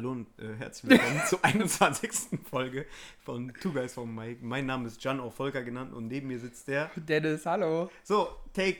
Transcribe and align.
Hallo 0.00 0.12
und 0.12 0.28
äh, 0.38 0.54
herzlich 0.56 0.92
willkommen 0.92 1.20
zur 1.28 1.44
21. 1.44 2.10
Folge 2.48 2.86
von 3.22 3.52
Two 3.60 3.70
Guys 3.70 3.92
from 3.92 4.14
Mike. 4.14 4.38
Mein 4.42 4.64
Name 4.64 4.86
ist 4.86 5.04
Jan, 5.04 5.20
auch 5.20 5.30
Volker 5.30 5.62
genannt, 5.62 5.92
und 5.92 6.06
neben 6.08 6.28
mir 6.28 6.38
sitzt 6.38 6.68
der. 6.68 6.90
Dennis, 6.96 7.44
hallo. 7.44 7.90
So, 8.02 8.30
Take 8.54 8.78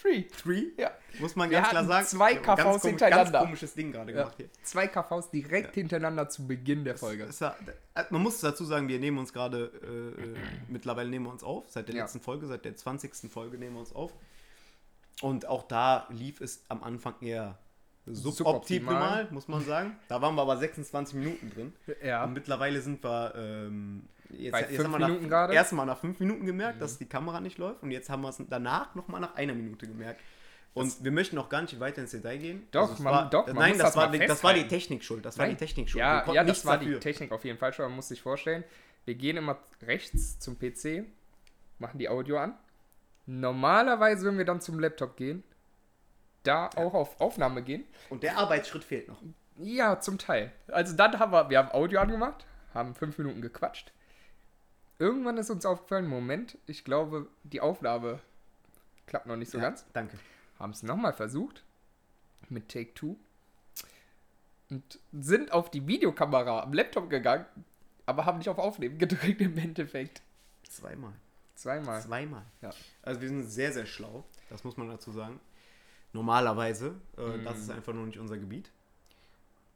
Three. 0.00 0.24
3. 0.42 0.62
Ja. 0.78 0.90
Muss 1.20 1.36
man 1.36 1.50
Wir 1.50 1.58
ganz 1.58 1.68
klar 1.68 1.84
sagen. 1.84 2.06
zwei 2.06 2.32
Ja, 2.32 2.38
KVs 2.40 2.46
ganz 2.56 2.62
komisch- 2.80 2.82
hintereinander. 2.84 3.32
Ganz 3.32 3.44
komisches 3.44 3.74
Ding 3.74 3.92
gerade 3.92 4.12
Ja. 4.12 4.18
gemacht 4.20 4.34
hier. 4.38 4.48
Zwei 4.62 4.86
KVs 4.88 5.30
direkt 5.30 5.74
hintereinander 5.74 6.30
zu 6.30 6.46
Beginn 6.46 6.84
der 6.86 6.96
Folge. 6.96 7.24
Es 7.24 7.42
war, 7.42 7.54
äh, 7.94 8.04
man 8.08 8.22
muss 8.22 8.40
dazu 8.40 8.64
sagen, 8.64 8.88
wir 8.88 8.98
nehmen 8.98 9.18
uns 9.18 9.34
gerade, 9.34 9.70
äh, 10.16 10.22
äh, 10.22 10.36
mittlerweile 10.68 11.10
nehmen 11.10 11.26
wir 11.26 11.32
uns 11.32 11.42
auf, 11.44 11.68
seit 11.68 11.88
der 11.88 11.96
Ja. 11.96 12.04
letzten 12.04 12.20
Folge, 12.20 12.46
seit 12.46 12.64
der 12.64 12.76
20. 12.76 13.28
Folge 13.28 13.58
nehmen 13.58 13.74
wir 13.74 13.80
uns 13.80 13.92
auf. 13.94 14.14
Und 15.20 15.44
auch 15.46 15.68
da 15.68 16.06
lief 16.08 16.40
es 16.40 16.64
am 16.70 16.82
Anfang 16.82 17.16
eher 17.20 17.58
suboptimal, 18.06 19.28
muss 19.30 19.48
man 19.48 19.64
sagen. 19.64 19.96
Da 20.08 20.20
waren 20.20 20.34
wir 20.34 20.42
aber 20.42 20.56
26 20.56 21.14
Minuten 21.14 21.50
drin. 21.50 21.72
Ja. 22.02 22.24
Und 22.24 22.32
mittlerweile 22.32 22.80
sind 22.80 23.02
wir 23.04 23.34
ähm, 23.36 24.02
jetzt, 24.30 24.52
Bei 24.52 24.60
jetzt 24.62 24.76
fünf 24.76 24.84
haben 24.92 25.00
wir 25.00 25.06
Minuten 25.08 25.28
nach, 25.28 25.52
erstmal 25.52 25.86
nach 25.86 25.98
fünf 25.98 26.18
Minuten 26.20 26.44
gemerkt, 26.46 26.80
dass 26.82 26.98
die 26.98 27.06
Kamera 27.06 27.40
nicht 27.40 27.58
läuft. 27.58 27.82
Und 27.82 27.90
jetzt 27.90 28.10
haben 28.10 28.22
wir 28.22 28.28
es 28.30 28.42
danach 28.48 28.94
nochmal 28.94 29.20
nach 29.20 29.34
einer 29.36 29.54
Minute 29.54 29.86
gemerkt. 29.86 30.20
Und 30.74 31.04
wir 31.04 31.12
möchten 31.12 31.36
noch 31.36 31.50
gar 31.50 31.60
nicht 31.62 31.78
weiter 31.80 32.00
ins 32.00 32.12
Detail 32.12 32.38
gehen. 32.38 32.66
Doch, 32.70 32.94
es 32.94 32.98
man- 32.98 33.12
war, 33.12 33.30
doch, 33.30 33.46
man 33.46 33.56
Nein, 33.56 33.72
das, 33.72 33.88
das 33.88 33.96
war, 33.96 34.10
die- 34.10 34.18
das 34.18 34.42
war 34.42 34.54
die. 34.54 34.66
Technik 34.66 35.04
schuld. 35.04 35.24
Das 35.24 35.38
war 35.38 35.44
die 35.44 35.52
Nein. 35.52 35.58
Technik 35.58 35.90
schuld. 35.90 36.00
Ja, 36.00 36.32
ja, 36.32 36.44
das 36.44 36.64
war 36.64 36.78
dafür. 36.78 36.94
die 36.94 37.00
Technik 37.00 37.30
auf 37.30 37.44
jeden 37.44 37.58
Fall 37.58 37.72
schon. 37.74 37.84
Man 37.86 37.96
muss 37.96 38.08
sich 38.08 38.22
vorstellen, 38.22 38.64
wir 39.04 39.14
gehen 39.14 39.36
immer 39.36 39.58
rechts 39.82 40.38
zum 40.38 40.58
PC, 40.58 41.04
machen 41.78 41.98
die 41.98 42.08
Audio 42.08 42.38
an. 42.38 42.54
Normalerweise, 43.26 44.26
wenn 44.26 44.38
wir 44.38 44.44
dann 44.44 44.60
zum 44.60 44.80
Laptop 44.80 45.16
gehen, 45.16 45.44
da 46.42 46.68
auch 46.76 46.94
auf 46.94 47.20
Aufnahme 47.20 47.62
gehen. 47.62 47.84
Und 48.10 48.22
der 48.22 48.36
Arbeitsschritt 48.36 48.84
fehlt 48.84 49.08
noch. 49.08 49.18
Ja, 49.56 50.00
zum 50.00 50.18
Teil. 50.18 50.52
Also 50.68 50.96
dann 50.96 51.18
haben 51.18 51.32
wir, 51.32 51.50
wir 51.50 51.58
haben 51.58 51.70
Audio 51.72 52.00
angemacht, 52.00 52.46
haben 52.74 52.94
fünf 52.94 53.18
Minuten 53.18 53.42
gequatscht. 53.42 53.92
Irgendwann 54.98 55.36
ist 55.36 55.50
uns 55.50 55.66
aufgefallen, 55.66 56.06
Moment, 56.06 56.58
ich 56.66 56.84
glaube, 56.84 57.28
die 57.42 57.60
Aufnahme 57.60 58.20
klappt 59.06 59.26
noch 59.26 59.36
nicht 59.36 59.50
so 59.50 59.58
Ja, 59.58 59.64
ganz. 59.64 59.84
Danke. 59.92 60.18
Haben 60.58 60.72
es 60.72 60.82
nochmal 60.82 61.12
versucht 61.12 61.64
mit 62.48 62.68
Take 62.68 62.94
Two 62.94 63.16
und 64.70 64.98
sind 65.12 65.52
auf 65.52 65.70
die 65.70 65.86
Videokamera 65.86 66.62
am 66.62 66.72
Laptop 66.72 67.10
gegangen, 67.10 67.46
aber 68.06 68.24
haben 68.24 68.38
nicht 68.38 68.48
auf 68.48 68.58
Aufnehmen 68.58 68.98
gedrückt 68.98 69.40
im 69.40 69.58
Endeffekt. 69.58 70.22
Zweimal. 70.68 71.12
Zweimal. 71.54 72.00
Zweimal. 72.00 72.42
Ja. 72.62 72.70
Also 73.02 73.20
wir 73.20 73.28
sind 73.28 73.44
sehr, 73.44 73.72
sehr 73.72 73.86
schlau. 73.86 74.24
Das 74.50 74.64
muss 74.64 74.76
man 74.76 74.88
dazu 74.88 75.12
sagen. 75.12 75.40
Normalerweise. 76.12 76.94
Äh, 77.16 77.22
Mhm. 77.38 77.44
Das 77.44 77.58
ist 77.58 77.70
einfach 77.70 77.92
nur 77.92 78.06
nicht 78.06 78.18
unser 78.18 78.36
Gebiet. 78.38 78.70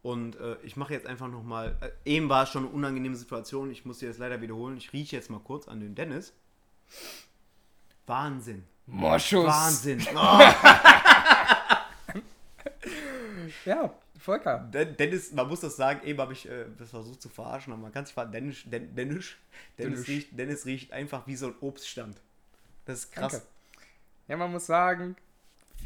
Und 0.03 0.37
äh, 0.39 0.57
ich 0.63 0.77
mache 0.77 0.93
jetzt 0.93 1.07
einfach 1.07 1.29
nochmal. 1.29 1.77
Äh, 1.81 1.91
eben 2.17 2.29
war 2.29 2.45
es 2.45 2.51
schon 2.51 2.65
eine 2.65 2.73
unangenehme 2.73 3.17
Situation. 3.17 3.71
Ich 3.71 3.85
muss 3.85 3.99
sie 4.01 4.07
jetzt 4.07 4.19
leider 4.19 4.41
wiederholen. 4.41 4.77
Ich 4.77 4.93
rieche 4.93 5.17
jetzt 5.17 5.31
mal 5.31 5.41
kurz 5.41 5.67
an 5.69 5.81
den 5.81 5.95
Dennis. 5.95 6.33
Wahnsinn. 8.07 8.65
Moschus. 8.87 9.47
Wahnsinn. 9.47 10.07
Oh, 10.15 10.41
Ja, 13.65 13.93
Volker. 14.19 14.59
Den- 14.73 14.97
Dennis, 14.97 15.33
man 15.33 15.49
muss 15.49 15.61
das 15.61 15.77
sagen, 15.77 16.01
eben 16.07 16.21
habe 16.21 16.33
ich 16.33 16.49
äh, 16.49 16.67
das 16.79 16.91
versucht 16.91 17.21
zu 17.23 17.29
verarschen, 17.29 17.73
aber 17.73 17.83
man 17.83 17.93
kann 17.93 18.05
sich 18.07 18.15
fragen, 18.15 18.33
Dennis, 18.33 18.63
Den, 18.65 18.95
Dennis, 18.95 18.97
Dennis, 18.97 20.05
Dennis. 20.05 20.09
riecht, 20.09 20.39
Dennis 20.39 20.67
riecht 20.67 20.93
einfach 20.93 21.27
wie 21.27 21.37
so 21.37 21.47
ein 21.49 21.55
Obststand. 21.61 22.17
Das 22.85 23.01
ist 23.01 23.13
krass. 23.13 23.33
Danke. 23.33 23.47
Ja, 24.29 24.37
man 24.37 24.51
muss 24.53 24.67
sagen, 24.67 25.17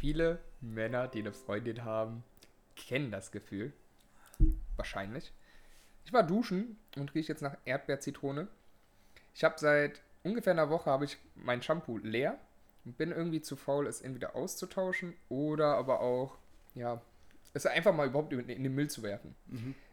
viele 0.01 0.39
Männer, 0.61 1.07
die 1.07 1.19
eine 1.19 1.31
Freundin 1.31 1.85
haben, 1.85 2.23
kennen 2.75 3.11
das 3.11 3.31
Gefühl. 3.31 3.71
Wahrscheinlich. 4.75 5.31
Ich 6.05 6.11
war 6.11 6.23
duschen 6.23 6.79
und 6.97 7.13
rieche 7.13 7.31
jetzt 7.31 7.41
nach 7.43 7.55
Erdbeerzitrone. 7.65 8.47
Ich 9.35 9.43
habe 9.43 9.55
seit 9.59 10.01
ungefähr 10.23 10.53
einer 10.53 10.71
Woche 10.71 10.89
habe 10.89 11.05
ich 11.05 11.17
mein 11.35 11.61
Shampoo 11.61 11.99
leer 11.99 12.39
und 12.83 12.97
bin 12.97 13.11
irgendwie 13.11 13.41
zu 13.41 13.55
faul, 13.55 13.85
es 13.85 14.01
entweder 14.01 14.35
auszutauschen 14.35 15.13
oder 15.29 15.75
aber 15.75 16.01
auch, 16.01 16.35
ja, 16.73 16.99
es 17.53 17.67
einfach 17.67 17.93
mal 17.93 18.07
überhaupt 18.07 18.33
in 18.33 18.47
den 18.47 18.73
Müll 18.73 18.89
zu 18.89 19.03
werfen. 19.03 19.35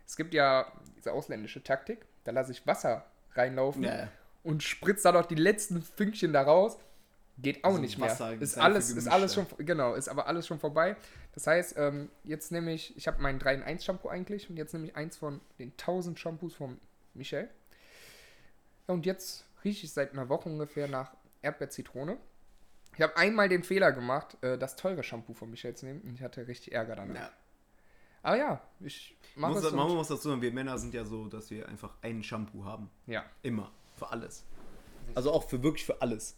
Es 0.07 0.17
gibt 0.17 0.33
ja 0.33 0.73
diese 0.97 1.13
ausländische 1.13 1.63
Taktik, 1.63 2.07
da 2.25 2.33
lasse 2.33 2.53
ich 2.53 2.67
Wasser 2.67 3.05
reinlaufen 3.35 3.85
Ja. 3.85 4.09
und 4.43 4.63
spritzt 4.63 5.05
dann 5.05 5.15
noch 5.15 5.27
die 5.27 5.35
letzten 5.35 5.83
Fünkchen 5.83 6.33
da 6.33 6.41
raus. 6.43 6.79
Geht 7.41 7.63
auch 7.65 7.75
So 7.75 7.79
nicht 7.79 7.99
mehr. 7.99 8.11
Wasser- 8.11 8.35
Ist 8.41 8.59
alles, 8.59 8.91
ist 8.91 9.07
alles 9.07 9.35
schon, 9.35 9.47
genau, 9.59 9.95
ist 9.95 10.09
aber 10.09 10.27
alles 10.27 10.47
schon 10.47 10.59
vorbei. 10.59 10.97
Das 11.35 11.47
heißt, 11.47 11.75
ähm, 11.77 12.11
jetzt 12.25 12.51
nehme 12.51 12.73
ich, 12.73 12.97
ich 12.97 13.07
habe 13.07 13.23
mein 13.23 13.39
3-in-1 13.39 13.85
Shampoo 13.85 14.09
eigentlich 14.09 14.51
und 14.51 14.57
jetzt 14.57 14.73
nehme 14.73 14.87
ich 14.89 14.97
eins 14.97 15.17
von 15.17 15.41
den 15.61 15.71
1000 15.77 16.19
Shampoos 16.19 16.55
von 16.55 16.79
Michel. 17.15 17.49
Und 18.87 19.07
jetzt 19.07 19.45
rieche 19.65 19.87
ich 19.87 19.93
seit 19.93 20.13
einer 20.13 20.29
Woche 20.29 20.49
ungefähr 20.49 20.89
nach 20.89 21.13
Erdbeerzitrone. 21.43 22.17
Ich 22.97 23.03
habe 23.03 23.17
einmal 23.17 23.49
den 23.49 23.63
Fehler 23.63 23.93
gemacht, 23.93 24.37
äh, 24.43 24.59
das 24.59 24.75
teure 24.75 25.05
Shampoo 25.05 25.35
von 25.35 25.49
Michel 25.51 25.77
zu 25.77 25.87
nehmen 25.87 26.01
und 26.01 26.15
ich 26.15 26.23
hatte 26.23 26.49
richtig 26.49 26.73
Ärger 26.73 26.97
danach. 26.97 27.15
Ja. 27.15 27.31
Aber 28.25 28.37
ja, 28.37 28.61
ich 28.81 29.17
mache 29.37 29.53
Muss, 29.53 29.63
es. 29.65 29.73
man 29.73 29.89
muss 29.95 30.09
dazu 30.09 30.31
sagen, 30.31 30.43
wir 30.43 30.53
Männer 30.53 30.77
sind 30.79 30.93
ja 30.93 31.05
so, 31.05 31.29
dass 31.29 31.51
wir 31.51 31.69
einfach 31.69 31.95
einen 32.03 32.25
Shampoo 32.25 32.65
haben. 32.65 32.91
Ja, 33.07 33.25
Immer. 33.43 33.71
Für 33.97 34.11
alles. 34.11 34.45
Also 35.15 35.33
auch 35.33 35.49
für 35.49 35.63
wirklich 35.63 35.85
für 35.87 36.01
alles. 36.03 36.37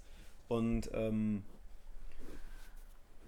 Und 0.51 0.91
ähm, 0.95 1.43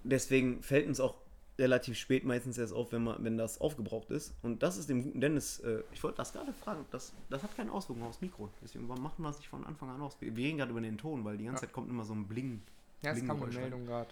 deswegen 0.04 0.62
fällt 0.62 0.86
uns 0.88 1.00
auch 1.00 1.14
relativ 1.58 1.96
spät 1.98 2.24
meistens 2.24 2.58
erst 2.58 2.72
auf, 2.72 2.92
wenn, 2.92 3.04
man, 3.04 3.22
wenn 3.22 3.36
das 3.36 3.60
aufgebraucht 3.60 4.10
ist. 4.10 4.34
Und 4.42 4.62
das 4.62 4.76
ist 4.76 4.88
dem 4.88 5.02
guten 5.04 5.20
Dennis, 5.20 5.60
äh, 5.60 5.82
ich 5.92 6.02
wollte 6.02 6.16
das 6.16 6.32
gerade 6.32 6.52
fragen, 6.52 6.84
das, 6.90 7.12
das 7.30 7.42
hat 7.42 7.56
keine 7.56 7.70
Auswirkungen 7.70 8.08
aufs 8.08 8.20
Mikro. 8.20 8.48
Deswegen 8.62 8.86
machen 8.88 9.22
wir 9.22 9.28
es 9.30 9.36
nicht 9.38 9.48
von 9.48 9.64
Anfang 9.64 9.90
an 9.90 10.00
aus? 10.00 10.16
Wir, 10.20 10.34
wir 10.34 10.44
reden 10.46 10.58
gerade 10.58 10.72
über 10.72 10.80
den 10.80 10.98
Ton, 10.98 11.24
weil 11.24 11.36
die 11.38 11.44
ganze 11.44 11.62
Ja. 11.62 11.68
Zeit 11.68 11.72
kommt 11.74 11.88
immer 11.90 12.04
so 12.04 12.14
ein 12.14 12.26
Bling. 12.26 12.62
ja 13.02 13.12
es 13.12 13.24
kam 13.24 13.40
eine. 13.42 13.52
Meldung 13.54 13.86
gerade. 13.86 14.10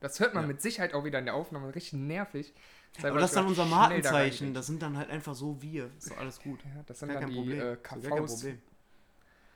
Das 0.00 0.18
hört 0.20 0.34
man 0.34 0.44
Ja. 0.44 0.48
mit 0.48 0.60
Sicherheit 0.60 0.92
auch 0.94 1.04
wieder 1.04 1.20
in 1.20 1.24
der 1.26 1.34
Aufnahme. 1.34 1.74
Richtig 1.74 1.94
nervig. 1.94 2.52
Deshalb 2.96 3.12
Aber 3.12 3.20
das 3.20 3.30
ist 3.30 3.36
dann 3.36 3.46
unser 3.46 3.64
da 3.64 3.70
Markenzeichen. 3.70 4.14
reingelegt. 4.14 4.56
Das 4.56 4.66
sind 4.66 4.82
dann 4.82 4.98
halt 4.98 5.08
einfach 5.08 5.34
so 5.34 5.62
wir. 5.62 5.88
Ist 5.96 6.10
doch 6.10 6.18
alles 6.18 6.40
gut. 6.40 6.58
Ja, 6.64 6.82
das 6.84 6.98
sind 6.98 7.08
Gar 7.08 7.20
dann 7.20 7.30
kein 7.30 7.32
die 7.32 7.38
Problem. 7.38 7.60
äh, 7.60 7.76
KVs. 7.76 8.46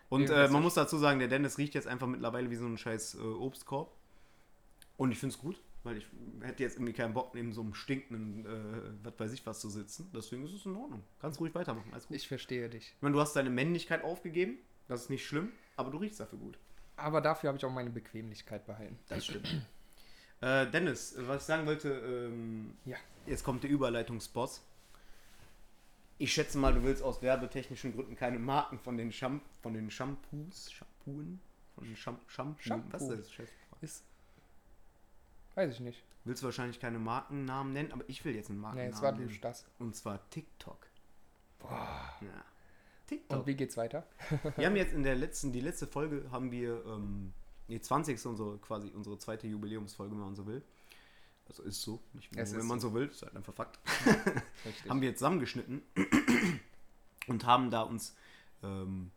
Und 0.09 0.31
äh, 0.31 0.49
man 0.49 0.63
muss 0.63 0.75
dazu 0.75 0.99
sagen, 0.99 1.19
der 1.19 1.29
Dennis 1.29 1.59
riecht 1.59 1.75
jetzt 1.75 1.89
einfach 1.89 2.07
mittlerweile 2.07 2.49
wie 2.51 2.57
so 2.57 2.67
ein 2.67 2.79
scheiß 2.79 3.17
äh, 3.17 3.19
Obstkorb. 3.19 3.91
Und 4.97 5.11
ich 5.13 5.19
finde 5.19 5.35
es 5.35 5.41
gut, 5.41 5.61
weil 5.83 5.97
ich 5.99 6.07
hätte 6.43 6.63
jetzt 6.63 6.77
irgendwie 6.77 6.93
keinen 6.93 7.13
Bock, 7.13 7.35
neben 7.35 7.53
so 7.53 7.61
einem 7.61 7.75
stinkenden, 7.75 8.47
äh, 8.47 9.05
was 9.05 9.15
weiß 9.19 9.33
ich 9.33 9.45
was 9.47 9.61
zu 9.61 9.69
sitzen. 9.69 10.11
Deswegen 10.15 10.45
ist 10.45 10.53
es 10.55 10.65
in 10.65 10.77
Ordnung. 10.77 11.03
Kannst 11.21 11.41
ruhig 11.41 11.55
weitermachen. 11.55 11.93
Alles 11.93 12.07
gut. 12.07 12.17
Ich, 12.17 12.23
Ich 12.23 12.29
verstehe 12.29 12.69
dich. 12.69 12.95
meine, 13.01 13.15
du 13.15 13.21
hast 13.21 13.35
deine 13.35 13.51
Männlichkeit 13.51 14.05
aufgegeben. 14.05 14.59
Das 14.89 15.03
ist 15.03 15.11
nicht 15.11 15.27
schlimm, 15.27 15.51
aber 15.77 15.91
du 15.91 15.99
riechst 15.99 16.21
dafür 16.21 16.39
gut. 16.39 16.57
Aber 16.97 17.21
dafür 17.21 17.49
habe 17.49 17.59
ich 17.59 17.65
auch 17.65 17.73
meine 17.73 17.91
Bequemlichkeit 17.91 18.65
behalten. 18.67 18.99
Das 19.09 19.27
stimmt. 19.27 19.49
äh, 20.41 20.67
Dennis, 20.71 21.17
was 21.19 21.43
ich 21.43 21.47
sagen 21.47 21.67
wollte, 21.67 21.91
ähm, 21.91 22.75
Ja. 22.85 22.97
jetzt 23.27 23.43
kommt 23.45 23.65
der 23.65 23.71
Überleitungsboss. 23.71 24.63
Ich 26.19 26.33
schätze 26.33 26.57
mal, 26.59 26.73
du 26.73 26.83
willst 26.83 27.03
aus 27.03 27.21
werbetechnischen 27.23 27.93
Gründen 27.93 28.17
keine 28.17 28.39
Marken 28.39 28.79
von 28.79 28.97
den, 28.97 29.13
Sham 29.13 29.41
von 29.63 29.75
den 29.75 29.91
Shampoos, 29.91 30.73
Shampooen, 30.73 31.41
von 31.75 31.85
den 31.85 31.97
Sham 31.97 32.19
Shampoo, 32.27 32.63
Shampoo. 32.63 32.93
was 32.93 33.03
ist 33.03 33.39
das? 33.39 33.49
Ist. 33.83 34.05
Weiß 35.55 35.73
ich 35.75 35.81
nicht. 35.81 36.03
Willst 36.25 36.43
du 36.43 36.47
wahrscheinlich 36.47 36.81
keine 36.81 36.99
Markennamen 36.99 37.73
nennen, 37.73 37.93
aber 37.93 38.05
ich 38.09 38.25
will 38.25 38.35
jetzt 38.35 38.49
einen 38.51 38.59
Nee, 38.59 38.63
Markennamen 38.63 38.91
jetzt 38.93 39.03
war 39.03 39.13
nennen. 39.13 39.39
das. 39.43 39.65
Und 39.79 39.95
zwar 39.95 40.29
TikTok. 40.31 40.87
Boah. 41.59 42.15
Ja. 42.21 42.45
TikTok. 43.07 43.39
Und 43.41 43.47
wie 43.47 43.55
geht's 43.55 43.77
weiter? 43.77 44.07
Wir 44.57 44.67
haben 44.67 44.77
jetzt 44.77 44.93
in 44.93 45.03
der 45.03 45.15
letzten, 45.15 45.53
die 45.53 45.61
letzte 45.61 45.87
Folge 45.87 46.31
haben 46.31 46.51
wir, 46.51 46.85
ähm, 46.87 47.33
die 47.69 47.81
20. 47.81 48.25
unsere 48.27 48.59
quasi 48.59 48.89
unsere 48.89 49.19
zweite 49.19 49.47
Jubiläumsfolge, 49.47 50.13
wenn 50.13 50.21
man 50.21 50.35
so 50.37 50.47
will. 50.47 50.63
Also 51.49 51.63
ist 51.63 51.81
so, 51.83 52.01
nicht 52.13 52.29
Es 52.37 52.53
wenn 52.53 52.61
ist 52.61 52.67
man 52.67 52.81
so. 52.81 52.89
so 52.89 52.95
will, 52.95 53.07
ist 53.07 53.23
halt 53.23 53.37
einfach 53.37 53.55
Fakt. 53.55 53.79
Richtig. 54.65 54.91
haben 54.91 55.01
wir 55.01 55.09
jetzt 55.11 55.19
zusammengeschnitten 55.21 55.83
und 57.29 57.45
haben 57.47 57.71
da 57.71 57.83
uns 57.83 58.15
ähm, 58.63 59.11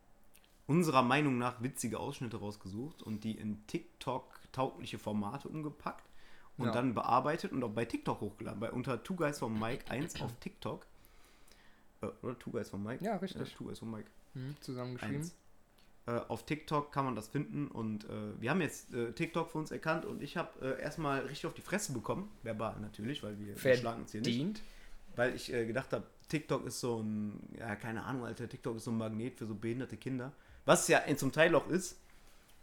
unserer 0.66 1.02
Meinung 1.02 1.38
nach 1.38 1.62
witzige 1.62 1.98
Ausschnitte 1.98 2.36
rausgesucht 2.38 3.02
und 3.02 3.24
die 3.24 3.32
in 3.36 3.66
TikTok-taugliche 3.66 4.98
Formate 4.98 5.48
umgepackt 5.48 6.08
und 6.56 6.66
Ja. 6.66 6.72
dann 6.72 6.94
bearbeitet 6.94 7.52
und 7.52 7.64
auch 7.64 7.70
bei 7.72 7.84
TikTok 7.84 8.20
hochgeladen. 8.20 8.60
Bei 8.60 8.70
unter 8.70 9.02
Two 9.02 9.16
Guys 9.16 9.38
von 9.40 9.58
Mike 9.58 9.90
1 9.90 10.20
auf 10.20 10.32
TikTok. 10.40 10.86
Äh, 12.02 12.06
oder 12.22 12.38
Two 12.38 12.50
Guys 12.52 12.70
von 12.70 12.82
Mike? 12.82 13.04
Ja, 13.04 13.16
richtig. 13.16 13.52
Two 13.54 13.64
Guys 13.64 13.78
von 13.80 13.90
Mike 13.90 14.08
Mhm, 14.34 14.54
zusammengeschrieben. 14.60 15.16
1. 15.16 15.34
Äh, 16.10 16.20
auf 16.28 16.44
TikTok 16.44 16.92
kann 16.92 17.04
man 17.04 17.14
das 17.14 17.28
finden 17.28 17.68
und 17.68 18.04
äh, 18.04 18.08
wir 18.40 18.50
haben 18.50 18.60
jetzt 18.60 18.92
äh, 18.94 19.12
TikTok 19.12 19.50
für 19.50 19.58
uns 19.58 19.70
erkannt 19.70 20.04
und 20.04 20.22
ich 20.22 20.36
habe 20.36 20.76
äh, 20.76 20.82
erstmal 20.82 21.20
richtig 21.20 21.46
auf 21.46 21.54
die 21.54 21.60
Fresse 21.60 21.92
bekommen, 21.92 22.30
verbal 22.42 22.80
natürlich, 22.80 23.22
weil 23.22 23.38
wir 23.38 23.62
wir 23.62 23.76
schlagen 23.76 24.02
uns 24.02 24.12
hier 24.12 24.20
nicht 24.20 24.36
Verdient. 24.36 24.62
weil 25.14 25.34
ich 25.34 25.52
äh, 25.52 25.66
gedacht 25.66 25.92
habe, 25.92 26.04
TikTok 26.28 26.66
ist 26.66 26.80
so 26.80 27.00
ein, 27.00 27.38
ja, 27.58 27.76
keine 27.76 28.04
Ahnung, 28.04 28.24
Alter, 28.24 28.48
TikTok 28.48 28.76
ist 28.76 28.84
so 28.84 28.90
ein 28.90 28.98
Magnet 28.98 29.36
für 29.36 29.46
so 29.46 29.54
behinderte 29.54 29.96
Kinder. 29.96 30.32
Was 30.64 30.82
es 30.82 30.88
ja 30.88 31.02
zum 31.16 31.32
Teil 31.32 31.54
auch 31.54 31.68
ist, 31.68 32.00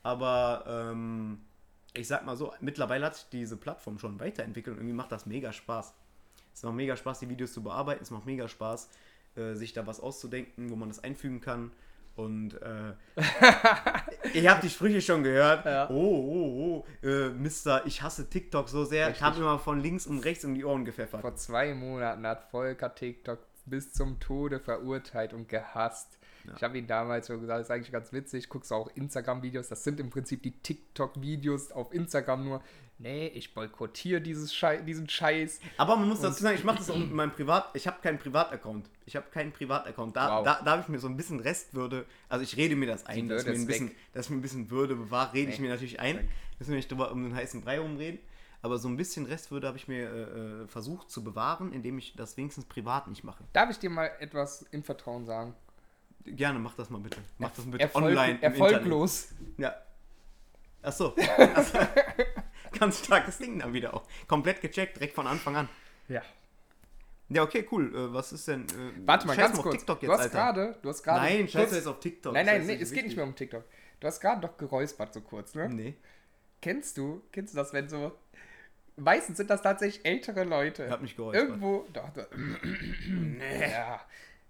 aber 0.03 0.65
ähm, 0.67 1.39
ich 1.93 2.07
sag 2.07 2.25
mal 2.25 2.35
so, 2.35 2.53
mittlerweile 2.59 3.05
hat 3.05 3.15
sich 3.15 3.29
diese 3.29 3.55
Plattform 3.55 3.97
schon 3.99 4.19
weiterentwickelt 4.19 4.75
und 4.75 4.81
irgendwie 4.81 4.95
macht 4.95 5.11
das 5.11 5.25
mega 5.25 5.53
Spaß. 5.53 5.93
Es 6.53 6.63
macht 6.63 6.75
mega 6.75 6.97
Spaß, 6.97 7.19
die 7.19 7.29
Videos 7.29 7.53
zu 7.53 7.63
bearbeiten, 7.63 8.03
es 8.03 8.11
macht 8.11 8.25
mega 8.25 8.47
Spaß, 8.47 8.89
äh, 9.35 9.53
sich 9.53 9.73
da 9.73 9.87
was 9.87 9.99
auszudenken, 9.99 10.69
wo 10.69 10.75
man 10.75 10.89
das 10.89 11.03
einfügen 11.03 11.39
kann. 11.39 11.71
Und 12.17 12.59
äh, 12.63 12.93
ich 14.33 14.47
habe 14.47 14.61
die 14.61 14.69
Sprüche 14.69 15.01
schon 15.01 15.23
gehört. 15.23 15.65
Ja. 15.65 15.87
Oh, 15.89 15.93
oh, 15.93 16.83
oh, 17.03 17.07
äh, 17.07 17.29
Mister, 17.29 17.85
ich 17.85 18.01
hasse 18.01 18.27
TikTok 18.27 18.69
so 18.69 18.85
sehr. 18.85 19.07
Richtig. 19.07 19.21
Kam 19.21 19.37
immer 19.37 19.59
von 19.59 19.79
links 19.79 20.07
und 20.07 20.19
rechts 20.19 20.43
um 20.43 20.55
die 20.55 20.65
Ohren 20.65 20.83
gepfeffert. 20.83 21.21
Vor 21.21 21.35
zwei 21.35 21.75
Monaten 21.75 22.25
hat 22.25 22.49
Volker 22.49 22.93
TikTok 22.93 23.39
bis 23.67 23.93
zum 23.93 24.19
Tode 24.19 24.59
verurteilt 24.59 25.33
und 25.33 25.47
gehasst. 25.47 26.17
Ja. 26.45 26.53
Ich 26.55 26.63
habe 26.63 26.77
ihn 26.79 26.87
damals 26.87 27.27
schon 27.27 27.39
gesagt, 27.39 27.59
das 27.59 27.67
ist 27.67 27.71
eigentlich 27.71 27.91
ganz 27.91 28.11
witzig. 28.11 28.49
Guckst 28.49 28.71
du 28.71 28.75
auch 28.75 28.89
Instagram-Videos? 28.95 29.67
Das 29.67 29.83
sind 29.83 29.99
im 29.99 30.09
Prinzip 30.09 30.41
die 30.41 30.57
TikTok-Videos 30.59 31.71
auf 31.71 31.93
Instagram 31.93 32.45
nur. 32.45 32.63
Nee, 32.99 33.27
ich 33.27 33.53
boykottiere 33.53 34.19
dieses 34.21 34.55
Schei 34.55 34.77
diesen 34.77 35.07
Scheiß. 35.07 35.59
Aber 35.77 35.97
man 35.97 36.09
muss 36.09 36.21
dazu 36.21 36.41
sagen, 36.41 36.55
ich 36.57 36.63
mache 36.63 36.77
das 36.79 36.89
auch 36.89 36.97
mit 36.97 37.11
meinem 37.13 37.31
Privat. 37.31 37.69
Ich 37.75 37.85
habe 37.85 37.97
keinen 38.01 38.17
Privataccount. 38.17 38.89
Ich 39.05 39.15
habe 39.15 39.27
keinen 39.29 39.51
Privataccount. 39.51 40.15
Da, 40.15 40.37
Wow. 40.39 40.43
da, 40.45 40.61
da 40.63 40.71
habe 40.71 40.81
ich 40.81 40.87
mir 40.87 40.97
so 40.99 41.07
ein 41.07 41.15
bisschen 41.15 41.39
Restwürde. 41.39 42.05
Also 42.27 42.43
ich 42.43 42.57
rede 42.57 42.75
mir 42.75 42.87
das 42.87 43.05
ein, 43.05 43.29
dass, 43.29 43.45
mir 43.45 43.51
ein 43.53 43.67
bisschen, 43.67 43.91
dass 44.13 44.29
mir 44.31 44.37
ein 44.37 44.41
bisschen 44.41 44.71
Würde 44.71 44.95
bewahrt, 44.95 45.33
rede 45.35 45.51
ich 45.51 45.59
Nee. 45.59 45.65
mir 45.67 45.69
natürlich 45.73 45.99
ein. 45.99 46.17
Weg. 46.17 46.29
Müssen 46.57 46.71
wir 46.71 46.77
nicht 46.77 46.89
drüber 46.91 47.11
um 47.11 47.21
den 47.23 47.35
heißen 47.35 47.61
Brei 47.61 47.79
rumreden. 47.79 48.19
Aber 48.63 48.79
so 48.79 48.87
ein 48.87 48.97
bisschen 48.97 49.27
Restwürde 49.27 49.67
habe 49.67 49.77
ich 49.77 49.87
mir 49.87 50.09
äh, 50.09 50.63
äh, 50.63 50.67
versucht 50.67 51.11
zu 51.11 51.23
bewahren, 51.23 51.71
indem 51.73 51.99
ich 51.99 52.15
das 52.15 52.35
wenigstens 52.37 52.65
privat 52.65 53.07
nicht 53.07 53.23
mache. 53.23 53.43
Darf 53.53 53.69
ich 53.69 53.77
dir 53.77 53.91
mal 53.91 54.09
etwas 54.19 54.63
im 54.71 54.83
Vertrauen 54.83 55.25
sagen? 55.27 55.53
Gerne, 56.25 56.57
mach 56.57 56.73
das 56.73 56.89
mal 56.89 56.97
bitte. 56.99 57.19
Mach 57.37 57.51
das 57.51 57.63
bitte 57.65 57.79
Erfolg 57.83 58.05
online. 58.05 58.41
erfolglos. 58.41 59.27
Ja. 59.59 59.75
Ach 60.81 60.91
so. 60.91 61.15
Also, 61.37 61.77
Ganz 62.79 63.03
starkes 63.03 63.37
Ding 63.37 63.59
dann 63.59 63.73
wieder 63.73 63.93
auch. 63.93 64.03
Komplett 64.27 64.61
gecheckt, 64.61 64.97
direkt 64.97 65.15
von 65.15 65.27
Anfang 65.27 65.55
an. 65.55 65.69
Ja. 66.07 66.21
Ja, 67.29 67.43
okay, 67.43 67.67
cool. 67.71 67.93
Äh, 67.93 68.13
was 68.13 68.31
ist 68.31 68.47
denn. 68.47 68.63
Äh, 68.63 69.05
Warte 69.05 69.27
mal 69.27 69.35
scheiß 69.35 69.47
ganz 69.47 69.57
auf 69.57 69.63
kurz. 69.63 69.77
TikTok 69.77 69.99
du 69.99 70.05
jetzt, 70.05 70.13
hast 70.13 70.21
Alter. 70.21 70.37
gerade, 70.37 70.75
du 70.81 70.89
hast 70.89 71.03
gerade. 71.03 71.19
Nein, 71.19 71.47
scheiße 71.47 71.75
jetzt 71.75 71.87
auf 71.87 71.99
TikTok. 71.99 72.33
Nein, 72.33 72.45
nein, 72.45 72.65
nee, 72.65 72.73
es 72.73 72.77
geht 72.77 72.89
nicht 72.89 72.91
wichtig. 73.03 73.15
mehr 73.17 73.25
um 73.25 73.35
TikTok. 73.35 73.63
Du 73.99 74.07
hast 74.07 74.19
gerade 74.21 74.41
doch 74.41 74.55
geräuspert 74.57 75.13
so 75.13 75.21
kurz, 75.21 75.53
ne? 75.55 75.67
Nee. 75.69 75.95
Kennst 76.61 76.97
du, 76.97 77.21
kennst 77.31 77.53
du 77.53 77.57
das, 77.57 77.73
wenn 77.73 77.89
so. 77.89 78.13
Meistens 78.95 79.37
sind 79.37 79.49
das 79.49 79.61
tatsächlich 79.61 80.05
ältere 80.05 80.43
Leute. 80.43 80.85
Ich 80.85 80.91
hab 80.91 81.01
nicht 81.01 81.17
geräuspert. 81.17 81.49
Irgendwo, 81.49 81.85
doch, 81.93 82.09
doch. 82.13 82.27
nee. 83.07 83.71
Ja. 83.71 84.01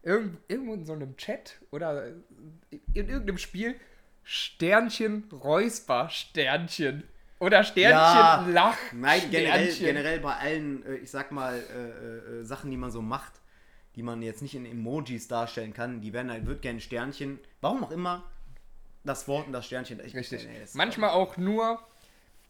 Irgend, 0.04 0.38
irgendwo 0.48 0.74
in 0.74 0.86
so 0.86 0.94
einem 0.94 1.18
Chat 1.18 1.60
oder 1.72 2.08
in 2.70 3.10
irgendeinem 3.10 3.38
Spiel 3.40 3.76
Sternchen 4.24 5.30
Räusper 5.32 6.10
Sternchen. 6.10 7.04
Oder 7.40 7.64
Sternchen 7.64 7.92
Ja. 7.92 8.46
Lach. 8.50 8.78
Nein, 8.94 9.22
generell, 9.30 9.66
Sternchen. 9.72 9.86
generell 9.86 10.20
bei 10.20 10.36
allen, 10.36 10.86
äh, 10.86 10.96
ich 10.96 11.12
sag 11.12 11.32
mal, 11.32 11.56
äh, 11.56 12.40
äh, 12.40 12.44
Sachen, 12.44 12.72
die 12.72 12.78
man 12.78 12.92
so 12.92 13.02
macht, 13.02 13.34
die 13.96 14.04
man 14.04 14.22
jetzt 14.22 14.42
nicht 14.42 14.56
in 14.56 14.66
Emojis 14.66 15.28
darstellen 15.28 15.74
kann, 15.74 16.02
die 16.02 16.14
werden 16.14 16.32
halt, 16.32 16.46
wird 16.46 16.62
gerne 16.62 16.82
Sternchen. 16.82 17.40
Warum 17.62 17.84
auch 17.84 17.92
immer 17.92 18.24
das 19.04 19.28
Wort 19.28 19.48
und 19.48 19.54
das 19.54 19.66
Sternchen. 19.66 20.00
Ich, 20.06 20.16
Richtig. 20.16 20.46
nee, 20.46 20.66
Manchmal 20.74 21.12
auch 21.12 21.38
nur, 21.38 21.80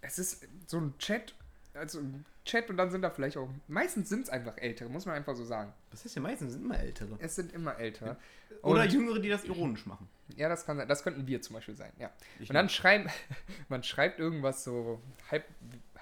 es 0.01 0.19
ist 0.19 0.47
so 0.65 0.77
ein 0.77 0.93
Chat, 0.97 1.33
also 1.73 1.99
ein 1.99 2.25
Chat 2.47 2.69
und 2.69 2.77
dann 2.77 2.89
sind 2.89 3.01
da 3.01 3.09
vielleicht 3.09 3.37
auch, 3.37 3.49
meistens 3.67 4.09
sind 4.09 4.23
es 4.23 4.29
einfach 4.29 4.57
Ältere, 4.57 4.89
muss 4.89 5.05
man 5.05 5.15
einfach 5.15 5.35
so 5.35 5.43
sagen. 5.43 5.73
Was 5.91 6.05
ist 6.05 6.15
ja 6.15 6.21
meistens 6.21 6.53
sind 6.53 6.63
immer 6.65 6.79
ältere. 6.79 7.17
Es 7.19 7.35
sind 7.35 7.51
immer 7.53 7.77
Ältere. 7.77 8.17
Oder 8.61 8.83
Und- 8.83 8.93
jüngere, 8.93 9.19
die 9.19 9.29
das 9.29 9.43
ironisch 9.45 9.85
machen. 9.85 10.09
Ja, 10.35 10.49
das 10.49 10.65
kann 10.65 10.77
sein. 10.77 10.87
Das 10.87 11.03
könnten 11.03 11.27
wir 11.27 11.41
zum 11.41 11.55
Beispiel 11.55 11.75
sein, 11.75 11.91
ja. 11.99 12.09
Ich 12.39 12.49
und 12.49 12.53
dann 12.55 12.69
schreiben, 12.69 13.09
man 13.69 13.83
schreibt 13.83 14.19
irgendwas 14.19 14.63
so 14.63 15.01
halb, 15.31 15.45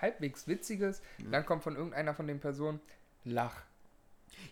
halbwegs 0.01 0.47
Witziges, 0.47 1.01
dann 1.29 1.45
kommt 1.45 1.63
von 1.63 1.75
irgendeiner 1.75 2.13
von 2.13 2.27
den 2.27 2.39
Personen, 2.39 2.79
lach. 3.23 3.63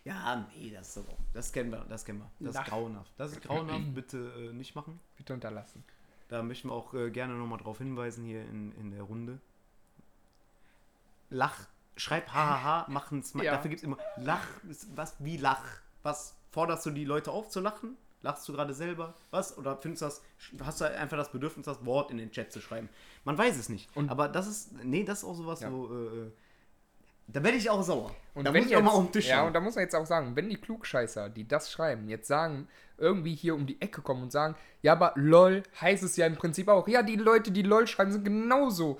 Ja, 0.04 0.48
nee, 0.56 0.72
das 0.72 0.88
ist 0.90 0.94
so. 0.95 1.06
Das 1.34 1.51
kennen 1.51 1.72
wir, 1.72 1.86
das 1.90 2.06
kennen 2.06 2.19
wir. 2.19 2.30
Das 2.40 2.56
Lach. 2.56 2.63
ist 2.63 2.69
grauenhaft. 2.69 3.12
Das 3.18 3.31
ist 3.31 3.42
grauenhaft, 3.42 3.84
bitte 3.95 4.34
äh, 4.38 4.54
nicht 4.54 4.75
machen. 4.75 5.00
Bitte 5.18 5.34
unterlassen. 5.34 5.84
Da 6.30 6.42
möchten 6.42 6.69
wir 6.69 6.74
auch 6.74 6.94
äh, 6.94 7.12
gerne 7.12 7.34
nochmal 7.36 7.60
drauf 7.60 7.78
hinweisen 7.78 8.25
hier 8.25 8.42
in, 8.42 8.72
in 8.80 8.92
der 8.92 9.04
Runde. 9.04 9.40
Lach, 11.30 11.68
schreib 11.95 12.30
hahaha, 12.30 12.86
mach 12.90 13.12
ein 13.12 13.24
Smiley. 13.24 13.45
Ja. 13.48 13.54
Dafür 13.56 13.69
gibt 13.69 13.80
es 13.80 13.84
immer 13.84 13.98
Lach, 14.18 14.48
was 14.95 15.16
wie 15.19 15.38
Lach. 15.38 15.63
Was 16.04 16.36
forderst 16.51 16.86
du 16.86 16.92
die 16.92 17.06
Leute 17.06 17.31
auf 17.31 17.50
zu 17.50 17.60
lachen? 17.60 17.98
Lachst 18.22 18.48
du 18.48 18.54
gerade 18.54 18.74
selber? 18.74 19.13
Was? 19.31 19.57
Oder 19.57 19.78
findest 19.78 20.01
du 20.01 20.06
das, 20.06 20.22
hast 20.66 20.81
du 20.81 20.86
einfach 20.86 21.18
das 21.18 21.31
Bedürfnis, 21.31 21.66
das 21.66 21.86
Wort 21.86 22.10
in 22.12 22.18
den 22.18 22.31
Chat 22.31 22.51
zu 22.54 22.62
schreiben? 22.62 22.88
Man 23.25 23.38
weiß 23.38 23.57
es 23.57 23.68
nicht. 23.69 23.90
Und- 23.95 24.10
Aber 24.10 24.30
das 24.30 24.48
ist, 24.48 24.72
nee, 24.84 25.04
das 25.04 25.19
ist 25.19 25.24
auch 25.25 25.36
sowas, 25.36 25.60
Ja. 25.62 25.72
wo, 25.72 25.88
äh, 25.88 26.31
da 27.28 27.44
werde 27.44 27.57
ich 27.57 27.69
auch 27.69 27.81
sauer. 27.84 28.13
Und 28.34 28.45
da 28.45 28.54
wenn 28.54 28.62
muss 28.63 28.69
ich 28.72 28.75
auch 28.75 28.80
jetzt, 28.81 28.86
mal 28.86 28.98
auf 28.98 29.04
den 29.06 29.12
Tisch 29.13 29.28
Ja, 29.28 29.38
schauen. 29.38 29.48
und 29.48 29.54
da 29.54 29.60
muss 29.60 29.75
man 29.75 29.84
jetzt 29.84 29.95
auch 29.95 30.06
sagen, 30.06 30.36
wenn 30.36 30.50
die 30.50 30.57
Klugscheißer, 30.57 31.30
die 31.30 31.48
das 31.48 31.72
schreiben, 31.72 32.07
jetzt 32.10 32.28
sagen, 32.28 32.68
irgendwie 32.98 33.34
hier 33.36 33.56
um 33.56 33.66
die 33.66 33.81
Ecke 33.81 34.01
kommen 34.01 34.24
und 34.24 34.31
sagen, 34.31 34.56
ja, 34.81 34.94
aber 34.94 35.13
LOL 35.16 35.63
heißt 35.81 36.04
es 36.04 36.16
ja 36.16 36.25
im 36.28 36.36
Prinzip 36.36 36.68
auch. 36.68 36.88
Ja, 36.88 37.01
die 37.04 37.16
Leute, 37.16 37.51
die 37.51 37.62
LOL 37.63 37.88
schreiben, 37.88 38.12
sind 38.12 38.24
genauso. 38.25 39.00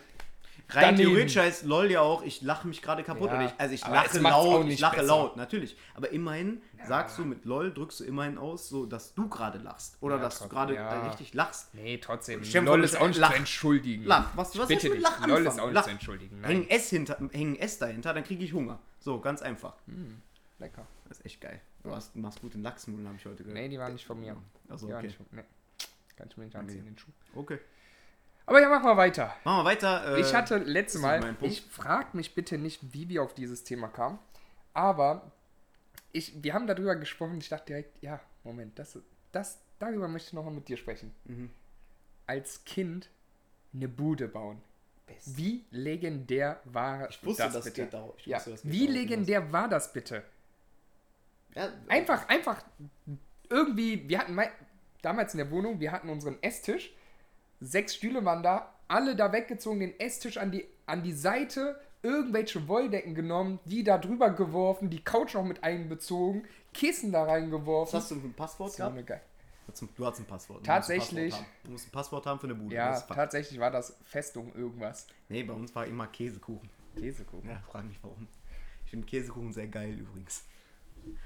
Rein 0.70 0.96
daneben. 0.96 1.10
theoretisch 1.12 1.38
heißt 1.38 1.66
LOL 1.66 1.92
ja 1.92 2.02
auch, 2.02 2.24
ich 2.24 2.42
lache 2.42 2.68
mich 2.68 2.82
gerade 2.82 3.04
kaputt. 3.04 3.30
Ja, 3.30 3.46
ich, 3.46 3.52
also 3.58 3.74
ich 3.76 3.82
lache 3.88 4.20
laut, 4.20 4.68
ich 4.68 4.80
lache 4.80 4.96
besser. 4.96 5.08
laut, 5.08 5.38
natürlich. 5.38 5.78
Aber 5.96 6.10
immerhin 6.12 6.62
sagst 6.86 7.18
du 7.20 7.26
mit 7.26 7.46
LOL, 7.46 7.74
drückst 7.74 8.00
du 8.00 8.04
immerhin 8.06 8.38
aus, 8.38 8.70
so 8.70 8.86
dass 8.86 9.14
du 9.14 9.28
gerade 9.30 9.60
lachst. 9.60 9.98
Oder 10.02 10.16
Ja, 10.16 10.22
dass 10.22 10.40
du 10.40 10.48
gerade 10.50 10.76
ja. 10.76 11.08
richtig 11.08 11.34
lachst. 11.34 11.74
Nee, 11.74 11.98
trotzdem. 11.98 12.42
Dir 12.42 12.62
LOL 12.62 12.84
ist 12.84 12.96
du 12.96 13.00
auch 13.00 13.08
nicht 13.08 13.20
lach. 13.20 13.32
zu 13.32 13.38
entschuldigen. 13.38 14.06
Lach. 14.06 14.32
Was, 14.36 14.58
was 14.58 14.68
bitte 14.68 14.88
du 14.88 14.94
mit. 14.96 15.04
Lach 15.04 15.26
LOL 15.28 15.46
ist 15.46 15.60
auch 15.60 15.72
nicht 15.72 15.84
zu 15.84 15.90
entschuldigen. 15.90 16.44
Häng 16.44 16.60
Nein. 16.62 16.70
S, 16.70 16.90
hinter, 16.90 17.18
häng 17.32 17.56
S 17.56 17.78
dahinter, 17.78 18.14
dann 18.14 18.24
kriege 18.24 18.44
ich 18.44 18.54
Hunger. 18.54 18.80
So, 19.00 19.20
ganz 19.20 19.42
einfach. 19.42 19.76
Lecker. 20.60 20.88
Das 21.10 21.20
ist 21.20 21.26
echt 21.26 21.42
geil. 21.42 21.62
Du 21.84 21.92
hast, 21.92 22.16
machst 22.16 22.40
gute 22.42 22.58
Lachsnudeln, 22.58 23.06
habe 23.08 23.18
ich 23.18 23.26
heute 23.26 23.44
gehört. 23.44 23.54
Nee, 23.54 23.68
die 23.68 23.78
waren 23.78 23.94
nicht 23.94 24.06
von 24.06 24.20
mir. 24.20 24.38
Also, 24.70 24.88
okay. 24.88 25.08
nicht 25.08 25.20
nee. 25.32 25.44
Kann 26.16 26.28
ich 26.30 26.38
mir 26.38 26.46
nicht 26.46 26.56
anziehen, 26.56 26.80
Okay. 26.80 26.90
den 26.90 26.98
Schuh. 26.98 27.12
Okay. 27.36 27.60
Aber 28.46 28.62
ja, 28.62 28.70
machen 28.70 28.86
wir 28.86 28.98
weiter. 28.98 29.34
Machen 29.44 29.60
wir 29.64 29.66
weiter. 29.66 30.18
Äh, 30.18 30.22
Ich 30.22 30.34
hatte 30.34 30.58
letztes 30.58 31.02
Mal, 31.02 31.36
ich 31.42 31.62
frag 31.62 32.14
mich 32.14 32.36
bitte 32.36 32.58
nicht, 32.58 32.94
wie 32.94 33.08
wir 33.10 33.24
auf 33.24 33.34
dieses 33.34 33.64
Thema 33.64 33.88
kamen, 33.88 34.20
aber 34.74 35.32
ich, 36.12 36.44
wir 36.44 36.54
haben 36.54 36.68
darüber 36.68 36.96
gesprochen 36.96 37.38
ich 37.40 37.50
dachte 37.50 37.68
direkt, 37.68 38.04
ja, 38.04 38.20
Moment, 38.44 38.78
das, 38.78 39.00
das, 39.32 39.60
darüber 39.80 40.08
möchte 40.08 40.28
ich 40.30 40.34
nochmal 40.34 40.54
mit 40.54 40.68
dir 40.68 40.78
sprechen. 40.78 41.14
Mhm. 41.26 41.50
Als 42.28 42.64
Kind 42.66 43.10
eine 43.74 43.88
Bude 43.88 44.28
bauen. 44.28 44.62
Wie 45.26 45.64
legendär 45.72 46.60
war 46.66 47.10
Ich 47.10 47.24
wusste, 47.26 47.44
das 47.44 47.54
das 47.54 47.66
bitte? 47.66 47.90
Ich 48.18 48.26
ja, 48.26 48.38
wusste, 48.38 48.60
wie 48.64 48.88
legendär 48.88 49.52
war 49.52 49.68
das 49.70 49.92
bitte? 49.94 50.24
Ja, 51.56 51.70
Einfach, 51.88 52.28
einfach 52.30 52.64
irgendwie, 53.50 54.08
wir 54.08 54.20
hatten 54.20 54.34
mei- 54.34 54.52
damals 55.02 55.34
in 55.34 55.38
der 55.40 55.52
Wohnung, 55.52 55.80
wir 55.80 55.92
hatten 55.92 56.10
unseren 56.10 56.42
Esstisch, 56.42 56.94
sechs 57.66 57.96
Stühle 57.96 58.24
waren 58.26 58.44
da, 58.44 58.74
alle 58.88 59.16
da 59.16 59.32
weggezogen, 59.32 59.80
den 59.80 60.00
Esstisch 60.00 60.38
an 60.38 60.52
die, 60.52 60.66
an 60.86 61.04
die 61.04 61.14
Seite, 61.14 61.80
irgendwelche 62.02 62.68
Wolldecken 62.68 63.16
genommen, 63.16 63.60
die 63.66 63.84
da 63.84 63.98
drüber 63.98 64.30
geworfen, 64.32 64.90
die 64.90 65.04
Couch 65.04 65.34
noch 65.36 65.46
mit 65.46 65.64
einbezogen, 65.64 66.46
Kissen 66.74 67.12
da 67.12 67.22
Was 67.24 67.30
reingeworfen. 67.30 68.00
hast 68.00 68.12
du 68.12 68.16
für 68.20 68.28
ein 68.28 68.34
Passwort 68.34 68.72
So 68.72 68.78
gehabt? 68.78 69.08
geil. 69.08 69.22
Du 69.96 70.06
hast 70.06 70.20
ein 70.20 70.26
Passwort. 70.26 70.60
Du 70.60 70.66
Tatsächlich. 70.66 71.32
musst 71.32 71.40
ein 71.40 71.46
Passwort 71.46 71.46
haben. 71.46 71.64
Du 71.64 71.72
musst 71.72 71.88
ein 71.88 71.92
Passwort 71.92 72.26
haben 72.26 72.40
für 72.40 72.48
eine 72.48 72.56
Bude. 72.56 72.76
Ja, 72.76 73.00
tatsächlich 73.00 73.60
war 73.60 73.72
das 73.72 73.96
Festung 74.04 74.54
irgendwas. 74.56 75.08
Nee, 75.30 75.44
bei 75.44 75.54
uns 75.54 75.74
war 75.74 75.86
immer 75.88 76.06
Käsekuchen. 76.08 76.70
Käsekuchen. 76.96 77.50
Ja, 77.50 77.62
frag 77.72 77.86
mich 77.86 77.98
warum. 78.04 78.28
Ich 78.84 78.92
finde 78.92 79.08
Käsekuchen 79.08 79.54
sehr 79.54 79.68
geil 79.68 79.98
übrigens. 79.98 80.44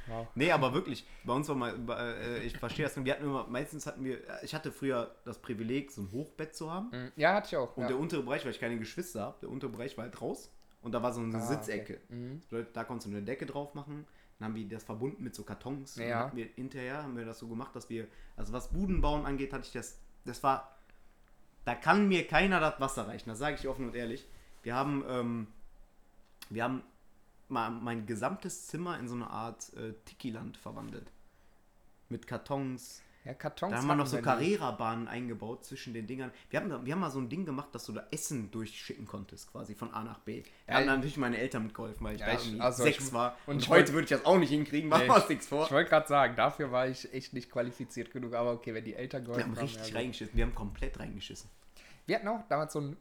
Wow. 0.08 0.28
Nee, 0.36 0.52
aber 0.52 0.74
wirklich, 0.74 1.06
bei 1.24 1.34
uns 1.34 1.48
war 1.50 1.56
mal, 1.56 1.74
äh, 1.90 2.44
ich 2.44 2.58
verstehe 2.58 2.86
das, 2.86 3.04
wir 3.04 3.14
hatten 3.14 3.24
immer, 3.26 3.46
meistens 3.48 3.86
hatten 3.86 4.04
wir, 4.04 4.20
ich 4.44 4.54
hatte 4.56 4.72
früher 4.72 5.16
das 5.26 5.40
Privileg, 5.40 5.92
so 5.92 6.02
ein 6.02 6.12
Hochbett 6.12 6.56
zu 6.56 6.72
haben. 6.72 6.90
Mm, 6.92 7.12
Ja, 7.16 7.34
hatte 7.36 7.48
ich 7.48 7.58
auch. 7.58 7.76
Und 7.78 7.84
ja. 7.84 7.88
der 7.90 7.98
untere 8.00 8.24
Bereich, 8.24 8.44
weil 8.46 8.52
ich 8.52 8.60
keine 8.60 8.78
Geschwister 8.78 9.22
habe, 9.22 9.38
der 9.42 9.50
untere 9.50 9.72
Bereich 9.72 9.98
war 9.98 10.04
halt 10.06 10.22
raus. 10.22 10.52
Und 10.82 10.92
da 10.94 11.02
war 11.04 11.12
so 11.12 11.22
eine 11.22 11.36
Ah, 11.38 11.42
Sitzecke. 11.42 12.00
okay. 12.10 12.16
Mhm. 12.16 12.42
Da 12.74 12.84
konntest 12.84 13.08
du 13.08 13.12
eine 13.16 13.24
Decke 13.26 13.46
drauf 13.46 13.74
machen. 13.74 14.06
Dann 14.40 14.50
haben 14.50 14.56
wir 14.56 14.68
das 14.68 14.84
verbunden 14.84 15.24
mit 15.24 15.34
so 15.36 15.44
Kartons. 15.44 15.96
Ja. 15.96 16.20
hatten 16.20 16.38
wir 16.38 16.46
hinterher 16.46 17.02
haben 17.04 17.18
wir 17.18 17.26
das 17.26 17.40
so 17.40 17.48
gemacht, 17.48 17.76
dass 17.76 17.90
wir, 17.90 18.08
also 18.36 18.54
was 18.54 18.70
Budenbauen 18.72 19.26
angeht, 19.26 19.52
hatte 19.52 19.66
ich 19.66 19.74
das, 19.74 20.00
das 20.26 20.44
war, 20.44 20.78
da 21.66 21.74
kann 21.76 22.08
mir 22.08 22.28
keiner 22.28 22.60
das 22.60 22.80
Wasser 22.80 23.08
reichen. 23.08 23.30
Das 23.30 23.40
sage 23.40 23.58
ich 23.60 23.68
offen 23.68 23.88
und 23.88 23.96
ehrlich. 23.96 24.26
Wir 24.64 24.76
haben, 24.76 25.04
ähm, 25.10 25.48
wir 26.50 26.64
haben 26.64 26.84
mal 27.50 27.70
mein 27.70 28.06
gesamtes 28.06 28.68
Zimmer 28.68 29.00
in 29.00 29.08
so 29.08 29.16
eine 29.16 29.30
Art 29.30 29.72
äh, 29.74 29.94
Tiki-Land 30.06 30.58
verwandelt. 30.58 31.12
Mit 32.10 32.26
Kartons. 32.28 33.02
ja, 33.26 33.34
Kartons. 33.34 33.72
Da 33.72 33.78
haben 33.80 33.88
wir 33.88 33.96
noch 33.96 34.08
so. 34.08 34.18
Carrera-Bahnen 34.22 35.08
eingebaut 35.10 35.66
zwischen 35.66 35.94
den 35.94 36.08
Dingern. 36.08 36.32
Wir 36.50 36.62
haben, 36.62 36.86
wir 36.86 36.94
haben 36.94 37.00
mal 37.02 37.12
so 37.12 37.20
ein 37.20 37.28
Ding 37.28 37.44
gemacht, 37.46 37.68
dass 37.76 37.86
du 37.86 37.92
da 37.92 38.08
Essen 38.12 38.50
durchschicken 38.52 39.06
konntest, 39.06 39.52
quasi 39.52 39.76
von 39.76 39.94
A 39.94 40.04
nach 40.04 40.20
B. 40.20 40.44
Da 40.66 40.74
Ja, 40.74 40.76
haben 40.76 40.84
ich- 40.84 40.88
natürlich 40.90 41.18
meine 41.18 41.38
Eltern 41.38 41.64
mitgeholfen, 41.64 42.06
weil 42.06 42.16
ich 42.16 42.22
Ja, 42.22 42.28
da 42.28 42.34
ich- 42.40 42.62
also 42.62 42.84
sechs 42.84 43.08
ich- 43.08 43.14
war. 43.14 43.36
und 43.46 43.56
Und, 43.56 43.68
heute 43.70 43.92
würde 43.92 44.04
ich 44.06 44.10
das 44.10 44.24
auch 44.26 44.38
nicht 44.38 44.50
hinkriegen, 44.50 44.90
machen 44.90 45.04
Nee, 45.04 45.10
wir 45.10 45.16
uns 45.16 45.28
nichts 45.30 45.48
vor. 45.48 45.66
Ich 45.66 45.72
wollte 45.72 45.90
gerade 45.90 46.08
sagen, 46.08 46.36
dafür 46.38 46.72
war 46.72 46.88
ich 46.88 47.14
echt 47.14 47.34
nicht 47.34 47.52
qualifiziert 47.52 48.12
genug, 48.12 48.34
aber 48.34 48.54
okay, 48.54 48.74
wenn 48.74 48.86
die 48.86 48.94
Eltern 48.96 49.24
Wir 49.24 49.28
geholfen 49.34 49.52
haben 49.52 49.60
richtig 49.62 49.82
ja, 49.82 49.88
gut. 49.88 49.96
reingeschissen. 49.96 50.36
Wir 50.38 50.46
haben 50.46 50.56
komplett 50.56 50.98
reingeschissen. 51.00 51.50
Wir 52.06 52.16
hatten 52.16 52.28
auch 52.30 52.48
damals 52.48 52.72
so 52.72 52.80
ein 52.80 52.98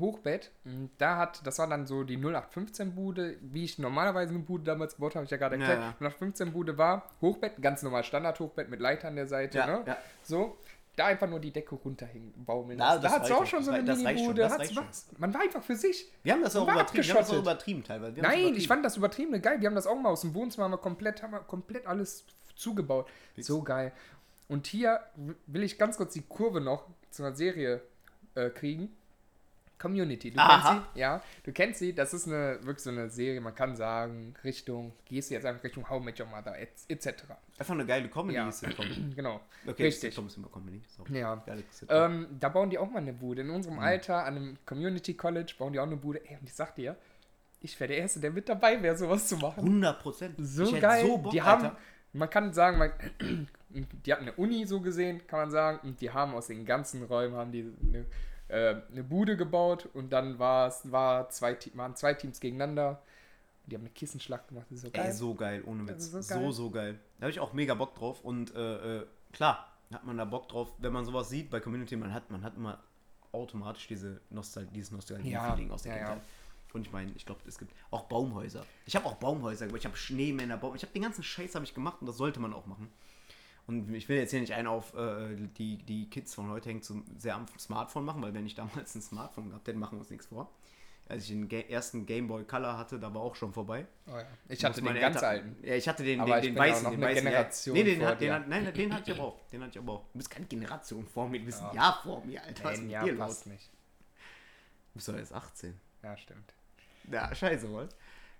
Hochbett. 0.00 0.50
Da 0.98 1.16
hat, 1.16 1.46
das 1.46 1.58
war 1.58 1.66
dann 1.66 1.86
so 1.86 2.04
die 2.04 2.18
0815-Bude, 2.18 3.36
wie 3.40 3.64
ich 3.64 3.78
normalerweise 3.78 4.34
eine 4.34 4.42
Bude 4.42 4.64
damals 4.64 4.96
gebaut 4.96 5.14
habe, 5.14 5.24
ich 5.24 5.30
ja 5.30 5.36
gerade 5.36 5.56
Ja, 5.56 5.66
erklärt. 5.66 5.94
ja. 6.00 6.08
0815-Bude 6.08 6.78
war 6.78 7.10
Hochbett, 7.20 7.60
ganz 7.62 7.82
normal 7.82 8.04
Standard-Hochbett 8.04 8.68
mit 8.68 8.80
Leiter 8.80 9.08
an 9.08 9.16
der 9.16 9.26
Seite. 9.26 9.58
Ja, 9.58 9.66
ne? 9.66 9.82
ja. 9.86 9.96
So, 10.22 10.58
da 10.96 11.06
einfach 11.06 11.28
nur 11.28 11.38
die 11.38 11.52
Decke 11.52 11.76
runterhängen, 11.76 12.32
baumeln 12.44 12.78
Ja, 12.78 12.94
das 12.94 13.02
Da 13.02 13.10
hat 13.12 13.24
es 13.24 13.30
auch 13.30 13.46
schon. 13.46 13.62
so 13.62 13.70
eine 13.70 13.94
Mini-Bude. 13.94 14.50
Man 15.18 15.32
war 15.32 15.40
einfach 15.42 15.62
für 15.62 15.76
sich. 15.76 16.10
Wir 16.22 16.32
haben 16.32 16.42
das 16.42 16.56
auch 16.56 16.64
übertrieben. 16.68 17.04
Wir 17.06 17.14
haben 17.14 17.20
das 17.20 17.30
auch 17.30 17.38
übertrieben 17.38 17.84
teilweise. 17.84 18.20
Nein, 18.20 18.32
übertrieben. 18.32 18.56
ich 18.56 18.68
fand 18.68 18.84
das 18.84 18.96
übertrieben 18.96 19.40
geil. 19.40 19.60
Wir 19.60 19.68
haben 19.68 19.76
das 19.76 19.86
auch 19.86 19.96
mal 19.96 20.10
aus 20.10 20.22
dem 20.22 20.34
Wohnzimmer 20.34 20.64
haben 20.64 20.72
wir 20.72 20.78
komplett, 20.78 21.22
haben 21.22 21.32
wir 21.32 21.40
komplett 21.40 21.86
alles 21.86 22.24
zugebaut. 22.56 23.08
So 23.36 23.62
geil. 23.62 23.92
Und 24.48 24.66
hier 24.66 25.00
will 25.46 25.62
ich 25.62 25.78
ganz 25.78 25.96
kurz 25.96 26.14
die 26.14 26.22
Kurve 26.22 26.60
noch 26.60 26.84
zu 27.10 27.22
einer 27.22 27.36
Serie 27.36 27.82
äh, 28.34 28.50
kriegen. 28.50 28.96
Community. 29.78 30.30
Du 30.30 30.38
Aha. 30.38 30.72
kennst 30.72 30.94
sie? 30.94 31.00
Ja, 31.00 31.22
du 31.44 31.52
kennst 31.52 31.78
sie. 31.78 31.94
Das 31.94 32.12
ist 32.14 32.26
eine 32.26 32.58
wirklich 32.62 32.82
so 32.82 32.90
eine 32.90 33.08
Serie, 33.10 33.40
man 33.40 33.54
kann 33.54 33.76
sagen, 33.76 34.34
Richtung, 34.44 34.92
gehst 35.04 35.30
du 35.30 35.34
jetzt 35.34 35.46
einfach 35.46 35.62
Richtung 35.64 35.88
How 35.88 36.02
Met 36.02 36.18
Your 36.20 36.26
Mother, 36.26 36.58
et- 36.58 36.70
etc. 36.88 37.24
Einfach 37.58 37.74
eine 37.74 37.86
geile 37.86 38.08
Comedy 38.08 38.36
Ja. 38.36 38.50
Sitcom. 38.50 38.86
Genau. 39.16 39.40
Okay, 39.66 39.84
Richtig. 39.84 40.10
Sitcom 40.14 40.26
ist 40.26 40.36
immer 40.36 40.48
Comedy. 40.48 40.82
Sorry. 40.88 41.18
Ja. 41.18 41.42
Ähm, 41.88 42.26
da 42.40 42.48
bauen 42.48 42.70
die 42.70 42.78
auch 42.78 42.90
mal 42.90 42.98
eine 43.00 43.12
Bude. 43.12 43.40
In 43.42 43.48
Mhm. 43.48 43.54
unserem 43.54 43.78
Alter, 43.78 44.24
an 44.24 44.36
einem 44.36 44.58
Community 44.66 45.14
College, 45.14 45.54
bauen 45.58 45.72
die 45.72 45.78
auch 45.80 45.86
eine 45.86 45.96
Bude. 45.96 46.20
Ey, 46.28 46.36
und 46.40 46.46
ich 46.46 46.54
sag 46.54 46.74
dir, 46.74 46.96
ich 47.60 47.78
wäre 47.80 47.88
der 47.88 47.98
Erste, 47.98 48.20
der 48.20 48.30
mit 48.30 48.48
dabei 48.48 48.80
wäre, 48.82 48.96
sowas 48.96 49.26
zu 49.26 49.36
machen. 49.36 49.64
100 49.64 50.00
Prozent. 50.00 50.34
So 50.38 50.70
geil. 50.80 51.20
die 51.32 51.42
haben, 51.42 51.70
man 52.12 52.30
kann 52.30 52.52
sagen, 52.52 52.78
man, 52.78 52.92
die 53.70 54.12
hatten 54.12 54.22
eine 54.22 54.32
Uni 54.32 54.64
so 54.66 54.80
gesehen, 54.80 55.26
kann 55.26 55.40
man 55.40 55.50
sagen, 55.50 55.80
und 55.82 56.00
die 56.00 56.10
haben 56.10 56.34
aus 56.34 56.46
den 56.46 56.64
ganzen 56.64 57.02
Räumen 57.04 57.34
haben 57.36 57.52
die 57.52 57.60
eine, 57.82 58.06
äh, 58.48 58.76
eine 58.90 59.04
Bude 59.04 59.36
gebaut 59.36 59.88
und 59.94 60.10
dann 60.10 60.38
war 60.38 60.68
es 60.68 60.90
war 60.90 61.28
zwei, 61.30 61.56
waren 61.74 61.94
zwei 61.96 62.14
Teams 62.14 62.40
gegeneinander. 62.40 63.02
Die 63.66 63.74
haben 63.74 63.82
eine 63.82 63.90
Kissenschlacht 63.90 64.48
gemacht. 64.48 64.66
Das 64.70 64.78
ist 64.78 64.84
so 64.84 64.90
geil. 64.90 65.06
Ey, 65.06 65.12
so 65.12 65.34
geil, 65.34 65.62
ohne 65.66 65.86
Witz. 65.86 66.10
so 66.10 66.22
So, 66.22 66.34
geil. 66.34 66.52
so, 66.52 66.70
geil. 66.70 66.98
Da 67.18 67.24
habe 67.24 67.30
ich 67.30 67.40
auch 67.40 67.52
mega 67.52 67.74
Bock 67.74 67.94
drauf. 67.94 68.24
Und 68.24 68.54
äh, 68.54 69.00
äh, 69.00 69.06
klar, 69.32 69.70
hat 69.92 70.04
man 70.04 70.16
da 70.16 70.24
Bock 70.24 70.48
drauf, 70.48 70.72
wenn 70.78 70.92
man 70.92 71.04
sowas 71.04 71.28
sieht 71.28 71.50
bei 71.50 71.60
Community, 71.60 71.94
man 71.96 72.12
hat, 72.14 72.30
man 72.30 72.42
hat 72.42 72.56
immer 72.56 72.82
automatisch 73.32 73.86
diese 73.86 74.20
Nostal 74.30 74.66
dieses 74.66 74.90
Nostalgie-Feeling 74.92 75.68
Ja, 75.68 75.74
aus 75.74 75.82
der 75.82 75.92
ja, 75.92 75.98
ja. 75.98 76.06
Kindheit. 76.06 76.28
Und 76.72 76.86
ich 76.86 76.92
meine, 76.92 77.12
ich 77.12 77.24
glaube, 77.24 77.40
es 77.46 77.58
gibt 77.58 77.72
auch 77.90 78.04
Baumhäuser. 78.04 78.64
Ich 78.84 78.94
habe 78.96 79.06
auch 79.06 79.14
Baumhäuser 79.16 79.66
gebaut, 79.66 79.78
ich 79.80 79.86
habe 79.86 79.96
Schneemänner, 79.96 80.56
Baum, 80.56 80.74
ich 80.74 80.82
habe 80.82 80.92
den 80.92 81.02
ganzen 81.02 81.22
Scheiß 81.22 81.54
habe 81.54 81.64
ich 81.64 81.74
gemacht 81.74 81.98
und 82.00 82.06
das 82.06 82.16
sollte 82.16 82.40
man 82.40 82.52
auch 82.52 82.66
machen. 82.66 82.90
Und 83.68 83.92
ich 83.94 84.08
will 84.08 84.16
jetzt 84.16 84.30
hier 84.30 84.40
nicht 84.40 84.54
einen 84.54 84.66
auf 84.66 84.94
äh, 84.94 85.36
die, 85.58 85.76
die 85.76 86.08
Kids 86.10 86.34
von 86.34 86.48
heute 86.50 86.70
hängen 86.70 86.82
zu 86.82 87.04
sehr 87.18 87.36
am 87.36 87.46
Smartphone 87.58 88.04
machen, 88.04 88.22
weil 88.22 88.34
wenn 88.34 88.46
ich 88.46 88.54
damals 88.56 88.94
ein 88.96 89.02
Smartphone 89.02 89.50
gehabt 89.50 89.68
hätte, 89.68 89.78
machen 89.78 89.96
wir 89.96 90.00
uns 90.00 90.10
nichts 90.10 90.26
vor. 90.26 90.50
Als 91.06 91.22
ich 91.24 91.28
den 91.30 91.48
Ga 91.48 91.58
ersten 91.60 92.04
Game 92.04 92.28
Boy 92.28 92.44
Color 92.44 92.76
hatte, 92.76 92.98
da 92.98 93.12
war 93.14 93.22
auch 93.22 93.34
schon 93.34 93.52
vorbei. 93.52 93.86
Oh 94.06 94.16
ja. 94.16 94.24
Ich 94.48 94.62
hatte 94.64 94.82
den 94.82 94.94
ganz 94.94 95.16
Eltern- 95.16 95.24
alten. 95.24 95.56
Ja, 95.62 95.74
ich 95.74 95.88
hatte 95.88 96.02
den, 96.02 96.18
den, 96.18 96.40
den 96.42 96.54
ja 96.54 96.60
weißen, 96.60 96.82
noch 96.84 96.90
den 96.90 97.00
weißen. 97.00 97.24
Generation 97.24 97.76
ja. 97.76 97.82
Nee, 97.84 97.94
den, 97.94 98.04
hat, 98.06 98.20
den, 98.20 98.32
hat, 98.32 98.48
nein, 98.48 98.72
den 98.74 98.92
hatte 98.94 99.10
ich 99.12 99.18
aber 99.18 99.28
auch. 99.28 99.46
Den 99.48 99.60
hatte 99.62 99.70
ich 99.70 99.78
aber 99.78 99.92
auch. 99.92 100.04
Du 100.12 100.18
bist 100.18 100.30
keine 100.30 100.46
Generation 100.46 101.06
vor 101.06 101.28
mir, 101.28 101.38
du 101.38 101.46
bist 101.46 101.62
ein 101.62 101.68
Ja. 101.68 101.74
Jahr 101.74 102.00
vor 102.02 102.24
mir, 102.26 102.42
Alter. 102.42 102.64
Was 102.64 102.74
ist 102.74 102.80
Ein 102.80 102.90
Jahr 102.90 103.06
los? 103.06 103.18
passt 103.18 103.46
nicht. 103.46 103.66
Du 103.68 104.94
bist 104.94 105.08
doch 105.08 105.16
erst 105.16 105.32
18. 105.34 105.80
Ja, 106.02 106.16
stimmt. 106.16 106.54
Ja, 107.10 107.34
scheiße, 107.34 107.70
wohl. 107.70 107.88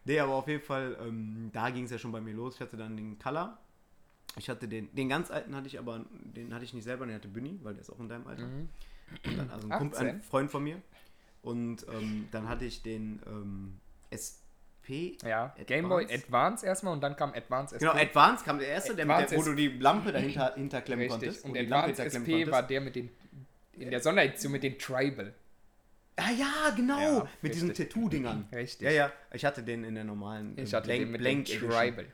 Nee, 0.05 0.21
aber 0.21 0.35
auf 0.35 0.49
jeden 0.49 0.63
Fall, 0.63 0.97
ähm, 1.01 1.51
da 1.53 1.71
ging 1.71 1.85
es 1.85 1.91
ja 1.91 1.99
schon 1.99 2.13
bei 2.13 2.21
mir 2.21 2.35
los. 2.35 2.55
Ich 2.57 2.61
hatte 2.61 2.77
dann 2.79 2.97
den 2.97 3.19
Color. 3.19 3.59
Ich 4.39 4.49
hatte 4.49 4.69
den, 4.69 4.95
den 4.95 5.09
ganz 5.09 5.31
alten 5.31 5.55
hatte 5.57 5.67
ich 5.67 5.79
aber, 5.79 6.05
den 6.11 6.55
hatte 6.55 6.65
ich 6.65 6.73
nicht 6.73 6.85
selber, 6.85 7.07
den 7.07 7.15
hatte 7.15 7.29
Bunny, 7.29 7.59
weil 7.63 7.75
der 7.75 7.83
ist 7.83 7.91
auch 7.91 7.99
in 7.99 8.09
deinem 8.09 8.27
Alter. 8.27 8.47
Mhm. 8.47 8.69
Dann, 9.37 9.51
also 9.51 9.69
ein, 9.69 9.79
Kumpel, 9.79 9.99
18? 9.99 10.09
ein 10.09 10.23
Freund 10.23 10.51
von 10.51 10.63
mir. 10.63 10.81
Und 11.43 11.87
ähm, 11.93 12.29
dann 12.31 12.49
hatte 12.49 12.65
ich 12.65 12.83
den 12.83 13.21
ähm, 13.27 13.79
SP. 14.13 15.17
Ja, 15.23 15.45
Advance. 15.47 15.65
Game 15.67 15.89
Boy 15.89 16.07
Advance 16.13 16.65
erstmal 16.67 16.93
und 16.93 17.01
dann 17.03 17.17
kam 17.17 17.33
Advance 17.35 17.75
SP. 17.77 17.85
Genau, 17.85 17.93
Advance 17.93 18.45
kam 18.45 18.59
der 18.59 18.69
erste, 18.69 18.95
der 18.95 19.05
Advance 19.05 19.31
der, 19.31 19.39
wo 19.39 19.43
du 19.43 19.55
die 19.55 19.69
Lampe 19.69 20.13
dahinter 20.13 20.55
hinterklemmen 20.55 21.03
Richtig. 21.11 21.21
konntest. 21.21 21.45
Und 21.45 21.57
Advance 21.57 22.03
SP 22.05 22.31
konntest. 22.31 22.53
war 22.53 22.63
der 22.63 22.81
mit 22.81 22.97
den, 22.97 23.11
in 23.73 23.91
der 23.91 24.01
Sonderedition 24.01 24.53
mit 24.53 24.63
den 24.63 24.79
Tribal. 24.79 25.35
Ah 26.17 26.31
ja, 26.33 26.71
genau. 26.75 27.01
Ja, 27.01 27.29
mit 27.43 27.55
diesen 27.55 27.69
richtig. 27.69 27.91
Tattoo-Dingern. 27.91 28.49
Richtig. 28.53 28.87
Ja, 28.87 28.91
ja. 28.91 29.13
Ich 29.33 29.45
hatte 29.45 29.63
den 29.63 29.85
in 29.85 29.95
der 29.95 30.03
normalen 30.05 30.59
Ich 30.59 30.75
hatte 30.75 30.87
Blank- 30.87 31.01
den 31.03 31.11
mit 31.13 31.21
Blank. 31.21 31.47
Tribal. 31.47 32.07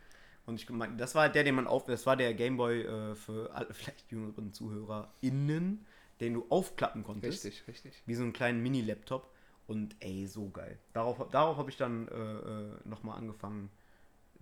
Und 0.47 0.57
ich 0.57 0.69
mein, 0.69 0.99
das 0.99 1.15
war 1.15 1.29
der, 1.29 1.45
den 1.45 1.55
man 1.55 1.67
auf, 1.67 1.87
das 1.87 2.05
war 2.07 2.17
der 2.17 2.35
Gameboy 2.35 2.83
äh, 2.83 3.15
für 3.15 3.55
alle 3.55 3.73
vielleicht 3.75 4.11
jüngeren 4.11 4.53
ZuhörerInnen, 4.53 5.87
den 6.21 6.35
du 6.35 6.47
aufklappen 6.51 7.03
konntest. 7.03 7.45
Richtig, 7.45 7.67
richtig. 7.67 8.03
Wie 8.07 8.15
so 8.15 8.23
einen 8.23 8.33
kleinen 8.33 8.63
Mini-Laptop. 8.63 9.31
Und 9.67 9.97
ey, 10.01 10.27
so 10.27 10.51
geil. 10.51 10.79
Darauf, 10.93 11.27
darauf 11.31 11.57
habe 11.57 11.71
ich 11.71 11.79
dann 11.79 12.07
äh, 12.09 12.13
äh, 12.13 12.73
nochmal 12.85 13.17
angefangen, 13.17 13.71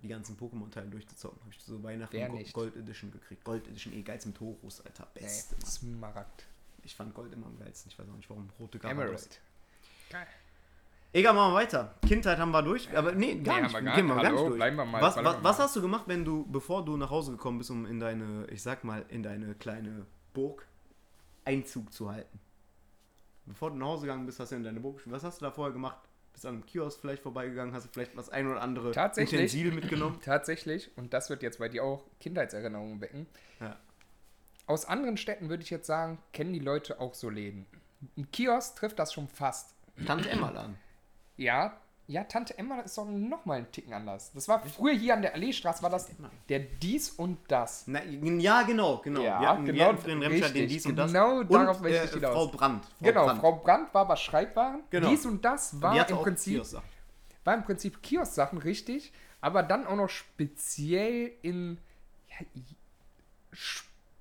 die 0.02 0.08
ganzen 0.08 0.36
Pokémon-Teile 0.36 0.88
durchzuzocken. 0.88 1.40
Habe 1.40 1.52
ich 1.52 1.60
so 1.60 1.80
Weihnachten 1.84 2.16
Wer 2.16 2.28
nicht? 2.28 2.52
Gold 2.52 2.76
Edition 2.76 3.12
gekriegt. 3.12 3.44
Gold 3.44 3.68
Edition, 3.68 3.94
eh 3.94 4.02
geilst 4.02 4.26
mit 4.26 4.40
Horus, 4.40 4.80
Alter. 4.80 5.06
Beste. 5.14 5.54
Smaragd. 5.64 6.46
Ich 6.82 6.96
fand 6.96 7.14
Gold 7.14 7.32
immer 7.32 7.46
am 7.46 7.56
geilsten. 7.56 7.92
Ich 7.92 7.98
weiß 7.98 8.08
auch 8.08 8.16
nicht 8.16 8.28
warum. 8.28 8.50
Rote 8.58 8.80
Garados. 8.80 9.00
Emerald. 9.00 9.40
Geil. 10.10 10.26
Egal, 11.14 11.34
machen 11.34 11.52
wir 11.52 11.56
weiter. 11.56 11.94
Kindheit 12.06 12.38
haben 12.38 12.52
wir 12.52 12.62
durch. 12.62 12.88
Aber 12.96 13.12
nee, 13.12 13.34
gar 13.34 13.56
Nee, 13.56 13.62
nicht. 13.62 13.74
haben 13.74 13.84
wir 13.84 13.90
gar 13.90 13.96
Gehen 13.96 14.06
wir 14.06 14.14
nicht. 14.14 14.22
gar 14.22 14.30
nicht 14.30 14.38
Hallo, 14.38 14.48
durch. 14.48 14.56
bleiben 14.56 14.76
wir 14.76 14.84
mal, 14.86 15.02
was, 15.02 15.16
was, 15.16 15.36
was 15.42 15.58
hast 15.58 15.76
du 15.76 15.82
gemacht, 15.82 16.04
wenn 16.06 16.24
du, 16.24 16.46
bevor 16.50 16.84
du 16.84 16.96
nach 16.96 17.10
Hause 17.10 17.32
gekommen 17.32 17.58
bist, 17.58 17.70
um 17.70 17.84
in 17.84 18.00
deine, 18.00 18.46
ich 18.50 18.62
sag 18.62 18.82
mal, 18.84 19.04
in 19.08 19.22
deine 19.22 19.54
kleine 19.54 20.06
Burg 20.32 20.66
Einzug 21.44 21.92
zu 21.92 22.10
halten? 22.10 22.38
Bevor 23.44 23.70
du 23.70 23.76
nach 23.76 23.88
Hause 23.88 24.02
gegangen 24.02 24.24
bist, 24.24 24.40
hast 24.40 24.52
du 24.52 24.56
in 24.56 24.62
deine 24.64 24.80
Burg. 24.80 25.02
Was 25.06 25.22
hast 25.24 25.40
du 25.40 25.44
da 25.44 25.50
vorher 25.50 25.72
gemacht? 25.72 25.98
Bist 26.32 26.46
an 26.46 26.54
einem 26.54 26.64
Kiosk 26.66 27.00
vielleicht 27.02 27.22
vorbeigegangen? 27.22 27.74
Hast 27.74 27.84
du 27.86 27.90
vielleicht 27.92 28.16
was 28.16 28.30
ein 28.30 28.46
oder 28.46 28.62
andere 28.62 28.92
Tatsächlich. 28.92 29.38
Utensil 29.52 29.72
mitgenommen? 29.72 30.18
Tatsächlich, 30.24 30.90
und 30.96 31.12
das 31.12 31.28
wird 31.28 31.42
jetzt 31.42 31.58
bei 31.58 31.68
dir 31.68 31.84
auch 31.84 32.04
Kindheitserinnerungen 32.20 33.02
wecken. 33.02 33.26
Ja. 33.60 33.76
Aus 34.66 34.86
anderen 34.86 35.18
Städten 35.18 35.50
würde 35.50 35.62
ich 35.62 35.68
jetzt 35.68 35.86
sagen, 35.86 36.18
kennen 36.32 36.54
die 36.54 36.60
Leute 36.60 37.00
auch 37.00 37.12
so 37.12 37.28
Läden. 37.28 37.66
Ein 38.16 38.30
Kiosk 38.30 38.76
trifft 38.76 38.98
das 38.98 39.12
schon 39.12 39.28
fast. 39.28 39.74
Tante 40.06 40.30
Emma 40.30 40.48
Laden. 40.48 40.76
Ja, 41.36 41.76
ja, 42.08 42.24
Tante 42.24 42.58
Emma 42.58 42.80
ist 42.80 42.98
doch 42.98 43.06
noch 43.06 43.44
mal 43.46 43.58
einen 43.58 43.70
Ticken 43.70 43.94
anders. 43.94 44.32
Das 44.34 44.48
war 44.48 44.60
früher 44.66 44.92
hier 44.92 45.14
an 45.14 45.22
der 45.22 45.34
Alleestraße, 45.34 45.82
war 45.82 45.90
das 45.90 46.10
der 46.48 46.58
Dies 46.58 47.10
und 47.10 47.38
Das. 47.48 47.84
Na, 47.86 48.02
ja, 48.04 48.62
genau, 48.62 48.98
genau. 48.98 49.22
Ja, 49.22 49.40
wir 49.40 49.48
hatten, 49.48 49.66
wir 49.66 49.72
genau, 49.72 49.86
hatten 49.86 49.98
früher 49.98 50.12
in 50.12 50.22
Remscheid 50.22 50.54
den 50.54 50.68
dies 50.68 50.84
und 50.84 50.96
das. 50.96 51.12
Genau 51.12 51.38
und, 51.38 51.52
darauf 51.52 51.80
möchte 51.80 52.00
äh, 52.00 52.04
ich 52.04 52.10
hinaus. 52.10 52.32
Frau 52.32 52.46
Brandt. 52.48 52.84
Frau 52.84 52.92
genau, 53.00 53.24
Brandt. 53.24 53.40
Frau 53.40 53.52
Brandt 53.52 53.94
war 53.94 54.08
bei 54.08 54.16
Schreibwaren. 54.16 54.82
Genau. 54.90 55.08
Dies 55.08 55.24
und 55.24 55.44
Das 55.44 55.80
war 55.80 55.98
hatte 55.98 56.12
im 56.12 56.18
Prinzip 56.18 56.64
war 57.44 57.54
im 57.54 57.64
Prinzip 57.64 58.02
Kiosk-Sachen, 58.02 58.58
richtig, 58.58 59.12
aber 59.40 59.62
dann 59.62 59.86
auch 59.86 59.96
noch 59.96 60.08
speziell 60.08 61.32
in 61.42 61.78
ja, 62.28 62.46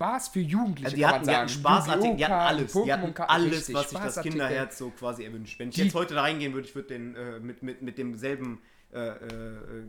Spaß 0.01 0.27
für 0.29 0.39
Jugendliche. 0.39 0.85
Also 0.85 0.95
die 0.95 1.01
kann 1.03 1.11
hatten, 1.13 1.25
man 1.25 1.33
die 1.33 1.37
hatten 1.39 1.47
sagen. 1.49 1.59
Spaßartikel, 1.61 2.17
die 2.17 2.25
hatten 2.25 2.33
alles. 2.33 2.73
Die 2.73 2.93
hatten 2.93 3.13
alles, 3.21 3.57
richtig, 3.57 3.75
was 3.75 3.89
sich 3.89 3.99
das. 3.99 4.21
Kinderherz 4.21 4.77
so 4.77 4.89
quasi 4.89 5.23
erwünscht. 5.25 5.59
Wenn 5.59 5.69
ich 5.69 5.75
Die- 5.75 5.83
jetzt 5.83 5.93
heute 5.95 6.13
da 6.15 6.21
reingehen 6.21 6.53
würde, 6.53 6.67
ich 6.67 6.75
würde 6.75 6.87
den 6.89 7.15
äh, 7.15 7.39
mit, 7.39 7.61
mit, 7.63 7.81
mit 7.81 7.97
demselben 7.97 8.61
äh, 8.93 9.07
äh, 9.07 9.85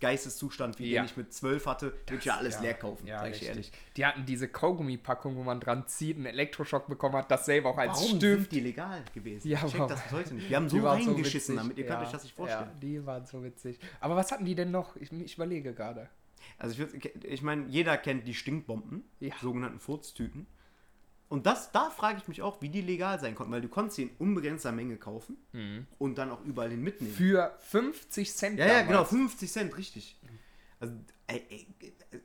Geisteszustand, 0.00 0.78
wie 0.78 0.90
Ja. 0.92 1.02
den 1.02 1.06
ich 1.06 1.16
mit 1.16 1.32
zwölf 1.32 1.66
hatte, 1.66 1.92
würde 2.06 2.18
ich 2.18 2.24
ja 2.24 2.36
alles 2.36 2.54
Ja, 2.56 2.60
leer 2.60 2.74
kaufen, 2.74 3.06
Ja, 3.06 3.18
sag 3.20 3.30
ich 3.34 3.42
ehrlich. 3.46 3.72
Die 3.96 4.06
hatten 4.06 4.24
diese 4.26 4.46
Kaugummi-Packung, 4.48 5.34
wo 5.36 5.42
man 5.42 5.58
dran 5.60 5.88
zieht, 5.88 6.16
einen 6.16 6.26
Elektroschock 6.26 6.86
bekommen 6.86 7.16
hat, 7.16 7.30
dasselbe 7.30 7.68
auch 7.68 7.78
als 7.78 7.92
Warum 8.00 8.16
Stift. 8.18 8.42
sind 8.42 8.52
die 8.52 8.60
legal 8.60 9.02
gewesen? 9.12 9.48
Ja, 9.48 9.58
ich 9.64 9.72
check 9.72 9.80
warum? 9.80 9.88
das 9.90 10.02
bis 10.02 10.12
heute 10.12 10.34
nicht. 10.34 10.48
Wir 10.48 10.56
haben 10.56 10.68
so 10.68 10.78
reingeschissen 10.86 11.54
witzig. 11.56 11.56
damit, 11.56 11.78
ihr 11.78 11.86
könnt 11.86 12.02
euch 12.02 12.12
das 12.12 12.22
nicht 12.22 12.36
vorstellen. 12.36 12.70
Ja, 12.72 12.78
die 12.80 13.04
waren 13.06 13.26
so 13.26 13.42
witzig. 13.42 13.78
Aber 14.00 14.14
was 14.14 14.30
hatten 14.30 14.44
die 14.44 14.54
denn 14.54 14.70
noch? 14.70 14.94
Ich, 14.96 15.10
ich 15.12 15.34
überlege 15.34 15.72
gerade. 15.74 16.08
Also 16.62 16.80
ich, 16.84 17.24
ich 17.24 17.42
meine, 17.42 17.66
jeder 17.66 17.96
kennt 17.98 18.26
die 18.28 18.34
Stinkbomben, 18.34 19.02
Ja. 19.18 19.34
sogenannten 19.42 19.80
Furztüten. 19.80 20.46
Und 21.28 21.46
das, 21.46 21.72
da 21.72 21.90
frage 21.90 22.18
ich 22.18 22.28
mich 22.28 22.40
auch, 22.42 22.60
wie 22.62 22.68
die 22.68 22.82
legal 22.82 23.18
sein 23.18 23.34
konnten, 23.34 23.52
weil 23.52 23.62
du 23.62 23.68
konntest 23.68 23.96
sie 23.96 24.02
in 24.04 24.10
unbegrenzter 24.18 24.70
Menge 24.70 24.96
kaufen 24.96 25.36
und 25.98 26.18
dann 26.18 26.30
auch 26.30 26.44
überall 26.44 26.70
hin 26.70 26.82
mitnehmen. 26.82 27.12
Für 27.12 27.56
50 27.70 28.32
Cent 28.32 28.58
Ja, 28.60 28.66
ja, 28.66 28.82
genau, 28.82 29.04
50 29.04 29.50
Cent, 29.50 29.76
richtig. 29.76 30.20
Also, 30.78 30.94
ey, 31.26 31.42
ey, 31.48 31.66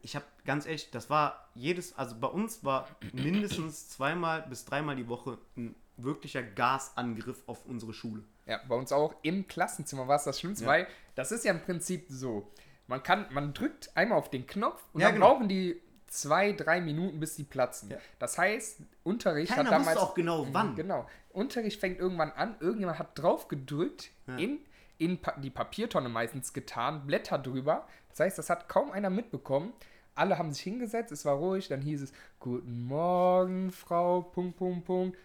ich 0.03 0.15
habe 0.15 0.25
ganz 0.45 0.65
echt, 0.65 0.93
das 0.93 1.09
war 1.09 1.49
jedes, 1.55 1.97
also 1.97 2.15
bei 2.19 2.27
uns 2.27 2.63
war 2.63 2.87
mindestens 3.13 3.89
zweimal 3.89 4.41
bis 4.43 4.65
dreimal 4.65 4.95
die 4.95 5.07
Woche 5.07 5.37
ein 5.55 5.73
wirklicher 5.95 6.43
Gasangriff 6.43 7.41
auf 7.47 7.65
unsere 7.65 7.93
Schule. 7.93 8.23
Ja, 8.45 8.59
bei 8.67 8.75
uns 8.75 8.91
auch 8.91 9.15
im 9.23 9.47
Klassenzimmer 9.47 10.07
war 10.07 10.17
es 10.17 10.25
das 10.25 10.39
Schlimmste, 10.39 10.65
Ja. 10.65 10.69
weil 10.71 10.87
das 11.15 11.31
ist 11.31 11.43
ja 11.45 11.53
im 11.53 11.61
Prinzip 11.61 12.05
so. 12.09 12.51
Man 12.87 13.03
kann, 13.03 13.25
man 13.31 13.53
drückt 13.53 13.91
einmal 13.95 14.17
auf 14.17 14.29
den 14.29 14.47
Knopf 14.47 14.83
und 14.93 15.01
Ja, 15.01 15.07
dann 15.07 15.15
genau. 15.15 15.27
brauchen 15.33 15.47
die 15.49 15.81
zwei, 16.07 16.53
drei 16.53 16.79
Minuten, 16.79 17.19
bis 17.19 17.35
die 17.35 17.43
platzen. 17.43 17.89
Ja. 17.91 17.97
Das 18.17 18.37
heißt, 18.37 18.79
Unterricht 19.03 19.51
Keiner 19.53 19.65
hat 19.65 19.71
damals. 19.73 19.97
wusste 19.97 20.01
auch 20.01 20.13
genau, 20.15 20.45
Mhm, 20.45 20.53
wann. 20.53 20.75
Genau. 20.75 21.05
Unterricht 21.33 21.79
fängt 21.81 21.99
irgendwann 21.99 22.31
an, 22.31 22.55
irgendjemand 22.61 22.97
hat 22.99 23.19
drauf 23.19 23.47
gedrückt, 23.49 24.09
Ja. 24.27 24.37
in, 24.37 24.59
in 24.97 25.19
pa 25.21 25.33
die 25.37 25.49
Papiertonne 25.49 26.07
meistens 26.09 26.53
getan, 26.53 27.05
Blätter 27.05 27.37
drüber. 27.37 27.85
Das 28.09 28.21
heißt, 28.21 28.37
das 28.37 28.49
hat 28.49 28.69
kaum 28.69 28.89
einer 28.91 29.09
mitbekommen. 29.09 29.73
Alle 30.15 30.37
haben 30.39 30.51
sich 30.51 30.63
hingesetzt, 30.63 31.11
es 31.11 31.25
war 31.25 31.35
ruhig, 31.35 31.67
dann 31.67 31.81
hieß 31.81 32.01
es, 32.03 32.13
Guten 32.39 32.85
Morgen, 32.85 33.71
Frau, 33.71 34.21
Punkt, 34.21 34.57
Punkt, 34.57 34.85
Punkt. 34.85 35.17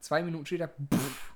Zwei 0.00 0.22
Minuten 0.22 0.46
später, 0.46 0.68
pff, 0.68 1.32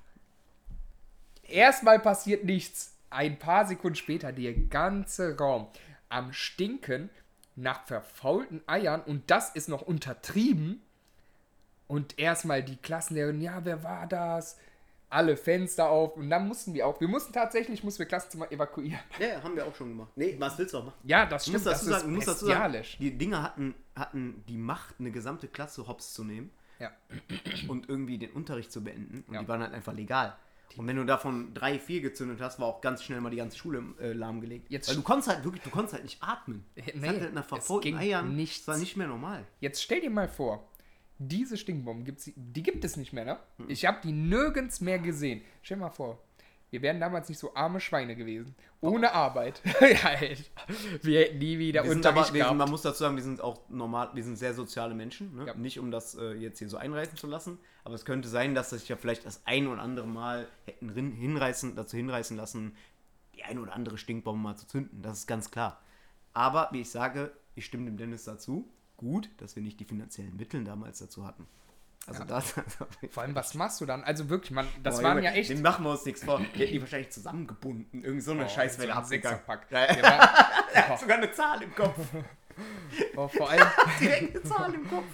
Erstmal 1.43 1.99
passiert 1.99 2.43
nichts. 2.45 2.92
Ein 3.13 3.37
paar 3.39 3.65
Sekunden 3.65 3.95
später 3.95 4.31
der 4.31 4.53
ganze 4.53 5.37
Raum 5.37 5.67
am 6.09 6.33
Stinken 6.33 7.09
nach 7.55 7.85
verfaulten 7.85 8.61
Eiern 8.67 9.01
und 9.01 9.29
das 9.29 9.51
ist 9.55 9.69
noch 9.69 9.81
untertrieben. 9.83 10.81
Und 11.87 12.17
erstmal 12.17 12.63
die 12.63 12.77
Klassenlehrerin, 12.77 13.41
ja, 13.41 13.63
wer 13.65 13.83
war 13.83 14.07
das? 14.07 14.57
Alle 15.09 15.37
Fenster 15.37 15.89
auf 15.89 16.15
und 16.17 16.31
dann 16.31 16.47
mussten 16.47 16.73
wir 16.73 16.87
auch, 16.87 16.99
wir 16.99 17.07
mussten 17.07 17.33
tatsächlich, 17.33 17.83
mussten 17.83 17.99
wir 17.99 18.07
Klassenzimmer 18.07 18.51
evakuieren. 18.51 18.99
Ja, 19.19 19.27
ja, 19.27 19.43
haben 19.43 19.55
wir 19.55 19.67
auch 19.67 19.75
schon 19.75 19.89
gemacht. 19.89 20.09
Nee, 20.15 20.35
was 20.39 20.57
willst 20.57 20.73
du 20.73 20.79
auch 20.79 20.85
machen? 20.85 20.97
Ja, 21.03 21.27
das 21.27 21.43
stimmt, 21.45 21.63
das 21.67 21.81
sagen, 21.85 22.07
ist 22.07 22.15
musst 22.15 22.27
dazu 22.27 22.47
sagen, 22.47 22.75
die 22.99 23.15
Dinger 23.15 23.43
hatten, 23.43 23.75
hatten 23.95 24.43
die 24.47 24.57
Macht, 24.57 24.95
eine 24.99 25.11
gesamte 25.11 25.47
Klasse 25.47 25.87
hops 25.87 26.13
zu 26.13 26.23
nehmen 26.23 26.49
Ja. 26.79 26.89
und 27.67 27.89
irgendwie 27.89 28.17
den 28.17 28.31
Unterricht 28.31 28.71
zu 28.71 28.83
beenden. 28.83 29.23
Und 29.27 29.35
Ja. 29.35 29.41
die 29.41 29.47
waren 29.47 29.61
halt 29.61 29.73
einfach 29.73 29.93
legal. 29.93 30.35
Und 30.77 30.87
wenn 30.87 30.95
du 30.95 31.05
davon 31.05 31.53
drei, 31.53 31.79
vier 31.79 32.01
gezündet 32.01 32.41
hast, 32.41 32.59
war 32.59 32.67
auch 32.67 32.81
ganz 32.81 33.03
schnell 33.03 33.21
mal 33.21 33.29
die 33.29 33.37
ganze 33.37 33.57
Schule 33.57 33.83
äh, 33.99 34.13
lahmgelegt. 34.13 34.69
Jetzt 34.69 34.89
Weil 34.89 34.95
du 34.95 35.01
konntest 35.03 35.29
halt 35.29 35.43
wirklich, 35.43 35.63
du 35.63 35.69
konntest 35.69 35.93
halt 35.93 36.03
nicht 36.03 36.21
atmen. 36.21 36.65
Äh, 36.75 36.81
Es 36.87 36.95
nee, 36.95 37.07
hat 37.07 37.21
halt 37.21 37.33
nach 37.33 37.45
verfolgten 37.45 37.95
Eiern, 37.95 38.35
nichts. 38.35 38.65
das 38.65 38.67
war 38.75 38.77
nicht 38.77 38.97
mehr 38.97 39.07
normal. 39.07 39.45
Jetzt 39.59 39.83
stell 39.83 40.01
dir 40.01 40.09
mal 40.09 40.27
vor, 40.27 40.67
diese 41.19 41.57
Stinkbomben 41.57 42.05
gibt's, 42.05 42.31
die 42.35 42.63
gibt 42.63 42.83
es 42.83 42.97
nicht 42.97 43.13
mehr, 43.13 43.25
ne? 43.25 43.39
Hm. 43.57 43.69
Ich 43.69 43.85
habe 43.85 43.99
die 44.03 44.11
nirgends 44.11 44.81
mehr 44.81 44.99
gesehen. 44.99 45.41
Stell 45.61 45.77
dir 45.77 45.83
mal 45.83 45.89
vor, 45.89 46.19
wir 46.73 46.81
wären 46.81 46.99
damals 46.99 47.29
nicht 47.29 47.37
so 47.37 47.53
arme 47.53 47.79
Schweine 47.79 48.15
gewesen. 48.15 48.55
Ohne 48.81 49.13
Arbeit. 49.13 49.61
ja, 49.79 50.09
Alter. 50.09 50.43
wir 51.03 51.19
hätten 51.19 51.37
nie 51.37 51.59
wieder 51.59 51.83
Wir 51.83 51.91
Unterricht 51.91 52.29
aber, 52.29 52.37
gehabt. 52.39 52.57
man 52.57 52.67
muss 52.67 52.81
dazu 52.81 52.97
sagen, 52.97 53.15
wir 53.15 53.21
sind 53.21 53.41
auch 53.41 53.69
normal, 53.69 54.09
wir 54.15 54.23
sind 54.23 54.37
sehr 54.37 54.55
soziale 54.55 54.95
Menschen. 54.95 55.35
Ne? 55.35 55.45
Ja. 55.45 55.53
Nicht 55.53 55.79
um 55.79 55.91
das 55.91 56.15
äh, 56.15 56.33
jetzt 56.33 56.57
hier 56.57 56.69
so 56.69 56.77
einreißen 56.77 57.15
zu 57.15 57.27
lassen, 57.27 57.59
aber 57.83 57.93
es 57.93 58.05
könnte 58.05 58.27
sein, 58.27 58.55
dass 58.55 58.71
sich 58.71 58.89
ja 58.89 58.95
vielleicht 58.95 59.23
das 59.23 59.43
ein 59.45 59.67
oder 59.67 59.83
andere 59.83 60.07
Mal 60.07 60.47
hätten 60.65 60.89
hinreißen, 60.89 61.75
dazu 61.75 61.95
hinreißen 61.95 62.35
lassen, 62.35 62.75
die 63.35 63.43
eine 63.43 63.61
oder 63.61 63.73
andere 63.73 63.99
Stinkbombe 63.99 64.41
mal 64.41 64.55
zu 64.55 64.65
zünden. 64.65 65.03
Das 65.03 65.19
ist 65.19 65.27
ganz 65.27 65.51
klar. 65.51 65.79
Aber 66.33 66.69
wie 66.71 66.81
ich 66.81 66.89
sage, 66.89 67.31
ich 67.53 67.65
stimme 67.65 67.85
dem 67.85 67.97
Dennis 67.97 68.23
dazu. 68.23 68.67
Gut, 68.97 69.29
dass 69.37 69.55
wir 69.55 69.61
nicht 69.61 69.79
die 69.79 69.85
finanziellen 69.85 70.35
Mittel 70.35 70.63
damals 70.63 70.97
dazu 70.97 71.27
hatten. 71.27 71.45
Also 72.07 72.21
Ja. 72.21 72.25
das. 72.27 72.53
Vor 73.11 73.23
allem, 73.23 73.35
was 73.35 73.53
machst 73.53 73.79
du 73.81 73.85
dann? 73.85 74.03
Also 74.03 74.29
wirklich, 74.29 74.51
man, 74.51 74.67
das 74.83 74.97
Boah, 74.97 75.03
waren 75.03 75.17
Junge, 75.17 75.29
ja 75.29 75.33
echt. 75.35 75.49
Den 75.49 75.61
machen 75.61 75.85
wir 75.85 75.91
uns 75.91 76.05
nichts 76.05 76.23
vor. 76.23 76.39
Die 76.39 76.59
hätten 76.59 76.73
die 76.73 76.81
wahrscheinlich 76.81 77.11
zusammengebunden. 77.11 78.03
Irgend 78.03 78.23
so 78.23 78.31
eine 78.31 78.45
Oh, 78.45 78.49
Scheißwelle 78.49 78.91
so 78.93 78.99
abgegangen. 78.99 79.39
Der 79.71 80.03
war, 80.03 80.29
Er 80.73 80.87
hat 80.89 80.99
sogar 80.99 81.17
eine 81.17 81.31
Zahl 81.31 81.61
im 81.63 81.73
Kopf. 81.75 81.97
oh, 83.15 83.27
vor 83.27 83.49
allem, 83.49 83.65
Direkt 83.99 84.35
eine 84.35 84.43
Zahl 84.43 84.73
im 84.73 84.89
Kopf. 84.89 85.05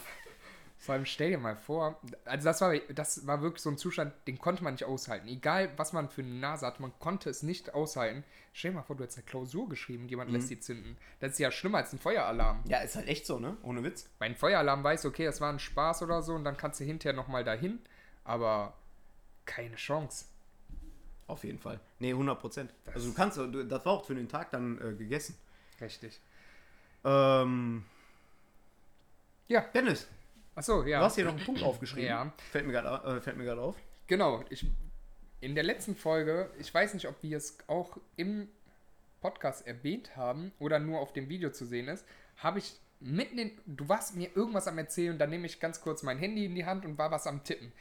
Vor 0.82 0.94
allem 0.96 1.06
stell 1.06 1.32
dir 1.32 1.38
mal 1.38 1.58
vor, 1.58 2.00
also 2.24 2.46
das 2.46 2.62
war, 2.62 2.74
das 2.78 3.28
war 3.28 3.42
wirklich 3.42 3.62
so 3.62 3.70
ein 3.70 3.78
Zustand, 3.78 4.14
den 4.28 4.40
konnte 4.40 4.64
man 4.64 4.76
nicht 4.76 4.86
aushalten. 4.86 5.28
Egal, 5.28 5.70
was 5.76 5.92
man 5.92 6.08
für 6.08 6.22
eine 6.22 6.32
Nase 6.36 6.66
hat, 6.66 6.80
man 6.80 6.94
konnte 7.00 7.30
es 7.30 7.44
nicht 7.44 7.74
aushalten. 7.74 8.24
Stell 8.54 8.72
dir 8.72 8.78
mal 8.78 8.84
vor, 8.84 8.96
du 8.96 9.04
hättest 9.04 9.18
eine 9.20 9.26
Klausur 9.26 9.68
geschrieben 9.68 10.08
jemand 10.08 10.30
Mhm. 10.30 10.38
lässt 10.38 10.50
die 10.50 10.60
zünden. 10.62 10.96
Das 11.20 11.34
ist 11.34 11.40
ja 11.40 11.52
schlimmer 11.52 11.80
als 11.80 11.92
ein 11.92 12.00
Feueralarm. 12.00 12.64
Ja, 12.66 12.80
ist 12.80 12.96
halt 12.96 13.10
echt 13.10 13.26
so, 13.26 13.40
ne? 13.40 13.58
Ohne 13.62 13.84
Witz. 13.84 14.08
Bei 14.20 14.26
einem 14.26 14.36
Feueralarm 14.36 14.82
weißt 14.82 15.04
du, 15.04 15.10
okay, 15.10 15.26
das 15.26 15.42
war 15.42 15.52
ein 15.52 15.60
Spaß 15.60 16.02
oder 16.02 16.22
so 16.22 16.34
und 16.34 16.46
dann 16.46 16.56
kannst 16.56 16.80
du 16.80 16.86
hinterher 16.86 17.14
nochmal 17.14 17.44
dahin, 17.44 17.80
aber 18.24 18.74
keine 19.46 19.76
Chance. 19.76 20.26
Auf 21.28 21.44
jeden 21.44 21.60
Fall. 21.60 21.82
Nee, 22.00 22.12
100 22.14 22.40
Prozent. 22.40 22.74
Also 22.94 23.10
du 23.10 23.14
kannst, 23.14 23.38
du, 23.38 23.64
das 23.66 23.86
war 23.86 23.92
auch 23.94 24.06
für 24.06 24.16
den 24.16 24.30
Tag 24.30 24.50
dann 24.52 24.80
äh, 24.80 24.94
gegessen. 24.94 25.36
Richtig. 25.82 26.22
Ähm, 27.04 27.84
Ja, 29.50 29.62
Dennis, 29.74 30.08
achso, 30.60 30.84
ja. 30.84 31.00
du 31.00 31.06
hast 31.06 31.16
hier 31.16 31.26
noch 31.26 31.36
einen 31.36 31.44
Punkt 31.44 31.64
aufgeschrieben. 31.64 32.10
Ja. 32.10 32.34
Fällt 32.52 32.68
mir 32.68 32.74
gerade 32.74 33.22
äh, 33.22 33.60
auf. 33.60 33.76
Genau, 34.08 34.44
ich, 34.50 34.66
in 35.42 35.56
der 35.56 35.64
letzten 35.64 35.96
Folge, 35.96 36.52
ich 36.60 36.74
weiß 36.74 36.94
nicht, 36.94 37.08
ob 37.08 37.22
wir 37.24 37.38
es 37.38 37.58
auch 37.68 37.98
im 38.16 38.50
Podcast 39.22 39.66
erwähnt 39.66 40.16
haben 40.16 40.52
oder 40.60 40.80
nur 40.80 41.00
auf 41.00 41.14
dem 41.14 41.30
Video 41.30 41.52
zu 41.52 41.66
sehen 41.66 41.88
ist, 41.88 42.06
habe 42.38 42.60
ich 42.60 42.80
mitten 43.02 43.38
in, 43.38 43.52
du 43.66 43.88
warst 43.88 44.16
mir 44.16 44.30
irgendwas 44.36 44.68
am 44.68 44.78
Erzählen, 44.78 45.18
dann 45.18 45.30
nehme 45.30 45.46
ich 45.46 45.60
ganz 45.60 45.82
kurz 45.82 46.04
mein 46.04 46.18
Handy 46.18 46.46
in 46.46 46.56
die 46.56 46.66
Hand 46.66 46.86
und 46.86 46.98
war 46.98 47.12
was 47.12 47.28
am 47.28 47.44
Tippen. 47.44 47.72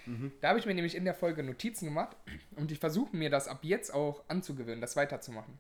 Da 0.41 0.51
habe 0.51 0.59
ich 0.59 0.67
mir 0.67 0.75
nämlich 0.75 0.95
in 0.95 1.05
der 1.05 1.15
Folge 1.15 1.43
Notizen 1.43 1.87
gemacht 1.87 2.17
und 2.57 2.71
ich 2.71 2.79
versuche 2.79 3.17
mir 3.17 3.31
das 3.31 3.49
ab 3.49 3.61
jetzt 3.63 3.93
auch 3.93 4.23
anzugewöhnen, 4.29 4.81
das 4.81 4.97
weiterzumachen. 4.97 5.59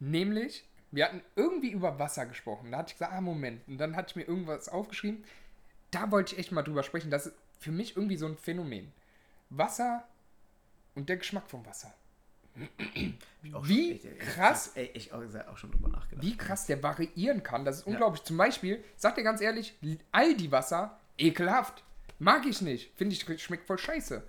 Nämlich, 0.00 0.68
wir 0.90 1.06
hatten 1.06 1.22
irgendwie 1.34 1.70
über 1.70 1.98
Wasser 1.98 2.26
gesprochen. 2.26 2.70
Da 2.70 2.78
hatte 2.78 2.90
ich 2.90 2.94
gesagt, 2.94 3.12
ah, 3.12 3.20
Moment. 3.20 3.66
Und 3.66 3.78
dann 3.78 3.96
hatte 3.96 4.10
ich 4.10 4.16
mir 4.16 4.22
irgendwas 4.22 4.68
aufgeschrieben. 4.68 5.24
Da 5.90 6.10
wollte 6.10 6.32
ich 6.34 6.38
echt 6.38 6.52
mal 6.52 6.62
drüber 6.62 6.82
sprechen. 6.82 7.10
Das 7.10 7.26
ist 7.26 7.34
für 7.60 7.72
mich 7.72 7.96
irgendwie 7.96 8.16
so 8.16 8.26
ein 8.26 8.36
Phänomen. 8.36 8.92
Wasser 9.50 10.06
und 10.94 11.08
der 11.08 11.16
Geschmack 11.16 11.48
vom 11.48 11.64
Wasser. 11.66 11.92
Wie 13.62 13.92
ich- 13.92 14.18
krass. 14.18 14.72
Ich 14.74 15.12
auch, 15.12 15.22
auch 15.48 15.56
schon 15.56 15.70
drüber 15.70 15.88
nachgedacht. 15.88 16.24
Wie 16.24 16.36
krass 16.36 16.66
der 16.66 16.82
variieren 16.82 17.42
kann. 17.42 17.64
Das 17.64 17.78
ist 17.78 17.86
unglaublich. 17.86 18.22
Zum 18.24 18.36
Beispiel, 18.36 18.82
sag 18.96 19.14
dir 19.14 19.22
ganz 19.22 19.40
ehrlich, 19.40 19.76
Aldi-Wasser, 20.12 20.98
ekelhaft. 21.16 21.84
Mag 22.18 22.46
ich 22.46 22.60
nicht. 22.60 22.92
Finde 22.96 23.14
ich, 23.14 23.42
schmeckt 23.42 23.64
voll 23.66 23.78
scheiße. 23.78 24.22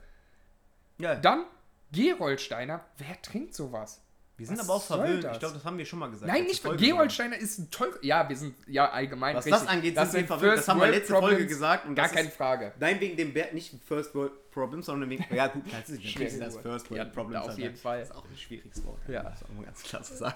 Ja, 1.00 1.16
Dann 1.16 1.46
Gerolsteiner. 1.92 2.86
Wer 2.98 3.20
trinkt 3.22 3.56
sowas? 3.56 4.00
Wir 4.40 4.48
sind 4.48 4.58
was 4.58 4.66
aber 4.66 4.74
auch 4.76 4.84
verwöhnt. 4.84 5.24
das? 5.24 5.34
Ich 5.34 5.40
glaube, 5.40 5.54
das 5.56 5.64
haben 5.66 5.78
wir 5.78 5.86
schon 5.86 6.00
mal 6.00 6.10
gesagt. 6.10 6.32
Nein, 6.32 6.44
nicht. 6.46 6.62
Folge 6.64 6.84
Gerolsteiner 6.86 7.38
ist 7.38 7.60
ein 7.60 7.70
teurer. 7.70 7.98
Ja, 8.02 8.28
wir 8.28 8.36
sind 8.36 8.56
ja 8.68 8.90
allgemein. 8.90 9.36
Was 9.36 9.46
richtig. 9.46 9.62
das 9.62 9.70
angeht, 9.70 9.96
sind 9.98 10.14
wir 10.14 10.26
verwöhnt. 10.28 10.58
Das 10.58 10.68
haben 10.68 10.80
wir 10.80 10.88
letzte 10.88 11.14
Folge 11.14 11.28
Problems. 11.28 11.50
gesagt 11.50 11.86
und 11.86 11.96
Gar 11.96 12.06
das 12.08 12.16
keine 12.16 12.30
Frage. 12.30 12.74
Nein, 12.80 13.00
wegen 13.00 13.18
dem 13.18 13.34
Bär, 13.34 13.54
nicht 13.54 13.74
First 13.86 14.16
World 14.16 14.32
Problems, 14.52 14.86
sondern 14.88 15.10
wegen. 15.10 15.26
Ja, 15.36 15.48
gut, 15.48 15.64
das 15.72 15.90
ist 15.90 16.04
Schwieriges 16.04 16.40
das. 16.40 16.58
First 16.58 16.90
World 16.90 17.04
Ja, 17.04 17.06
Problems. 17.06 17.42
auf 17.44 17.50
halt. 17.50 17.60
jeden 17.60 17.76
Fall. 17.76 18.00
Das 18.00 18.10
ist 18.10 18.16
auch 18.16 18.26
ein 18.26 18.38
schwieriges 18.38 18.84
Wort. 18.86 19.00
Ja. 19.08 19.24
Das 19.24 19.42
muss 19.42 19.50
man 19.58 19.66
ganz 19.66 19.84
klar 19.84 20.04
so 20.04 20.16
sagen. 20.16 20.36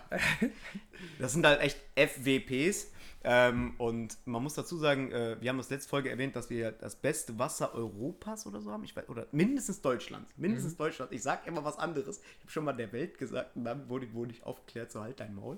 Das 1.19 1.31
sind 1.33 1.45
halt 1.45 1.61
echt 1.61 1.77
FWPs. 1.95 2.87
Ähm, 3.25 3.75
und 3.77 4.17
man 4.25 4.43
muss 4.43 4.53
dazu 4.53 4.77
sagen, 4.77 5.11
äh, 5.11 5.37
wir 5.39 5.49
haben 5.49 5.57
das 5.57 5.69
letzte 5.69 5.89
Folge 5.89 6.09
erwähnt, 6.09 6.35
dass 6.35 6.49
wir 6.49 6.71
das 6.73 6.95
beste 6.95 7.39
Wasser 7.39 7.73
Europas 7.73 8.45
oder 8.45 8.59
so 8.59 8.71
haben. 8.71 8.83
Ich 8.83 8.95
weiß, 8.95 9.07
oder 9.07 9.27
mindestens 9.31 9.81
Deutschlands. 9.81 10.29
Mindestens 10.35 10.75
Deutschland. 10.75 11.11
Ich 11.13 11.23
sag 11.23 11.47
immer 11.47 11.63
was 11.63 11.77
anderes. 11.77 12.19
Ich 12.19 12.41
habe 12.41 12.51
schon 12.51 12.65
mal 12.65 12.73
der 12.73 12.91
Welt 12.91 13.17
gesagt 13.17 13.55
und 13.55 13.63
dann 13.63 13.87
wurde, 13.87 14.11
wurde 14.13 14.31
ich 14.31 14.43
aufgeklärt, 14.43 14.91
so 14.91 15.01
halt 15.01 15.21
dein 15.21 15.33
Maul. 15.35 15.57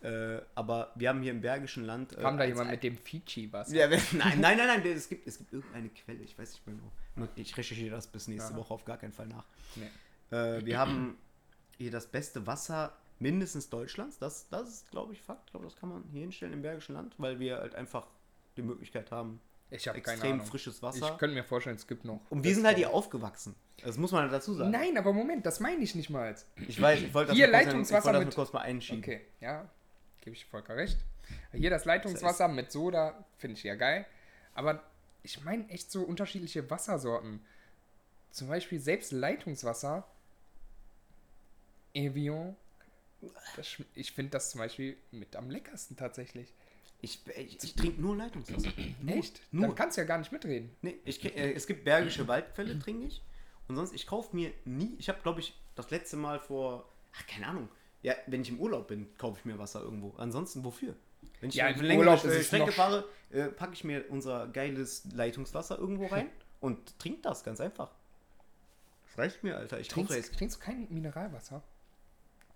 Äh, 0.00 0.40
aber 0.54 0.92
wir 0.94 1.10
haben 1.10 1.20
hier 1.22 1.32
im 1.32 1.40
Bergischen 1.40 1.84
Land. 1.84 2.16
Äh, 2.16 2.22
Kam 2.22 2.38
da 2.38 2.44
jemand 2.44 2.70
mit 2.70 2.82
dem 2.82 2.96
Fiji-Wasser? 2.96 3.74
ja, 3.74 3.88
nein, 4.12 4.40
nein, 4.40 4.56
nein, 4.56 4.66
nein, 4.66 4.86
es 4.86 5.08
gibt, 5.08 5.26
es 5.26 5.38
gibt 5.38 5.52
irgendeine 5.52 5.90
Quelle, 5.90 6.22
ich 6.22 6.38
weiß 6.38 6.52
nicht 6.52 6.66
mehr 6.66 6.76
genau. 6.76 7.28
Ich 7.34 7.56
recherchiere 7.56 7.96
das 7.96 8.06
bis 8.06 8.28
nächste 8.28 8.52
Aha. 8.52 8.60
Woche 8.60 8.72
auf 8.72 8.84
gar 8.84 8.96
keinen 8.96 9.12
Fall 9.12 9.26
nach. 9.26 9.44
Nee. 9.74 10.36
Äh, 10.36 10.64
wir 10.64 10.78
haben 10.78 11.18
hier 11.76 11.90
das 11.90 12.06
beste 12.06 12.46
Wasser 12.46 12.96
mindestens 13.18 13.68
Deutschlands. 13.70 14.18
Das, 14.18 14.48
das 14.48 14.68
ist, 14.68 14.90
glaube 14.90 15.12
ich, 15.12 15.20
Fakt. 15.22 15.42
Ich 15.46 15.50
glaube, 15.52 15.66
das 15.66 15.76
kann 15.76 15.88
man 15.88 16.04
hier 16.12 16.20
hinstellen 16.22 16.52
im 16.52 16.62
Bergischen 16.62 16.94
Land, 16.94 17.14
weil 17.18 17.38
wir 17.40 17.58
halt 17.58 17.74
einfach 17.74 18.06
die 18.56 18.62
Möglichkeit 18.62 19.10
haben, 19.10 19.40
Ich 19.70 19.86
habe 19.88 20.00
keine 20.00 20.14
extrem 20.16 20.40
frisches 20.40 20.76
Ich 20.76 20.82
Wasser. 20.82 21.16
könnte 21.18 21.34
mir 21.34 21.44
vorstellen, 21.44 21.76
es 21.76 21.86
gibt 21.86 22.04
noch. 22.04 22.20
Und 22.30 22.42
wir 22.44 22.54
sind 22.54 22.66
halt 22.66 22.76
hier 22.76 22.90
aufgewachsen. 22.92 23.54
Das 23.84 23.96
muss 23.96 24.10
man 24.12 24.22
halt 24.22 24.32
dazu 24.32 24.54
sagen. 24.54 24.70
Nein, 24.70 24.96
aber 24.98 25.12
Moment, 25.12 25.46
das 25.46 25.60
meine 25.60 25.80
ich 25.82 25.94
nicht 25.94 26.10
mal. 26.10 26.34
Ich 26.66 26.80
weiß, 26.80 27.00
ich 27.00 27.14
wollte 27.14 27.28
das, 27.28 27.36
Hier 27.36 27.46
mal 27.48 27.58
kurz- 27.58 27.66
Leitungswasser 27.66 28.12
ich 28.12 28.18
mit- 28.18 28.28
mal 28.28 28.34
kurz 28.34 28.52
mal 28.52 28.60
einschieben. 28.60 29.02
Okay, 29.02 29.20
ja, 29.40 29.68
gebe 30.20 30.34
ich 30.34 30.44
Volker 30.46 30.74
recht. 30.76 30.98
Hier 31.52 31.70
das 31.70 31.84
Leitungswasser 31.84 32.48
mit 32.48 32.72
Soda 32.72 33.24
finde 33.36 33.56
ich 33.56 33.62
ja 33.62 33.74
geil. 33.76 34.06
Aber 34.54 34.82
ich 35.22 35.44
meine 35.44 35.68
echt 35.68 35.92
so 35.92 36.02
unterschiedliche 36.02 36.68
Wassersorten. 36.70 37.40
Zum 38.32 38.48
Beispiel 38.48 38.80
selbst 38.80 39.12
Leitungswasser. 39.12 40.04
Evian. 41.94 42.56
Ich 43.94 44.12
finde 44.12 44.30
das 44.30 44.50
zum 44.50 44.60
Beispiel 44.60 44.96
mit 45.10 45.34
am 45.36 45.50
leckersten 45.50 45.96
tatsächlich. 45.96 46.54
Ich, 47.00 47.20
ich, 47.36 47.62
ich 47.62 47.74
trinke 47.74 48.00
nur 48.00 48.16
Leitungswasser. 48.16 48.70
Nur, 49.00 49.16
Echt? 49.18 49.40
Nur. 49.52 49.66
Dann 49.66 49.76
kannst 49.76 49.96
du 49.96 50.00
ja 50.00 50.06
gar 50.06 50.18
nicht 50.18 50.32
mitreden. 50.32 50.70
Nee, 50.82 50.98
ich, 51.04 51.24
äh, 51.24 51.52
es 51.52 51.66
gibt 51.66 51.84
bergische 51.84 52.26
Waldquelle, 52.26 52.78
trinke 52.78 53.06
ich. 53.06 53.22
Und 53.68 53.76
sonst, 53.76 53.94
ich 53.94 54.06
kaufe 54.06 54.34
mir 54.34 54.52
nie, 54.64 54.96
ich 54.98 55.08
habe, 55.08 55.20
glaube 55.22 55.40
ich, 55.40 55.54
das 55.74 55.90
letzte 55.90 56.16
Mal 56.16 56.40
vor, 56.40 56.88
ach, 57.14 57.26
keine 57.26 57.46
Ahnung, 57.46 57.68
ja, 58.02 58.14
wenn 58.26 58.40
ich 58.40 58.48
im 58.48 58.58
Urlaub 58.60 58.88
bin, 58.88 59.16
kaufe 59.16 59.38
ich 59.38 59.44
mir 59.44 59.58
Wasser 59.58 59.80
irgendwo. 59.82 60.14
Ansonsten, 60.16 60.64
wofür? 60.64 60.94
Wenn 61.40 61.50
ich 61.50 61.56
Ja, 61.56 61.66
eine 61.66 61.82
längere 61.82 62.08
Urlaub 62.08 62.24
äh, 62.24 62.42
Strecke 62.42 62.72
fahre, 62.72 63.04
äh, 63.30 63.48
packe 63.48 63.74
ich 63.74 63.84
mir 63.84 64.06
unser 64.08 64.48
geiles 64.48 65.04
Leitungswasser 65.12 65.78
irgendwo 65.78 66.06
rein 66.14 66.30
und 66.60 66.98
trinke 66.98 67.20
das, 67.22 67.44
ganz 67.44 67.60
einfach. 67.60 67.90
Das 69.06 69.18
reicht 69.18 69.44
mir, 69.44 69.56
Alter. 69.56 69.78
Ich 69.78 69.88
trinke 69.88 70.12
Trinkst, 70.12 70.34
trinkst 70.34 70.56
du 70.56 70.60
kein 70.60 70.86
Mineralwasser? 70.90 71.62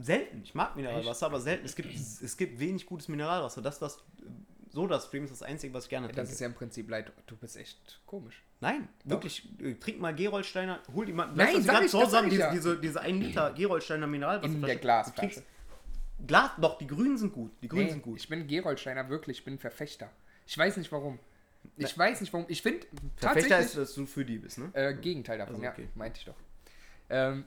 Selten. 0.04 0.42
Ich 0.44 0.54
mag 0.54 0.76
Mineralwasser, 0.76 1.26
aber 1.26 1.40
selten. 1.40 1.64
Es 1.64 1.74
gibt, 1.76 1.94
es 1.94 2.36
gibt 2.36 2.58
wenig 2.58 2.86
gutes 2.86 3.08
Mineralwasser. 3.08 3.62
Das, 3.62 3.80
was 3.80 4.02
Soda-Stream 4.70 5.24
ist 5.24 5.30
das 5.30 5.42
Einzige, 5.42 5.74
was 5.74 5.84
ich 5.84 5.90
gerne 5.90 6.06
trinke. 6.06 6.20
Das 6.22 6.32
ist 6.32 6.40
ja 6.40 6.46
im 6.46 6.54
Prinzip 6.54 6.88
leid. 6.88 7.12
Du 7.26 7.36
bist 7.36 7.56
echt 7.56 8.00
komisch. 8.06 8.42
Nein, 8.60 8.88
wirklich. 9.04 9.46
äh, 9.60 9.74
Trink 9.74 10.00
mal 10.00 10.14
Gerolsteiner. 10.14 10.80
Hol 10.94 11.04
die 11.06 11.12
mal. 11.12 11.30
Nein, 11.34 11.56
sie 11.56 11.62
sag 11.62 11.84
ich, 11.84 11.90
das 11.90 12.10
sag 12.10 12.24
ich 12.24 12.30
diese, 12.30 12.40
ja. 12.42 12.50
diese, 12.52 12.80
diese 12.80 13.00
1 13.00 13.22
Liter 13.26 13.52
Gerolsteiner 13.52 14.06
Mineralwasser. 14.06 14.52
In 14.52 14.62
der 14.62 14.76
Glasflasche. 14.76 15.42
Glas, 16.26 16.52
doch, 16.58 16.78
die 16.78 16.86
grünen 16.86 17.18
sind 17.18 17.32
gut. 17.32 17.50
Die 17.62 17.68
grünen 17.68 17.86
Nee, 17.86 17.90
sind 17.92 18.02
gut. 18.02 18.18
ich 18.18 18.28
bin 18.28 18.46
Gerolsteiner 18.46 19.08
wirklich, 19.08 19.38
ich 19.38 19.44
bin 19.44 19.58
Verfechter. 19.58 20.08
Ich 20.46 20.56
weiß 20.56 20.76
nicht 20.76 20.92
warum. 20.92 21.18
Ich 21.76 21.96
weiß 21.98 22.20
nicht 22.20 22.32
warum. 22.32 22.46
Ich 22.48 22.62
finde 22.62 22.86
Verfechter 23.16 23.58
ist, 23.58 23.76
dass 23.76 23.94
du 23.94 24.06
für 24.06 24.24
die 24.24 24.38
bist, 24.38 24.58
ne? 24.58 24.70
äh, 24.72 24.94
Gegenteil 24.94 25.38
davon, 25.38 25.56
Also, 25.56 25.66
okay. 25.66 25.82
ja, 25.82 25.88
meinte 25.94 26.18
ich 26.20 26.24
doch. 26.24 26.36
Ähm, 27.10 27.44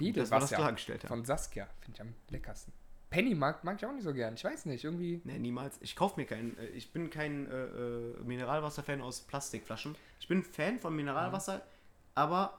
Lidl 0.00 0.20
Das 0.20 0.30
war 0.30 0.40
das 0.40 0.44
war's 0.44 0.50
ja. 0.52 0.56
klargestellt, 0.58 1.02
ja. 1.02 1.08
Von 1.08 1.24
Saskia. 1.24 1.66
Finde 1.80 1.96
ich 1.96 2.00
am 2.00 2.14
leckersten. 2.30 2.72
Pennymarkt 3.10 3.64
mag 3.64 3.76
ich 3.78 3.86
auch 3.86 3.92
nicht 3.92 4.04
so 4.04 4.12
gern. 4.12 4.34
Ich 4.34 4.44
weiß 4.44 4.66
nicht, 4.66 4.84
irgendwie. 4.84 5.20
Nee, 5.24 5.38
niemals. 5.38 5.78
Ich 5.80 5.96
kaufe 5.96 6.20
mir 6.20 6.26
keinen. 6.26 6.58
äh, 6.58 6.66
Ich 6.68 6.92
bin 6.92 7.08
kein 7.08 7.50
äh, 7.50 7.54
äh, 7.64 8.20
Mineralwasser-Fan 8.22 9.00
aus 9.00 9.20
Plastikflaschen. 9.22 9.94
Ich 10.20 10.28
bin 10.28 10.42
Fan 10.42 10.78
von 10.78 10.94
Mineralwasser, 10.94 11.62
aber 12.14 12.58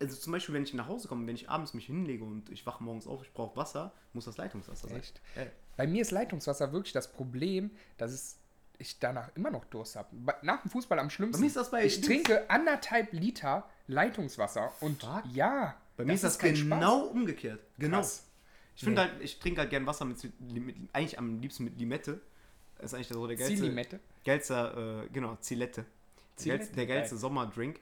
also 0.00 0.16
zum 0.16 0.32
Beispiel, 0.32 0.54
wenn 0.54 0.62
ich 0.64 0.74
nach 0.74 0.88
Hause 0.88 1.06
komme, 1.08 1.26
wenn 1.26 1.34
ich 1.36 1.48
abends 1.50 1.74
mich 1.74 1.86
hinlege 1.86 2.24
und 2.24 2.50
ich 2.50 2.64
wache 2.66 2.82
morgens 2.82 3.06
auf, 3.06 3.22
ich 3.22 3.32
brauche 3.32 3.54
Wasser, 3.56 3.92
muss 4.12 4.24
das 4.24 4.38
Leitungswasser 4.38 4.88
sein. 4.88 4.98
Echt? 4.98 5.20
Ja. 5.36 5.42
Bei 5.76 5.86
mir 5.86 6.02
ist 6.02 6.10
Leitungswasser 6.10 6.72
wirklich 6.72 6.92
das 6.92 7.12
Problem, 7.12 7.70
dass 7.98 8.10
es, 8.10 8.38
ich 8.78 8.98
danach 8.98 9.30
immer 9.36 9.50
noch 9.50 9.66
Durst 9.66 9.94
habe. 9.96 10.08
Nach 10.42 10.62
dem 10.62 10.70
Fußball 10.70 10.98
am 10.98 11.10
schlimmsten. 11.10 11.36
Bei 11.38 11.40
mir 11.42 11.46
ist 11.48 11.56
das 11.56 11.70
bei- 11.70 11.84
ich 11.84 12.00
trinke 12.00 12.48
anderthalb 12.50 13.12
Liter 13.12 13.68
Leitungswasser 13.86 14.72
und 14.80 15.02
Fuck. 15.02 15.22
ja. 15.32 15.76
Bei 16.00 16.06
mir 16.06 16.14
ist 16.14 16.24
das 16.24 16.38
kein 16.38 16.56
Spaß. 16.56 16.78
genau 16.78 17.04
umgekehrt. 17.06 17.60
Genau. 17.78 17.98
Krass. 17.98 18.26
Ich 18.76 18.84
finde 18.84 19.02
Nee. 19.02 19.08
halt, 19.10 19.22
ich 19.22 19.38
trinke 19.38 19.60
halt 19.60 19.70
gern 19.70 19.86
Wasser 19.86 20.04
mit, 20.04 20.16
mit, 20.40 20.76
eigentlich 20.92 21.18
am 21.18 21.40
liebsten 21.40 21.64
mit 21.64 21.78
Limette. 21.78 22.20
Das 22.78 22.92
ist 22.92 22.94
eigentlich 22.94 23.08
so 23.08 23.26
der 23.26 23.36
geilste. 23.36 23.56
Ziellimette. 23.56 24.00
Geilster, 24.24 25.02
äh, 25.04 25.08
genau, 25.12 25.36
Zilette. 25.36 25.82
Der 25.82 26.36
Zilette, 26.36 26.58
geilste, 26.58 26.76
der 26.76 26.86
geil. 26.86 26.96
geilste 26.98 27.16
Sommerdrink. 27.18 27.80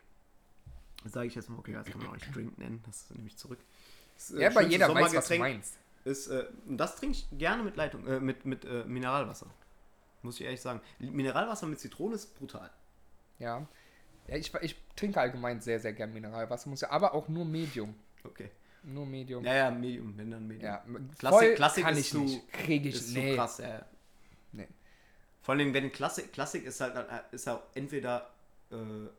Das 1.04 1.12
sage 1.12 1.28
ich 1.28 1.35
jetzt 1.37 1.48
mal, 1.48 1.59
okay, 1.59 1.72
das 1.72 1.87
kann 1.87 1.98
man 1.98 2.09
auch 2.09 2.14
nicht 2.14 2.35
Drink 2.35 2.59
nennen, 2.59 2.83
das 2.85 3.02
ist 3.02 3.14
nämlich 3.14 3.37
zurück. 3.37 3.61
Das, 4.16 4.33
äh, 4.33 4.42
Ja, 4.42 4.50
aber 4.50 4.62
jeder 4.62 4.92
weiß, 4.92 5.14
was 5.14 5.28
du 5.28 5.38
meinst. 5.38 5.78
Ist, 6.04 6.26
äh, 6.28 6.46
das 6.66 6.96
trinke 6.96 7.16
ich 7.18 7.28
gerne 7.38 7.62
mit 7.62 7.76
Leitung, 7.76 8.07
äh, 8.07 8.18
mit, 8.18 8.44
mit 8.44 8.64
äh, 8.64 8.85
Mineralwasser. 8.85 9.46
Muss 10.22 10.40
ich 10.40 10.46
ehrlich 10.46 10.61
sagen. 10.61 10.81
Mineralwasser 10.98 11.66
mit 11.66 11.78
Zitrone 11.78 12.16
ist 12.16 12.37
brutal. 12.37 12.70
Ja. 13.38 13.68
ja 14.26 14.37
ich, 14.37 14.52
ich 14.62 14.76
trinke 14.96 15.20
allgemein 15.20 15.61
sehr, 15.61 15.78
sehr 15.78 15.92
gern 15.92 16.12
Mineralwasser, 16.12 16.68
muss 16.68 16.81
ja, 16.81 16.90
aber 16.90 17.14
auch 17.14 17.28
nur 17.28 17.44
Medium. 17.44 17.94
Okay. 18.29 18.51
Nur 18.85 19.07
Medium. 19.07 19.45
Ja, 19.45 19.55
ja, 19.55 19.71
Medium, 19.71 20.17
wenn 20.17 20.31
dann 20.31 20.47
Medium. 20.47 20.64
Ja, 20.64 20.85
Klassik- 21.19 21.38
voll 21.38 21.55
Klassik 21.55 21.85
kann 21.85 21.93
ist 21.95 22.01
ich 22.01 22.11
zu- 22.11 22.21
nicht. 22.21 22.53
Kriege 22.53 22.88
ich 22.88 22.95
ist 22.95 23.12
nee. 23.14 23.31
so 23.33 23.37
krass, 23.37 23.59
ja. 23.59 23.85
Nee. 24.53 24.69
Vor 25.43 25.55
allem, 25.55 25.75
wenn 25.75 25.91
Klassik, 25.93 26.33
Klassik 26.33 26.64
ist 26.64 26.81
halt, 26.81 26.95
ist 27.33 27.47
halt 27.47 27.61
entweder, 27.75 28.31
äh, 28.71 28.77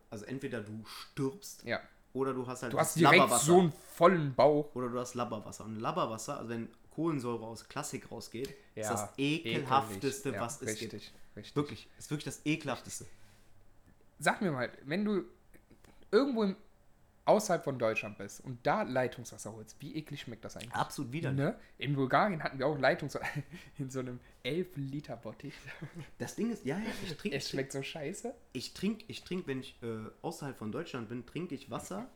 also 0.10 0.26
entweder 0.26 0.62
du 0.62 0.84
stirbst 0.86 1.64
Ja. 1.66 1.82
oder 2.14 2.34
du 2.34 2.48
hast 2.48 2.64
halt 2.64 2.74
Du 2.74 2.80
hast 2.80 2.96
direkt 2.98 3.30
so 3.40 3.60
einen 3.60 3.74
vollen 3.96 4.34
Bauch. 4.34 4.74
Oder 4.76 4.90
du 4.90 5.00
hast 5.00 5.14
Labberwasser. 5.16 5.66
Und 5.66 5.80
Labberwasser, 5.80 6.38
also 6.38 6.50
wenn 6.50 6.70
Kohlensäure 6.96 7.46
aus 7.46 7.68
Klassik 7.68 8.10
rausgeht, 8.12 8.50
ist 8.76 8.86
Ja, 8.88 8.92
das 8.92 9.10
ekelhafteste. 9.18 10.32
Ja, 10.32 10.42
was 10.42 10.62
es 10.62 10.68
richtig, 10.68 10.90
gibt. 10.90 11.04
Richtig. 11.36 11.56
Wirklich, 11.56 11.88
ist 11.98 12.10
wirklich 12.10 12.26
das 12.26 12.42
ekelhafteste. 12.46 13.06
Sag 14.20 14.42
mir 14.42 14.52
mal, 14.52 14.70
wenn 14.86 15.06
du 15.06 15.24
irgendwo 16.12 16.44
im, 16.44 16.56
außerhalb 17.26 17.64
von 17.64 17.78
Deutschland 17.78 18.18
bist 18.18 18.44
und 18.44 18.66
da 18.66 18.82
Leitungswasser 18.84 19.54
holst, 19.54 19.76
wie 19.82 19.96
eklig 19.96 20.22
schmeckt 20.22 20.44
das 20.46 20.56
eigentlich? 20.58 20.74
Absolut 20.74 21.12
widerlich. 21.12 21.40
Ne? 21.40 21.56
In 21.78 21.96
Bulgarien 21.96 22.42
hatten 22.44 22.58
wir 22.60 22.66
auch 22.68 22.78
Leitungswasser 22.78 23.28
in 23.78 23.90
so 23.92 24.00
einem 24.00 24.20
11 24.44 24.68
Liter 24.78 25.16
Bottich. 25.18 25.54
Das 26.18 26.36
Ding 26.36 26.52
ist, 26.52 26.66
ja, 26.66 26.78
ja, 26.78 26.84
ich 27.06 27.16
trinke, 27.18 27.38
Es 27.38 27.50
schmeckt 27.50 27.72
so 27.72 27.84
scheiße. 27.84 28.34
ich 28.54 28.74
trinke, 28.74 29.06
ich 29.08 29.24
trinke, 29.24 29.48
wenn 29.48 29.60
ich 29.60 29.78
äh, 29.84 29.88
außerhalb 30.22 30.58
von 30.58 30.72
Deutschland 30.72 31.10
bin, 31.10 31.26
trinke 31.26 31.54
ich 31.56 31.70
Wasser 31.70 32.08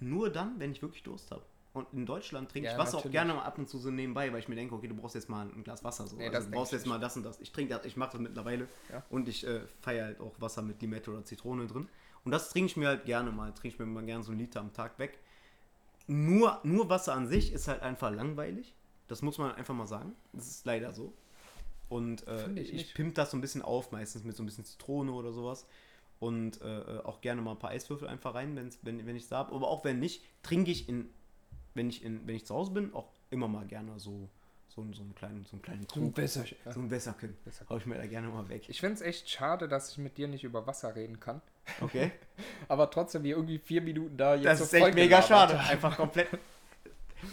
nur 0.00 0.30
dann, 0.30 0.58
wenn 0.58 0.72
ich 0.72 0.82
wirklich 0.82 1.02
Durst 1.02 1.30
habe. 1.30 1.42
Und 1.74 1.86
in 1.94 2.04
Deutschland 2.04 2.50
trinke 2.50 2.66
Ja, 2.66 2.72
ich 2.74 2.78
Wasser 2.78 2.98
auch 2.98 3.04
natürlich. 3.04 3.12
gerne 3.12 3.32
mal 3.32 3.44
ab 3.44 3.56
und 3.56 3.66
zu 3.66 3.78
so 3.78 3.90
nebenbei, 3.90 4.30
weil 4.30 4.40
ich 4.40 4.48
mir 4.48 4.56
denke, 4.56 4.74
okay, 4.74 4.88
du 4.88 4.94
brauchst 4.94 5.14
jetzt 5.14 5.30
mal 5.30 5.46
ein 5.48 5.64
Glas 5.64 5.82
Wasser. 5.82 6.06
So. 6.06 6.16
Nee, 6.16 6.24
also 6.26 6.36
das 6.36 6.44
du 6.44 6.50
brauchst 6.50 6.72
jetzt 6.72 6.86
mal 6.86 7.00
das 7.00 7.16
und 7.16 7.22
das. 7.22 7.40
Ich 7.40 7.50
trinke 7.50 7.74
das, 7.74 7.86
ich 7.86 7.96
mache 7.96 8.12
das 8.12 8.20
mittlerweile 8.20 8.68
Ja. 8.92 9.02
und 9.08 9.26
ich 9.26 9.46
äh, 9.46 9.62
feiere 9.80 10.04
halt 10.04 10.20
auch 10.20 10.38
Wasser 10.38 10.60
mit 10.60 10.82
Limette 10.82 11.10
oder 11.10 11.24
Zitrone 11.24 11.66
drin. 11.66 11.88
Und 12.24 12.30
das 12.30 12.50
trinke 12.50 12.66
ich 12.66 12.76
mir 12.76 12.88
halt 12.88 13.04
gerne 13.04 13.30
mal. 13.30 13.52
Trinke 13.52 13.68
ich 13.68 13.78
mir 13.78 13.86
mal 13.86 14.04
gerne 14.04 14.22
so 14.22 14.30
einen 14.30 14.40
Liter 14.40 14.60
am 14.60 14.72
Tag 14.72 14.98
weg. 14.98 15.18
Nur, 16.06 16.60
nur 16.62 16.88
Wasser 16.88 17.14
an 17.14 17.26
sich 17.26 17.52
ist 17.52 17.68
halt 17.68 17.82
einfach 17.82 18.10
langweilig. 18.10 18.74
Das 19.08 19.22
muss 19.22 19.38
man 19.38 19.52
einfach 19.54 19.74
mal 19.74 19.86
sagen. 19.86 20.14
Das 20.32 20.46
ist 20.46 20.64
leider 20.64 20.92
so. 20.92 21.12
Und 21.88 22.26
äh, 22.26 22.50
ich 22.52 22.72
ich, 22.72 22.94
pimp 22.94 23.14
das 23.14 23.30
so 23.30 23.36
ein 23.36 23.40
bisschen 23.40 23.62
auf, 23.62 23.92
meistens 23.92 24.24
mit 24.24 24.34
so 24.36 24.42
ein 24.42 24.46
bisschen 24.46 24.64
Zitrone 24.64 25.12
oder 25.12 25.32
sowas. 25.32 25.66
Und 26.20 26.62
äh, 26.62 27.00
auch 27.04 27.20
gerne 27.20 27.42
mal 27.42 27.52
ein 27.52 27.58
paar 27.58 27.70
Eiswürfel 27.70 28.08
einfach 28.08 28.34
rein, 28.34 28.54
wenn's, 28.56 28.78
wenn, 28.82 29.04
wenn 29.06 29.16
ich 29.16 29.24
es 29.24 29.28
da 29.28 29.38
habe. 29.38 29.54
Aber 29.54 29.68
auch 29.68 29.84
wenn 29.84 29.98
nicht, 29.98 30.24
trinke 30.42 30.70
ich 30.70 30.88
in, 30.88 31.10
wenn 31.74 31.90
ich 31.90 32.04
in, 32.04 32.26
wenn 32.26 32.36
ich 32.36 32.46
zu 32.46 32.54
Hause 32.54 32.70
bin, 32.70 32.94
auch 32.94 33.10
immer 33.30 33.48
mal 33.48 33.66
gerne 33.66 33.98
so, 33.98 34.28
so, 34.68 34.86
so 34.92 35.02
einen 35.02 35.14
kleinen, 35.14 35.44
so 35.44 35.56
einen 35.56 35.62
kleinen 35.62 35.86
Krug. 35.86 36.14
besser. 36.14 36.44
So 36.70 36.80
ein 36.80 36.90
Wässerchen. 36.90 37.36
Wässerchen. 37.44 37.68
Hau 37.68 37.76
ich 37.76 37.86
mir 37.86 37.96
da 37.96 38.06
gerne 38.06 38.28
mal 38.28 38.48
weg. 38.48 38.68
Ich 38.68 38.80
finde 38.80 38.94
es 38.94 39.00
echt 39.02 39.28
schade, 39.28 39.68
dass 39.68 39.90
ich 39.90 39.98
mit 39.98 40.16
dir 40.16 40.28
nicht 40.28 40.44
über 40.44 40.66
Wasser 40.66 40.94
reden 40.94 41.20
kann. 41.20 41.42
Okay? 41.80 42.12
Aber 42.68 42.90
trotzdem 42.90 43.22
hier 43.24 43.36
irgendwie 43.36 43.58
vier 43.58 43.80
Minuten 43.82 44.16
da 44.16 44.34
jetzt 44.34 44.44
Das 44.46 44.58
so 44.58 44.64
ist 44.64 44.72
echt 44.74 44.94
mega 44.94 45.20
gelabert. 45.20 45.50
schade. 45.50 45.58
Einfach 45.60 45.96
komplett. 45.96 46.28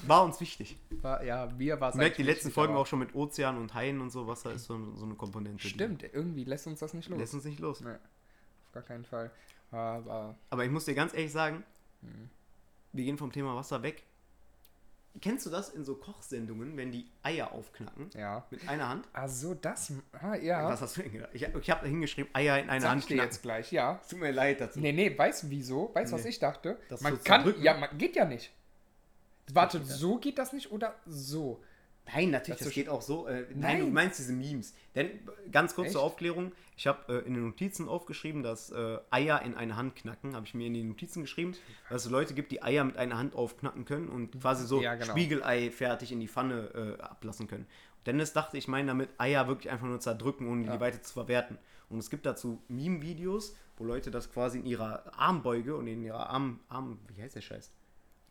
War 0.05 0.23
uns 0.23 0.39
wichtig. 0.39 0.77
War, 1.01 1.23
ja, 1.23 1.47
mir 1.57 1.81
war 1.81 1.89
es 1.89 1.95
Ich 1.95 1.99
merke 1.99 2.17
die 2.17 2.23
letzten 2.23 2.51
Folgen 2.51 2.75
auch 2.75 2.85
schon 2.85 2.99
mit 2.99 3.15
Ozean 3.15 3.57
und 3.57 3.73
Haien 3.73 4.01
und 4.01 4.11
so. 4.11 4.27
Wasser 4.27 4.53
ist 4.53 4.65
so, 4.65 4.93
so 4.95 5.03
eine 5.05 5.15
Komponente. 5.15 5.67
Stimmt, 5.67 6.03
irgendwie 6.03 6.43
lässt 6.43 6.67
uns 6.67 6.79
das 6.79 6.93
nicht 6.93 7.09
los. 7.09 7.17
Lässt 7.19 7.33
uns 7.33 7.43
nicht 7.45 7.59
los. 7.59 7.81
Nee, 7.81 7.89
auf 7.89 8.71
gar 8.71 8.83
keinen 8.83 9.03
Fall. 9.03 9.31
Aber 9.71 10.35
Aber 10.51 10.63
ich 10.65 10.69
muss 10.71 10.85
dir 10.85 10.93
ganz 10.95 11.13
ehrlich 11.13 11.31
sagen, 11.31 11.63
Mhm. 12.01 12.29
wir 12.93 13.03
gehen 13.03 13.17
vom 13.17 13.31
Thema 13.31 13.55
Wasser 13.55 13.81
weg. 13.83 14.03
Kennst 15.21 15.45
du 15.45 15.49
das 15.49 15.69
in 15.69 15.83
so 15.83 15.95
Kochsendungen, 15.95 16.77
wenn 16.77 16.91
die 16.91 17.05
Eier 17.23 17.51
aufknacken? 17.51 18.09
ja. 18.15 18.45
Mit 18.49 18.67
einer 18.69 18.87
Hand? 18.89 19.07
Ah, 19.13 19.27
so 19.27 19.53
das. 19.53 19.91
Ah, 20.13 20.35
ja. 20.35 20.67
Was 20.69 20.81
hast 20.81 20.97
du 20.97 21.01
denn 21.01 21.11
gedacht? 21.11 21.29
Ich, 21.33 21.41
ich 21.43 21.69
habe 21.69 21.87
hingeschrieben, 21.87 22.33
Eier 22.33 22.59
in 22.59 22.69
einer 22.69 22.81
Sag 22.81 22.89
Hand 22.91 23.03
ich 23.11 23.17
jetzt 23.17 23.41
gleich, 23.41 23.71
ja. 23.71 23.99
Tut 24.09 24.19
mir 24.19 24.31
leid 24.31 24.61
dazu. 24.61 24.79
Nee, 24.79 24.91
nee, 24.93 25.17
weißt 25.17 25.43
du 25.43 25.49
wieso? 25.49 25.91
Weißt 25.93 26.11
du, 26.11 26.15
was 26.15 26.23
Nee. 26.23 26.29
ich 26.29 26.39
dachte? 26.39 26.77
Das 26.89 27.01
man 27.01 27.15
so 27.15 27.21
kann. 27.23 27.53
Ja, 27.61 27.75
man, 27.77 27.97
geht 27.97 28.15
ja 28.15 28.25
nicht. 28.25 28.51
Warte, 29.51 29.79
geht 29.79 29.87
so 29.87 30.17
geht 30.17 30.37
das 30.37 30.53
nicht 30.53 30.71
oder 30.71 30.95
so? 31.05 31.61
Nein, 32.11 32.31
natürlich, 32.31 32.59
Das 32.61 32.73
geht 32.73 32.89
auch 32.89 33.01
so. 33.03 33.27
Äh, 33.27 33.41
nein. 33.49 33.59
Nein. 33.59 33.79
du 33.81 33.87
meinst 33.87 34.17
diese 34.19 34.33
Memes. 34.33 34.73
Denn 34.95 35.07
äh, 35.07 35.19
ganz 35.51 35.75
kurz 35.75 35.91
zur 35.91 36.01
Echt? 36.01 36.07
Aufklärung, 36.11 36.51
ich 36.75 36.87
habe 36.87 37.21
äh, 37.23 37.27
in 37.27 37.35
den 37.35 37.45
Notizen 37.45 37.87
aufgeschrieben, 37.87 38.41
dass 38.41 38.71
äh, 38.71 38.97
Eier 39.11 39.41
in 39.43 39.53
eine 39.53 39.75
Hand 39.75 39.95
knacken. 39.95 40.35
Habe 40.35 40.45
ich 40.47 40.53
mir 40.55 40.67
in 40.67 40.73
die 40.73 40.83
Notizen 40.83 41.21
geschrieben, 41.21 41.55
dass 41.89 42.05
es 42.05 42.11
Leute 42.11 42.33
gibt, 42.33 42.51
die 42.51 42.63
Eier 42.63 42.83
mit 42.83 42.97
einer 42.97 43.17
Hand 43.17 43.35
aufknacken 43.35 43.85
können 43.85 44.07
und 44.09 44.39
quasi 44.41 44.65
so 44.65 44.81
Ja, 44.81 44.95
genau. 44.95 45.11
Spiegelei 45.11 45.69
fertig 45.69 46.11
in 46.11 46.19
die 46.19 46.27
Pfanne 46.27 46.97
äh, 46.99 47.01
ablassen 47.01 47.47
können. 47.47 47.67
Dennis 48.05 48.33
dachte, 48.33 48.57
ich 48.57 48.67
meine 48.67 48.87
damit 48.87 49.09
Eier 49.19 49.47
wirklich 49.47 49.71
einfach 49.71 49.85
nur 49.85 49.99
zerdrücken, 49.99 50.47
ohne 50.47 50.63
die 50.63 50.69
Ja. 50.69 50.79
weiter 50.79 51.01
zu 51.03 51.13
verwerten. 51.13 51.59
Und 51.89 51.99
es 51.99 52.09
gibt 52.09 52.25
dazu 52.25 52.61
Meme-Videos, 52.69 53.55
wo 53.77 53.83
Leute 53.83 54.09
das 54.09 54.31
quasi 54.31 54.59
in 54.59 54.65
ihrer 54.65 55.03
Armbeuge 55.17 55.75
und 55.75 55.85
in 55.87 56.03
ihrer 56.03 56.29
Arm, 56.29 56.59
Arm 56.69 56.99
wie 57.13 57.21
heißt 57.21 57.35
der 57.35 57.41
Scheiß? 57.41 57.71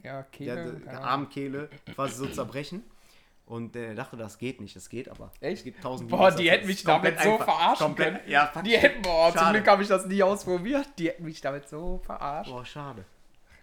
Ja, 0.03 0.23
Kehle. 0.23 0.55
der, 0.55 0.73
der. 0.93 1.05
Armkehle 1.05 1.69
quasi 1.95 2.15
so 2.17 2.27
zerbrechen. 2.27 2.83
Und 3.49 3.75
der 3.75 3.95
dachte, 3.95 4.19
das 4.19 4.37
geht 4.37 4.61
nicht. 4.61 4.77
Das 4.77 4.91
geht 4.91 5.09
aber. 5.09 5.33
Echt? 5.41 5.59
Es 5.59 5.65
gibt 5.65 5.83
tausend 5.83 6.11
Boah, 6.11 6.27
Videos 6.27 6.37
die 6.37 6.51
hätten 6.51 6.67
mich 6.67 6.83
damit 6.85 7.19
so 7.19 7.39
verarschen 7.39 7.87
komplett, 7.87 8.15
können. 8.17 8.31
Ja, 8.31 8.47
fuck. 8.47 8.63
Die 8.63 8.77
hätten, 8.77 9.01
boah, 9.01 9.31
zum 9.33 9.41
Schade. 9.41 9.59
Glück 9.59 9.69
habe 9.69 9.83
ich 9.83 9.89
das 9.89 10.05
nie 10.05 10.23
ausprobiert. 10.23 10.87
Die 10.99 11.09
hätten 11.09 11.25
mich 11.25 11.41
damit 11.41 11.67
so 11.67 11.99
verarscht. 12.05 12.51
Boah, 12.51 12.65
schade. 12.67 13.07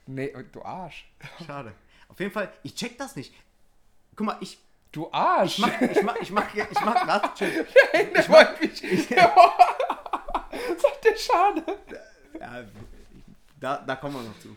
Nee, 0.08 0.34
du 0.52 0.64
Arsch. 0.64 1.08
Schade. 1.46 1.74
Auf 2.08 2.20
jeden 2.20 2.32
Fall, 2.32 2.52
ich 2.64 2.74
check 2.74 2.98
das 2.98 3.16
nicht. 3.16 3.34
Guck 4.16 4.26
mal, 4.26 4.38
ich 4.42 4.58
Du 4.92 5.12
Arsch. 5.12 5.60
mach, 5.60 5.82
ich 5.82 6.02
mach, 6.04 6.16
ich 6.16 6.32
mach, 6.32 6.56
ich 6.56 6.82
mach, 6.82 7.06
warte, 7.06 7.30
chill. 7.36 7.68
ich 8.18 8.30
wollte 8.30 8.62
mich. 8.66 8.80
Sagt 10.78 11.04
der 11.04 11.16
schade. 11.18 11.64
Ja, 12.40 12.64
da, 13.60 13.84
da 13.86 13.96
kommen 13.98 14.16
wir 14.16 14.22
noch 14.22 14.40
zu. 14.40 14.56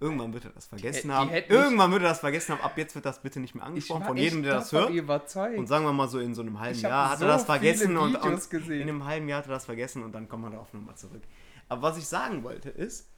Irgendwann 0.00 0.32
wird 0.32 0.44
er 0.44 0.50
das 0.50 0.66
vergessen 0.66 1.08
Die 1.08 1.14
haben. 1.14 1.30
mich- 1.30 1.48
Irgendwann 1.48 1.90
wird 1.92 2.02
er 2.02 2.08
das 2.10 2.20
vergessen 2.20 2.52
haben. 2.52 2.62
Ab 2.62 2.76
jetzt 2.76 2.94
wird 2.94 3.04
das 3.06 3.20
bitte 3.22 3.40
nicht 3.40 3.54
mehr 3.54 3.64
angesprochen 3.64 4.04
von 4.04 4.16
jedem, 4.16 4.42
der 4.42 4.54
das 4.54 4.72
hört. 4.72 4.90
Überzeugt. 4.90 5.58
Und 5.58 5.66
sagen 5.66 5.84
wir 5.84 5.92
mal 5.92 6.08
so 6.08 6.18
in 6.18 6.34
so 6.34 6.42
einem 6.42 6.58
halben 6.60 6.76
Ich 6.76 6.82
Jahr 6.82 7.10
hat 7.10 7.16
er 7.16 7.18
so 7.18 7.26
das 7.26 7.44
vergessen 7.44 7.96
und, 7.96 8.16
und 8.16 8.52
in 8.70 8.82
einem 8.82 9.04
halben 9.04 9.28
Jahr 9.28 9.38
hat 9.38 9.46
er 9.46 9.54
das 9.54 9.64
vergessen 9.64 10.02
und 10.02 10.12
dann 10.12 10.28
kommen 10.28 10.44
wir 10.44 10.50
darauf 10.50 10.72
nochmal 10.72 10.96
zurück. 10.96 11.22
Aber 11.68 11.82
was 11.82 11.98
ich 11.98 12.06
sagen 12.06 12.44
wollte 12.44 12.70
ist, 12.70 13.08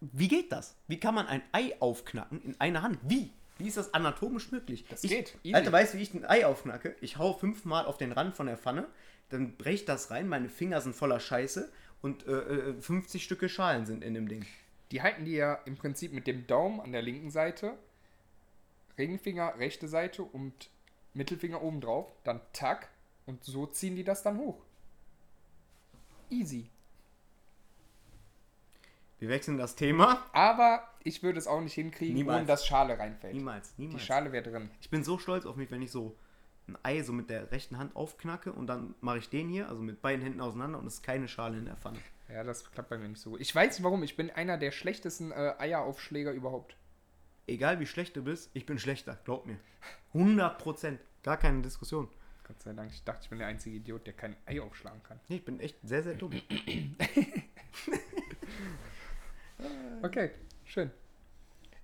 wie 0.00 0.28
geht 0.28 0.52
das? 0.52 0.76
Wie 0.86 1.00
kann 1.00 1.14
man 1.14 1.26
ein 1.26 1.42
Ei 1.52 1.74
aufknacken 1.80 2.42
in 2.42 2.60
einer 2.60 2.82
Hand? 2.82 2.98
Wie? 3.02 3.32
Wie 3.58 3.68
ist 3.68 3.76
das 3.76 3.94
anatomisch 3.94 4.50
möglich? 4.50 4.84
Das 4.88 5.04
ich, 5.04 5.10
geht, 5.10 5.38
easy. 5.44 5.54
Alter, 5.54 5.72
weißt 5.72 5.94
du, 5.94 5.98
wie 5.98 6.02
ich 6.02 6.12
ein 6.12 6.24
Ei 6.24 6.44
aufknacke? 6.44 6.96
Ich 7.00 7.18
hau 7.18 7.32
fünfmal 7.32 7.86
auf 7.86 7.96
den 7.96 8.12
Rand 8.12 8.34
von 8.34 8.46
der 8.46 8.58
Pfanne, 8.58 8.86
dann 9.30 9.56
brecht 9.56 9.88
das 9.88 10.10
rein, 10.10 10.28
meine 10.28 10.48
Finger 10.48 10.80
sind 10.80 10.94
voller 10.94 11.20
Scheiße 11.20 11.70
und 12.02 12.26
äh, 12.26 12.32
äh, 12.32 12.74
50 12.80 13.22
Stücke 13.24 13.48
Schalen 13.48 13.86
sind 13.86 14.02
in 14.04 14.14
dem 14.14 14.28
Ding. 14.28 14.44
Die 14.94 15.02
halten 15.02 15.24
die 15.24 15.32
ja 15.32 15.54
im 15.64 15.76
Prinzip 15.76 16.12
mit 16.12 16.28
dem 16.28 16.46
Daumen 16.46 16.78
an 16.78 16.92
der 16.92 17.02
linken 17.02 17.32
Seite, 17.32 17.76
Ringfinger 18.96 19.58
rechte 19.58 19.88
Seite 19.88 20.22
und 20.22 20.70
Mittelfinger 21.14 21.60
oben 21.62 21.80
drauf, 21.80 22.06
dann 22.22 22.40
tack 22.52 22.90
und 23.26 23.42
so 23.42 23.66
ziehen 23.66 23.96
die 23.96 24.04
das 24.04 24.22
dann 24.22 24.38
hoch. 24.38 24.62
Easy. 26.30 26.70
Wir 29.18 29.30
wechseln 29.30 29.58
das 29.58 29.74
Thema. 29.74 30.24
Aber 30.32 30.88
ich 31.02 31.24
würde 31.24 31.40
es 31.40 31.48
auch 31.48 31.60
nicht 31.60 31.74
hinkriegen, 31.74 32.14
Niemals. 32.14 32.36
ohne 32.38 32.46
dass 32.46 32.64
Schale 32.64 32.96
reinfällt. 32.96 33.34
Niemals, 33.34 33.74
Die 33.74 33.86
niemals. 33.88 34.04
Schale 34.04 34.30
wäre 34.30 34.48
drin. 34.48 34.70
Ich 34.80 34.90
bin 34.90 35.02
so 35.02 35.18
stolz 35.18 35.44
auf 35.44 35.56
mich, 35.56 35.72
wenn 35.72 35.82
ich 35.82 35.90
so 35.90 36.14
ein 36.68 36.78
Ei 36.84 37.02
so 37.02 37.12
mit 37.12 37.30
der 37.30 37.50
rechten 37.50 37.78
Hand 37.78 37.96
aufknacke 37.96 38.52
und 38.52 38.68
dann 38.68 38.94
mache 39.00 39.18
ich 39.18 39.28
den 39.28 39.48
hier, 39.48 39.68
also 39.68 39.82
mit 39.82 40.02
beiden 40.02 40.22
Händen 40.22 40.40
auseinander 40.40 40.78
und 40.78 40.86
es 40.86 40.94
ist 40.94 41.02
keine 41.02 41.26
Schale 41.26 41.58
in 41.58 41.64
der 41.64 41.74
Pfanne. 41.76 41.98
Ja, 42.34 42.42
das 42.42 42.68
klappt 42.72 42.88
bei 42.88 42.98
mir 42.98 43.08
nicht 43.08 43.20
so 43.20 43.30
gut. 43.30 43.40
Ich 43.40 43.54
weiß 43.54 43.78
nicht 43.78 43.84
warum, 43.84 44.02
ich 44.02 44.16
bin 44.16 44.28
einer 44.32 44.58
der 44.58 44.72
schlechtesten 44.72 45.30
äh, 45.30 45.54
Eieraufschläger 45.56 46.32
überhaupt. 46.32 46.76
Egal 47.46 47.78
wie 47.78 47.86
schlecht 47.86 48.16
du 48.16 48.24
bist, 48.24 48.50
ich 48.54 48.66
bin 48.66 48.76
schlechter, 48.78 49.20
glaub 49.24 49.46
mir. 49.46 49.56
100 50.14 50.58
Prozent, 50.58 51.00
gar 51.22 51.36
keine 51.36 51.62
Diskussion. 51.62 52.08
Gott 52.42 52.60
sei 52.60 52.72
Dank, 52.72 52.90
ich 52.92 53.04
dachte, 53.04 53.20
ich 53.22 53.30
bin 53.30 53.38
der 53.38 53.46
einzige 53.46 53.76
Idiot, 53.76 54.04
der 54.08 54.14
kein 54.14 54.34
Ei 54.46 54.60
aufschlagen 54.60 55.00
kann. 55.04 55.20
Nee, 55.28 55.36
ich 55.36 55.44
bin 55.44 55.60
echt 55.60 55.76
sehr, 55.84 56.02
sehr 56.02 56.14
dumm. 56.14 56.32
Okay, 60.02 60.30
schön. 60.64 60.90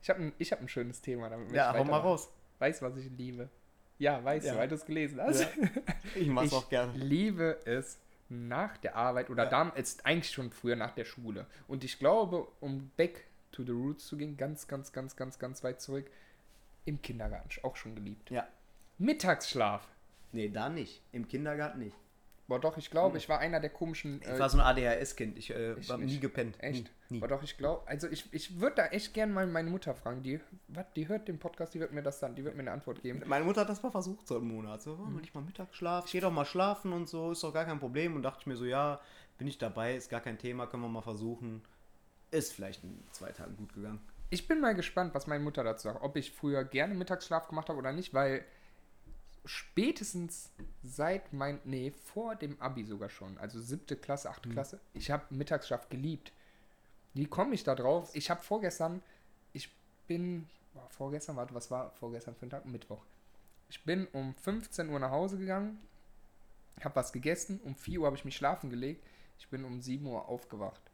Ich 0.02 0.10
habe 0.10 0.20
ein, 0.20 0.32
ich 0.38 0.52
hab 0.52 0.60
ein 0.60 0.68
schönes 0.68 1.00
Thema, 1.00 1.30
damit 1.30 1.52
ja, 1.52 1.72
hau 1.72 1.84
mal 1.84 1.98
raus. 1.98 2.30
Weißt 2.58 2.82
was 2.82 2.96
ich 2.96 3.08
liebe? 3.16 3.48
Ja, 3.98 4.22
weißt 4.22 4.46
Ja. 4.46 4.52
du, 4.54 4.58
weil 4.58 4.68
du 4.68 4.74
es 4.74 4.84
gelesen 4.84 5.20
hast. 5.20 5.40
Ja. 5.40 5.48
Ich 6.16 6.28
mach's 6.28 6.46
Ich 6.48 6.52
auch 6.54 6.68
gerne. 6.68 6.92
liebe 6.98 7.58
es 7.64 7.98
nach 8.30 8.76
der 8.78 8.96
Arbeit 8.96 9.28
oder 9.28 9.44
Ja. 9.44 9.50
ist 9.70 10.06
eigentlich 10.06 10.32
schon 10.32 10.50
früher 10.50 10.76
nach 10.76 10.92
der 10.92 11.04
Schule. 11.04 11.46
Und 11.68 11.84
ich 11.84 11.98
glaube, 11.98 12.46
um 12.60 12.90
back 12.96 13.26
to 13.52 13.64
the 13.64 13.72
roots 13.72 14.06
zu 14.06 14.16
gehen, 14.16 14.36
ganz, 14.36 14.68
ganz, 14.68 14.92
ganz, 14.92 15.16
ganz, 15.16 15.38
ganz 15.38 15.64
weit 15.64 15.80
zurück, 15.80 16.10
im 16.84 17.02
Kindergarten 17.02 17.48
auch 17.62 17.76
schon 17.76 17.94
geliebt. 17.94 18.30
Ja. 18.30 18.46
Mittagsschlaf. 18.98 19.86
Nee, 20.32 20.48
da 20.48 20.68
nicht. 20.68 21.02
Im 21.12 21.26
Kindergarten 21.26 21.80
nicht. 21.80 21.96
Boah, 22.50 22.58
doch, 22.58 22.76
ich 22.78 22.90
glaube, 22.90 23.16
ich 23.16 23.28
war 23.28 23.38
einer 23.38 23.60
der 23.60 23.70
komischen. 23.70 24.20
Ich 24.22 24.28
äh, 24.28 24.36
war 24.36 24.50
so 24.50 24.58
ein 24.58 24.64
ADHS-Kind. 24.64 25.38
Ich 25.38 25.50
äh, 25.50 25.74
ich 25.74 25.88
war 25.88 25.98
nie 25.98 26.06
nicht. 26.06 26.20
gepennt. 26.20 26.60
Echt? 26.60 26.90
Nie. 27.08 27.14
nie. 27.14 27.20
Boah, 27.20 27.28
doch, 27.28 27.44
ich 27.44 27.56
glaube, 27.56 27.86
also 27.86 28.08
ich, 28.08 28.24
ich 28.32 28.58
würde 28.58 28.74
da 28.74 28.86
echt 28.86 29.14
gern 29.14 29.32
mal 29.32 29.46
meine 29.46 29.70
Mutter 29.70 29.94
fragen. 29.94 30.24
Die, 30.24 30.40
was, 30.66 30.84
die 30.96 31.06
hört 31.06 31.28
den 31.28 31.38
Podcast, 31.38 31.74
die 31.74 31.78
wird 31.78 31.92
mir 31.92 32.02
das 32.02 32.18
dann, 32.18 32.34
die 32.34 32.44
wird 32.44 32.56
mir 32.56 32.62
eine 32.62 32.72
Antwort 32.72 33.02
geben. 33.02 33.22
Meine 33.24 33.44
Mutter 33.44 33.60
hat 33.60 33.68
das 33.68 33.84
mal 33.84 33.92
versucht, 33.92 34.26
so 34.26 34.38
einen 34.38 34.48
Monat. 34.48 34.82
So, 34.82 34.98
wollen 34.98 35.14
wir 35.14 35.20
nicht 35.20 35.32
mal 35.32 35.42
Mittagsschlaf? 35.42 36.10
Geh 36.10 36.18
doch 36.18 36.32
mal 36.32 36.44
schlafen 36.44 36.92
und 36.92 37.08
so, 37.08 37.30
ist 37.30 37.44
doch 37.44 37.54
gar 37.54 37.66
kein 37.66 37.78
Problem. 37.78 38.16
Und 38.16 38.24
dachte 38.24 38.38
ich 38.40 38.46
mir 38.48 38.56
so, 38.56 38.64
ja, 38.64 39.00
bin 39.38 39.46
ich 39.46 39.58
dabei, 39.58 39.94
ist 39.94 40.10
gar 40.10 40.20
kein 40.20 40.36
Thema, 40.36 40.66
können 40.66 40.82
wir 40.82 40.88
mal 40.88 41.02
versuchen. 41.02 41.62
Ist 42.32 42.52
vielleicht 42.52 42.82
in 42.82 43.00
zwei 43.12 43.30
Tagen 43.30 43.56
gut 43.58 43.72
gegangen. 43.74 44.00
Ich 44.30 44.48
bin 44.48 44.60
mal 44.60 44.74
gespannt, 44.74 45.14
was 45.14 45.28
meine 45.28 45.44
Mutter 45.44 45.62
dazu 45.62 45.84
sagt. 45.84 46.02
Ob 46.02 46.16
ich 46.16 46.32
früher 46.32 46.64
gerne 46.64 46.94
Mittagsschlaf 46.94 47.46
gemacht 47.46 47.68
habe 47.68 47.78
oder 47.78 47.92
nicht, 47.92 48.12
weil 48.12 48.44
spätestens 49.44 50.50
seit 50.82 51.32
mein, 51.32 51.60
nee, 51.64 51.90
vor 51.90 52.34
dem 52.36 52.60
Abi 52.60 52.84
sogar 52.84 53.08
schon, 53.08 53.38
also 53.38 53.60
siebte 53.60 53.96
Klasse, 53.96 54.30
achte 54.30 54.48
Klasse, 54.48 54.80
ich 54.92 55.10
habe 55.10 55.24
Mittagsschlaf 55.30 55.88
geliebt. 55.88 56.32
Wie 57.14 57.26
komme 57.26 57.54
ich 57.54 57.64
da 57.64 57.74
drauf? 57.74 58.10
Ich 58.14 58.30
habe 58.30 58.42
vorgestern, 58.42 59.02
ich 59.52 59.74
bin, 60.06 60.48
boah, 60.74 60.88
vorgestern, 60.90 61.36
warte, 61.36 61.54
was 61.54 61.70
war 61.70 61.90
vorgestern 61.92 62.34
für 62.34 62.46
ein 62.46 62.50
Tag? 62.50 62.66
Mittwoch. 62.66 63.04
Ich 63.68 63.84
bin 63.84 64.06
um 64.08 64.34
15 64.34 64.88
Uhr 64.88 64.98
nach 64.98 65.10
Hause 65.10 65.38
gegangen, 65.38 65.78
habe 66.84 66.96
was 66.96 67.12
gegessen, 67.12 67.60
um 67.64 67.74
4 67.74 68.00
Uhr 68.00 68.06
habe 68.06 68.16
ich 68.16 68.24
mich 68.24 68.36
schlafen 68.36 68.70
gelegt, 68.70 69.04
ich 69.38 69.48
bin 69.48 69.64
um 69.64 69.80
7 69.80 70.06
Uhr 70.06 70.28
aufgewacht. 70.28 70.89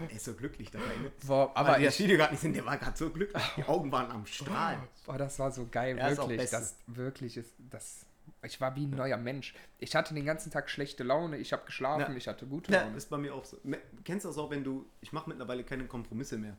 Er 0.00 0.10
ist 0.10 0.24
so 0.24 0.34
glücklich 0.34 0.70
dabei, 0.70 0.86
ne? 1.02 1.10
Boah, 1.26 1.50
Aber 1.54 1.70
aber 1.70 1.78
die 1.78 1.84
das 1.84 1.94
ich, 1.94 2.04
Video 2.04 2.16
gerade 2.18 2.32
nicht 2.32 2.40
sehen, 2.40 2.52
der 2.52 2.64
war 2.66 2.76
gerade 2.76 2.96
so 2.96 3.10
glücklich. 3.10 3.42
Die 3.56 3.64
Augen 3.64 3.90
waren 3.92 4.10
am 4.10 4.26
Strahlen. 4.26 4.80
Boah, 5.06 5.18
das 5.18 5.38
war 5.38 5.50
so 5.50 5.66
geil, 5.70 5.96
Ja, 5.98 6.08
ist 6.08 6.18
wirklich. 6.18 6.38
Beste. 6.38 6.56
Das 6.56 6.76
wirklich 6.86 7.36
ist 7.36 7.52
das. 7.70 8.06
Ich 8.42 8.60
war 8.60 8.74
wie 8.76 8.86
ein 8.86 8.90
neuer 8.90 9.16
Mensch. 9.16 9.54
Ich 9.78 9.94
hatte 9.94 10.14
den 10.14 10.24
ganzen 10.24 10.50
Tag 10.50 10.70
schlechte 10.70 11.02
Laune, 11.04 11.36
ich 11.36 11.52
habe 11.52 11.64
geschlafen, 11.66 12.12
Ja. 12.12 12.16
ich 12.16 12.26
hatte 12.28 12.46
gute 12.46 12.72
Ja, 12.72 12.82
Laune. 12.82 12.96
ist 12.96 13.10
bei 13.10 13.18
mir 13.18 13.34
auch 13.34 13.44
so. 13.44 13.58
Kennst 14.04 14.24
du 14.24 14.28
das 14.30 14.38
auch, 14.38 14.50
wenn 14.50 14.64
du. 14.64 14.86
Ich 15.00 15.12
mache 15.12 15.28
mittlerweile 15.28 15.64
keine 15.64 15.84
Kompromisse 15.86 16.38
mehr. 16.38 16.56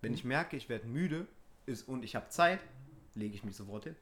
Wenn 0.00 0.14
ich 0.14 0.24
merke, 0.24 0.56
ich 0.56 0.68
werde 0.68 0.86
müde 0.86 1.26
ist, 1.66 1.88
und 1.88 2.04
ich 2.04 2.14
habe 2.14 2.28
Zeit, 2.28 2.60
lege 3.14 3.34
ich 3.34 3.42
mich 3.44 3.56
sofort 3.56 3.84
hin. 3.84 3.96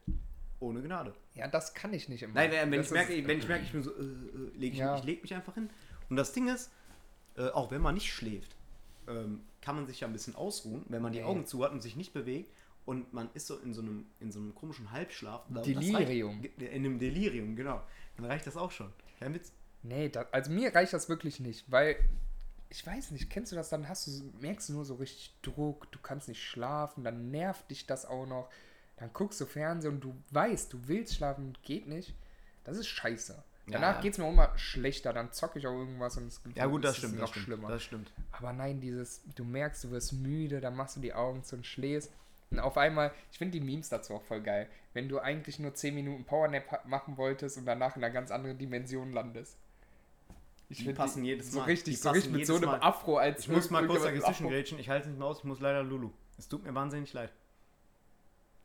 Ohne 0.59 0.81
Gnade. 0.81 1.13
Ja, 1.35 1.47
das 1.47 1.73
kann 1.73 1.93
ich 1.93 2.07
nicht 2.09 2.23
immer. 2.23 2.33
Nein, 2.33 2.51
wenn, 2.51 2.71
wenn 2.71 2.77
Das 2.79 2.87
ich 2.87 2.93
merke, 2.93 3.13
ist- 3.13 3.27
wenn 3.27 3.37
ich 3.39 3.47
merke, 3.47 3.63
ich 3.63 3.71
bin 3.71 3.83
so, 3.83 3.91
äh, 3.91 4.01
äh, 4.03 4.57
leg 4.57 4.73
ich, 4.73 4.79
Ja. 4.79 4.95
ich 4.97 5.03
lege 5.03 5.21
mich 5.21 5.33
einfach 5.33 5.53
hin. 5.53 5.69
Und 6.09 6.15
das 6.17 6.33
Ding 6.33 6.47
ist, 6.47 6.71
äh, 7.37 7.49
auch 7.49 7.71
wenn 7.71 7.81
man 7.81 7.95
nicht 7.95 8.11
schläft, 8.11 8.55
ähm, 9.07 9.41
kann 9.61 9.75
man 9.75 9.87
sich 9.87 10.01
ja 10.01 10.07
ein 10.07 10.13
bisschen 10.13 10.35
ausruhen, 10.35 10.83
wenn 10.89 11.01
man 11.01 11.13
die. 11.13 11.23
Augen 11.23 11.45
zu 11.45 11.63
hat 11.63 11.71
und 11.71 11.81
sich 11.81 11.95
nicht 11.95 12.13
bewegt 12.13 12.51
und 12.85 13.13
man 13.13 13.29
ist 13.33 13.47
so 13.47 13.57
in 13.57 13.73
so 13.73 13.81
einem, 13.81 14.05
in 14.19 14.31
so 14.31 14.39
einem 14.39 14.55
komischen 14.55 14.91
Halbschlaf. 14.91 15.43
Das 15.49 15.65
Delirium. 15.65 16.39
Reicht, 16.39 16.61
in 16.61 16.85
einem 16.85 16.99
Delirium, 16.99 17.55
genau. 17.55 17.81
Dann 18.15 18.25
reicht 18.25 18.47
das 18.47 18.55
auch 18.55 18.71
schon. 18.71 18.91
Kein 19.19 19.33
Witz. 19.33 19.51
Nee, 19.83 20.09
da, 20.09 20.25
also 20.31 20.51
mir 20.51 20.73
reicht 20.73 20.93
das 20.93 21.09
wirklich 21.09 21.39
nicht, 21.39 21.69
weil 21.71 21.97
ich 22.69 22.85
weiß 22.85 23.11
nicht, 23.11 23.29
kennst 23.29 23.51
du 23.51 23.55
das, 23.55 23.69
dann 23.69 23.87
hast 23.87 24.07
du, 24.07 24.11
merkst 24.39 24.69
du 24.69 24.73
nur 24.73 24.85
so 24.85 24.95
richtig 24.95 25.33
Druck, 25.41 25.91
du 25.91 25.99
kannst 25.99 26.27
nicht 26.27 26.43
schlafen, 26.43 27.03
dann 27.03 27.29
nervt 27.29 27.69
dich 27.69 27.85
das 27.85 28.05
auch 28.05 28.25
noch, 28.25 28.49
dann 28.97 29.11
guckst 29.13 29.39
du 29.39 29.45
Fernsehen 29.45 29.95
und 29.95 30.03
du 30.03 30.15
weißt, 30.31 30.73
du 30.73 30.87
willst 30.87 31.15
schlafen, 31.15 31.57
geht 31.63 31.87
nicht. 31.87 32.15
Das 32.63 32.77
ist 32.77 32.87
scheiße. 32.87 33.43
Danach 33.69 33.95
Ja. 33.95 34.01
geht 34.01 34.13
es 34.13 34.17
mir 34.17 34.25
auch 34.25 34.31
immer 34.31 34.57
schlechter, 34.57 35.11
dann 35.11 35.31
zocke 35.33 35.59
ich 35.59 35.67
auch 35.67 35.73
irgendwas 35.77 36.15
und 36.17 36.27
es 36.27 36.41
Ja 36.55 36.67
gut, 36.67 36.85
das 36.85 36.91
ist 36.91 36.97
stimmt. 36.99 37.15
noch 37.15 37.21
Das 37.21 37.29
stimmt, 37.31 37.45
schlimmer. 37.45 37.67
das 37.67 37.83
stimmt. 37.83 38.11
Aber 38.31 38.53
nein, 38.53 38.79
dieses, 38.79 39.21
du 39.35 39.43
merkst, 39.43 39.83
du 39.83 39.91
wirst 39.91 40.13
müde, 40.13 40.61
dann 40.61 40.75
machst 40.75 40.95
du 40.95 41.01
die 41.01 41.13
Augen 41.13 41.43
zu 41.43 41.57
und 41.57 41.65
schläfst. 41.65 42.11
Und 42.49 42.59
auf 42.61 42.77
einmal, 42.77 43.11
ich 43.29 43.37
finde 43.37 43.59
die 43.59 43.65
Memes 43.65 43.89
dazu 43.89 44.13
auch 44.13 44.21
voll 44.23 44.39
geil. 44.41 44.69
Wenn 44.93 45.09
du 45.09 45.19
eigentlich 45.19 45.59
nur 45.59 45.73
10 45.73 45.93
Minuten 45.95 46.23
Powernap 46.23 46.85
machen 46.87 47.17
wolltest 47.17 47.57
und 47.57 47.65
danach 47.65 47.97
in 47.97 48.03
einer 48.03 48.13
ganz 48.13 48.31
anderen 48.31 48.57
Dimension 48.57 49.11
landest. 49.11 49.57
Ich 50.69 50.77
Die 50.79 50.93
passen 50.93 51.25
jedes 51.25 51.51
so 51.51 51.59
Mal. 51.59 51.65
richtig, 51.65 51.95
Die 51.95 52.01
so 52.01 52.09
richtig 52.11 52.31
mit 52.31 52.47
so 52.47 52.53
jedes 52.53 52.69
einem 52.69 52.79
Mal. 52.79 52.87
Afro 52.87 53.17
als 53.17 53.39
Ich 53.41 53.49
muss 53.49 53.69
mal 53.69 53.85
kurz 53.85 54.03
dazwischen 54.03 54.47
grätschen. 54.47 54.79
Ich 54.79 54.87
halte 54.87 55.03
es 55.03 55.09
nicht 55.09 55.19
mehr 55.19 55.27
aus. 55.27 55.39
Ich 55.39 55.43
muss 55.43 55.59
leider 55.59 55.83
Lulu. 55.83 56.09
Es 56.37 56.47
tut 56.47 56.63
mir 56.63 56.73
wahnsinnig 56.73 57.11
leid. 57.11 57.31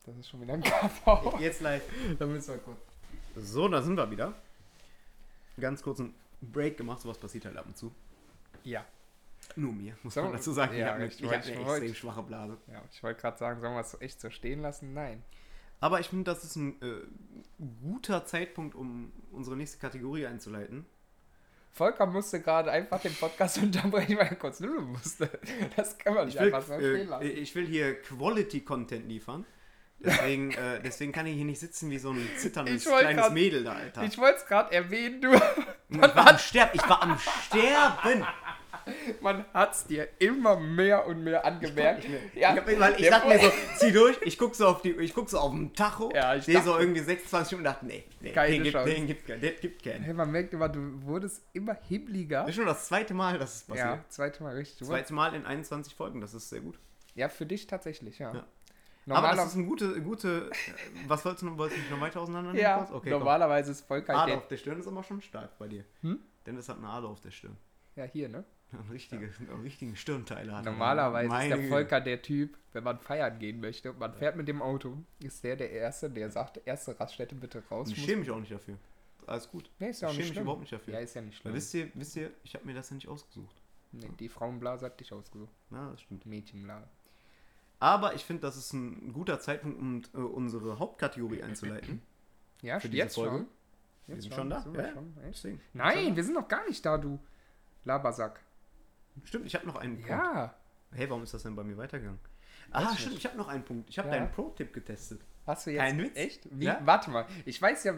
Das 0.05 0.15
ist 0.17 0.29
schon 0.29 0.41
wieder 0.41 0.53
ein 0.53 0.61
KV. 0.63 1.39
Jetzt 1.39 1.61
leid. 1.61 1.81
da 2.19 2.25
müssen 2.25 2.53
wir 2.53 2.57
kurz. 2.59 2.79
So, 3.35 3.67
da 3.67 3.81
sind 3.81 3.95
wir 3.97 4.09
wieder. 4.11 4.33
Ganz 5.59 5.81
kurz 5.83 5.99
einen 5.99 6.13
Break 6.41 6.77
gemacht. 6.77 7.01
Sowas 7.01 7.17
passiert 7.17 7.45
halt 7.45 7.57
ab 7.57 7.65
und 7.67 7.77
zu. 7.77 7.93
Ja, 8.63 8.85
Nur 9.55 9.73
mir, 9.73 9.95
muss 10.03 10.13
So, 10.13 10.23
man 10.23 10.31
dazu 10.33 10.51
sagen. 10.53 10.73
ja, 10.77 10.79
ich 10.79 11.21
habe 11.21 11.33
eine, 11.35 11.41
ich 11.45 11.53
eine 11.53 11.65
extrem 11.65 11.95
schwache 11.95 12.23
Blase. 12.23 12.57
ja, 12.71 12.81
ich 12.91 13.03
wollte 13.03 13.19
gerade 13.21 13.37
sagen, 13.37 13.59
sollen 13.61 13.73
wir 13.73 13.81
es 13.81 13.99
echt 14.01 14.21
so 14.21 14.29
stehen 14.29 14.61
lassen? 14.61 14.93
Nein. 14.93 15.21
Aber 15.79 15.99
ich 15.99 16.07
finde, 16.07 16.31
das 16.31 16.43
ist 16.45 16.55
ein 16.55 16.81
äh, 16.81 17.01
guter 17.81 18.25
Zeitpunkt, 18.25 18.73
um 18.73 19.11
unsere 19.31 19.57
nächste 19.57 19.79
Kategorie 19.79 20.25
einzuleiten. 20.25 20.85
Volker 21.71 22.05
musste 22.05 22.39
gerade 22.39 22.71
einfach 22.71 23.01
den 23.01 23.13
Podcast 23.15 23.57
unterbrechen, 23.61 24.15
weil 24.17 24.27
er 24.27 24.35
kurz 24.35 24.59
Lulu 24.61 24.81
musste. 24.81 25.29
Das 25.75 25.97
kann 25.97 26.13
man 26.13 26.27
Ich 26.29 26.35
nicht 26.35 26.41
will, 26.43 26.53
einfach 26.53 26.67
so 26.67 26.75
stehen 26.79 26.95
äh, 26.95 27.03
lassen. 27.03 27.25
ich 27.25 27.53
will 27.55 27.65
hier 27.67 28.01
Quality-Content 28.01 29.07
liefern. 29.09 29.45
Deswegen, 30.03 30.51
äh, 30.51 30.81
deswegen 30.83 31.11
kann 31.11 31.25
ich 31.27 31.35
hier 31.35 31.45
nicht 31.45 31.59
sitzen 31.59 31.89
wie 31.89 31.97
so 31.97 32.11
ein 32.11 32.27
zitterndes 32.37 32.83
kleines 32.83 33.15
grad- 33.23 33.33
Mädel 33.33 33.63
da, 33.63 33.73
Alter. 33.73 34.03
Ich 34.03 34.17
wollte 34.17 34.39
es 34.39 34.45
gerade 34.45 34.73
erwähnen, 34.73 35.21
du. 35.21 35.33
ich, 35.33 35.99
war 36.01 36.27
am 36.29 36.37
Sterben. 36.37 36.71
ich 36.73 36.89
war 36.89 37.01
am 37.03 37.17
Sterben. 37.19 38.25
Man 39.21 39.45
hat 39.53 39.73
es 39.75 39.85
dir 39.85 40.09
immer 40.19 40.59
mehr 40.59 41.05
und 41.07 41.23
mehr 41.23 41.45
angemerkt. 41.45 42.05
Ich, 42.05 43.09
dachte 43.09 43.27
mir 43.29 43.39
so, 43.39 43.51
zieh 43.77 43.91
durch, 43.93 44.17
ich 44.23 44.37
guck 44.37 44.55
so 44.55 44.67
auf 44.67 44.81
die, 44.81 44.91
ich 44.91 45.13
guck 45.13 45.29
so 45.29 45.39
auf 45.39 45.51
den 45.51 45.73
Tacho, 45.73 46.11
Ja, 46.13 46.35
ich 46.35 46.43
sehe 46.43 46.61
so 46.61 46.77
irgendwie 46.77 46.99
26 46.99 47.47
Stunden 47.47 47.61
und 47.61 47.63
dachte, 47.73 47.85
nee, 47.85 48.03
nee 48.19 48.31
Keine 48.31 48.51
den, 48.51 48.63
gibt, 48.63 48.85
den 48.85 49.07
gibt 49.07 49.25
keinen, 49.27 49.39
den 49.41 49.53
gibt 49.61 49.83
keinen. 49.83 50.03
Hey, 50.03 50.13
man 50.13 50.29
merkt 50.31 50.53
immer, 50.53 50.67
du 50.67 51.01
wurdest 51.03 51.43
immer 51.53 51.77
hibbeliger. 51.87 52.41
Das 52.41 52.49
ist 52.49 52.55
schon 52.55 52.65
das 52.65 52.85
zweite 52.87 53.13
Mal, 53.13 53.39
dass 53.39 53.55
es 53.55 53.63
passiert. 53.63 53.87
Ja, 53.87 54.05
zweite 54.09 54.43
Mal 54.43 54.55
richtig. 54.55 54.79
Du 54.79 54.87
wurdest- 54.87 55.07
Zweite 55.07 55.13
Mal 55.13 55.33
in 55.35 55.45
21 55.45 55.95
Folgen, 55.95 56.19
das 56.19 56.33
ist 56.33 56.49
sehr 56.49 56.59
gut. 56.59 56.77
Ja, 57.15 57.29
für 57.29 57.45
dich 57.45 57.67
tatsächlich, 57.67 58.19
ja. 58.19 58.33
Ja. 58.33 58.45
Normaler- 59.05 59.27
Aber 59.29 59.35
das 59.37 59.47
ist 59.47 59.55
eine 59.55 59.65
gute, 59.65 60.01
gute, 60.01 60.49
äh, 60.49 61.07
was 61.07 61.25
wolltest 61.25 61.41
du 61.41 61.47
noch, 61.47 61.57
wolltest 61.57 61.81
du 61.89 61.93
noch 61.93 62.01
weiter 62.01 62.21
auseinandernehmen? 62.21 62.61
ja, 62.61 62.83
okay, 62.91 63.09
komm. 63.09 63.19
normalerweise 63.19 63.71
ist 63.71 63.81
Volker 63.81 64.15
Ader 64.15 64.27
der, 64.27 64.37
auf 64.37 64.47
der 64.47 64.57
Stirn 64.57 64.79
ist 64.79 64.87
aber 64.87 65.03
schon 65.03 65.21
stark 65.21 65.57
bei 65.59 65.67
dir. 65.67 65.83
Hm? 66.01 66.19
Dennis 66.45 66.69
hat 66.69 66.77
eine 66.77 66.87
Ader 66.87 67.07
auf 67.09 67.19
der 67.19 67.31
Stirn. 67.31 67.57
Ja, 67.95 68.05
hier, 68.05 68.29
ne? 68.29 68.43
Einen 68.71 68.89
richtige, 68.89 69.29
einen 69.39 69.61
richtigen 69.61 69.95
Stirnteile 69.95 70.51
hat 70.55 70.65
er. 70.65 70.71
Normalerweise 70.71 71.35
ist 71.35 71.61
der. 71.61 71.69
Volker 71.69 72.01
der 72.01 72.21
Typ, 72.23 72.57
wenn 72.71 72.83
man 72.83 72.99
feiern 72.99 73.37
gehen 73.37 73.59
möchte 73.61 73.91
und 73.91 73.99
man 73.99 74.13
fährt 74.15 74.35
mit 74.35 74.47
dem 74.47 74.61
Auto, 74.63 74.97
ist 75.19 75.43
der 75.43 75.55
der 75.57 75.69
Erste, 75.71 76.09
der 76.09 76.31
sagt, 76.31 76.59
erste 76.65 76.99
Raststätte 76.99 77.35
bitte 77.35 77.61
raus. 77.69 77.89
Ich 77.91 78.03
schäme 78.03 78.21
mich 78.21 78.31
auch 78.31 78.39
nicht 78.39 78.51
dafür. 78.51 78.77
Alles 79.27 79.47
gut. 79.47 79.69
Nee, 79.79 79.89
ist 79.89 80.01
ja 80.01 80.07
ich 80.07 80.11
auch 80.11 80.15
schäme 80.15 80.23
nicht 80.25 80.35
mich 80.35 80.41
überhaupt 80.41 80.61
nicht 80.61 80.73
dafür. 80.73 80.93
Ja, 80.95 80.99
ist 81.01 81.13
ja 81.13 81.21
nicht 81.21 81.35
Weil 81.37 81.41
schlimm. 81.51 81.53
wisst 81.53 81.73
ihr, 81.75 81.91
wisst 81.93 82.15
ihr, 82.15 82.31
ich 82.43 82.55
habe 82.55 82.65
mir 82.65 82.73
das 82.73 82.89
ja 82.89 82.95
nicht 82.95 83.07
ausgesucht. 83.07 83.55
Nee, 83.91 84.09
die 84.19 84.27
Frauenblase 84.27 84.87
hat 84.87 84.99
dich 84.99 85.13
ausgesucht. 85.13 85.53
Na, 85.69 85.91
das 85.91 86.01
stimmt. 86.01 86.25
Mädchenblase. 86.25 86.87
Aber 87.83 88.13
ich 88.13 88.23
finde, 88.23 88.41
das 88.43 88.55
ist 88.55 88.71
ein 88.71 89.11
guter 89.11 89.39
Zeitpunkt, 89.41 89.77
um 89.77 90.01
äh, 90.13 90.25
unsere 90.25 90.79
Hauptkategorie 90.79 91.43
einzuleiten. 91.43 92.01
Ja, 92.61 92.79
Für 92.79 92.87
diese 92.87 93.03
jetzt 93.03 93.15
Folge? 93.15 93.39
schon. 93.39 93.47
Wir 94.07 94.15
Jetzt 94.15 94.23
sind 94.23 94.33
schon 94.35 94.49
da? 94.49 94.61
Sind 94.61 94.73
wir 94.77 94.83
Ja, 94.87 94.93
schon? 95.33 95.59
Nein, 95.73 96.15
wir 96.15 96.23
sind 96.23 96.33
noch 96.33 96.47
gar 96.47 96.65
nicht 96.65 96.85
da, 96.85 96.97
du 96.97 97.19
Labersack. 97.83 98.39
Stimmt, 99.25 99.45
ich 99.47 99.53
habe 99.55 99.67
noch 99.67 99.75
einen 99.75 99.95
Punkt. 99.97 100.09
Ja. 100.09 100.55
Hey, 100.93 101.09
warum 101.09 101.23
ist 101.23 101.33
das 101.33 101.43
denn 101.43 101.57
bei 101.57 101.63
mir 101.65 101.75
weitergegangen? 101.75 102.21
Ah, 102.71 102.83
ich 102.93 102.99
stimmt, 102.99 103.15
nicht. 103.15 103.17
ich 103.19 103.25
habe 103.25 103.35
noch 103.37 103.49
einen 103.49 103.65
Punkt. 103.65 103.89
Ich 103.89 103.99
habe 103.99 104.07
Ja. 104.07 104.15
deinen 104.15 104.31
Pro-Tipp 104.31 104.71
getestet. 104.71 105.19
Hast 105.45 105.67
du 105.67 105.71
jetzt 105.71 105.81
Kein 105.81 105.97
Witz? 105.99 106.15
echt? 106.15 106.47
Wie, 106.57 106.63
Ja. 106.63 106.79
Warte 106.85 107.09
mal, 107.11 107.25
ich 107.43 107.61
weiß 107.61 107.83
ja, 107.83 107.95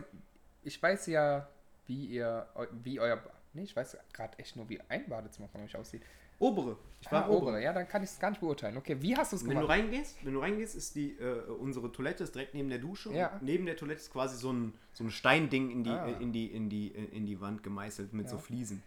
ich 0.63 0.82
weiß 0.82 1.06
ja, 1.08 1.48
wie 1.86 2.08
ihr, 2.08 2.48
wie 2.84 3.00
euer, 3.00 3.21
nee, 3.54 3.62
ich 3.65 3.76
weiß 3.76 3.98
gerade 4.13 4.39
echt 4.39 4.56
nur, 4.56 4.67
wie 4.67 4.82
ein 4.89 5.08
Badezimmer 5.08 5.48
von 5.48 5.62
euch 5.62 5.76
aussieht. 5.78 6.02
Obere. 6.39 6.78
Ich 7.02 7.12
war 7.12 7.24
Ah, 7.26 7.28
obere. 7.30 7.41
obere. 7.41 7.63
Ja, 7.63 7.71
dann 7.71 7.88
kann 7.88 8.04
ich 8.04 8.10
es 8.10 8.19
gar 8.19 8.30
nicht 8.32 8.39
beurteilen. 8.41 8.78
Okay, 8.78 8.98
wie 9.00 9.15
hast 9.15 9.32
du 9.32 9.36
es 9.38 9.43
Wenn 9.43 9.50
du 9.52 9.56
gemacht? 9.62 9.69
reingehst, 9.69 10.17
wenn 10.26 10.34
du 10.34 10.39
reingehst, 10.39 10.76
ist 10.76 10.95
die 10.95 11.12
äh, 11.19 11.41
unsere 11.60 11.91
Toilette 11.91 12.24
ist 12.24 12.34
direkt 12.36 12.54
neben 12.54 12.69
der 12.69 12.80
Dusche. 12.80 13.12
Ja. 13.13 13.28
Und 13.34 13.43
neben 13.43 13.65
der 13.65 13.78
Toilette 13.78 14.02
ist 14.02 14.12
quasi 14.12 14.38
so 14.38 14.52
ein, 14.52 14.74
so 14.93 15.04
ein 15.04 15.12
Steinding 15.12 15.69
in 15.71 15.84
die, 15.84 15.91
Ah. 15.91 16.08
äh, 16.08 16.21
in, 16.24 16.34
die, 16.34 16.48
in, 16.48 16.69
die, 16.69 16.93
äh, 16.95 17.06
in 17.15 17.26
die 17.26 17.39
Wand 17.39 17.62
gemeißelt 17.63 18.13
mit 18.13 18.26
Ja. 18.26 18.32
so 18.32 18.38
Fliesen. 18.38 18.82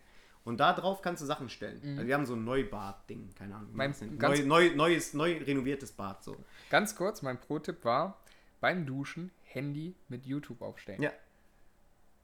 Und 0.45 0.59
da 0.61 0.73
drauf 0.73 1.03
kannst 1.03 1.23
du 1.23 1.27
Sachen 1.27 1.49
stellen. 1.49 1.81
Also 1.97 2.07
wir 2.07 2.15
haben 2.15 2.25
so 2.27 2.35
ein 2.35 2.45
Neubad-Ding, 2.45 3.31
keine 3.37 3.55
Ahnung. 3.57 3.69
Mein- 3.75 3.95
neu, 4.19 4.43
neu, 4.45 4.75
neues, 4.75 5.13
neu 5.15 5.37
renoviertes 5.39 5.93
Bad 5.93 6.25
so. 6.25 6.37
Ganz 6.71 6.97
kurz, 6.97 7.21
mein 7.23 7.39
Pro-Tipp 7.39 7.85
war, 7.85 8.17
beim 8.61 8.87
Duschen 8.87 9.31
Handy 9.45 9.95
mit 10.09 10.25
YouTube 10.27 10.63
aufstellen. 10.63 11.03
Ja. 11.03 11.13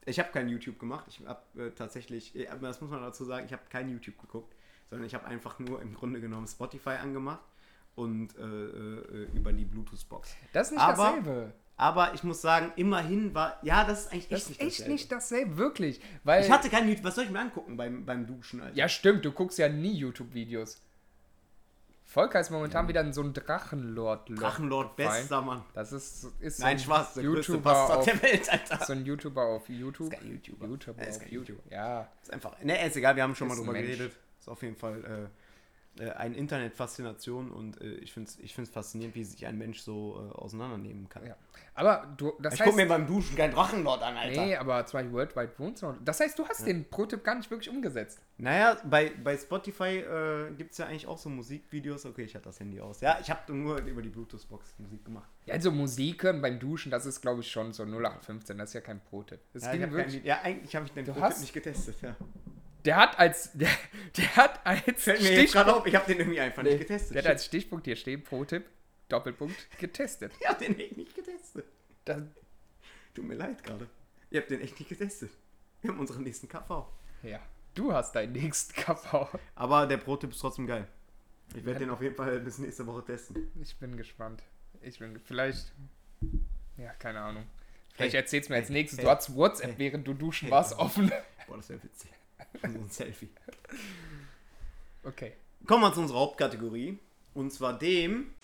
Ich 0.07 0.19
habe 0.19 0.31
kein 0.33 0.49
YouTube 0.49 0.79
gemacht. 0.79 1.07
Ich 1.09 1.21
habe 1.27 1.43
äh, 1.63 1.71
tatsächlich, 1.71 2.35
äh, 2.37 2.47
das 2.61 2.81
muss 2.81 2.91
man 2.91 3.01
dazu 3.03 3.25
sagen, 3.25 3.47
ich 3.47 3.53
habe 3.53 3.63
kein 3.71 3.91
YouTube 3.91 4.19
geguckt, 4.21 4.54
sondern 4.95 5.07
ich 5.07 5.15
habe 5.15 5.27
einfach 5.27 5.59
nur 5.59 5.81
im 5.83 5.95
Grunde 5.95 6.21
genommen 6.21 6.47
Spotify 6.47 6.91
angemacht 7.01 7.41
und 7.97 8.37
äh, 8.39 8.43
äh, 8.43 9.29
über 9.35 9.53
die 9.53 9.65
Bluetooth-Box. 9.65 10.35
Das 10.53 10.69
ist 10.69 10.73
nicht 10.73 10.81
Aber- 10.83 10.97
dasselbe. 11.05 11.53
Aber 11.77 12.15
ich 12.15 12.23
muss 12.23 12.41
sagen, 12.41 12.71
immerhin 12.77 13.35
war, 13.35 13.59
ja, 13.63 13.85
das 13.85 14.03
ist 14.07 14.13
eigentlich 14.13 14.29
Das 14.29 14.39
echt 14.43 14.51
ist 14.51 14.51
nicht 14.51 14.61
echt 14.61 14.71
dasselbe. 14.79 14.93
nicht 14.93 15.13
dasselbe, 15.13 15.57
wirklich. 15.57 16.01
Weil, 16.23 16.45
Ich 16.45 16.51
hatte 16.51 16.69
kein 16.71 16.89
YouTube, 16.89 17.05
was 17.05 17.17
soll 17.17 17.25
ich 17.25 17.31
mir 17.31 17.41
angucken 17.41 17.77
beim, 17.77 18.07
beim 18.07 18.29
Duschen, 18.29 18.61
Alter? 18.61 18.77
ja, 18.77 18.89
stimmt, 18.89 19.25
du 19.25 19.33
guckst 19.33 19.59
ja 19.59 19.69
nie 19.69 19.93
YouTube-Videos. 19.93 20.81
Volker 22.05 22.39
ist 22.39 22.51
momentan 22.51 22.87
wieder 22.87 23.01
in 23.01 23.13
so 23.13 23.23
ein 23.23 23.33
Drachenlord. 23.33 24.29
Drachenlord, 24.39 24.95
bester 24.95 25.43
Mann. 25.43 25.65
Das 25.75 25.91
ist, 25.91 26.29
ist 26.39 26.61
Nein, 26.61 26.79
so 26.79 26.85
Spaß, 26.85 27.15
der 27.15 27.25
YouTuber 27.25 27.59
Bastard 27.59 27.99
auf, 27.99 28.05
der 28.05 28.23
Welt, 28.23 28.53
Alter. 28.53 28.85
so 28.85 28.93
ein 28.93 29.05
YouTuber 29.05 29.43
auf 29.43 29.69
YouTube. 29.69 30.11
kein 30.13 30.31
YouTuber. 30.31 30.67
YouTuber 30.69 31.03
Er 31.03 31.09
ist 31.09 31.21
kein 31.23 31.33
YouTube. 31.33 31.59
Ja. 31.73 32.07
Ist 32.23 32.33
einfach, 32.33 32.53
ne, 32.63 32.87
ist 32.87 32.97
egal, 32.97 33.17
wir 33.17 33.25
haben 33.25 33.35
schon 33.35 33.49
mal 33.49 33.55
Ist 33.55 33.61
ein 33.61 33.67
drüber 33.67 33.79
geredet. 33.81 34.13
Ist 34.45 34.49
auf 34.51 34.63
jeden 34.63 34.77
Fall 34.77 35.31
äh, 35.99 36.05
äh, 36.05 36.11
eine 36.11 36.37
Internetfaszination 36.37 37.51
und 37.51 37.81
äh, 37.81 37.95
ich 37.95 38.13
finde 38.13 38.29
es 38.29 38.39
ich 38.41 38.55
find's 38.55 38.71
faszinierend, 38.71 39.15
wie 39.15 39.25
sich 39.25 39.47
ein 39.47 39.57
Mensch 39.57 39.81
so 39.81 40.21
äh, 40.29 40.35
auseinandernehmen 40.35 41.09
kann. 41.09 41.25
ja. 41.25 41.37
Aber 41.75 42.13
du, 42.17 42.33
das 42.41 42.55
ich 42.55 42.61
heißt. 42.61 42.71
gucke 42.71 42.83
mir 42.83 42.89
beim 42.89 43.07
Duschen 43.07 43.37
kein 43.37 43.53
Drachenlord 43.53 44.03
an, 44.03 44.17
Alter. 44.17 44.45
nee, 44.45 44.57
aber 44.57 44.85
zum 44.87 44.99
Beispiel 44.99 45.13
Worldwide 45.15 45.53
Wohnzimmer. 45.57 45.97
Das 46.05 46.21
heißt, 46.21 46.39
du 46.39 46.47
hast 46.47 46.67
den 46.67 46.85
Pro-Tipp 46.91 47.25
gar 47.25 47.37
nicht 47.37 47.51
wirklich 47.51 47.71
umgesetzt. 47.71 48.21
Naja, 48.39 48.77
bei, 48.85 49.13
bei 49.23 49.37
Spotify 49.37 49.99
äh, 49.99 50.51
gibt 50.59 50.73
es 50.73 50.79
ja 50.79 50.87
eigentlich 50.87 51.07
auch 51.07 51.19
so 51.19 51.31
Musikvideos. 51.31 52.05
Okay, 52.05 52.25
ich 52.25 52.35
hatte 52.35 52.47
das 52.47 52.61
Handy 52.61 52.81
aus. 52.81 53.01
Ja, 53.01 53.19
ich 53.21 53.31
habe 53.31 53.53
nur 53.55 53.81
über 53.81 54.03
die 54.03 54.11
Bluetooth-Box 54.11 54.75
Musik 54.79 55.05
gemacht. 55.05 55.29
Ja, 55.47 55.55
also 55.55 55.71
Musik 55.71 56.23
hören 56.25 56.43
beim 56.43 56.59
Duschen, 56.59 56.91
das 56.91 57.07
ist, 57.07 57.21
glaube 57.21 57.41
ich, 57.41 57.51
schon 57.51 57.73
so 57.73 57.85
0815. 57.85 58.59
Das 58.59 58.71
ist 58.71 58.75
ja 58.75 58.81
kein 58.81 59.01
Pro-Tipp. 59.01 59.41
Ja, 59.55 59.73
ich 59.73 60.25
ja 60.25 60.41
eigentlich 60.43 60.77
habe 60.77 60.87
ich 60.87 60.93
den 60.93 61.07
Pro-Tipp 61.07 61.41
nicht 61.41 61.53
getestet. 61.53 61.97
Ja. 62.03 62.17
Der 62.85 62.97
hat 62.97 63.19
als. 63.19 63.51
Der, 63.55 63.69
der 64.17 64.37
hat 64.37 64.67
als 64.67 65.03
Fällt 65.05 65.23
mir 65.23 65.33
jetzt 65.41 65.53
gerade 65.53 65.71
Stichpunkt. 65.71 65.71
auf, 65.81 65.87
ich 65.87 65.95
habe 65.95 66.07
den 66.07 66.19
irgendwie 66.19 66.41
einfach 66.41 66.63
nicht 66.63 66.79
getestet. 66.79 67.15
Der 67.17 67.23
hat 67.25 67.31
als 67.31 67.45
Stichpunkt 67.47 67.85
hier 67.87 67.97
stehen, 67.97 68.23
Pro-Tipp, 68.23 68.65
Doppelpunkt, 69.09 69.57
getestet. 69.79 70.33
ich 70.41 70.49
habe 70.49 70.65
den 70.65 70.79
echt 70.79 70.97
nicht 70.97 71.15
getestet. 71.15 71.65
Das, 72.05 72.23
Tut 73.15 73.25
mir 73.25 73.35
leid 73.35 73.63
gerade. 73.63 73.89
Ihr 74.31 74.41
habt 74.41 74.51
den 74.51 74.61
echt 74.61 74.79
nicht 74.79 74.89
getestet. 74.89 75.31
Wir 75.81 75.91
haben 75.91 76.01
unseren 76.01 76.25
nächsten 76.25 76.49
KV. 76.49 76.87
ja, 77.23 77.39
du 77.75 77.93
hast 77.93 78.15
deinen 78.15 78.33
nächsten 78.33 78.75
KV. 78.75 79.29
Aber 79.55 79.87
der 79.87 79.99
Pro-Tipp 79.99 80.31
ist 80.31 80.41
trotzdem 80.41 80.67
geil. 80.67 80.87
Ich 81.55 81.65
werde 81.65 81.81
den 81.81 81.91
auf 81.91 82.03
jeden 82.03 82.17
Fall 82.17 82.41
bis 82.41 82.59
nächste 82.59 82.87
Woche 82.87 83.05
testen. 83.05 83.51
Ich 83.63 83.77
bin 83.79 83.97
gespannt. 83.97 84.43
Ich 84.81 84.99
bin. 84.99 85.19
Vielleicht. 85.21 85.73
Ja, 86.77 86.93
keine 86.95 87.21
Ahnung. 87.21 87.45
Vielleicht 87.93 88.15
Hey. 88.15 88.21
erzählst 88.23 88.49
du 88.49 88.53
mir 88.55 88.59
als 88.59 88.69
Hey. 88.69 88.75
nächstes. 88.75 88.99
Hey. 88.99 89.05
Du 89.05 89.11
hast 89.11 89.37
WhatsApp, 89.37 89.79
während 89.79 90.07
du 90.09 90.15
duschen 90.15 90.51
warst, 90.51 90.77
offen. 90.79 91.13
Boah, 91.47 91.57
das 91.59 91.69
wäre 91.69 91.83
witzig. 91.83 92.11
So 92.39 92.59
ein 92.67 92.89
Selfie. 92.91 93.31
Okay. 95.03 95.33
Kommen 95.67 95.83
wir 95.83 95.93
zu 95.93 96.01
unserer 96.01 96.19
Hauptkategorie. 96.21 96.99
Und 97.35 97.53
zwar 97.53 97.79
dem. 97.79 98.35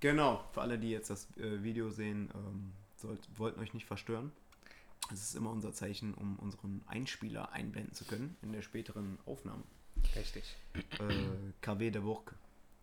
Genau, 0.00 0.44
für 0.52 0.62
alle, 0.62 0.78
die 0.78 0.90
jetzt 0.90 1.10
das 1.10 1.28
äh, 1.38 1.62
Video 1.62 1.90
sehen, 1.90 2.28
ähm, 2.34 2.72
sollt, 2.96 3.20
wollten 3.36 3.60
euch 3.60 3.72
nicht 3.72 3.86
verstören. 3.86 4.32
Es 5.12 5.22
ist 5.22 5.36
immer 5.36 5.50
unser 5.50 5.72
Zeichen, 5.72 6.12
um 6.14 6.36
unseren 6.36 6.82
Einspieler 6.86 7.52
einblenden 7.52 7.94
zu 7.94 8.04
können 8.04 8.36
in 8.42 8.52
der 8.52 8.62
späteren 8.62 9.18
Aufnahme. 9.24 9.62
Richtig. 10.16 10.56
Äh, 10.74 11.52
KW 11.62 11.90
der 11.90 12.04
Woche. 12.04 12.34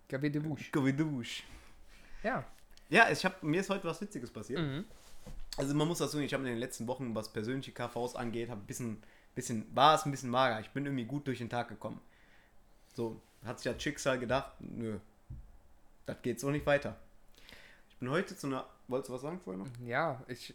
KW 0.08 0.30
de 0.30 0.42
Bouche. 0.42 0.72
KW 0.72 0.94
der 0.94 1.12
Woche. 1.12 1.44
Ja. 2.24 2.46
Ja, 2.94 3.10
ich 3.10 3.26
hab, 3.26 3.42
mir 3.42 3.60
ist 3.60 3.72
heute 3.72 3.86
was 3.86 4.00
Witziges 4.02 4.30
passiert. 4.30 4.62
Mhm. 4.62 4.86
Also 5.58 5.74
man 5.74 5.88
muss 5.88 5.98
dazu 5.98 6.12
sagen, 6.12 6.26
ich 6.26 6.34
habe 6.34 6.44
in 6.44 6.50
den 6.50 6.60
letzten 6.60 6.86
Wochen, 6.86 7.16
was 7.16 7.34
persönliche 7.34 7.72
KVs 7.72 8.16
angeht, 8.16 8.52
hab 8.52 8.60
ein 8.60 8.68
bisschen, 8.68 9.02
bisschen, 9.34 9.66
war 9.76 9.96
es 9.96 10.06
ein 10.06 10.12
bisschen 10.12 10.30
mager. 10.30 10.60
Ich 10.60 10.70
bin 10.70 10.86
irgendwie 10.86 11.06
gut 11.06 11.26
durch 11.26 11.40
den 11.40 11.50
Tag 11.50 11.70
gekommen. 11.70 12.00
So, 12.94 13.20
hat 13.44 13.60
sich 13.60 13.72
das 13.72 13.82
Schicksal 13.82 14.20
gedacht, 14.20 14.52
nö, 14.60 15.00
das 16.06 16.22
geht 16.22 16.40
so 16.40 16.52
nicht 16.52 16.68
weiter. 16.68 16.96
Ich 17.90 17.98
bin 17.98 18.12
heute 18.12 18.38
zu 18.38 18.46
einer, 18.46 18.68
wolltest 18.88 19.10
du 19.10 19.14
was 19.14 19.22
sagen 19.22 19.40
vorher 19.44 19.64
noch? 19.64 19.72
Ja, 19.84 20.22
ich, 20.28 20.54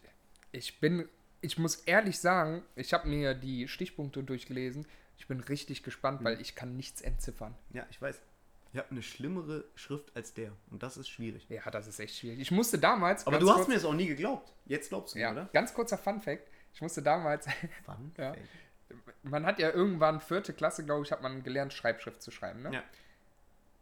ich 0.52 0.78
bin, 0.78 1.08
ich 1.40 1.58
muss 1.58 1.76
ehrlich 1.86 2.20
sagen, 2.20 2.62
ich 2.76 2.92
habe 2.94 3.08
mir 3.08 3.34
die 3.34 3.66
Stichpunkte 3.66 4.22
durchgelesen. 4.22 4.86
Ich 5.18 5.26
bin 5.26 5.40
richtig 5.40 5.82
gespannt, 5.82 6.22
weil 6.22 6.40
ich 6.40 6.54
kann 6.54 6.76
nichts 6.76 7.00
entziffern. 7.00 7.56
Ja, 7.72 7.84
ich 7.90 8.00
weiß. 8.00 8.20
Ich 8.78 8.84
habe 8.84 8.92
eine 8.92 9.02
schlimmere 9.02 9.64
Schrift 9.74 10.14
als 10.14 10.34
der 10.34 10.52
und 10.70 10.84
das 10.84 10.96
ist 10.96 11.08
schwierig. 11.08 11.44
Ja, 11.48 11.68
das 11.68 11.88
ist 11.88 11.98
echt 11.98 12.16
schwierig. 12.16 12.38
Ich 12.38 12.52
musste 12.52 12.78
damals. 12.78 13.26
Aber 13.26 13.40
du 13.40 13.50
hast 13.50 13.66
mir 13.66 13.74
das 13.74 13.84
auch 13.84 13.92
nie 13.92 14.06
geglaubt. 14.06 14.52
Jetzt 14.66 14.90
glaubst 14.90 15.14
du 15.14 15.18
mir, 15.18 15.22
Ja, 15.24 15.32
oder? 15.32 15.48
ganz 15.52 15.74
kurzer 15.74 15.98
Fun-Fact. 15.98 16.46
Ich 16.74 16.80
musste 16.80 17.02
damals. 17.02 17.48
Wann? 17.86 18.12
Ja. 18.16 18.36
Man 19.24 19.44
hat 19.46 19.58
ja 19.58 19.70
irgendwann 19.72 20.20
vierte 20.20 20.52
Klasse, 20.52 20.84
glaube 20.84 21.04
ich, 21.04 21.10
hat 21.10 21.22
man 21.22 21.42
gelernt, 21.42 21.72
Schreibschrift 21.72 22.22
zu 22.22 22.30
schreiben, 22.30 22.62
ne? 22.62 22.72
Ja. 22.72 22.84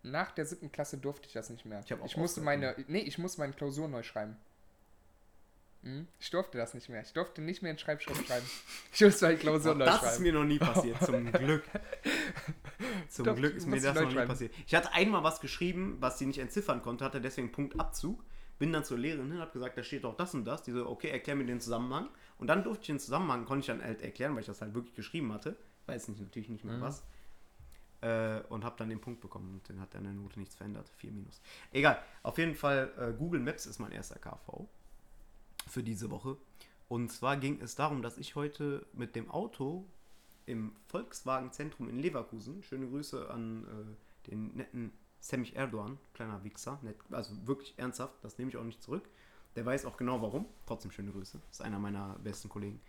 Nach 0.02 0.30
der 0.30 0.46
siebten 0.46 0.72
Klasse 0.72 0.96
durfte 0.96 1.26
ich 1.26 1.34
das 1.34 1.50
nicht 1.50 1.66
mehr. 1.66 1.82
Ich 1.84 1.92
auch 1.92 2.02
ich 2.06 2.16
musste 2.16 2.40
meine, 2.40 2.74
nee, 2.88 3.00
ich 3.00 3.18
musste 3.18 3.42
meine 3.42 3.52
Klausur 3.52 3.88
neu 3.88 4.02
schreiben. 4.02 4.38
Hm? 5.82 6.08
Ich 6.20 6.30
durfte 6.30 6.56
das 6.56 6.72
nicht 6.72 6.88
mehr. 6.88 7.02
Ich 7.02 7.12
durfte 7.12 7.42
nicht 7.42 7.60
mehr 7.60 7.70
in 7.72 7.78
Schreibschrift 7.78 8.26
schreiben. 8.26 8.46
Ich 8.94 9.02
musste 9.02 9.26
meine 9.26 9.36
Klausur 9.36 9.74
neu 9.74 9.84
Das 9.84 9.96
ist 9.96 10.00
schreiben. 10.08 10.22
mir 10.22 10.32
noch 10.32 10.44
nie 10.44 10.58
passiert, 10.58 11.02
zum 11.04 11.30
Glück. 11.32 11.64
Zum 13.08 13.24
Doch, 13.26 13.36
Glück 13.36 13.54
ist 13.54 13.66
mir 13.66 13.80
das 13.80 13.94
noch 14.00 14.10
schreiben. 14.10 14.28
passiert. 14.28 14.52
Ich 14.66 14.74
hatte 14.74 14.92
einmal 14.92 15.22
was 15.24 15.40
geschrieben, 15.40 15.96
was 16.00 16.18
sie 16.18 16.26
nicht 16.26 16.38
entziffern 16.38 16.82
konnte, 16.82 17.04
hatte 17.04 17.20
deswegen 17.20 17.52
Punktabzug. 17.52 18.22
Bin 18.58 18.72
dann 18.72 18.84
zur 18.84 18.96
Lehrerin 18.98 19.30
hin, 19.30 19.40
hab 19.40 19.52
gesagt, 19.52 19.76
da 19.76 19.82
steht 19.82 20.04
doch 20.04 20.16
das 20.16 20.32
und 20.34 20.44
das. 20.46 20.62
Die 20.62 20.72
so, 20.72 20.88
okay, 20.88 21.08
erklär 21.10 21.36
mir 21.36 21.44
den 21.44 21.60
Zusammenhang. 21.60 22.08
Und 22.38 22.46
dann 22.46 22.64
durfte 22.64 22.82
ich 22.82 22.86
den 22.86 22.98
Zusammenhang, 23.00 23.44
konnte 23.44 23.60
ich 23.60 23.66
dann 23.66 23.82
halt 23.82 24.00
erklären, 24.00 24.32
weil 24.34 24.40
ich 24.40 24.46
das 24.46 24.62
halt 24.62 24.74
wirklich 24.74 24.94
geschrieben 24.94 25.32
hatte. 25.32 25.56
Weiß 25.86 26.08
nicht, 26.08 26.20
natürlich 26.20 26.48
nicht 26.48 26.64
Mhm. 26.64 26.70
mehr 26.72 26.80
was. 26.80 27.02
Äh, 28.00 28.40
und 28.48 28.64
habe 28.64 28.76
dann 28.78 28.88
den 28.88 29.00
Punkt 29.00 29.20
bekommen. 29.20 29.54
Und 29.54 29.68
dann 29.68 29.80
hat 29.80 29.94
an 29.94 30.04
der 30.04 30.12
Note 30.14 30.38
nichts 30.38 30.54
verändert. 30.54 30.88
4 30.96 31.12
minus. 31.12 31.40
Egal. 31.72 32.00
Auf 32.22 32.38
jeden 32.38 32.54
Fall, 32.54 32.90
äh, 32.98 33.12
Google 33.18 33.40
Maps 33.40 33.66
ist 33.66 33.78
mein 33.78 33.92
erster 33.92 34.18
KV 34.18 34.66
für 35.68 35.82
diese 35.82 36.10
Woche. 36.10 36.36
Und 36.88 37.10
zwar 37.10 37.36
ging 37.36 37.60
es 37.60 37.74
darum, 37.74 38.00
dass 38.00 38.16
ich 38.16 38.36
heute 38.36 38.86
mit 38.92 39.16
dem 39.16 39.30
Auto 39.30 39.84
im 40.46 40.72
Volkswagen-Zentrum 40.86 41.88
in 41.88 41.98
Leverkusen, 41.98 42.62
schöne 42.62 42.86
Grüße 42.86 43.30
an 43.30 43.64
äh, 43.64 44.30
den 44.30 44.54
netten 44.56 44.92
Semih 45.20 45.52
Erdogan, 45.54 45.98
kleiner 46.14 46.42
Wichser, 46.44 46.78
nett, 46.82 46.96
also 47.10 47.34
wirklich 47.46 47.74
ernsthaft, 47.76 48.14
das 48.22 48.38
nehme 48.38 48.50
ich 48.50 48.56
auch 48.56 48.64
nicht 48.64 48.82
zurück. 48.82 49.08
Der 49.56 49.64
weiß 49.64 49.86
auch 49.86 49.96
genau 49.96 50.20
warum. 50.20 50.46
Trotzdem 50.66 50.90
schöne 50.90 51.10
Grüße. 51.10 51.40
Ist 51.50 51.62
einer 51.62 51.78
meiner 51.78 52.16
besten 52.22 52.48
Kollegen. 52.48 52.80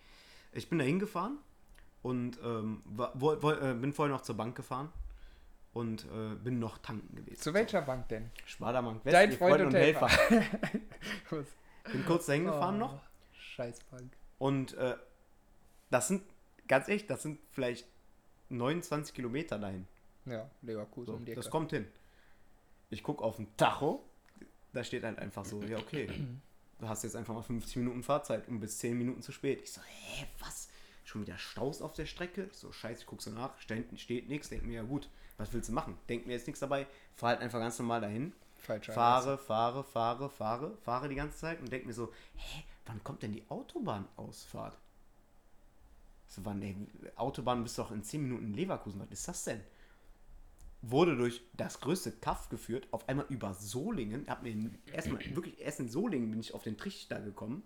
Ich 0.52 0.70
bin 0.70 0.80
da 0.80 0.86
hingefahren 0.86 1.38
und 2.04 2.38
ähm, 2.43 2.82
wo, 2.86 3.08
wo, 3.13 3.52
äh, 3.52 3.74
bin 3.74 3.93
vorher 3.93 4.13
noch 4.13 4.22
zur 4.22 4.36
Bank 4.36 4.56
gefahren 4.56 4.89
und 5.74 6.06
äh, 6.06 6.36
bin 6.36 6.60
noch 6.60 6.78
tanken 6.80 7.15
gewesen. 7.15 7.41
Zu 7.41 7.54
welcher 7.54 7.82
Bank 7.82 8.10
denn? 8.10 8.32
Sparda-Bank 8.46 9.06
West, 9.06 9.13
Dein 9.13 9.32
ihr 9.32 9.38
Freund 9.38 9.62
und 9.62 9.74
Helfer. 9.74 10.10
Bin 11.91 12.06
kurz 12.06 12.26
dahin 12.26 12.46
gefahren 12.46 12.76
Oh, 12.76 12.80
noch 12.80 13.02
Scheiß 13.34 13.80
Bank. 13.91 14.12
Und 14.39 14.74
äh, 14.74 14.96
das 15.89 16.10
sind, 16.10 16.24
ganz 16.67 16.88
echt, 16.88 17.10
das 17.10 17.23
sind 17.23 17.39
vielleicht 17.51 17.88
29 18.49 19.13
Kilometer 19.13 19.60
dahin. 19.60 19.88
Ja, 20.25 20.49
Leverkusen 20.62 21.06
So, 21.06 21.13
um 21.17 21.25
die 21.25 21.36
das 21.36 21.45
Ecke. 21.45 21.51
kommt 21.51 21.71
hin. 21.71 21.88
Ich 22.89 23.03
gucke 23.03 23.23
auf 23.23 23.38
den 23.38 23.47
Tacho, 23.58 24.03
da 24.73 24.84
steht 24.84 25.03
halt 25.03 25.19
einfach 25.19 25.45
so, 25.45 25.62
ja 25.63 25.77
okay, 25.77 26.10
du 26.80 26.88
hast 26.88 27.03
jetzt 27.03 27.15
einfach 27.15 27.34
mal 27.34 27.41
50 27.41 27.77
Minuten 27.77 28.03
Fahrzeit 28.03 28.47
und 28.47 28.60
bis 28.60 28.77
10 28.80 28.97
Minuten 28.97 29.21
zu 29.21 29.32
spät. 29.32 29.62
Ich 29.63 29.71
so, 29.73 29.82
hä, 29.82 30.25
was? 30.39 30.69
Schon 31.03 31.21
wieder 31.21 31.38
Staus 31.38 31.82
auf 31.82 31.93
der 31.93 32.05
Strecke? 32.05 32.49
Ich 32.51 32.57
so, 32.57 32.72
scheiße, 32.72 33.01
ich 33.01 33.07
guck 33.07 33.22
so 33.22 33.32
nach, 33.32 33.57
steht, 33.61 33.99
steht 33.99 34.28
nichts, 34.28 34.49
denk 34.49 34.63
mir, 34.63 34.76
ja 34.76 34.84
gut, 34.84 35.09
was 35.38 35.53
willst 35.53 35.70
du 35.70 35.74
machen? 35.74 35.97
Denk 36.09 36.28
mir 36.28 36.34
jetzt 36.34 36.47
nichts 36.47 36.59
dabei, 36.59 36.88
fahr 37.15 37.30
halt 37.30 37.41
einfach 37.41 37.59
ganz 37.59 37.80
normal 37.80 38.01
dahin. 38.01 38.34
Falsche 38.57 38.91
Fahre, 38.91 39.38
fahre, 39.38 39.84
fahre, 39.84 40.30
fahre, 40.30 40.78
fahre 40.78 41.07
die 41.07 41.15
ganze 41.15 41.38
Zeit 41.38 41.61
und 41.61 41.72
denke 41.72 41.88
mir 41.88 41.93
so, 41.93 42.11
hä, 42.36 42.63
wann 42.86 43.01
kommt 43.03 43.24
denn 43.24 43.32
die 43.32 43.43
Autobahnausfahrt? 43.49 44.78
So, 46.28 46.43
wann, 46.45 46.61
ey, 46.61 46.75
Autobahn 47.15 47.63
bist 47.63 47.78
du 47.78 47.82
doch 47.84 47.91
in 47.91 48.03
10 48.03 48.21
Minuten 48.21 48.45
in 48.47 48.53
Leverkusen, 48.53 48.99
was 48.99 49.09
ist 49.11 49.28
das 49.28 49.43
denn? 49.45 49.61
Wurde 50.82 51.15
durch 51.17 51.41
das 51.55 51.80
größte 51.80 52.11
Kaff 52.11 52.49
geführt, 52.49 52.88
auf 52.91 53.07
einmal 53.09 53.25
über 53.30 53.53
Solingen, 53.53 54.28
hab 54.28 54.43
mir 54.43 54.69
erstmal, 54.93 55.19
wirklich 55.36 55.59
erst 55.59 55.80
in 55.80 55.89
Solingen 55.89 56.30
bin 56.30 56.39
ich 56.39 56.53
auf 56.53 56.63
den 56.63 56.78
Trichter 56.78 57.19
gekommen, 57.21 57.63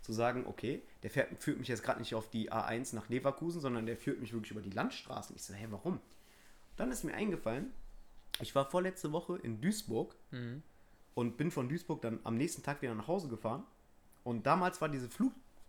zu 0.00 0.12
sagen, 0.12 0.46
okay, 0.46 0.82
der 1.02 1.10
fährt, 1.10 1.42
führt 1.42 1.58
mich 1.58 1.68
jetzt 1.68 1.82
gerade 1.82 1.98
nicht 2.00 2.14
auf 2.14 2.30
die 2.30 2.50
A1 2.52 2.94
nach 2.94 3.08
Leverkusen, 3.08 3.60
sondern 3.60 3.86
der 3.86 3.96
führt 3.96 4.20
mich 4.20 4.32
wirklich 4.32 4.52
über 4.52 4.62
die 4.62 4.70
Landstraßen. 4.70 5.34
Ich 5.36 5.42
so, 5.42 5.52
hä, 5.54 5.66
warum? 5.70 6.00
Dann 6.76 6.90
ist 6.90 7.04
mir 7.04 7.14
eingefallen, 7.14 7.72
ich 8.40 8.54
war 8.54 8.68
vorletzte 8.70 9.12
Woche 9.12 9.36
in 9.38 9.60
Duisburg 9.60 10.14
Mhm. 10.30 10.62
und 11.14 11.36
bin 11.36 11.50
von 11.50 11.68
Duisburg 11.68 12.02
dann 12.02 12.18
am 12.24 12.36
nächsten 12.36 12.62
Tag 12.62 12.80
wieder 12.82 12.94
nach 12.94 13.08
Hause 13.08 13.28
gefahren. 13.28 13.64
Und 14.24 14.46
damals 14.46 14.80
war 14.80 14.88
diese 14.88 15.08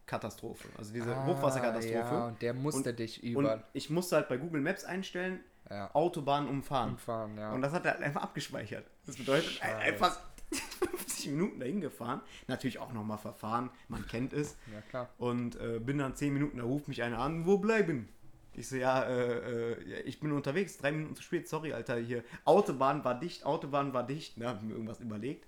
Flugkatastrophe, 0.06 0.68
also 0.78 0.94
diese 0.94 1.16
Ah, 1.16 1.26
Hochwasserkatastrophe. 1.26 1.94
Ja, 2.16 2.28
und 2.28 2.42
der 2.42 2.54
musste 2.54 2.90
Und- 2.92 3.00
dich 3.00 3.24
Und 3.24 3.30
über 3.30 3.64
ich 3.74 3.90
musste 3.90 4.16
halt 4.18 4.30
bei 4.30 4.38
Google 4.38 4.62
Maps 4.62 4.86
einstellen, 4.86 5.40
ja, 5.70 5.90
Autobahn 5.96 6.48
umfahren. 6.48 6.92
umfahren, 6.92 7.38
ja. 7.38 7.52
Und 7.54 7.62
das 7.62 7.74
hat 7.74 7.86
er 7.86 7.94
halt 7.94 8.04
einfach 8.04 8.22
abgespeichert. 8.22 8.86
Das 9.08 9.18
bedeutet 9.18 9.50
Scheiße. 9.52 9.78
einfach 9.78 10.20
50 10.52 11.32
Minuten 11.32 11.60
dahin 11.60 11.82
gefahren. 11.82 12.22
Natürlich 12.48 12.78
auch 12.78 12.94
nochmal 12.94 13.18
verfahren, 13.18 13.72
man 13.88 14.06
kennt 14.08 14.32
es. 14.34 14.56
ja, 14.72 14.82
klar. 14.90 15.10
Und 15.18 15.56
äh, 15.60 15.80
bin 15.80 15.98
dann 15.98 16.16
10 16.16 16.34
Minuten, 16.34 16.58
da 16.58 16.64
ruft 16.64 16.88
mich 16.88 17.02
einer 17.02 17.18
an, 17.20 17.46
wo 17.48 17.58
bleiben? 17.58 18.08
Ich 18.54 18.70
so, 18.70 18.76
ja, 18.78 19.04
äh, 19.04 19.72
äh, 19.74 20.02
ich 20.02 20.20
bin 20.20 20.32
unterwegs, 20.32 20.78
drei 20.78 20.92
Minuten 20.92 21.16
zu 21.16 21.24
spät, 21.24 21.50
sorry, 21.50 21.74
Alter, 21.74 21.98
hier, 21.98 22.24
Autobahn 22.46 23.04
war 23.04 23.20
dicht, 23.20 23.44
Autobahn 23.46 23.92
war 23.94 24.06
dicht, 24.06 24.38
ne, 24.38 24.48
hab 24.48 24.62
mir 24.62 24.72
irgendwas 24.74 25.02
überlegt. 25.02 25.46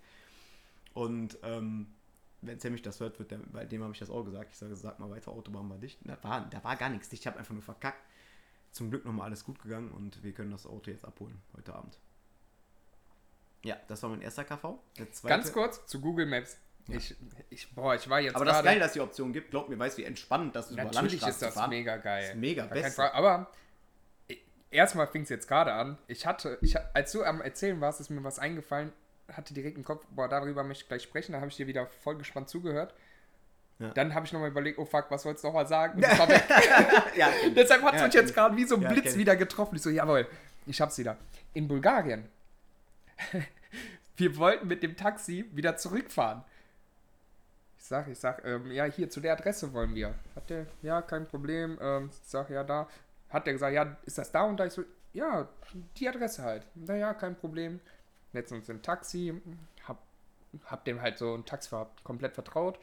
Und 0.93 1.37
ähm, 1.43 1.87
wenn 2.47 2.71
mich 2.71 2.81
das 2.81 2.99
hört, 2.99 3.19
wird 3.19 3.31
der, 3.31 3.37
bei 3.37 3.65
dem 3.65 3.83
habe 3.83 3.93
ich 3.93 3.99
das 3.99 4.09
auch 4.09 4.23
gesagt. 4.23 4.51
Ich 4.51 4.57
sage, 4.57 4.75
sag 4.75 4.99
mal 4.99 5.09
weiter, 5.09 5.31
Autobahn 5.31 5.69
war 5.69 5.77
dicht. 5.77 5.99
Da 6.03 6.17
war, 6.23 6.47
da 6.49 6.63
war 6.63 6.75
gar 6.75 6.89
nichts 6.89 7.09
dicht, 7.09 7.23
ich 7.23 7.27
habe 7.27 7.37
einfach 7.37 7.53
nur 7.53 7.63
verkackt. 7.63 8.03
Zum 8.71 8.89
Glück 8.89 9.05
nochmal 9.05 9.27
alles 9.27 9.43
gut 9.43 9.61
gegangen 9.61 9.91
und 9.91 10.23
wir 10.23 10.33
können 10.33 10.51
das 10.51 10.65
Auto 10.65 10.91
jetzt 10.91 11.05
abholen 11.05 11.41
heute 11.55 11.73
Abend. 11.73 11.97
Ja, 13.63 13.77
das 13.87 14.03
war 14.03 14.09
mein 14.09 14.21
erster 14.21 14.43
KV. 14.43 14.79
Ganz 15.23 15.51
kurz 15.51 15.85
zu 15.87 15.99
Google 15.99 16.25
Maps. 16.25 16.57
Ich, 16.89 17.15
ich, 17.49 17.73
boah, 17.73 17.95
ich 17.95 18.09
war 18.09 18.19
jetzt 18.21 18.35
aber 18.35 18.45
das 18.45 18.59
ist 18.59 18.63
geil, 18.63 18.79
dass 18.79 18.93
die 18.93 19.01
Option 19.01 19.33
gibt. 19.33 19.51
Glaub 19.51 19.67
mir, 19.67 19.77
weißt 19.77 19.97
du, 19.97 20.01
wie 20.03 20.05
entspannend 20.05 20.55
das 20.55 20.67
ist, 20.67 20.73
über 20.73 20.83
Natürlich 20.85 21.25
ist 21.25 21.41
das 21.41 21.53
fahren. 21.53 21.69
mega 21.69 21.97
geil. 21.97 22.21
Das 22.21 22.29
ist 22.31 22.39
mega. 22.39 22.67
Frage. 22.67 23.13
Aber 23.13 23.51
erstmal 24.71 25.07
fing 25.07 25.23
es 25.23 25.29
jetzt 25.29 25.47
gerade 25.47 25.73
an. 25.73 25.97
Ich 26.07 26.25
hatte, 26.25 26.57
ich, 26.61 26.77
als 26.93 27.11
du 27.11 27.23
am 27.23 27.41
Erzählen 27.41 27.79
warst, 27.81 27.99
ist 27.99 28.09
mir 28.09 28.23
was 28.23 28.39
eingefallen, 28.39 28.93
hatte 29.33 29.53
direkt 29.53 29.77
im 29.77 29.83
Kopf, 29.83 30.05
boah, 30.11 30.27
darüber 30.27 30.63
möchte 30.63 30.83
ich 30.83 30.87
gleich 30.87 31.03
sprechen. 31.03 31.33
Da 31.33 31.39
habe 31.39 31.49
ich 31.49 31.57
dir 31.57 31.67
wieder 31.67 31.87
voll 31.87 32.17
gespannt 32.17 32.49
zugehört. 32.49 32.93
Ja. 33.79 33.89
Dann 33.89 34.15
habe 34.15 34.25
ich 34.25 34.33
nochmal 34.33 34.49
überlegt, 34.49 34.79
oh 34.79 34.85
fuck, 34.85 35.05
was 35.09 35.23
wolltest 35.25 35.43
du 35.43 35.49
nochmal 35.49 35.67
sagen? 35.67 36.01
Ja, 37.15 37.29
Deshalb 37.55 37.83
hat 37.83 37.95
es 37.95 38.03
mich 38.03 38.13
jetzt 38.13 38.33
gerade 38.33 38.55
wie 38.55 38.65
so 38.65 38.75
ein 38.75 38.87
Blitz 38.87 39.17
wieder 39.17 39.35
getroffen. 39.35 39.75
Ich 39.75 39.81
so, 39.81 39.89
jawohl, 39.89 40.27
ich 40.65 40.81
hab's 40.81 40.97
wieder. 40.97 41.17
In 41.53 41.67
Bulgarien. 41.67 42.27
Wir 44.17 44.35
wollten 44.37 44.67
mit 44.67 44.81
dem 44.81 44.95
Taxi 44.95 45.45
wieder 45.51 45.77
zurückfahren. 45.77 46.43
Ich 47.77 47.85
sag, 47.85 48.07
ich 48.07 48.17
sag, 48.17 48.43
ähm, 48.45 48.71
ja, 48.71 48.85
hier 48.85 49.09
zu 49.09 49.19
der 49.19 49.33
Adresse 49.33 49.71
wollen 49.73 49.93
wir. 49.93 50.15
Hat 50.35 50.49
der, 50.49 50.65
ja, 50.81 51.01
kein 51.03 51.27
Problem. 51.27 51.77
Ähm, 51.79 52.09
ich 52.11 52.27
sag, 52.27 52.49
ja, 52.49 52.63
da. 52.63 52.89
Hat 53.29 53.45
der 53.45 53.53
gesagt, 53.53 53.73
ja, 53.73 53.95
ist 54.05 54.17
das 54.17 54.31
da 54.31 54.41
und 54.41 54.59
da? 54.59 54.65
Ich 54.65 54.73
so, 54.73 54.83
ja, 55.13 55.47
die 55.97 56.09
Adresse 56.09 56.43
halt. 56.43 56.63
Naja, 56.75 57.13
kein 57.13 57.35
Problem. 57.35 57.79
In 58.37 58.63
ein 58.67 58.81
Taxi. 58.81 59.33
Hab, 59.87 59.97
hab 60.65 60.85
dem 60.85 61.01
halt 61.01 61.17
so 61.17 61.35
ein 61.35 61.45
Taxifahrer 61.45 61.89
komplett 62.03 62.33
vertraut. 62.33 62.79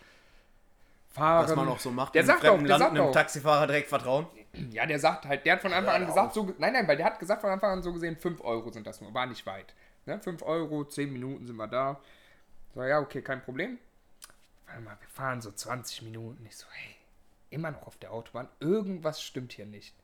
Fahren. 1.15 1.45
Was 1.45 1.55
man 1.55 1.69
auch 1.69 1.79
so 1.79 1.93
macht, 1.93 2.15
Der 2.17 2.25
sagt 2.25 2.41
fremden 2.41 2.65
auch, 2.65 2.67
der 2.67 2.69
Land 2.71 2.81
sagt 2.81 2.91
einem 2.91 3.07
auch. 3.07 3.13
Taxifahrer 3.13 3.67
direkt 3.69 3.89
vertrauen. 3.89 4.27
Ja, 4.71 4.85
der 4.85 4.99
sagt 4.99 5.27
halt, 5.27 5.47
der 5.47 5.55
hat 5.55 5.61
von 5.63 5.73
Anfang 5.73 5.95
an 5.95 6.07
gesagt, 6.07 6.35
so, 6.35 6.53
nein, 6.59 6.73
nein, 6.73 6.89
weil 6.89 6.97
der 6.97 7.07
hat 7.07 7.21
gesagt 7.21 7.41
von 7.41 7.51
Anfang 7.51 7.71
an 7.71 7.83
so 7.83 7.93
gesehen, 7.93 8.17
5 8.17 8.41
Euro 8.41 8.71
sind 8.73 8.87
das 8.87 9.01
nur, 9.01 9.15
war 9.15 9.27
nicht 9.27 9.47
weit. 9.47 9.75
Ne? 10.07 10.21
5 10.21 10.43
Euro, 10.43 10.85
10 10.85 11.13
Minuten 11.13 11.47
sind 11.47 11.57
wir 11.57 11.69
da. 11.69 12.01
So, 12.75 12.83
ja, 12.83 12.99
okay, 12.99 13.23
kein 13.23 13.43
Problem. 13.43 13.79
Warte 14.67 14.81
mal, 14.81 14.97
wir 15.01 15.09
fahren 15.09 15.41
so 15.41 15.53
20 15.53 16.03
Minuten. 16.03 16.45
Ich 16.47 16.57
so, 16.57 16.67
hey, 16.73 16.97
immer 17.51 17.71
noch 17.71 17.87
auf 17.87 17.97
der 17.97 18.13
Autobahn, 18.13 18.49
irgendwas 18.59 19.23
stimmt 19.23 19.53
hier 19.53 19.67
nicht. 19.67 19.95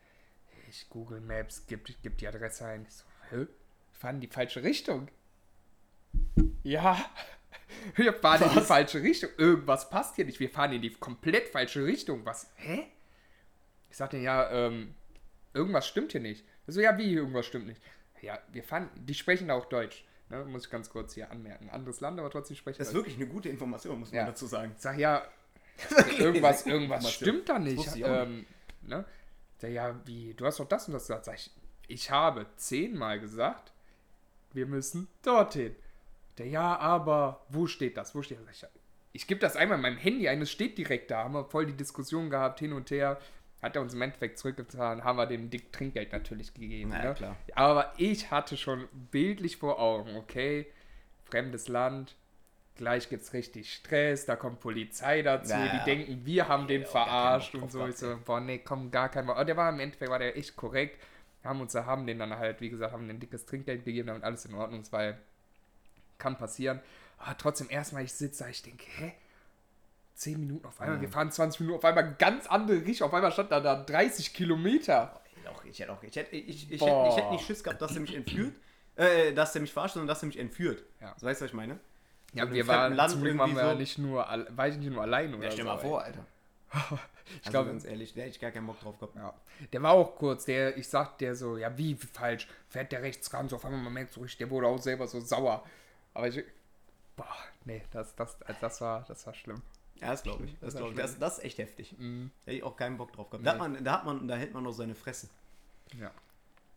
Ich 0.68 0.88
Google 0.88 1.20
Maps, 1.20 1.64
gib, 1.66 1.88
gib 2.02 2.18
die 2.18 2.28
Adresse 2.28 2.66
ein. 2.66 2.86
Ich 2.88 2.94
so, 2.94 3.04
hä? 3.30 3.36
Wir 3.36 3.48
fahren 3.92 4.16
in 4.16 4.20
die 4.20 4.28
falsche 4.28 4.62
Richtung. 4.62 5.08
Ja, 6.62 6.98
wir 7.96 8.12
fahren 8.12 8.42
in 8.42 8.50
die 8.50 8.56
Was? 8.56 8.66
falsche 8.66 9.02
Richtung. 9.02 9.30
Irgendwas 9.38 9.88
passt 9.90 10.16
hier 10.16 10.24
nicht. 10.24 10.40
Wir 10.40 10.50
fahren 10.50 10.72
in 10.72 10.82
die 10.82 10.90
komplett 10.90 11.48
falsche 11.48 11.84
Richtung. 11.84 12.24
Was? 12.24 12.50
Hä? 12.56 12.86
Ich 13.90 13.96
sagte, 13.96 14.18
ja, 14.18 14.50
ähm, 14.50 14.94
irgendwas 15.54 15.86
stimmt 15.88 16.12
hier 16.12 16.20
nicht. 16.20 16.44
So, 16.66 16.80
ja, 16.80 16.96
wie 16.98 17.12
irgendwas 17.14 17.46
stimmt 17.46 17.66
nicht? 17.66 17.80
Ja, 18.22 18.38
wir 18.52 18.62
fahren, 18.62 18.90
die 18.96 19.14
sprechen 19.14 19.48
da 19.48 19.54
auch 19.54 19.66
Deutsch. 19.66 20.04
Ne, 20.28 20.44
muss 20.44 20.64
ich 20.66 20.70
ganz 20.70 20.88
kurz 20.90 21.14
hier 21.14 21.30
anmerken. 21.30 21.68
Anderes 21.70 22.00
Land, 22.00 22.20
aber 22.20 22.30
trotzdem 22.30 22.56
sprechen 22.56 22.78
Das 22.78 22.88
ist 22.88 22.94
Deutsch. 22.94 23.06
wirklich 23.06 23.16
eine 23.16 23.26
gute 23.26 23.48
Information, 23.48 23.98
muss 23.98 24.10
man 24.12 24.18
Ja. 24.20 24.26
dazu 24.26 24.46
sagen. 24.46 24.72
Ich 24.76 24.80
sag, 24.82 24.96
ja, 24.98 25.24
irgendwas, 26.18 26.66
irgendwas 26.66 27.10
stimmt 27.12 27.48
da 27.48 27.58
nicht. 27.58 27.78
wusste 27.78 27.98
ich 27.98 28.04
auch 28.04 28.22
Ähm, 28.22 28.46
ne? 28.82 29.04
Sag, 29.58 29.70
ja, 29.72 29.98
wie, 30.06 30.34
du 30.34 30.46
hast 30.46 30.60
doch 30.60 30.68
das 30.68 30.86
und 30.86 30.92
das 30.94 31.02
gesagt. 31.04 31.24
Sag 31.24 31.34
ich, 31.34 31.50
ich 31.88 32.10
habe 32.12 32.46
zehnmal 32.56 33.18
gesagt, 33.18 33.72
wir 34.52 34.66
müssen 34.66 35.08
dorthin. 35.22 35.74
Der, 36.38 36.46
ja, 36.46 36.76
aber 36.78 37.44
wo 37.48 37.66
steht 37.66 37.96
das? 37.96 38.14
Wo 38.14 38.22
steht 38.22 38.38
das? 38.46 38.56
Ich, 38.56 38.68
ich 39.12 39.26
gebe 39.26 39.40
das 39.40 39.56
einmal 39.56 39.76
in 39.76 39.82
meinem 39.82 39.98
Handy 39.98 40.28
ein, 40.28 40.40
es 40.42 40.50
steht 40.50 40.78
direkt 40.78 41.10
da. 41.10 41.24
Haben 41.24 41.34
wir 41.34 41.44
voll 41.44 41.66
die 41.66 41.76
Diskussion 41.76 42.30
gehabt, 42.30 42.60
hin 42.60 42.72
und 42.72 42.90
her. 42.90 43.18
Hat 43.62 43.76
er 43.76 43.82
uns 43.82 43.92
im 43.92 44.00
Endeffekt 44.00 44.38
zurückgetan, 44.38 45.04
haben 45.04 45.18
wir 45.18 45.26
dem 45.26 45.50
dick 45.50 45.70
Trinkgeld 45.70 46.12
natürlich 46.12 46.54
gegeben. 46.54 46.92
Ja, 46.92 47.04
ne? 47.04 47.14
klar. 47.14 47.36
Aber 47.54 47.92
ich 47.98 48.30
hatte 48.30 48.56
schon 48.56 48.88
bildlich 49.10 49.58
vor 49.58 49.78
Augen, 49.78 50.16
okay, 50.16 50.66
fremdes 51.26 51.68
Land, 51.68 52.16
gleich 52.76 53.10
gibt's 53.10 53.34
richtig 53.34 53.74
Stress, 53.74 54.24
da 54.24 54.36
kommt 54.36 54.60
Polizei 54.60 55.20
dazu, 55.20 55.52
Ja, 55.52 55.68
die 55.68 55.76
ja. 55.76 55.84
denken, 55.84 56.24
wir 56.24 56.48
haben 56.48 56.66
den 56.66 56.86
verarscht 56.86 57.54
und 57.54 57.70
so. 57.70 57.86
Ich 57.86 57.96
so, 57.96 58.18
boah, 58.24 58.40
nee, 58.40 58.58
komm, 58.58 58.90
gar 58.90 59.10
kein 59.10 59.26
Bock. 59.26 59.36
Aber 59.36 59.44
der 59.44 59.58
war 59.58 59.68
im 59.68 59.78
Endeffekt, 59.78 60.10
war 60.10 60.18
der 60.18 60.36
echt 60.36 60.56
korrekt. 60.56 60.98
Haben 61.44 61.60
uns 61.60 61.74
haben 61.74 62.06
den 62.06 62.18
dann 62.18 62.36
halt, 62.38 62.62
wie 62.62 62.70
gesagt, 62.70 62.92
haben 62.92 63.06
den 63.06 63.20
dickes 63.20 63.44
Trinkgeld 63.44 63.84
gegeben, 63.84 64.08
damit 64.08 64.24
alles 64.24 64.46
in 64.46 64.54
Ordnung 64.54 64.80
ist, 64.80 64.92
weil 64.92 65.18
kann 66.20 66.38
passieren. 66.38 66.80
Aber 67.18 67.36
trotzdem, 67.36 67.68
erstmal 67.68 68.04
ich 68.04 68.12
sitze 68.12 68.48
ich 68.48 68.62
denke, 68.62 68.84
hä? 68.96 69.12
10 70.14 70.38
Minuten 70.38 70.66
auf 70.66 70.80
einmal, 70.80 71.00
wir 71.00 71.08
fahren 71.08 71.32
20 71.32 71.60
Minuten 71.60 71.78
auf 71.78 71.84
einmal 71.84 72.14
ganz 72.18 72.46
andere 72.46 72.84
Richtung, 72.84 73.08
auf 73.08 73.14
einmal 73.14 73.32
stand 73.32 73.50
da, 73.50 73.58
da 73.60 73.82
30 73.82 74.34
Kilometer. 74.34 75.18
Ich 75.64 75.80
hätte 75.80 75.92
auch, 75.92 76.02
ich 76.02 76.14
hätte, 76.16 76.36
ich, 76.36 76.70
ich, 76.70 76.80
hätte, 76.80 77.06
ich 77.08 77.16
hätte 77.16 77.30
nicht 77.32 77.46
Schiss 77.46 77.64
gehabt, 77.64 77.80
dass 77.80 77.94
er 77.94 78.00
mich 78.00 78.14
entführt, 78.14 78.54
äh, 78.96 79.32
dass 79.32 79.54
er 79.54 79.60
mich 79.62 79.72
verarscht, 79.72 79.94
sondern 79.94 80.08
dass 80.08 80.22
er 80.22 80.26
mich 80.26 80.38
entführt. 80.38 80.82
Ja. 81.00 81.14
So, 81.16 81.26
weißt 81.26 81.40
du, 81.40 81.44
was 81.44 81.50
ich 81.50 81.56
meine? 81.56 81.78
Ja, 82.34 82.46
So 82.46 82.52
wir 82.52 82.66
waren, 82.66 82.94
Land 82.94 83.12
zum 83.12 83.22
Glück 83.22 83.38
waren 83.38 83.56
wir 83.56 83.70
so. 83.70 83.74
nicht 83.76 83.98
nur, 83.98 84.26
war 84.50 84.68
ich 84.68 84.76
nicht 84.76 84.90
nur 84.90 85.02
allein 85.02 85.34
oder 85.34 85.44
Ja, 85.44 85.50
stell 85.50 85.64
so, 85.64 85.70
mal 85.70 85.78
vor, 85.78 86.02
Alter. 86.02 86.24
Ich 87.32 87.42
glaub- 87.42 87.52
glaube, 87.52 87.70
ganz 87.70 87.84
ehrlich, 87.84 88.12
da 88.12 88.22
hätte 88.22 88.30
ich 88.30 88.40
gar 88.40 88.50
keinen 88.50 88.66
Bock 88.66 88.80
drauf 88.80 88.98
gehabt. 88.98 89.14
Ja. 89.14 89.32
Der 89.72 89.82
war 89.82 89.92
auch 89.92 90.16
kurz, 90.16 90.46
der, 90.46 90.76
ich 90.76 90.88
sag 90.88 91.16
der 91.18 91.36
so, 91.36 91.56
ja, 91.56 91.78
wie 91.78 91.94
falsch, 91.94 92.48
fährt 92.68 92.90
der 92.90 93.02
rechts 93.02 93.32
ran, 93.32 93.48
so 93.48 93.54
auf 93.54 93.64
einmal, 93.64 93.80
man 93.80 93.92
merkt 93.92 94.12
so 94.12 94.20
richtig, 94.20 94.38
der 94.38 94.50
wurde 94.50 94.66
auch 94.66 94.78
selber 94.78 95.06
so 95.06 95.20
sauer. 95.20 95.64
Aber 96.14 96.28
ich, 96.28 96.44
boah, 97.16 97.36
nee, 97.64 97.82
das, 97.90 98.14
das, 98.16 98.40
also 98.42 98.60
das 98.60 98.80
war, 98.80 99.04
das 99.06 99.26
war 99.26 99.34
schlimm. 99.34 99.62
Ja, 99.96 100.10
das 100.12 100.22
glaube 100.22 100.44
ich. 100.44 100.52
Das, 100.60 100.72
Das 100.72 100.76
glaub 100.76 100.90
ich. 100.90 100.96
Das, 100.96 101.18
das 101.18 101.38
ist 101.38 101.44
echt 101.44 101.58
heftig. 101.58 101.94
Mhm. 101.98 102.30
Da 102.44 102.46
hätte 102.46 102.56
ich 102.58 102.62
auch 102.64 102.76
keinen 102.76 102.96
Bock 102.96 103.12
drauf 103.12 103.30
gehabt. 103.30 103.46
Da, 103.46 103.52
hat 103.52 103.58
man, 103.58 103.84
da, 103.84 103.92
hat 103.92 104.04
man, 104.04 104.26
da 104.26 104.36
hält 104.36 104.54
man 104.54 104.64
noch 104.64 104.72
seine 104.72 104.94
Fresse. 104.94 105.28
Ja. 105.98 106.10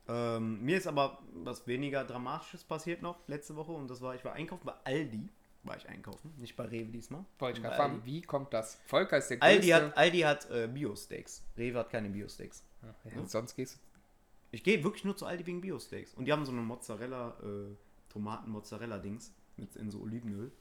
Ähm, 0.08 0.62
mir 0.64 0.78
ist 0.78 0.88
aber 0.88 1.20
was 1.34 1.66
weniger 1.66 2.04
Dramatisches 2.04 2.64
passiert 2.66 3.02
noch 3.02 3.18
letzte 3.28 3.56
Woche 3.56 3.72
und 3.72 3.90
das 3.90 4.02
war, 4.02 4.16
ich 4.16 4.26
war 4.26 4.34
einkaufen 4.34 4.66
bei 4.66 4.74
Aldi. 4.84 5.30
War 5.64 5.78
ich 5.78 5.88
einkaufen, 5.88 6.34
nicht 6.40 6.58
bei 6.58 6.66
Rewe 6.66 6.92
diesmal. 6.92 7.24
Wollte 7.40 7.60
ich 7.60 7.64
gerade 7.64 7.78
fragen, 7.78 8.02
wie 8.04 8.22
kommt 8.22 8.54
das? 8.54 8.82
Volker 8.86 9.18
ist 9.18 9.30
der 9.30 9.38
größte. 9.38 9.56
Aldi 9.56 9.68
hat, 9.70 9.98
Aldi 9.98 10.20
hat 10.20 10.50
äh, 10.52 10.68
Bio-Steaks. 10.68 11.42
Rewe 11.58 11.80
hat 11.80 11.90
keine 11.90 12.10
Bio-Steaks. 12.10 12.66
Ja, 12.82 13.12
ja, 13.16 13.26
sonst 13.26 13.56
gehst 13.56 13.76
du. 13.76 13.80
Ich 14.52 14.62
gehe 14.62 14.84
wirklich 14.84 15.06
nur 15.06 15.16
zu 15.16 15.26
Aldi 15.26 15.46
wegen 15.46 15.62
Bio-Steaks. 15.62 16.16
Und 16.16 16.26
die 16.26 16.34
haben 16.34 16.46
so 16.46 16.52
eine 16.52 16.60
Mozzarella, 16.60 17.38
äh, 17.42 17.76
Tomaten-Mozzarella-Dings 18.14 19.34
mit 19.58 19.76
in 19.76 19.92
so 19.92 20.02
Olivenöl. 20.02 20.52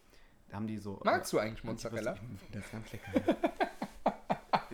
Da 0.48 0.56
haben 0.56 0.66
die 0.66 0.78
so. 0.78 1.00
Magst 1.04 1.32
du 1.32 1.38
eigentlich 1.38 1.64
Mozzarella? 1.64 2.16
Das 2.52 2.64
ist 2.64 2.72
ganz 2.72 2.92
lecker. 2.92 3.36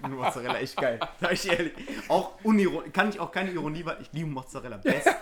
Mozzarella 0.08 0.58
echt 0.58 0.76
geil. 0.76 0.98
Sag 1.20 1.32
ich 1.32 1.48
ehrlich. 1.48 1.72
Auch 2.08 2.42
unironisch. 2.44 2.92
Kann 2.92 3.08
ich 3.10 3.20
auch 3.20 3.30
keine 3.30 3.50
Ironie, 3.50 3.84
weil 3.84 4.00
ich 4.00 4.12
liebe 4.12 4.28
Mozzarella. 4.28 4.78
Beste. 4.78 5.14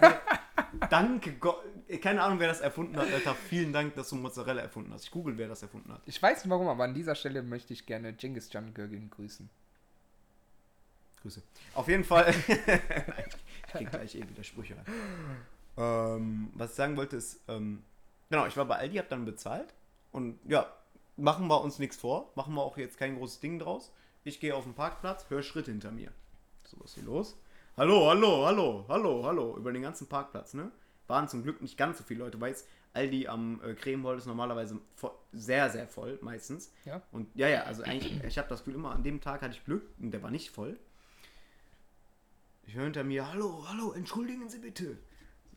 Danke 0.91 1.33
Gott. 1.35 1.63
Keine 2.01 2.23
Ahnung, 2.23 2.41
wer 2.41 2.49
das 2.49 2.61
erfunden 2.61 2.97
hat, 2.97 3.13
Alter. 3.13 3.35
Vielen 3.35 3.73
Dank, 3.73 3.95
dass 3.95 4.11
du 4.11 4.17
Mozzarella 4.17 4.63
erfunden 4.63 4.93
hast. 4.93 5.05
Ich 5.05 5.11
google, 5.11 5.37
wer 5.39 5.49
das 5.49 5.63
erfunden 5.63 5.93
hat. 5.93 6.03
Ich 6.07 6.23
weiß 6.23 6.45
nicht 6.45 6.51
warum, 6.51 6.69
aber 6.69 6.85
an 6.85 6.95
dieser 6.95 7.15
Stelle 7.15 7.43
möchte 7.43 7.73
ich 7.73 7.87
gerne 7.87 8.13
Genghis 8.13 8.51
Can 8.51 8.75
Gürgen 8.75 9.11
grüßen. 9.11 9.49
Grüße. 11.23 11.43
Auf 11.75 11.89
jeden 11.89 12.05
Fall. 12.05 12.33
ich 12.49 13.73
krieg 13.73 13.91
gleich 13.91 14.15
eh 14.15 14.29
wieder 14.29 14.45
Sprüche. 14.45 14.77
Ähm, 15.77 16.51
was 16.55 16.71
ich 16.71 16.77
sagen 16.77 16.97
wollte 16.97 17.17
ist, 17.17 17.41
ähm, 17.49 17.83
genau, 18.31 18.47
ich 18.47 18.57
war 18.57 18.65
bei 18.65 18.77
Aldi, 18.77 18.97
hab 18.97 19.09
dann 19.09 19.25
bezahlt 19.25 19.75
und 20.13 20.39
ja, 20.49 20.67
machen 21.17 21.49
wir 21.49 21.61
uns 21.61 21.79
nichts 21.79 21.97
vor, 21.97 22.33
machen 22.35 22.55
wir 22.55 22.63
auch 22.63 22.79
jetzt 22.79 22.99
kein 22.99 23.17
großes 23.17 23.41
Ding 23.41 23.59
draus. 23.59 23.93
Ich 24.25 24.41
gehe 24.41 24.55
auf 24.55 24.65
den 24.65 24.75
Parkplatz, 24.75 25.27
höre 25.29 25.43
Schritte 25.43 25.71
hinter 25.71 25.93
mir. 25.93 26.11
So, 26.65 26.79
was 26.81 26.91
ist 26.91 26.95
hier 26.95 27.05
los? 27.05 27.37
Hallo, 27.77 28.09
hallo, 28.09 28.47
hallo, 28.47 28.85
hallo, 28.89 29.23
hallo, 29.25 29.57
über 29.57 29.73
den 29.73 29.83
ganzen 29.83 30.07
Parkplatz, 30.09 30.55
ne? 30.55 30.71
Waren 31.07 31.29
zum 31.29 31.43
Glück 31.43 31.61
nicht 31.61 31.77
ganz 31.77 31.99
so 31.99 32.05
viele 32.05 32.21
Leute, 32.25 32.41
weil 32.41 32.53
es, 32.53 32.67
Aldi 32.95 33.29
am 33.29 33.61
äh, 33.63 33.75
Cremewold 33.75 34.19
ist 34.19 34.27
normalerweise 34.27 34.81
voll, 34.95 35.13
sehr, 35.33 35.71
sehr 35.71 35.87
voll, 35.87 36.19
meistens. 36.23 36.73
Ja. 36.87 37.03
Und 37.13 37.29
ja, 37.37 37.49
ja, 37.49 37.65
also 37.65 37.83
eigentlich, 37.83 38.25
ich 38.25 38.39
habe 38.39 38.49
das 38.49 38.61
Gefühl, 38.61 38.75
immer 38.75 38.93
an 38.93 39.03
dem 39.03 39.21
Tag 39.21 39.43
hatte 39.43 39.53
ich 39.53 39.65
Glück 39.65 39.87
und 40.01 40.11
der 40.11 40.23
war 40.23 40.31
nicht 40.31 40.51
voll. 40.51 40.79
Ich 42.67 42.75
höre 42.75 42.85
hinter 42.85 43.05
mir, 43.05 43.31
hallo, 43.31 43.65
hallo, 43.69 43.93
entschuldigen 43.93 44.49
Sie 44.49 44.59
bitte. 44.59 44.97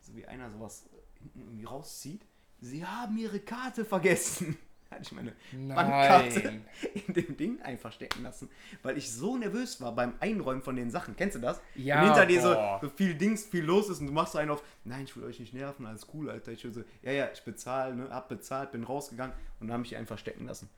So 0.00 0.14
wie 0.16 0.26
einer 0.26 0.50
sowas 0.50 0.88
hinten 1.18 1.40
irgendwie 1.40 1.64
rauszieht. 1.64 2.26
Sie 2.60 2.84
haben 2.84 3.16
Ihre 3.16 3.40
Karte 3.40 3.84
vergessen. 3.84 4.56
Hatte 4.90 5.02
ich 5.02 5.12
meine 5.12 5.32
Bankkarte 5.52 6.42
Nein. 6.42 6.64
in 7.06 7.14
dem 7.14 7.36
Ding 7.36 7.62
einfach 7.62 7.92
stecken 7.92 8.24
lassen, 8.24 8.50
weil 8.82 8.98
ich 8.98 9.12
so 9.12 9.36
nervös 9.36 9.80
war 9.80 9.94
beim 9.94 10.14
Einräumen 10.18 10.62
von 10.62 10.74
den 10.74 10.90
Sachen. 10.90 11.14
Kennst 11.14 11.36
du 11.36 11.40
das? 11.40 11.60
Ja, 11.76 12.00
Wenn 12.00 12.06
hinter 12.06 12.26
dir 12.26 12.42
so, 12.42 12.88
viel 12.96 13.14
Dings, 13.14 13.44
viel 13.46 13.62
los 13.62 13.88
ist 13.88 14.00
und 14.00 14.08
du 14.08 14.12
machst 14.12 14.32
so 14.32 14.38
einen 14.38 14.50
auf, 14.50 14.64
nein, 14.82 15.04
ich 15.04 15.16
will 15.16 15.22
euch 15.22 15.38
nicht 15.38 15.54
nerven, 15.54 15.86
alles 15.86 16.08
cool, 16.12 16.28
Alter. 16.28 16.50
Ich 16.50 16.64
will 16.64 16.72
so, 16.72 16.82
ja, 17.02 17.12
ja, 17.12 17.30
ich 17.32 17.42
bezahle, 17.44 17.94
ne, 17.94 18.10
hab 18.10 18.28
bezahlt, 18.28 18.72
bin 18.72 18.82
rausgegangen 18.82 19.34
und 19.60 19.68
dann 19.68 19.74
habe 19.74 19.86
ich 19.86 19.96
einfach 19.96 20.18
stecken 20.18 20.46
lassen. 20.46 20.68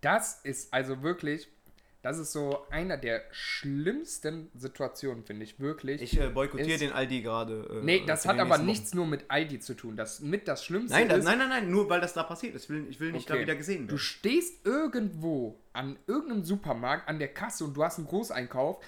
Das 0.00 0.40
ist 0.42 0.72
also 0.72 1.02
wirklich, 1.02 1.48
das 2.06 2.18
ist 2.18 2.32
so 2.32 2.64
einer 2.70 2.96
der 2.96 3.22
schlimmsten 3.32 4.48
Situationen, 4.54 5.24
finde 5.24 5.44
ich, 5.44 5.58
wirklich. 5.58 6.00
Ich 6.02 6.18
äh, 6.20 6.28
boykottiere 6.28 6.78
den 6.78 6.92
Aldi 6.92 7.20
gerade. 7.22 7.68
Äh, 7.80 7.84
nee, 7.84 8.04
das 8.06 8.26
hat 8.26 8.38
aber 8.38 8.58
nichts 8.58 8.94
nur 8.94 9.06
mit 9.06 9.24
Aldi 9.28 9.58
zu 9.58 9.74
tun. 9.74 9.96
Das 9.96 10.20
mit 10.20 10.46
das 10.46 10.64
Schlimmste 10.64 10.94
Wochen. 10.94 11.00
Nein, 11.00 11.08
das, 11.08 11.18
ist, 11.18 11.24
nein, 11.24 11.38
nein, 11.38 11.48
nein, 11.48 11.70
nur 11.70 11.90
weil 11.90 12.00
das 12.00 12.14
da 12.14 12.22
passiert 12.22 12.54
ist. 12.54 12.64
Ich 12.64 12.70
will, 12.70 12.86
ich 12.88 13.00
will 13.00 13.10
nicht 13.12 13.28
da 13.28 13.34
Okay. 13.34 13.42
wieder 13.42 13.56
gesehen 13.56 13.82
Du 13.88 13.94
werden. 13.94 13.98
stehst 13.98 14.64
irgendwo 14.64 15.58
an 15.72 15.98
irgendeinem 16.06 16.44
Supermarkt 16.44 17.08
an 17.08 17.18
der 17.18 17.28
Kasse 17.28 17.64
und 17.64 17.76
du 17.76 17.82
hast 17.82 17.98
einen 17.98 18.06
Großeinkauf. 18.06 18.78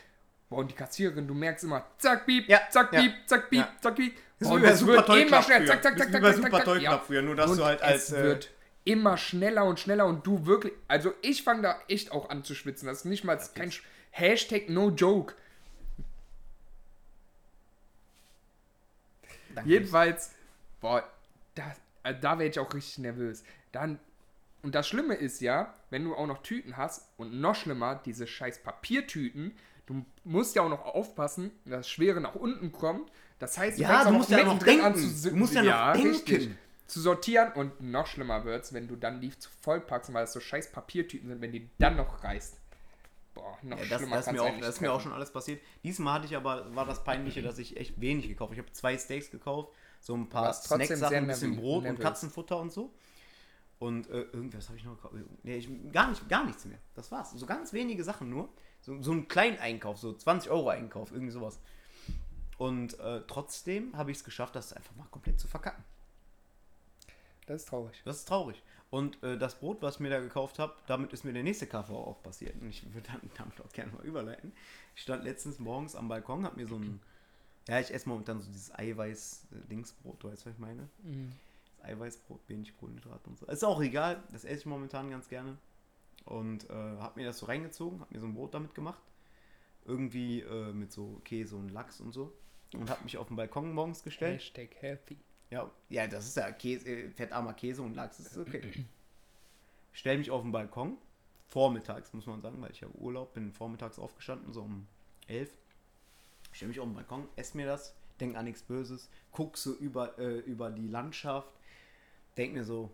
Boah, 0.48 0.58
und 0.60 0.70
die 0.70 0.74
Kassiererin, 0.76 1.26
du 1.26 1.34
merkst 1.34 1.64
immer, 1.64 1.84
zack, 1.98 2.24
piep, 2.24 2.48
Ja, 2.48 2.60
zack, 2.70 2.92
ja. 2.92 3.00
piep, 3.02 3.12
zack, 3.26 3.50
piep, 3.50 3.58
Ja. 3.58 3.72
zack, 3.80 3.96
piep. 3.96 4.14
Das 4.38 4.48
ist 4.48 4.54
Boah, 4.54 4.60
das 4.60 4.78
Super 4.78 4.92
wird 4.92 5.08
immer 5.26 5.42
früher. 5.42 5.66
zack, 5.66 5.66
zack, 5.66 5.82
Das 5.82 5.82
zack, 5.82 5.96
ist 6.06 6.12
zack, 6.12 6.22
zack, 6.22 6.34
Super 6.36 6.64
zack, 6.64 6.80
ja. 6.82 6.90
Club 6.90 7.02
früher, 7.06 7.22
nur 7.22 7.34
dass 7.36 7.50
und 7.50 7.58
du 7.58 7.64
halt 7.64 7.82
als, 7.82 8.04
Es 8.04 8.12
äh, 8.12 8.22
wird 8.22 8.50
immer 8.88 9.18
schneller 9.18 9.64
und 9.66 9.78
schneller 9.78 10.06
und 10.06 10.26
du 10.26 10.46
wirklich, 10.46 10.72
also 10.88 11.12
ich 11.20 11.42
fange 11.42 11.62
da 11.62 11.78
echt 11.88 12.10
auch 12.10 12.30
an 12.30 12.42
zu 12.42 12.54
schwitzen. 12.54 12.86
Das 12.86 12.98
ist 13.00 13.04
nicht 13.04 13.22
mal 13.22 13.38
kein 13.54 13.70
Sch- 13.70 13.82
Hashtag 14.10 14.70
no 14.70 14.88
joke. 14.90 15.34
Danke. 19.54 19.68
Jedenfalls, 19.70 20.32
boah, 20.80 21.04
da, 21.54 21.74
also 22.02 22.18
da 22.20 22.38
wäre 22.38 22.48
ich 22.48 22.58
auch 22.58 22.72
richtig 22.72 22.98
nervös. 22.98 23.42
Dann, 23.72 23.98
und 24.62 24.74
das 24.74 24.88
Schlimme 24.88 25.14
ist 25.14 25.40
ja, 25.40 25.74
wenn 25.90 26.04
du 26.04 26.14
auch 26.14 26.26
noch 26.26 26.42
Tüten 26.42 26.76
hast 26.76 27.08
und 27.16 27.40
noch 27.40 27.54
schlimmer, 27.54 28.00
diese 28.04 28.26
scheiß 28.26 28.60
Papiertüten, 28.62 29.56
du 29.86 30.04
musst 30.24 30.54
ja 30.54 30.62
auch 30.62 30.68
noch 30.68 30.84
aufpassen, 30.84 31.50
dass 31.64 31.80
das 31.80 31.90
Schwere 31.90 32.20
nach 32.20 32.34
unten 32.34 32.72
kommt. 32.72 33.10
Das 33.38 33.56
heißt, 33.58 33.78
Ja, 33.78 33.88
fängst 33.88 34.06
du 34.06 34.12
musst 34.12 34.30
ja 34.30 34.44
noch 34.44 34.58
denken. 34.58 35.22
Du 35.24 35.36
musst 35.36 35.54
ja 35.54 35.62
noch 35.62 35.92
denken. 35.92 36.08
richtig, 36.08 36.50
zu 36.88 37.00
sortieren 37.00 37.52
und 37.52 37.80
noch 37.80 38.06
schlimmer 38.06 38.44
wird's, 38.44 38.72
wenn 38.72 38.88
du 38.88 38.96
dann 38.96 39.20
die 39.20 39.30
zu 39.38 39.48
voll 39.60 39.80
packst, 39.80 40.12
weil 40.12 40.24
es 40.24 40.32
so 40.32 40.40
scheiß 40.40 40.72
Papiertüten 40.72 41.28
sind, 41.28 41.40
wenn 41.40 41.52
die 41.52 41.70
dann 41.78 41.96
noch 41.96 42.24
reißt. 42.24 42.58
Boah, 43.34 43.56
noch 43.62 43.78
Ja, 43.78 43.84
das, 43.84 43.98
schlimmer 44.00 44.16
das, 44.16 44.32
mir 44.32 44.42
auch, 44.42 44.58
das 44.58 44.68
ist 44.76 44.80
mir 44.80 44.92
auch 44.92 45.00
schon 45.00 45.12
alles 45.12 45.30
passiert. 45.30 45.62
Diesmal 45.84 46.14
hatte 46.14 46.26
ich 46.26 46.34
aber, 46.36 46.74
war 46.74 46.86
das 46.86 47.04
Peinliche, 47.04 47.42
dass 47.42 47.58
ich 47.58 47.76
echt 47.76 48.00
wenig 48.00 48.26
gekauft 48.26 48.50
habe. 48.50 48.54
Ich 48.54 48.58
habe 48.66 48.72
zwei 48.72 48.96
Steaks 48.98 49.30
gekauft, 49.30 49.72
so 50.00 50.14
ein 50.16 50.28
paar 50.28 50.52
Snacksachen, 50.52 51.14
ein 51.14 51.26
bisschen 51.26 51.50
nervös- 51.50 51.60
Brot 51.60 51.76
und 51.78 51.82
nervös. 51.84 52.02
Katzenfutter 52.02 52.58
und 52.58 52.72
so. 52.72 52.92
Und 53.78 54.08
äh, 54.10 54.22
irgendwas 54.22 54.68
habe 54.68 54.78
ich 54.78 54.84
noch 54.84 54.96
gekauft. 54.96 55.14
Nee, 55.44 55.56
ich, 55.58 55.68
gar, 55.92 56.08
nicht, 56.08 56.28
gar 56.28 56.44
nichts 56.44 56.64
mehr. 56.64 56.78
Das 56.94 57.12
war's. 57.12 57.30
So 57.32 57.46
ganz 57.46 57.72
wenige 57.72 58.02
Sachen 58.02 58.28
nur. 58.28 58.48
So, 58.80 59.00
so 59.02 59.12
ein 59.12 59.28
Kleineinkauf, 59.28 59.98
so 59.98 60.12
20 60.14 60.50
Euro 60.50 60.70
Einkauf, 60.70 61.12
irgendwie 61.12 61.32
sowas. 61.32 61.60
Und 62.56 62.98
äh, 62.98 63.20
trotzdem 63.28 63.96
habe 63.96 64.10
ich 64.10 64.16
es 64.16 64.24
geschafft, 64.24 64.56
das 64.56 64.72
einfach 64.72 64.96
mal 64.96 65.06
komplett 65.10 65.38
zu 65.38 65.46
verkacken. 65.46 65.84
Das 67.48 67.62
ist 67.62 67.68
traurig. 67.68 68.02
Das 68.04 68.16
ist 68.18 68.28
traurig. 68.28 68.62
Und 68.90 69.22
äh, 69.22 69.38
das 69.38 69.58
Brot, 69.58 69.82
was 69.82 69.94
ich 69.94 70.00
mir 70.00 70.10
da 70.10 70.20
gekauft 70.20 70.58
habe, 70.58 70.74
damit 70.86 71.12
ist 71.12 71.24
mir 71.24 71.32
der 71.32 71.42
nächste 71.42 71.66
KV 71.66 71.90
auch 71.90 72.22
passiert. 72.22 72.54
Und 72.60 72.68
ich 72.68 72.84
würde 72.94 73.08
dann 73.08 73.20
damit 73.36 73.60
auch 73.60 73.72
gerne 73.72 73.92
mal 73.92 74.04
überleiten. 74.04 74.52
Ich 74.94 75.02
stand 75.02 75.24
letztens 75.24 75.58
morgens 75.58 75.96
am 75.96 76.08
Balkon, 76.08 76.44
habe 76.44 76.56
mir 76.56 76.66
so 76.66 76.76
ein. 76.76 77.00
Ja, 77.68 77.80
ich 77.80 77.92
esse 77.92 78.08
momentan 78.08 78.40
so 78.40 78.50
dieses 78.50 78.74
Eiweiß-Dingsbrot, 78.74 80.22
du 80.22 80.30
weißt, 80.30 80.46
was 80.46 80.54
ich 80.54 80.58
meine? 80.58 80.88
Das 81.76 81.84
Eiweißbrot, 81.86 82.40
wenig 82.48 82.74
Kohlenhydrate 82.78 83.28
und 83.28 83.38
so. 83.38 83.44
Ist 83.46 83.62
auch 83.62 83.82
egal, 83.82 84.22
das 84.32 84.44
esse 84.44 84.60
ich 84.60 84.66
momentan 84.66 85.10
ganz 85.10 85.28
gerne. 85.28 85.58
Und 86.24 86.68
äh, 86.70 86.72
habe 86.72 87.20
mir 87.20 87.26
das 87.26 87.38
so 87.38 87.46
reingezogen, 87.46 88.00
habe 88.00 88.14
mir 88.14 88.20
so 88.20 88.26
ein 88.26 88.34
Brot 88.34 88.54
damit 88.54 88.74
gemacht. 88.74 89.02
Irgendwie 89.84 90.40
äh, 90.40 90.72
mit 90.72 90.92
so 90.92 91.20
Käse 91.24 91.56
und 91.56 91.70
Lachs 91.70 92.00
und 92.00 92.12
so. 92.12 92.32
Und 92.74 92.88
habe 92.88 93.04
mich 93.04 93.18
auf 93.18 93.28
den 93.28 93.36
Balkon 93.36 93.72
morgens 93.72 94.02
gestellt. 94.02 94.40
Hashtag 94.40 94.74
healthy. 94.80 95.18
Ja, 95.50 95.70
ja, 95.88 96.06
das 96.06 96.26
ist 96.26 96.36
ja 96.36 96.50
Käse, 96.52 96.88
äh, 96.88 97.10
fettarmer 97.10 97.54
Käse 97.54 97.82
und 97.82 97.94
Lachs, 97.94 98.20
ist 98.20 98.36
okay. 98.36 98.84
Stell 99.92 100.18
mich 100.18 100.30
auf 100.30 100.42
den 100.42 100.52
Balkon, 100.52 100.98
vormittags 101.46 102.12
muss 102.12 102.26
man 102.26 102.42
sagen, 102.42 102.60
weil 102.60 102.70
ich 102.70 102.80
ja 102.80 102.88
Urlaub 102.94 103.34
bin, 103.34 103.52
vormittags 103.52 103.98
aufgestanden, 103.98 104.52
so 104.52 104.62
um 104.62 104.86
11. 105.26 105.50
Stell 106.52 106.68
mich 106.68 106.80
auf 106.80 106.86
den 106.86 106.94
Balkon, 106.94 107.28
ess 107.36 107.54
mir 107.54 107.66
das, 107.66 107.94
denk 108.20 108.36
an 108.36 108.44
nichts 108.44 108.62
Böses, 108.62 109.08
guck 109.32 109.56
so 109.56 109.72
über, 109.74 110.18
äh, 110.18 110.38
über 110.40 110.70
die 110.70 110.88
Landschaft, 110.88 111.52
denk 112.36 112.52
mir 112.52 112.64
so, 112.64 112.90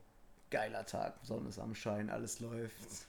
geiler 0.51 0.87
Tag, 0.87 1.19
Sonne 1.23 1.49
ist 1.49 1.59
am 1.59 1.75
Schein, 1.75 2.11
alles 2.11 2.39
läuft. 2.41 3.09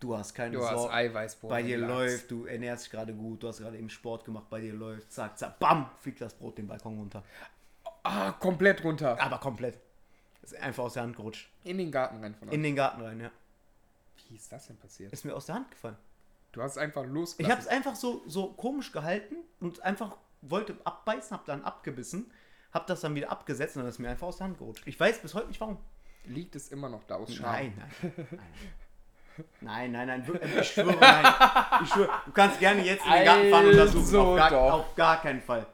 Du 0.00 0.16
hast 0.16 0.32
keine 0.32 0.56
Du 0.56 0.64
hast 0.64 0.74
Sorgen. 0.74 0.94
Eiweißbrot. 0.94 1.50
Bei 1.50 1.62
dir 1.62 1.78
läuft, 1.78 2.30
du 2.30 2.44
ernährst 2.44 2.84
dich 2.84 2.92
gerade 2.92 3.12
gut, 3.12 3.42
du 3.42 3.48
hast 3.48 3.58
gerade 3.58 3.76
eben 3.76 3.90
Sport 3.90 4.24
gemacht, 4.24 4.48
bei 4.48 4.60
dir 4.60 4.72
läuft, 4.72 5.10
zack, 5.12 5.36
zack, 5.36 5.58
bam, 5.58 5.90
fliegt 5.98 6.20
das 6.20 6.34
Brot 6.34 6.56
den 6.58 6.68
Balkon 6.68 6.96
runter. 6.98 7.24
Ah, 8.08 8.32
komplett 8.32 8.82
runter. 8.84 9.20
Aber 9.20 9.38
komplett. 9.38 9.78
Ist 10.42 10.56
einfach 10.56 10.84
aus 10.84 10.94
der 10.94 11.02
Hand 11.02 11.16
gerutscht. 11.16 11.50
In 11.64 11.78
den 11.78 11.90
Garten 11.92 12.22
rein 12.22 12.34
von 12.34 12.48
euch. 12.48 12.54
In 12.54 12.62
den 12.62 12.74
Garten 12.76 13.02
rein, 13.02 13.20
ja. 13.20 13.30
Wie 14.28 14.36
ist 14.36 14.50
das 14.50 14.66
denn 14.66 14.76
passiert? 14.76 15.12
Ist 15.12 15.24
mir 15.24 15.34
aus 15.34 15.46
der 15.46 15.56
Hand 15.56 15.70
gefallen. 15.70 15.96
Du 16.52 16.62
hast 16.62 16.72
es 16.72 16.78
einfach 16.78 17.04
Ich 17.04 17.10
losgelassen. 17.10 17.52
habe 17.52 17.62
es 17.62 17.68
einfach 17.68 17.94
so, 17.94 18.22
so 18.26 18.52
komisch 18.54 18.90
gehalten 18.92 19.36
und 19.60 19.82
einfach 19.82 20.16
wollte 20.40 20.74
abbeißen, 20.84 21.32
habe 21.36 21.44
dann 21.46 21.64
abgebissen, 21.64 22.30
habe 22.72 22.84
das 22.88 23.00
dann 23.02 23.14
wieder 23.14 23.30
abgesetzt 23.30 23.76
und 23.76 23.82
dann 23.82 23.90
ist 23.90 23.98
mir 23.98 24.08
einfach 24.08 24.28
aus 24.28 24.38
der 24.38 24.46
Hand 24.46 24.58
gerutscht. 24.58 24.82
Ich 24.86 24.98
weiß 24.98 25.20
bis 25.20 25.34
heute 25.34 25.48
nicht 25.48 25.60
warum. 25.60 25.76
Liegt 26.24 26.56
es 26.56 26.68
immer 26.68 26.88
noch 26.88 27.04
da 27.04 27.16
aus 27.16 27.34
Scham? 27.34 27.50
Nein, 27.52 27.72
nein. 27.76 28.12
Nein, 28.30 28.32
nein, 29.60 29.92
nein, 29.92 30.06
nein, 30.08 30.26
wirklich, 30.26 30.56
ich 30.56 30.68
schwöre, 30.70 30.96
nein. 30.98 31.34
Ich 31.82 31.88
schwöre, 31.90 32.10
du 32.26 32.32
kannst 32.32 32.58
gerne 32.58 32.82
jetzt 32.84 33.04
in 33.06 33.12
den 33.12 33.24
Garten 33.24 33.50
fahren 33.50 33.66
und 33.66 33.76
das 33.76 33.92
suchen. 33.92 34.06
Also 34.06 34.18
Auf 34.18 34.50
gar, 34.50 34.74
auf 34.74 34.94
gar 34.94 35.20
keinen 35.22 35.40
Fall. 35.42 35.66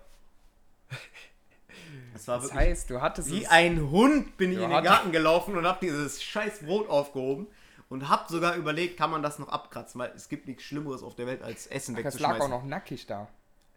Das 2.15 2.27
war 2.29 2.37
Das 2.37 2.45
wirklich. 2.45 2.61
heißt, 2.71 2.91
du 2.91 3.01
hattest 3.03 3.31
Wie 3.31 3.47
ein 3.47 3.91
Hund 3.91 4.37
bin 4.39 4.53
ich 4.53 4.59
Du 4.59 4.65
in 4.65 4.71
den 4.71 4.83
Garten 4.85 5.13
gelaufen 5.13 5.57
und 5.57 5.67
habe 5.67 5.79
dieses 5.83 6.23
scheiß 6.23 6.61
Brot 6.61 6.89
aufgehoben 6.89 7.47
und 7.91 8.09
habe 8.09 8.25
sogar 8.33 8.55
überlegt, 8.57 8.97
kann 8.97 9.11
man 9.11 9.23
das 9.23 9.39
noch 9.39 9.49
abkratzen, 9.49 10.01
weil 10.01 10.13
es 10.17 10.29
gibt 10.29 10.47
nichts 10.49 10.63
Schlimmeres 10.63 11.03
auf 11.03 11.15
der 11.15 11.27
Welt 11.27 11.43
als 11.43 11.67
Essen 11.67 11.95
Ach, 11.99 12.03
das 12.03 12.19
lag 12.21 12.31
wegzuschmeißen. 12.31 12.53
auch 12.55 12.63
noch 12.63 12.69
nackig 12.69 13.07
da. 13.07 13.29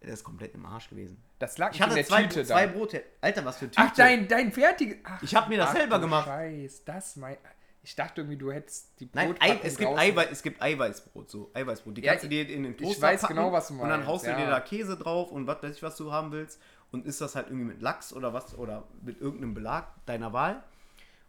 Der 0.04 0.14
ist 0.14 0.24
komplett 0.24 0.54
im 0.54 0.66
Arsch 0.66 0.90
gewesen. 0.90 1.22
Das 1.40 1.58
lag 1.58 1.72
Ich 1.74 1.80
nicht 1.80 1.80
in 1.80 1.86
hatte 1.88 1.96
der 1.96 2.06
zwei, 2.06 2.24
Tüte 2.24 2.46
zwei 2.46 2.68
da. 2.68 2.72
Brote. 2.74 3.04
Alter, 3.20 3.44
was 3.46 3.58
für 3.58 3.66
Tüte. 3.66 3.82
Ach, 3.82 3.94
dein, 3.96 4.28
dein 4.28 4.52
fertiges. 4.52 4.98
Ich 5.24 5.36
hab 5.36 5.50
mir 5.50 5.58
das 5.58 5.70
ach 5.70 5.76
selber 5.76 5.96
du 5.96 6.02
gemacht. 6.02 6.28
Scheiß, 6.28 6.84
das 6.86 7.16
mein. 7.16 7.38
Ich 7.84 7.96
dachte 7.96 8.22
irgendwie, 8.22 8.38
du 8.38 8.52
hättest 8.52 9.00
die 9.00 9.10
Nein, 9.14 9.30
Brotpackung 9.30 9.56
Ei, 9.56 9.60
es, 9.68 9.78
gibt 9.78 9.98
Eiweiß, 9.98 10.28
es 10.30 10.44
gibt 10.44 10.62
Eiweißbrot, 10.62 11.30
so 11.30 11.50
Eiweißbrot. 11.54 11.98
Die 11.98 12.02
Ja, 12.02 12.12
kannst 12.12 12.26
du 12.26 12.30
dir 12.30 12.42
in 12.50 12.64
den 12.64 12.74
ich 12.74 12.78
Toaster 12.78 13.02
weiß 13.02 13.22
packen 13.22 13.36
genau, 13.36 13.52
was 13.54 13.70
du 13.70 13.74
Und 13.76 13.80
dann 13.82 13.90
meinst, 13.90 14.08
haust 14.08 14.26
du 14.26 14.30
ja. 14.32 14.36
dir 14.38 14.48
da 14.48 14.60
Käse 14.60 14.98
drauf 14.98 15.32
und 15.32 15.48
was 15.48 15.64
weiß 15.64 15.76
ich, 15.78 15.82
was 15.84 15.96
du 15.96 16.12
haben 16.12 16.32
willst. 16.34 16.60
Und 16.92 17.06
ist 17.06 17.22
das 17.22 17.36
halt 17.36 17.48
irgendwie 17.48 17.66
mit 17.66 17.82
Lachs 17.82 18.14
oder 18.14 18.34
was 18.34 18.58
oder 18.58 18.84
mit 19.02 19.20
irgendeinem 19.20 19.54
Belag 19.54 19.88
deiner 20.06 20.34
Wahl. 20.34 20.64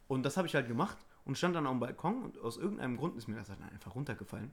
Und 0.07 0.23
das 0.23 0.37
habe 0.37 0.47
ich 0.47 0.55
halt 0.55 0.69
gemacht 0.69 0.97
und 1.25 1.37
stand 1.37 1.57
dann 1.57 1.67
auf 1.67 1.73
dem 1.73 1.81
Balkon 1.81 2.23
und 2.23 2.39
aus 2.41 2.57
irgendeinem 2.57 2.97
Grund 2.97 3.17
ist 3.17 3.29
mir 3.29 3.37
das 3.37 3.51
halt 3.51 3.61
einfach 3.73 3.95
runtergefallen. 3.95 4.53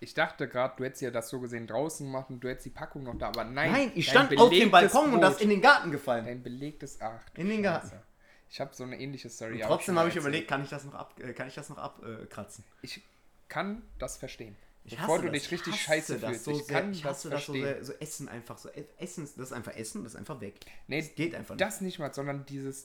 Ich 0.00 0.14
dachte 0.14 0.48
gerade, 0.48 0.74
du 0.76 0.84
hättest 0.84 1.02
ja 1.02 1.10
das 1.10 1.28
so 1.28 1.40
gesehen 1.40 1.66
draußen 1.66 2.06
gemacht 2.06 2.30
und 2.30 2.40
du 2.40 2.48
hättest 2.48 2.66
die 2.66 2.70
Packung 2.70 3.02
noch 3.02 3.18
da, 3.18 3.28
aber 3.28 3.44
nein. 3.44 3.72
Nein, 3.72 3.92
ich 3.94 4.08
stand 4.08 4.36
auf 4.38 4.50
dem 4.50 4.70
Balkon 4.70 5.12
und 5.12 5.20
das 5.20 5.34
Brot. 5.34 5.42
in 5.42 5.50
den 5.50 5.60
Garten 5.60 5.90
gefallen. 5.90 6.24
Dein 6.24 6.42
belegtes 6.42 7.00
Ach. 7.00 7.20
du 7.34 7.40
In 7.40 7.48
den 7.48 7.62
Garten. 7.62 7.88
Scheiße. 7.88 8.02
Ich 8.50 8.60
habe 8.60 8.74
so 8.74 8.84
eine 8.84 8.98
ähnliche 8.98 9.28
Story. 9.28 9.54
Und 9.54 9.62
trotzdem 9.62 9.98
habe 9.98 10.08
ich 10.08 10.16
überlegt, 10.16 10.48
kann 10.48 10.62
ich 10.62 10.70
das 10.70 10.84
noch 10.84 10.94
ab, 10.94 11.14
äh, 11.20 11.32
kann 11.32 11.48
ich 11.48 11.54
das 11.54 11.68
noch 11.68 11.78
abkratzen? 11.78 12.64
Ich 12.80 13.02
kann 13.48 13.82
das 13.98 14.16
verstehen. 14.16 14.56
Ich 14.84 14.96
Bevor 14.96 15.18
du 15.20 15.28
das. 15.30 15.42
dich 15.42 15.50
richtig 15.52 15.74
Ich 15.74 15.82
scheiße 15.82 16.18
das 16.18 16.30
fühlst. 16.30 16.44
So 16.44 16.50
ich 16.52 16.64
sehr. 16.64 16.80
kann 16.80 16.92
ich 16.92 17.02
das 17.02 17.12
das 17.12 17.22
so 17.22 17.28
verstehen. 17.30 17.62
sehr. 17.64 17.84
So 17.84 17.92
Essen 18.00 18.28
einfach 18.28 18.56
so. 18.58 18.70
Essen, 18.98 19.24
das 19.36 19.48
ist 19.48 19.52
einfach 19.52 19.74
Essen, 19.76 20.02
das 20.04 20.14
ist 20.14 20.18
einfach 20.18 20.40
weg. 20.40 20.54
Nee, 20.86 21.00
das 21.02 21.14
geht 21.14 21.34
einfach 21.34 21.54
nicht. 21.54 21.60
Das 21.60 21.80
nicht 21.82 21.98
mal, 21.98 22.12
sondern 22.14 22.46
dieses. 22.46 22.84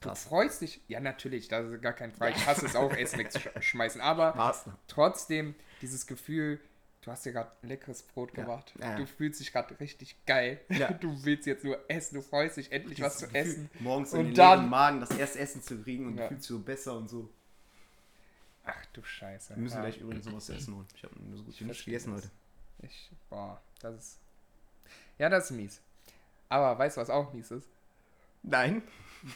Du 0.00 0.08
Krass. 0.08 0.24
freust 0.24 0.60
dich. 0.62 0.80
Ja, 0.88 1.00
natürlich, 1.00 1.48
das 1.48 1.64
ist 1.70 1.80
gar 1.80 1.92
kein 1.92 2.12
Fall. 2.12 2.32
Ich 2.32 2.44
hasse 2.46 2.66
es 2.66 2.74
auch, 2.76 2.92
Essen 2.96 3.20
wegzuschmeißen. 3.20 4.00
Aber 4.00 4.34
Maßnahme. 4.34 4.76
trotzdem, 4.88 5.54
dieses 5.80 6.06
Gefühl, 6.06 6.60
du 7.02 7.10
hast 7.12 7.24
dir 7.24 7.32
gerade 7.32 7.52
leckeres 7.62 8.02
Brot 8.02 8.36
Ja. 8.36 8.42
gemacht. 8.42 8.74
Ja. 8.80 8.96
Du 8.96 9.06
fühlst 9.06 9.38
dich 9.40 9.52
gerade 9.52 9.78
richtig 9.78 10.16
geil. 10.26 10.60
Ja. 10.70 10.92
Du 10.92 11.24
willst 11.24 11.46
jetzt 11.46 11.64
nur 11.64 11.78
essen. 11.88 12.16
Du 12.16 12.22
freust 12.22 12.56
dich 12.56 12.72
endlich 12.72 13.00
was 13.00 13.18
zu 13.18 13.28
Dieses 13.28 13.52
essen. 13.52 13.70
Gefühl, 13.72 13.82
Morgens 13.84 14.12
Und 14.12 14.20
in 14.20 14.26
den 14.26 14.34
dann- 14.34 14.68
Magen 14.68 15.00
das 15.00 15.10
erste 15.12 15.38
Essen 15.38 15.62
zu 15.62 15.80
kriegen 15.82 16.08
und 16.08 16.16
Ja. 16.18 16.24
du 16.24 16.28
fühlst 16.30 16.42
dich 16.44 16.48
so 16.48 16.58
besser 16.58 16.96
und 16.96 17.08
so. 17.08 17.30
Ach 18.64 18.86
du 18.92 19.02
Scheiße. 19.02 19.54
Wir 19.56 19.62
müssen 19.62 19.76
Ja. 19.76 19.80
gleich 19.82 19.98
übrigens 19.98 20.26
noch 20.26 20.34
was 20.36 20.46
zu 20.46 20.54
essen 20.54 20.74
holen. 20.74 20.86
Ich 20.94 21.02
habe 21.04 21.18
nur 21.20 21.36
so 21.38 21.44
gut 21.44 21.60
wie 21.60 21.64
nichts 21.64 21.84
gegessen 21.84 22.14
das. 22.14 22.24
heute. 22.24 22.30
Ich, 22.82 23.10
boah, 23.28 23.60
das 23.80 23.94
ist. 23.96 24.18
Ja, 25.18 25.28
das 25.28 25.46
ist 25.46 25.50
mies. 25.56 25.80
Aber 26.48 26.78
weißt 26.78 26.96
du, 26.96 27.00
was 27.00 27.10
auch 27.10 27.32
mies 27.32 27.50
ist? 27.50 27.68
Nein. 28.42 28.82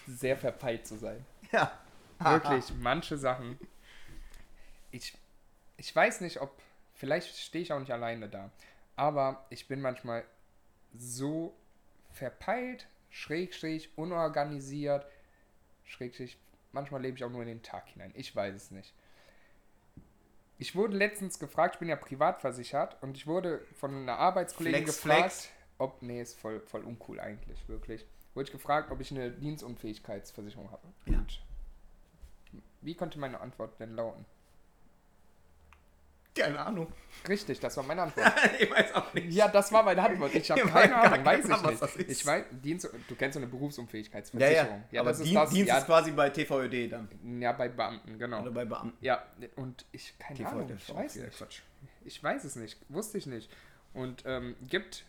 Sehr 0.07 0.37
verpeilt 0.37 0.87
zu 0.87 0.97
sein. 0.99 1.25
Ja. 1.53 1.73
Wirklich, 2.19 2.75
manche 2.81 3.17
Sachen. 3.17 3.59
Ich, 4.91 5.17
ich 5.77 5.95
weiß 5.95 6.21
nicht, 6.21 6.41
ob. 6.41 6.51
Vielleicht 6.95 7.37
stehe 7.37 7.63
ich 7.63 7.73
auch 7.73 7.79
nicht 7.79 7.93
alleine 7.93 8.29
da. 8.29 8.51
Aber 8.97 9.47
ich 9.51 9.69
bin 9.69 9.81
manchmal 9.81 10.25
so 10.97 11.55
verpeilt, 12.11 12.89
schräg, 13.11 13.55
schräg, 13.55 13.89
unorganisiert, 13.95 15.07
schräg, 15.85 16.17
schräg. 16.17 16.37
Manchmal 16.73 17.01
lebe 17.03 17.17
ich 17.17 17.23
auch 17.25 17.31
nur 17.31 17.43
in 17.43 17.49
den 17.49 17.63
Tag 17.63 17.89
hinein. 17.89 18.11
Ich 18.17 18.35
weiß 18.35 18.55
es 18.55 18.71
nicht. 18.73 18.93
Ich 20.59 20.75
wurde 20.75 20.97
letztens 20.97 21.39
gefragt, 21.39 21.77
ich 21.77 21.79
bin 21.79 21.89
ja 21.89 21.97
privat 21.97 22.41
versichert 22.41 23.01
und 23.01 23.17
ich 23.17 23.27
wurde 23.27 23.61
von 23.77 23.95
einer 23.95 24.19
Arbeitskollegin 24.19 24.83
Flex, 24.83 25.03
gefragt, 25.03 25.33
flex. 25.33 25.49
ob, 25.79 26.03
nee, 26.03 26.21
ist 26.21 26.39
voll, 26.39 26.61
voll 26.61 26.83
uncool 26.83 27.21
eigentlich, 27.21 27.69
wirklich. 27.69 28.05
Wurde 28.35 28.47
ich 28.47 28.53
gefragt, 28.53 28.91
ob 28.91 29.01
ich 29.01 29.13
eine 29.13 29.31
Dienstunfähigkeitsversicherung 29.31 30.71
habe. 30.73 30.89
Ja. 31.07 31.19
Und 31.19 31.41
wie 32.81 32.95
konnte 32.95 33.19
meine 33.19 33.41
Antwort 33.41 33.79
denn 33.79 33.95
lauten? 33.95 34.25
Keine 36.39 36.59
Ahnung. 36.61 36.93
Richtig, 37.29 37.59
das 37.61 37.77
war 37.77 37.85
meine 37.85 38.03
Antwort. 38.05 38.33
ich 38.59 38.71
weiß 38.71 38.95
auch 38.95 39.13
nicht. 39.15 39.33
Ja, 39.33 39.49
das 39.49 39.73
war 39.73 39.83
meine 39.83 40.03
Antwort. 40.03 40.35
Ich 40.35 40.51
habe 40.51 40.61
keine 40.69 40.95
Ahnung, 40.97 41.25
weiß 41.25 41.45
ich 41.45 41.51
nicht. 41.51 41.65
was 41.65 41.81
das 41.81 41.97
ist. 41.97 42.11
Ich 42.11 42.27
weiß, 42.27 42.45
Dienst, 42.63 42.89
du 43.09 43.15
kennst 43.17 43.35
so 43.35 43.41
eine 43.41 43.47
Ja, 43.47 43.51
Berufsunfähigkeitsversicherung. 43.51 44.85
ja. 44.91 45.01
aber 45.01 45.11
das 45.11 45.23
Dien 45.23 45.37
ist. 45.43 45.53
Dienst 45.53 45.69
ja, 45.69 45.79
ist 45.79 45.87
quasi 45.87 46.13
bei 46.13 46.31
TVÖD 46.31 46.93
dann. 46.93 47.41
ja, 47.41 47.53
bei 47.53 47.69
Beamten, 47.69 48.19
genau. 48.19 48.43
Oder 48.43 48.51
bei 48.53 48.65
Beamten. 48.65 48.97
Ja, 49.01 49.23
und 49.57 49.85
ich, 49.93 50.17
keine 50.19 50.37
TV, 50.39 50.49
Ahnung, 50.51 50.73
ich 50.77 50.95
weiß 50.95 51.17
nicht. 51.17 51.37
Quatsch. 51.39 51.61
Ich 52.05 52.23
weiß 52.23 52.45
es 52.45 52.57
nicht, 52.57 52.79
wusste 52.89 53.19
ich 53.19 53.27
nicht. 53.27 53.51
Und 53.95 54.23
ähm, 54.27 54.55
gibt 54.69 55.05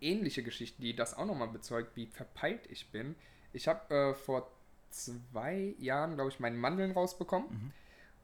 ähnliche 0.00 0.42
Geschichten, 0.42 0.82
die 0.82 0.96
das 0.96 1.14
auch 1.16 1.26
nochmal 1.26 1.48
bezeugt, 1.48 1.94
wie 1.96 2.06
verpeilt 2.06 2.62
ich 2.68 2.90
bin. 2.90 3.14
Ich 3.52 3.68
habe 3.68 3.94
äh, 3.94 4.14
vor 4.14 4.50
zwei 4.90 5.74
Jahren, 5.78 6.14
glaube 6.16 6.30
ich, 6.30 6.40
meinen 6.40 6.58
Mandeln 6.58 6.90
rausbekommen. 6.92 7.72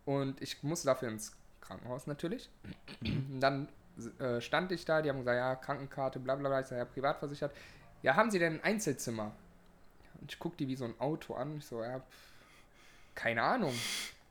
Und 0.05 0.43
ich 0.43 0.63
musste 0.65 0.87
dafür 0.87 1.09
ins 1.09 1.37
Krankenhaus 1.73 2.07
natürlich. 2.07 2.51
Und 3.03 3.41
dann 3.41 3.69
äh, 4.19 4.41
stand 4.41 4.73
ich 4.73 4.85
da, 4.85 5.03
die 5.03 5.09
haben 5.09 5.19
gesagt, 5.19 5.37
ja, 5.37 5.57
Krankenkarte, 5.57 6.19
bla 6.19 6.37
bla 6.37 6.49
bla, 6.49 6.61
ich 6.61 6.67
sage, 6.67 6.81
ja, 6.81 6.85
privat 6.85 7.19
versichert. 7.19 7.53
Ja, 8.03 8.17
haben 8.17 8.31
Sie 8.31 8.39
denn 8.39 8.55
ein 8.55 8.65
Einzelzimmer? 8.65 9.33
Und 10.21 10.31
ich 10.31 10.39
gucke 10.39 10.57
die 10.57 10.69
wie 10.69 10.77
so 10.77 10.85
ein 10.85 10.95
Auto 10.99 11.35
an. 11.35 11.57
Ich 11.59 11.67
so, 11.67 11.83
ja, 11.83 11.99
pff, 11.99 12.33
keine 13.15 13.43
Ahnung. 13.43 13.75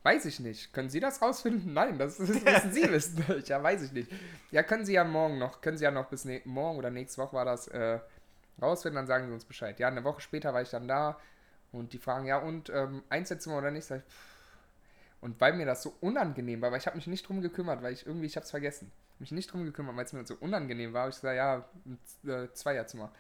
Weiß 0.03 0.25
ich 0.25 0.39
nicht. 0.39 0.73
Können 0.73 0.89
Sie 0.89 0.99
das 0.99 1.21
rausfinden? 1.21 1.73
Nein, 1.73 1.99
das, 1.99 2.17
müssen 2.17 2.71
Sie 2.71 2.83
wissen. 2.91 3.23
Ja, 3.45 3.61
weiß 3.61 3.83
ich 3.83 3.91
nicht. 3.91 4.11
Ja, 4.49 4.63
können 4.63 4.85
Sie 4.85 4.93
ja 4.93 5.03
morgen 5.03 5.37
noch, 5.37 5.61
können 5.61 5.77
Sie 5.77 5.83
ja 5.83 5.91
noch 5.91 6.07
bis 6.07 6.25
ne 6.25 6.41
morgen 6.45 6.79
oder 6.79 6.89
nächste 6.89 7.21
Woche 7.21 7.35
war 7.35 7.45
das 7.45 7.67
äh, 7.67 7.99
rausfinden, 8.59 8.95
dann 8.95 9.07
sagen 9.07 9.27
Sie 9.27 9.33
uns 9.33 9.45
Bescheid. 9.45 9.79
Ja, 9.79 9.87
eine 9.87 10.03
Woche 10.03 10.21
später 10.21 10.53
war 10.53 10.61
ich 10.61 10.71
dann 10.71 10.87
da 10.87 11.19
und 11.71 11.93
die 11.93 11.99
fragen, 11.99 12.25
ja, 12.25 12.37
und 12.37 12.69
ähm, 12.71 13.03
Einzelzimmer 13.09 13.59
oder 13.59 13.69
nicht? 13.69 13.85
Sag 13.85 13.99
ich, 13.99 14.03
pff. 14.11 14.30
Und 15.21 15.39
weil 15.39 15.53
mir 15.53 15.65
das 15.65 15.83
so 15.83 15.93
unangenehm 16.01 16.61
war, 16.61 16.71
weil 16.71 16.79
ich 16.79 16.87
habe 16.87 16.97
mich 16.97 17.07
nicht 17.07 17.27
drum 17.27 17.41
gekümmert, 17.41 17.81
weil 17.81 17.93
ich 17.93 18.05
irgendwie, 18.05 18.25
ich 18.25 18.35
habe 18.35 18.43
es 18.43 18.51
vergessen, 18.51 18.91
mich 19.19 19.31
nicht 19.31 19.51
drum 19.53 19.63
gekümmert, 19.63 19.95
weil 19.95 20.05
es 20.05 20.13
mir 20.13 20.25
so 20.25 20.35
unangenehm 20.39 20.93
war, 20.93 21.03
hab 21.03 21.09
ich 21.09 21.15
gesagt, 21.15 21.37
ja, 21.37 21.65
ein 21.85 22.29
äh, 22.29 22.51
Zweierzimmer. 22.53 23.11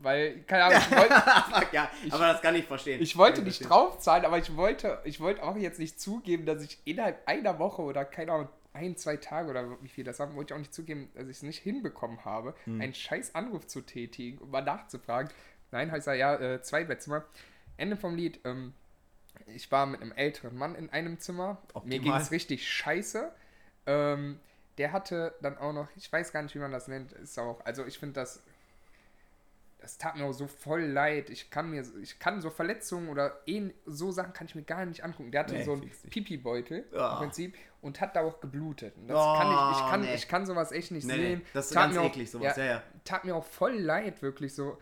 Weil, 0.00 0.40
keine 0.44 0.64
Ahnung, 0.64 0.78
ich 0.78 0.96
wollte, 0.96 1.14
ja, 1.72 1.90
aber 2.10 2.32
das 2.32 2.40
kann 2.40 2.54
ich 2.54 2.64
verstehen. 2.64 3.02
ich 3.02 3.16
wollte 3.18 3.42
nicht 3.42 3.58
verstehen. 3.58 3.68
draufzahlen, 3.68 4.24
aber 4.24 4.38
ich 4.38 4.56
wollte, 4.56 4.98
ich 5.04 5.20
wollte 5.20 5.42
auch 5.42 5.56
jetzt 5.56 5.78
nicht 5.78 6.00
zugeben, 6.00 6.46
dass 6.46 6.62
ich 6.62 6.78
innerhalb 6.86 7.20
einer 7.28 7.58
Woche 7.58 7.82
oder 7.82 8.04
keine 8.06 8.32
Ahnung, 8.32 8.48
ein, 8.72 8.96
zwei 8.96 9.18
Tage 9.18 9.50
oder 9.50 9.76
wie 9.82 9.88
viel 9.88 10.02
das 10.02 10.18
haben, 10.18 10.34
wollte 10.34 10.52
ich 10.52 10.54
auch 10.56 10.58
nicht 10.60 10.74
zugeben, 10.74 11.10
dass 11.14 11.24
ich 11.28 11.36
es 11.36 11.42
nicht 11.42 11.58
hinbekommen 11.62 12.24
habe, 12.24 12.54
Hm. 12.64 12.80
einen 12.80 12.94
scheiß 12.94 13.34
Anruf 13.34 13.66
zu 13.66 13.82
tätigen, 13.82 14.38
um 14.38 14.50
mal 14.50 14.62
nachzufragen. 14.62 15.30
Nein, 15.70 15.92
heißt 15.92 16.06
er, 16.08 16.14
ja, 16.14 16.34
äh, 16.36 16.62
zwei 16.62 16.84
Bettzimmer. 16.84 17.24
Ende 17.76 17.96
vom 17.96 18.16
Lied, 18.16 18.40
ähm, 18.44 18.72
ich 19.46 19.70
war 19.70 19.86
mit 19.86 20.00
einem 20.02 20.12
älteren 20.12 20.56
Mann 20.56 20.74
in 20.74 20.90
einem 20.90 21.18
Zimmer. 21.18 21.58
Mir 21.68 21.74
Optimal. 21.74 21.98
ging 22.00 22.12
es 22.14 22.30
richtig 22.30 22.68
scheiße. 22.68 23.30
Ähm, 23.86 24.40
der 24.78 24.92
hatte 24.92 25.34
dann 25.42 25.56
auch 25.58 25.72
noch, 25.72 25.88
ich 25.96 26.10
weiß 26.12 26.32
gar 26.32 26.42
nicht, 26.42 26.54
wie 26.54 26.58
man 26.58 26.72
das 26.72 26.88
nennt, 26.88 27.12
ist 27.12 27.38
auch, 27.38 27.64
also 27.64 27.84
ich 27.84 27.98
finde 27.98 28.14
das, 28.20 28.42
das 29.80 29.98
tat 29.98 30.16
mir 30.16 30.24
auch 30.24 30.32
so 30.32 30.46
voll 30.46 30.80
leid. 30.82 31.28
Ich 31.28 31.50
kann 31.50 31.70
mir, 31.70 31.84
ich 32.02 32.18
kann 32.18 32.40
so 32.40 32.48
Verletzungen 32.50 33.08
oder 33.10 33.38
eh, 33.46 33.70
so 33.84 34.10
Sachen 34.10 34.32
kann 34.32 34.46
ich 34.46 34.54
mir 34.54 34.62
gar 34.62 34.84
nicht 34.86 35.04
angucken. 35.04 35.30
Der 35.30 35.40
hatte 35.40 35.54
Nee, 35.54 35.62
so 35.64 35.72
einen. 35.74 35.90
Pipi-Beutel 36.10 36.86
Ah. 36.96 37.12
im 37.12 37.18
Prinzip 37.18 37.54
und 37.82 38.00
hat 38.00 38.16
da 38.16 38.22
auch 38.22 38.40
geblutet. 38.40 38.96
Und 38.96 39.08
das 39.08 39.18
Oh, 39.18 39.34
kann 39.36 39.50
ich, 39.52 39.76
ich 39.78 39.90
kann, 39.90 40.00
nee. 40.00 40.14
ich 40.14 40.28
kann 40.28 40.46
sowas 40.46 40.72
echt 40.72 40.90
nicht 40.90 41.06
Nee, 41.06 41.14
sehen. 41.14 41.42
das 41.52 41.66
ist 41.66 41.74
Tat 41.74 41.82
ganz 41.84 41.94
mir 41.96 42.00
auch- 42.00 42.06
eklig, 42.06 42.30
sowas. 42.30 42.56
Ja, 42.56 42.64
ja. 42.64 42.82
tat 43.04 43.24
mir 43.26 43.36
auch 43.36 43.44
voll 43.44 43.74
leid, 43.74 44.22
wirklich 44.22 44.54
so. 44.54 44.78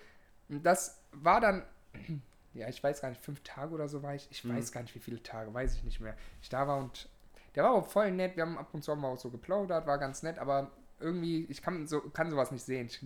Und 0.48 0.62
das 0.64 1.00
war 1.10 1.40
dann, 1.40 1.64
ja, 2.54 2.68
ich 2.68 2.82
weiß 2.82 3.00
gar 3.00 3.08
nicht, 3.10 3.22
fünf 3.22 3.40
Tage 3.42 3.72
oder 3.74 3.88
so 3.88 4.02
war 4.02 4.14
ich. 4.14 4.28
Ich 4.30 4.44
Mhm. 4.44 4.56
weiß 4.56 4.72
gar 4.72 4.82
nicht, 4.82 4.94
wie 4.94 4.98
viele 5.00 5.22
Tage, 5.22 5.52
weiß 5.52 5.74
ich 5.76 5.84
nicht 5.84 6.00
mehr. 6.00 6.16
Ich 6.42 6.48
da 6.48 6.66
war 6.68 6.78
und 6.78 7.08
der 7.54 7.64
war 7.64 7.72
auch 7.72 7.86
voll 7.86 8.10
nett. 8.10 8.36
Wir 8.36 8.44
haben 8.44 8.58
ab 8.58 8.68
und 8.72 8.82
zu 8.82 8.94
mal 8.96 9.08
auch 9.08 9.18
so 9.18 9.30
geplaudert, 9.30 9.86
war 9.86 9.98
ganz 9.98 10.22
nett, 10.22 10.38
aber 10.38 10.70
irgendwie, 11.00 11.44
ich 11.48 11.60
kann, 11.62 11.86
so, 11.86 12.00
kann 12.00 12.30
sowas 12.30 12.50
nicht 12.52 12.62
sehen. 12.64 12.86
Ich, 12.86 13.02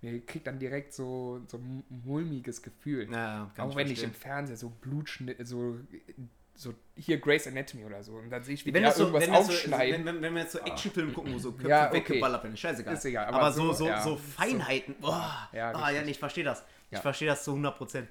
mir 0.00 0.20
kriegt 0.26 0.46
dann 0.46 0.58
direkt 0.58 0.92
so, 0.92 1.40
so 1.48 1.56
ein 1.56 1.82
mulmiges 2.04 2.62
Gefühl. 2.62 3.10
Ja, 3.10 3.50
auch 3.58 3.74
wenn 3.74 3.86
ich 3.86 3.98
verstehen. 4.00 4.10
im 4.10 4.14
Fernseher 4.14 4.56
so 4.56 4.68
Blutschnitt, 4.68 5.44
so, 5.48 5.78
so 6.54 6.74
hier 6.96 7.18
Grey's 7.18 7.46
Anatomy 7.46 7.84
oder 7.84 8.02
so. 8.02 8.16
Und 8.16 8.30
dann 8.30 8.42
sehe 8.44 8.54
ich, 8.54 8.66
wie 8.66 8.74
Wenn, 8.74 8.82
das 8.82 8.96
so, 8.96 9.04
irgendwas 9.04 9.22
wenn, 9.26 9.32
das 9.32 9.46
so, 9.46 9.52
aufschneiden. 9.52 10.04
wenn, 10.06 10.14
wenn, 10.16 10.22
wenn 10.22 10.34
wir 10.34 10.42
jetzt 10.42 10.52
so 10.52 10.58
Actionfilme 10.58 11.12
gucken, 11.12 11.32
wo 11.34 11.38
so 11.38 11.52
Köpfe 11.54 11.68
Ja, 11.68 11.86
okay. 11.88 11.96
weggeballert 11.98 12.42
werden, 12.44 12.56
scheißegal. 12.56 12.94
Ist 12.94 13.04
egal, 13.06 13.26
aber, 13.26 13.36
aber 13.38 13.52
so, 13.52 13.72
so, 13.72 13.86
ja. 13.86 14.00
so 14.02 14.16
Feinheiten, 14.16 14.94
boah, 15.00 15.48
Ja, 15.52 15.72
ah, 15.72 15.90
ja, 15.90 16.02
nee, 16.02 16.10
ich 16.10 16.18
verstehe 16.18 16.44
das. 16.44 16.64
Ich 16.90 16.98
verstehe 16.98 17.28
das 17.28 17.44
zu 17.44 17.52
100 17.52 17.76
Prozent. 17.76 18.08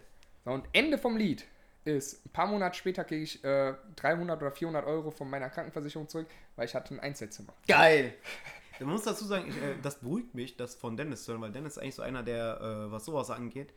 Und 0.54 0.66
Ende 0.74 0.98
vom 0.98 1.18
Lied 1.18 1.46
ist, 1.86 2.26
ein 2.26 2.30
paar 2.30 2.48
Monate 2.48 2.78
später 2.78 3.04
kriege 3.04 3.24
ich 3.24 3.44
äh, 3.44 3.74
300 3.96 4.42
oder 4.42 4.52
400 4.52 4.86
Euro 4.86 5.12
von 5.12 5.30
meiner 5.30 5.50
Krankenversicherung 5.50 6.08
zurück, 6.08 6.28
weil 6.56 6.66
ich 6.66 6.76
hatte 6.76 6.94
ein 6.94 7.00
Einzelzimmer. 7.00 7.54
Geil! 7.68 8.14
Man 8.80 8.90
muss 8.90 9.04
dazu 9.04 9.26
sagen, 9.26 9.48
ich, 9.50 9.58
äh, 9.58 9.76
das 9.82 10.00
beruhigt 10.00 10.36
mich, 10.36 10.56
das 10.56 10.76
von 10.76 10.98
Dennis 10.98 11.24
zu 11.24 11.32
hören, 11.32 11.42
weil 11.42 11.52
Dennis 11.52 11.74
ist 11.74 11.80
eigentlich 11.80 11.96
so 11.96 12.04
einer, 12.04 12.22
der, 12.22 12.62
äh, 12.62 12.92
was 12.92 13.06
sowas 13.06 13.32
angeht, 13.32 13.74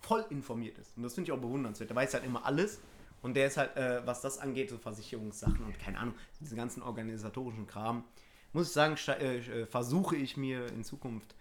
voll 0.00 0.24
informiert 0.30 0.78
ist. 0.78 0.96
Und 0.96 1.02
das 1.02 1.14
finde 1.14 1.30
ich 1.30 1.36
auch 1.36 1.40
bewundernswert. 1.40 1.90
Der 1.90 1.96
weiß 1.96 2.14
halt 2.14 2.24
immer 2.24 2.46
alles. 2.46 2.80
Und 3.20 3.34
der 3.34 3.48
ist 3.48 3.56
halt, 3.56 3.76
äh, 3.76 4.06
was 4.06 4.22
das 4.22 4.38
angeht, 4.38 4.70
so 4.70 4.78
Versicherungssachen 4.78 5.64
und 5.64 5.78
keine 5.78 5.98
Ahnung, 5.98 6.14
diesen 6.40 6.56
ganzen 6.56 6.82
organisatorischen 6.82 7.66
Kram, 7.66 8.04
muss 8.52 8.68
ich 8.68 8.72
sagen, 8.72 8.96
äh, 9.08 9.38
äh, 9.38 9.66
versuche 9.66 10.16
ich 10.16 10.36
mir 10.36 10.66
in 10.68 10.84
Zukunft 10.84 11.34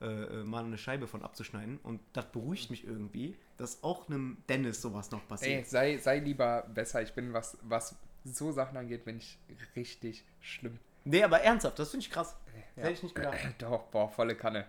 äh, 0.00 0.06
äh, 0.06 0.44
mal 0.44 0.64
eine 0.64 0.78
Scheibe 0.78 1.06
von 1.06 1.22
abzuschneiden. 1.22 1.78
Und 1.82 2.00
das 2.12 2.26
beruhigt 2.32 2.70
mich 2.70 2.84
irgendwie, 2.84 3.36
dass 3.56 3.82
auch 3.82 4.08
einem 4.08 4.38
Dennis 4.48 4.82
sowas 4.82 5.10
noch 5.10 5.20
Ey, 5.22 5.26
passiert. 5.28 5.66
sei, 5.68 5.98
sei 5.98 6.18
lieber 6.18 6.62
besser. 6.74 7.02
Ich 7.02 7.12
bin, 7.14 7.32
was, 7.32 7.56
was 7.62 7.96
so 8.24 8.52
Sachen 8.52 8.76
angeht, 8.76 9.04
bin 9.04 9.18
ich 9.18 9.38
richtig 9.76 10.24
schlimm. 10.40 10.78
Nee, 11.04 11.22
aber 11.22 11.40
ernsthaft, 11.42 11.78
das 11.78 11.90
finde 11.90 12.06
ich 12.06 12.10
krass. 12.10 12.36
Ja. 12.76 12.82
hätte 12.82 12.94
ich 12.94 13.02
nicht 13.02 13.14
gedacht. 13.14 13.38
Doch, 13.58 13.84
boah, 13.88 14.08
volle 14.08 14.34
Kanne. 14.34 14.66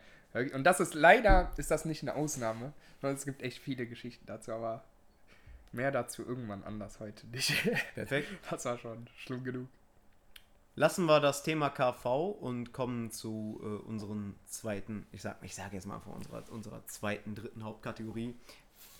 Und 0.54 0.64
das 0.66 0.82
ist 0.82 0.94
leider, 0.94 1.52
ist 1.56 1.72
das 1.72 1.86
nicht 1.86 2.02
eine 2.02 2.16
Ausnahme, 2.16 2.74
sondern 3.00 3.16
es 3.16 3.26
gibt 3.26 3.42
echt 3.42 3.60
viele 3.60 3.88
Geschichten 3.88 4.26
dazu, 4.26 4.52
aber 4.52 4.84
mehr 5.72 5.92
dazu 5.92 6.24
irgendwann 6.26 6.64
anders 6.64 7.00
heute 7.00 7.26
nicht. 7.28 7.54
Perfekt. 7.96 8.28
Das 8.50 8.66
war 8.66 8.78
schon 8.78 9.08
schlimm 9.18 9.44
genug. 9.44 9.68
Lassen 10.78 11.06
wir 11.06 11.22
das 11.22 11.42
Thema 11.44 11.70
KV 11.70 12.32
und 12.32 12.74
kommen 12.74 13.10
zu 13.10 13.62
äh, 13.64 13.66
unseren 13.88 14.36
zweiten, 14.46 15.08
ich 15.14 15.22
sag, 15.22 15.38
ich 15.42 15.56
sage 15.56 15.76
jetzt 15.76 15.86
mal 15.86 16.00
von 16.00 16.14
unserer, 16.14 16.44
unserer 16.52 16.86
zweiten, 16.88 17.34
dritten 17.34 17.64
Hauptkategorie, 17.64 18.36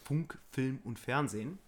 Funk, 0.06 0.38
Film 0.52 0.80
und 0.86 1.00
Fernsehen. 1.00 1.60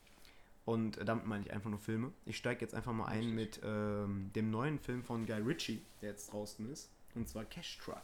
Und 0.63 0.97
äh, 0.97 1.05
damit 1.05 1.25
meine 1.25 1.43
ich 1.43 1.51
einfach 1.51 1.69
nur 1.69 1.79
Filme. 1.79 2.13
Ich 2.25 2.37
steige 2.37 2.61
jetzt 2.61 2.73
einfach 2.73 2.93
mal 2.93 3.07
ein 3.07 3.35
mit 3.35 3.59
ähm, 3.63 4.31
dem 4.33 4.49
neuen 4.49 4.79
Film 4.79 5.03
von 5.03 5.25
Guy 5.25 5.41
Ritchie, 5.41 5.81
der 6.01 6.11
jetzt 6.11 6.31
draußen 6.31 6.71
ist, 6.71 6.89
und 7.15 7.27
zwar 7.27 7.43
Cash 7.43 7.77
Truck. 7.79 8.03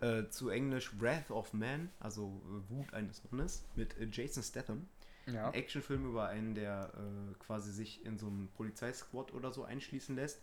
Äh, 0.00 0.30
zu 0.30 0.48
Englisch 0.48 0.98
Wrath 0.98 1.30
of 1.30 1.52
Man, 1.52 1.90
also 2.00 2.40
äh, 2.46 2.70
Wut 2.70 2.92
eines 2.94 3.22
Mannes, 3.30 3.64
mit 3.76 3.98
äh, 3.98 4.08
Jason 4.10 4.42
Statham. 4.42 4.88
Ja. 5.26 5.48
Ein 5.48 5.54
Actionfilm 5.54 6.08
über 6.08 6.26
einen, 6.28 6.54
der 6.54 6.90
äh, 6.94 7.34
quasi 7.38 7.70
sich 7.70 8.04
in 8.04 8.18
so 8.18 8.26
einen 8.26 8.48
Polizeisquad 8.56 9.32
oder 9.32 9.52
so 9.52 9.64
einschließen 9.64 10.16
lässt, 10.16 10.40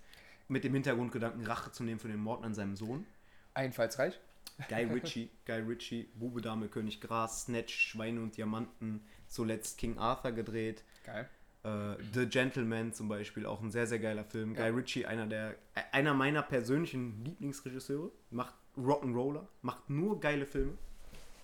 mit 0.49 0.63
dem 0.63 0.73
Hintergrundgedanken, 0.73 1.45
Rache 1.45 1.71
zu 1.71 1.83
nehmen 1.83 1.99
für 1.99 2.07
den 2.07 2.19
Mord 2.19 2.43
an 2.43 2.53
seinem 2.53 2.75
Sohn. 2.75 3.05
Einfallsreich. 3.53 4.19
Guy 4.67 4.83
Ritchie, 4.91 5.29
Guy 5.45 5.61
Ritchie, 5.61 6.09
Bube, 6.15 6.41
Dame, 6.41 6.67
König, 6.67 6.99
Gras, 6.99 7.43
Snatch, 7.43 7.73
Schweine 7.73 8.21
und 8.21 8.35
Diamanten, 8.35 9.01
zuletzt 9.27 9.77
King 9.77 9.97
Arthur 9.97 10.31
gedreht. 10.31 10.83
Geil. 11.05 11.29
Äh, 11.63 11.95
The 12.13 12.25
Gentleman 12.25 12.93
zum 12.93 13.07
Beispiel, 13.07 13.45
auch 13.45 13.61
ein 13.61 13.71
sehr, 13.71 13.87
sehr 13.87 13.99
geiler 13.99 14.23
Film. 14.23 14.55
Ja. 14.55 14.69
Guy 14.69 14.79
Ritchie, 14.79 15.05
einer, 15.05 15.27
der, 15.27 15.51
äh, 15.75 15.81
einer 15.91 16.13
meiner 16.13 16.41
persönlichen 16.41 17.23
Lieblingsregisseure, 17.23 18.11
macht 18.31 18.53
Rock'n'Roller, 18.77 19.45
macht 19.61 19.89
nur 19.89 20.19
geile 20.19 20.45
Filme. 20.45 20.77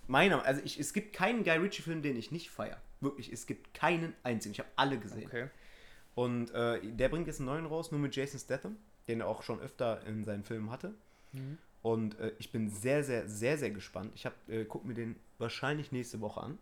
Meiner, 0.07 0.43
also 0.45 0.61
ich, 0.63 0.79
es 0.79 0.93
gibt 0.93 1.13
keinen 1.13 1.43
Guy 1.43 1.57
Ritchie-Film, 1.57 2.01
den 2.01 2.15
ich 2.15 2.31
nicht 2.31 2.49
feiere. 2.49 2.79
Wirklich, 3.01 3.31
es 3.31 3.45
gibt 3.45 3.73
keinen 3.73 4.13
einzigen. 4.23 4.53
Ich 4.53 4.59
habe 4.59 4.69
alle 4.75 4.99
gesehen. 4.99 5.27
Okay. 5.27 5.49
Und 6.13 6.51
äh, 6.51 6.79
der 6.81 7.09
bringt 7.09 7.27
jetzt 7.27 7.39
einen 7.39 7.47
neuen 7.47 7.65
raus, 7.65 7.91
nur 7.91 7.99
mit 7.99 8.15
Jason 8.15 8.39
Statham, 8.39 8.77
den 9.07 9.21
er 9.21 9.27
auch 9.27 9.43
schon 9.43 9.59
öfter 9.59 10.05
in 10.05 10.23
seinen 10.23 10.43
Filmen 10.43 10.71
hatte. 10.71 10.93
Mhm. 11.31 11.57
Und 11.81 12.19
äh, 12.19 12.31
ich 12.39 12.51
bin 12.51 12.69
sehr, 12.69 13.03
sehr, 13.03 13.27
sehr, 13.27 13.57
sehr 13.57 13.71
gespannt. 13.71 14.11
Ich 14.15 14.25
hab, 14.25 14.33
äh, 14.49 14.65
guck 14.65 14.85
mir 14.85 14.95
den 14.95 15.15
wahrscheinlich 15.37 15.91
nächste 15.91 16.19
Woche 16.21 16.41
an. 16.41 16.57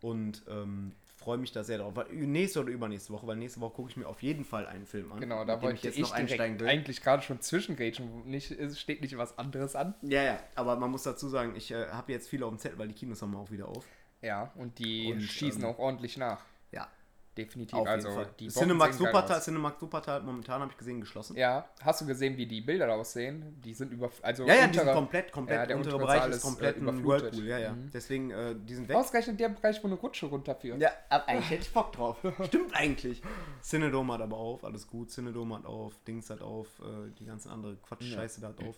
Und 0.00 0.42
ähm, 0.48 0.92
freue 1.20 1.38
mich 1.38 1.52
da 1.52 1.62
sehr 1.62 1.78
drauf. 1.78 1.94
Weil, 1.94 2.06
nächste 2.08 2.60
oder 2.60 2.70
übernächste 2.70 3.12
Woche, 3.12 3.26
weil 3.26 3.36
nächste 3.36 3.60
Woche 3.60 3.74
gucke 3.74 3.90
ich 3.90 3.96
mir 3.96 4.08
auf 4.08 4.22
jeden 4.22 4.44
Fall 4.44 4.66
einen 4.66 4.86
Film 4.86 5.12
an. 5.12 5.20
Genau, 5.20 5.44
da 5.44 5.60
wollte 5.62 5.76
ich 5.76 5.96
jetzt 5.96 6.16
direkt 6.16 6.62
eigentlich 6.62 7.02
gerade 7.02 7.22
schon 7.22 7.40
zwischengrätschen. 7.40 8.28
Nicht, 8.28 8.50
es 8.50 8.80
steht 8.80 9.02
nicht 9.02 9.16
was 9.16 9.38
anderes 9.38 9.76
an. 9.76 9.94
Ja, 10.02 10.22
ja, 10.22 10.40
aber 10.54 10.76
man 10.76 10.90
muss 10.90 11.02
dazu 11.02 11.28
sagen, 11.28 11.54
ich 11.54 11.70
äh, 11.70 11.88
habe 11.88 12.10
jetzt 12.12 12.28
viele 12.28 12.46
auf 12.46 12.52
dem 12.52 12.58
Zettel, 12.58 12.78
weil 12.78 12.88
die 12.88 12.94
Kinos 12.94 13.20
haben 13.22 13.36
auch 13.36 13.50
wieder 13.50 13.68
auf. 13.68 13.86
Ja, 14.22 14.50
und 14.56 14.78
die 14.78 15.12
Und, 15.12 15.22
schießen 15.22 15.62
ähm, 15.62 15.68
auch 15.68 15.78
ordentlich 15.78 16.16
nach. 16.16 16.44
Ja, 16.72 16.88
Definitiv. 17.36 17.78
auf 17.78 17.86
also 17.86 18.24
die 18.38 18.48
Cinemax 18.48 18.98
Wuppertal, 18.98 19.38
aus. 19.38 19.44
Cinemax 19.44 19.80
Wuppertal 19.80 20.22
momentan, 20.22 20.60
habe 20.60 20.72
ich 20.72 20.76
gesehen, 20.76 21.00
geschlossen. 21.00 21.36
Ja, 21.36 21.68
hast 21.80 22.00
du 22.00 22.06
gesehen, 22.06 22.36
wie 22.36 22.44
die 22.46 22.60
Bilder 22.60 22.92
aussehen? 22.92 23.60
Die 23.64 23.72
sind 23.72 23.92
über. 23.92 24.10
Also 24.22 24.44
Ja, 24.46 24.54
ja, 24.54 24.66
die 24.66 24.74
sind 24.76 24.88
untere- 24.88 24.94
komplett, 24.94 25.32
komplett, 25.32 25.58
Ja, 25.60 25.66
der 25.66 25.76
untere 25.76 25.94
untere 25.94 26.06
Bereich 26.12 26.28
ist 26.30 26.36
ist, 26.36 26.42
komplett 26.42 26.76
äh, 26.76 26.80
überflutet. 26.80 27.22
Whirlpool, 27.32 27.46
ja, 27.46 27.58
ja. 27.58 27.72
Mhm. 27.72 27.90
Deswegen, 27.92 28.30
äh, 28.32 28.56
die 28.56 28.74
sind 28.74 28.88
weg. 28.88 28.96
Ausgerechnet 28.96 29.38
der 29.38 29.48
Bereich, 29.50 29.82
wo 29.82 29.86
eine 29.86 29.96
Rutsche 29.96 30.26
runterführt. 30.26 30.80
Ja, 30.80 30.90
aber 31.08 31.28
eigentlich 31.28 31.50
hätte 31.50 31.62
ich 31.62 31.72
Bock 31.72 31.92
drauf. 31.92 32.16
Stimmt 32.46 32.74
eigentlich. 32.74 33.22
Cinedome 33.62 34.12
hat 34.14 34.20
aber 34.22 34.36
auf, 34.36 34.64
alles 34.64 34.86
gut. 34.88 35.10
Cinedome 35.10 35.54
hat 35.56 35.66
auf, 35.66 35.94
Dings 36.06 36.28
hat 36.30 36.42
auf, 36.42 36.66
äh, 36.80 37.10
die 37.18 37.26
ganze 37.26 37.48
andere 37.50 37.76
Quatsch-Scheiße 37.76 38.40
da 38.40 38.48
hat 38.48 38.58
auf. 38.62 38.76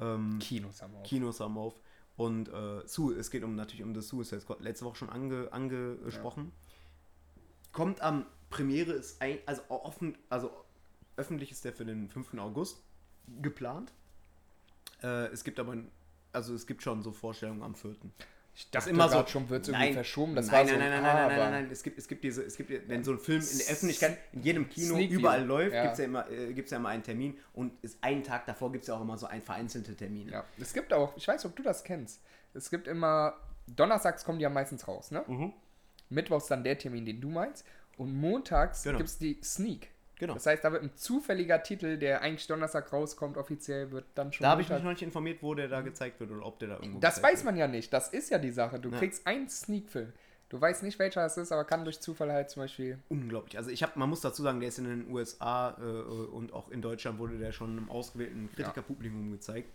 Ähm, 0.00 0.38
Kinos 0.40 0.82
haben 0.82 0.94
auch. 0.96 1.02
Kinos 1.04 1.40
haben 1.40 1.56
auf. 1.56 1.74
Und 2.16 2.48
äh, 2.48 2.86
Su 2.86 3.12
es 3.12 3.30
geht 3.30 3.44
um 3.44 3.54
natürlich 3.56 3.82
um 3.84 3.92
das 3.94 4.08
Suicide 4.08 4.40
Squad. 4.40 4.60
Letzte 4.60 4.84
Woche 4.86 4.96
schon 4.96 5.10
ange, 5.10 5.48
angesprochen. 5.52 6.52
Kommt 7.76 8.00
am 8.00 8.24
Premiere 8.48 8.92
ist 8.92 9.20
ein, 9.20 9.38
also 9.44 9.60
offen, 9.68 10.16
also 10.30 10.50
öffentlich 11.18 11.50
ist 11.50 11.62
der 11.66 11.74
für 11.74 11.84
den 11.84 12.08
5. 12.08 12.38
August 12.38 12.82
geplant. 13.42 13.92
Äh, 15.02 15.26
es 15.26 15.44
gibt 15.44 15.60
aber, 15.60 15.72
ein- 15.72 15.90
also 16.32 16.54
es 16.54 16.66
gibt 16.66 16.82
schon 16.82 17.02
so 17.02 17.12
Vorstellungen 17.12 17.62
am 17.62 17.74
4. 17.74 17.94
Ich 18.54 18.70
dachte 18.70 18.88
immer 18.88 19.10
so- 19.10 19.26
schon, 19.26 19.50
wird 19.50 19.64
es 19.64 19.68
irgendwie 19.68 19.92
verschoben. 19.92 20.34
Das 20.34 20.46
nein, 20.46 20.54
war 20.54 20.60
nein, 20.64 20.68
so 20.68 20.74
nein, 20.78 20.92
ein 20.92 21.02
nein, 21.02 21.02
nein, 21.02 21.28
nein, 21.28 21.38
nein, 21.38 21.62
nein, 21.64 21.70
Es 21.70 21.82
gibt, 21.82 21.98
es 21.98 22.08
gibt 22.08 22.24
diese, 22.24 22.42
es 22.44 22.56
gibt, 22.56 22.70
wenn 22.88 23.04
so 23.04 23.12
ein 23.12 23.18
Film 23.18 23.42
in 23.42 23.58
der 23.58 23.66
Öffentlichkeit, 23.66 24.18
in 24.32 24.42
jedem 24.42 24.68
Kino 24.70 24.94
Sneak 24.94 25.10
View. 25.10 25.18
überall 25.18 25.44
läuft, 25.44 25.74
Ja. 25.74 25.82
gibt 25.82 25.92
es 25.92 25.98
ja 25.98 26.04
immer, 26.06 26.30
äh, 26.30 26.54
gibt's 26.54 26.70
ja 26.70 26.78
immer 26.78 26.88
einen 26.88 27.02
Termin 27.02 27.36
und 27.52 27.72
ist 27.82 28.02
einen 28.02 28.22
Tag 28.24 28.46
davor 28.46 28.72
gibt 28.72 28.84
es 28.84 28.88
ja 28.88 28.94
auch 28.94 29.02
immer 29.02 29.18
so 29.18 29.26
ein 29.26 29.42
vereinzelte 29.42 29.94
Termine. 29.94 30.32
Ja, 30.32 30.44
es 30.58 30.72
gibt 30.72 30.94
auch, 30.94 31.14
ich 31.18 31.28
weiß 31.28 31.44
nicht, 31.44 31.50
ob 31.50 31.56
du 31.56 31.62
das 31.62 31.84
kennst. 31.84 32.22
Es 32.54 32.70
gibt 32.70 32.88
immer, 32.88 33.34
donnerstags 33.66 34.24
kommen 34.24 34.38
die 34.38 34.44
ja 34.44 34.48
meistens 34.48 34.88
raus, 34.88 35.10
ne? 35.10 35.22
Mhm. 35.26 35.52
Mittwochs 36.10 36.46
dann 36.46 36.64
der 36.64 36.78
Termin, 36.78 37.04
den 37.04 37.20
du 37.20 37.28
meinst. 37.28 37.64
Und 37.96 38.14
montags 38.14 38.82
Genau. 38.82 38.98
gibt 38.98 39.08
es 39.08 39.18
die 39.18 39.38
Sneak. 39.42 39.88
Genau. 40.18 40.34
Das 40.34 40.46
heißt, 40.46 40.64
da 40.64 40.72
wird 40.72 40.82
ein 40.82 40.94
zufälliger 40.94 41.62
Titel, 41.62 41.98
der 41.98 42.22
eigentlich 42.22 42.46
Donnerstag 42.46 42.90
rauskommt, 42.92 43.36
offiziell 43.36 43.90
wird 43.90 44.06
dann 44.14 44.32
schon. 44.32 44.44
Da 44.44 44.50
habe 44.50 44.62
ich 44.62 44.68
mich 44.70 44.82
noch 44.82 44.90
nicht 44.90 45.02
informiert, 45.02 45.42
wo 45.42 45.54
der 45.54 45.68
da 45.68 45.82
gezeigt 45.82 46.20
wird 46.20 46.30
oder 46.30 46.44
ob 46.46 46.58
der 46.58 46.68
da 46.68 46.74
irgendwo 46.76 47.00
Das 47.00 47.22
weiß 47.22 47.44
man 47.44 47.56
ja 47.56 47.68
nicht. 47.68 47.92
Das 47.92 48.08
ist 48.08 48.30
ja 48.30 48.38
die 48.38 48.50
Sache. 48.50 48.78
Du 48.78 48.90
Ja. 48.90 48.98
kriegst 48.98 49.26
einen 49.26 49.48
Sneak-Film. 49.48 50.12
Du 50.48 50.60
weißt 50.60 50.84
nicht, 50.84 50.98
welcher 50.98 51.26
es 51.26 51.36
ist, 51.36 51.50
aber 51.52 51.64
kann 51.64 51.84
durch 51.84 52.00
Zufall 52.00 52.30
halt 52.32 52.48
zum 52.50 52.62
Beispiel. 52.62 52.98
Unglaublich. 53.08 53.58
Also 53.58 53.68
ich 53.70 53.82
habe, 53.82 53.98
man 53.98 54.08
muss 54.08 54.20
dazu 54.20 54.42
sagen, 54.42 54.60
der 54.60 54.68
ist 54.68 54.78
in 54.78 54.84
den 54.84 55.10
USA 55.10 55.76
äh, 55.78 55.82
und 55.82 56.52
auch 56.52 56.70
in 56.70 56.80
Deutschland 56.82 57.18
wurde 57.18 57.36
der 57.36 57.50
schon 57.52 57.76
im 57.76 57.90
ausgewählten 57.90 58.48
Kritikerpublikum 58.54 59.32
gezeigt. 59.32 59.68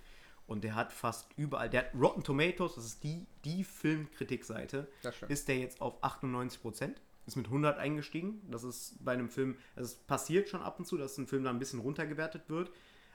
Und 0.51 0.65
der 0.65 0.75
hat 0.75 0.91
fast 0.91 1.29
überall, 1.37 1.69
der 1.69 1.85
hat 1.85 1.91
Rotten 1.97 2.25
Tomatoes, 2.25 2.75
das 2.75 2.83
ist 2.83 3.05
die, 3.05 3.25
die 3.45 3.63
Filmkritikseite, 3.63 4.85
ist 5.29 5.47
der 5.47 5.57
jetzt 5.59 5.79
auf 5.79 6.03
98%. 6.03 6.91
Ist 7.25 7.37
mit 7.37 7.45
100 7.45 7.77
eingestiegen. 7.77 8.41
Das 8.51 8.65
ist 8.65 8.97
bei 8.99 9.13
einem 9.13 9.29
Film, 9.29 9.55
also 9.77 9.87
es 9.87 9.95
passiert 9.95 10.49
schon 10.49 10.61
ab 10.61 10.77
und 10.77 10.83
zu, 10.83 10.97
dass 10.97 11.17
ein 11.17 11.27
Film 11.27 11.45
da 11.45 11.51
ein 11.51 11.59
bisschen 11.59 11.79
runtergewertet 11.79 12.49
wird. 12.49 12.69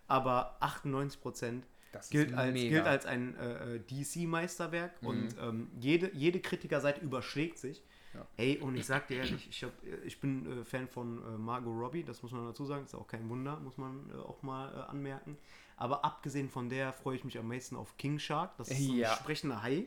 Aber 0.07 0.57
98% 0.63 1.61
Das 1.93 2.09
gilt 2.09 2.33
als, 2.33 2.55
gilt 2.55 2.87
als 2.87 3.05
ein 3.05 3.37
äh, 3.37 3.81
DC-Meisterwerk 3.81 4.95
und 5.03 5.37
ähm, 5.39 5.69
jede, 5.79 6.15
jede 6.15 6.41
Kritikerseite 6.41 7.03
überschlägt 7.03 7.59
sich. 7.59 7.83
Ja. 8.15 8.27
Ey, 8.39 8.57
und 8.61 8.77
ich 8.77 8.87
sag 8.87 9.09
dir 9.09 9.19
ehrlich, 9.19 9.47
ich, 9.51 9.63
hab, 9.63 9.73
ich 10.07 10.19
bin 10.23 10.61
äh, 10.61 10.65
Fan 10.65 10.89
von 10.89 11.19
äh, 11.19 11.37
Margot 11.37 11.79
Robbie, 11.79 12.03
das 12.03 12.23
muss 12.23 12.33
man 12.33 12.47
dazu 12.47 12.65
sagen, 12.65 12.85
ist 12.85 12.95
auch 12.95 13.07
kein 13.07 13.29
Wunder, 13.29 13.61
muss 13.61 13.77
man 13.77 14.09
äh, 14.09 14.15
auch 14.15 14.43
mal 14.43 14.73
äh, 14.73 14.91
anmerken. 14.91 15.37
Aber 15.77 16.05
abgesehen 16.05 16.49
von 16.49 16.69
der 16.69 16.93
freue 16.93 17.17
ich 17.17 17.25
mich 17.25 17.39
am 17.39 17.49
meisten 17.49 17.77
auf 17.77 17.97
King 17.99 18.19
Shark, 18.19 18.57
das 18.57 18.69
ist 18.71 18.79
so 18.87 18.93
ein 18.93 18.99
Ja. 18.99 19.15
sprechender 19.15 19.63
Hai, 19.63 19.85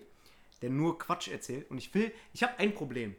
der 0.61 0.69
nur 0.69 0.99
Quatsch 0.99 1.27
erzählt. 1.29 1.69
Und 1.71 1.77
ich 1.77 1.93
will, 1.93 2.11
ich 2.33 2.43
habe 2.43 2.57
ein 2.59 2.73
Problem. 2.73 3.15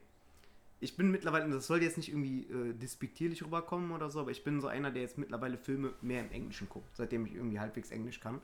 Ich 0.83 0.97
bin 0.97 1.11
mittlerweile, 1.11 1.45
und 1.45 1.51
das 1.51 1.67
soll 1.67 1.83
jetzt 1.83 1.99
nicht 1.99 2.09
irgendwie 2.09 2.45
äh, 2.45 2.73
despektierlich 2.73 3.43
rüberkommen 3.45 3.91
oder 3.91 4.09
so, 4.09 4.21
aber 4.21 4.31
ich 4.31 4.45
bin 4.45 4.61
so 4.61 4.69
einer, 4.69 4.91
der 4.91 5.03
jetzt 5.03 5.19
mittlerweile 5.19 5.59
Filme 5.59 5.93
mehr 6.01 6.23
im 6.23 6.31
Englischen 6.31 6.69
guckt, 6.69 6.89
seitdem 6.97 7.27
ich 7.27 7.35
irgendwie 7.35 7.61
halbwegs 7.61 7.91
Englisch 7.91 8.21
kann. 8.21 8.41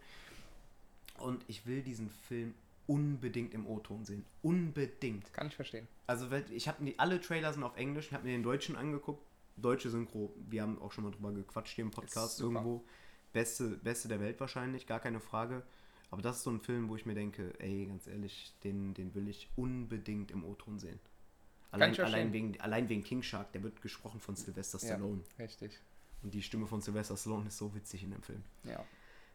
Und 1.18 1.44
ich 1.48 1.64
will 1.66 1.80
diesen 1.82 2.10
Film 2.10 2.54
unbedingt 2.86 3.54
im 3.54 3.66
O-Ton 3.66 4.04
sehen. 4.04 4.24
Unbedingt. 4.42 5.32
Kann 5.32 5.46
ich 5.46 5.56
verstehen. 5.56 5.88
Also 6.06 6.28
ich 6.50 6.68
habe 6.68 6.92
alle 6.98 7.20
Trailer 7.20 7.52
sind 7.52 7.62
auf 7.62 7.76
Englisch, 7.76 8.08
ich 8.08 8.12
habe 8.12 8.24
mir 8.24 8.32
den 8.32 8.42
Deutschen 8.42 8.76
angeguckt. 8.76 9.22
Deutsche 9.56 9.88
Synchro, 9.88 10.34
wir 10.50 10.60
haben 10.60 10.78
auch 10.82 10.92
schon 10.92 11.04
mal 11.04 11.10
drüber 11.10 11.32
gequatscht 11.32 11.74
hier 11.74 11.84
im 11.84 11.90
Podcast 11.90 12.40
irgendwo. 12.40 12.84
Beste, 13.32 13.68
beste 13.82 14.08
der 14.08 14.20
Welt 14.20 14.40
wahrscheinlich, 14.40 14.86
gar 14.86 15.00
keine 15.00 15.20
Frage. 15.20 15.62
Aber 16.10 16.22
das 16.22 16.36
ist 16.38 16.42
so 16.44 16.50
ein 16.50 16.60
Film, 16.60 16.88
wo 16.88 16.96
ich 16.96 17.04
mir 17.04 17.14
denke, 17.14 17.52
ey, 17.58 17.86
ganz 17.86 18.06
ehrlich, 18.06 18.52
den, 18.64 18.94
den 18.94 19.14
will 19.14 19.28
ich 19.28 19.48
unbedingt 19.56 20.30
im 20.30 20.44
O-Ton 20.44 20.78
sehen. 20.78 21.00
Allein, 21.72 21.98
allein, 22.00 22.32
wegen, 22.32 22.58
allein 22.60 22.88
wegen 22.88 23.02
King 23.04 23.22
Shark, 23.22 23.52
der 23.52 23.62
wird 23.62 23.82
gesprochen 23.82 24.20
von 24.20 24.36
Sylvester 24.36 24.78
Stallone. 24.78 25.22
Ja, 25.36 25.44
richtig. 25.44 25.78
Und 26.22 26.32
die 26.32 26.42
Stimme 26.42 26.66
von 26.66 26.80
Sylvester 26.80 27.16
Stallone 27.16 27.48
ist 27.48 27.58
so 27.58 27.74
witzig 27.74 28.02
in 28.04 28.12
dem 28.12 28.22
Film. 28.22 28.42
Ja. 28.64 28.82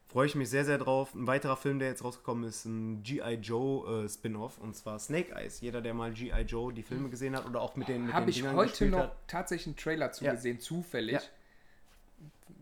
Freue 0.08 0.26
ich 0.26 0.36
mich 0.36 0.50
sehr, 0.50 0.66
sehr 0.66 0.78
drauf. 0.78 1.14
Ein 1.14 1.28
weiterer 1.28 1.56
Film, 1.56 1.80
der 1.80 1.90
jetzt 1.90 2.04
rausgekommen 2.04 2.44
ist, 2.46 2.66
ein 2.66 3.04
G.I. 3.04 3.36
Joe 3.36 4.04
äh, 4.06 4.10
Spin-off 4.10 4.58
und 4.58 4.76
zwar 4.76 4.98
Snake 5.00 5.34
Eyes. 5.36 5.62
Jeder, 5.62 5.82
der 5.82 5.94
mal 5.94 6.12
G.I. 6.14 6.42
Joe 6.42 6.74
die 6.74 6.84
Filme 6.84 7.10
gesehen 7.10 7.36
hat 7.36 7.46
oder 7.46 7.62
auch 7.62 7.76
mit 7.76 7.88
den, 7.88 8.06
mit 8.08 8.14
Habe 8.14 8.30
ich 8.30 8.38
Dingern 8.38 8.56
heute 8.56 8.88
noch 8.88 9.00
hat. 9.00 9.28
tatsächlich 9.28 9.68
einen 9.68 9.78
Trailer 9.78 10.12
zu 10.12 10.26
Ja. 10.26 10.34
gesehen, 10.34 10.60
zufällig. 10.60 11.14
Ja. 11.14 11.22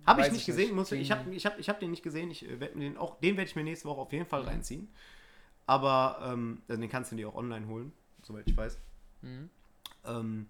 Habe 0.05 0.21
ich 0.21 0.31
nicht 0.31 0.41
ich 0.41 0.45
gesehen, 0.47 0.65
nicht. 0.67 0.75
muss 0.75 0.91
ich, 0.91 1.01
ich 1.01 1.11
habe 1.11 1.33
ich 1.33 1.45
hab, 1.45 1.59
ich 1.59 1.69
hab 1.69 1.79
den 1.79 1.91
nicht 1.91 2.03
gesehen. 2.03 2.31
Ich 2.31 2.47
äh, 2.47 2.59
werd 2.59 2.75
mir 2.75 2.83
den 2.89 2.97
auch, 2.97 3.19
den 3.19 3.37
werde 3.37 3.49
ich 3.49 3.55
mir 3.55 3.63
nächste 3.63 3.87
Woche 3.87 4.01
auf 4.01 4.11
jeden 4.11 4.25
Fall 4.25 4.41
reinziehen. 4.41 4.87
Aber 5.65 6.19
ähm, 6.23 6.61
also 6.67 6.81
den 6.81 6.89
kannst 6.89 7.11
du 7.11 7.15
dir 7.15 7.29
auch 7.29 7.35
online 7.35 7.67
holen, 7.67 7.91
soweit 8.23 8.47
ich 8.47 8.57
weiß. 8.57 8.77
Mhm. 9.21 9.49
Ähm, 10.05 10.47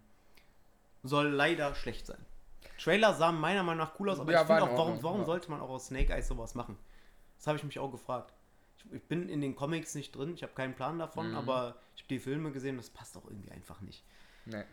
soll 1.04 1.28
leider 1.28 1.76
schlecht 1.76 2.06
sein. 2.06 2.24
Trailer 2.78 3.14
sahen 3.14 3.40
meiner 3.40 3.64
Meinung 3.64 3.86
nach 3.86 4.00
cool 4.00 4.10
aus, 4.10 4.20
aber 4.20 4.32
Ja, 4.32 4.42
ich 4.42 4.48
finde 4.48 4.64
auch, 4.64 4.78
warum, 4.78 5.04
warum 5.04 5.20
ja. 5.22 5.26
sollte 5.26 5.52
man 5.52 5.60
auch 5.60 5.70
aus 5.70 5.88
Snake 5.88 6.14
Eyes 6.14 6.28
sowas 6.30 6.56
machen? 6.56 6.78
Das 7.38 7.48
habe 7.48 7.58
ich 7.58 7.64
mich 7.64 7.80
auch 7.80 7.92
gefragt. 7.92 8.34
Ich, 8.78 8.94
ich 8.94 9.04
bin 9.04 9.28
in 9.28 9.42
den 9.42 9.56
Comics 9.56 9.96
nicht 9.96 10.16
drin, 10.16 10.34
ich 10.34 10.44
habe 10.44 10.54
keinen 10.54 10.74
Plan 10.76 10.98
davon, 11.00 11.32
Mhm. 11.32 11.36
aber 11.36 11.76
ich 11.96 12.04
habe 12.04 12.10
die 12.10 12.20
Filme 12.20 12.52
gesehen, 12.52 12.78
das 12.78 12.90
passt 12.90 13.18
auch 13.18 13.26
irgendwie 13.26 13.52
einfach 13.52 13.82
nicht. 13.82 14.04
Nee. 14.46 14.64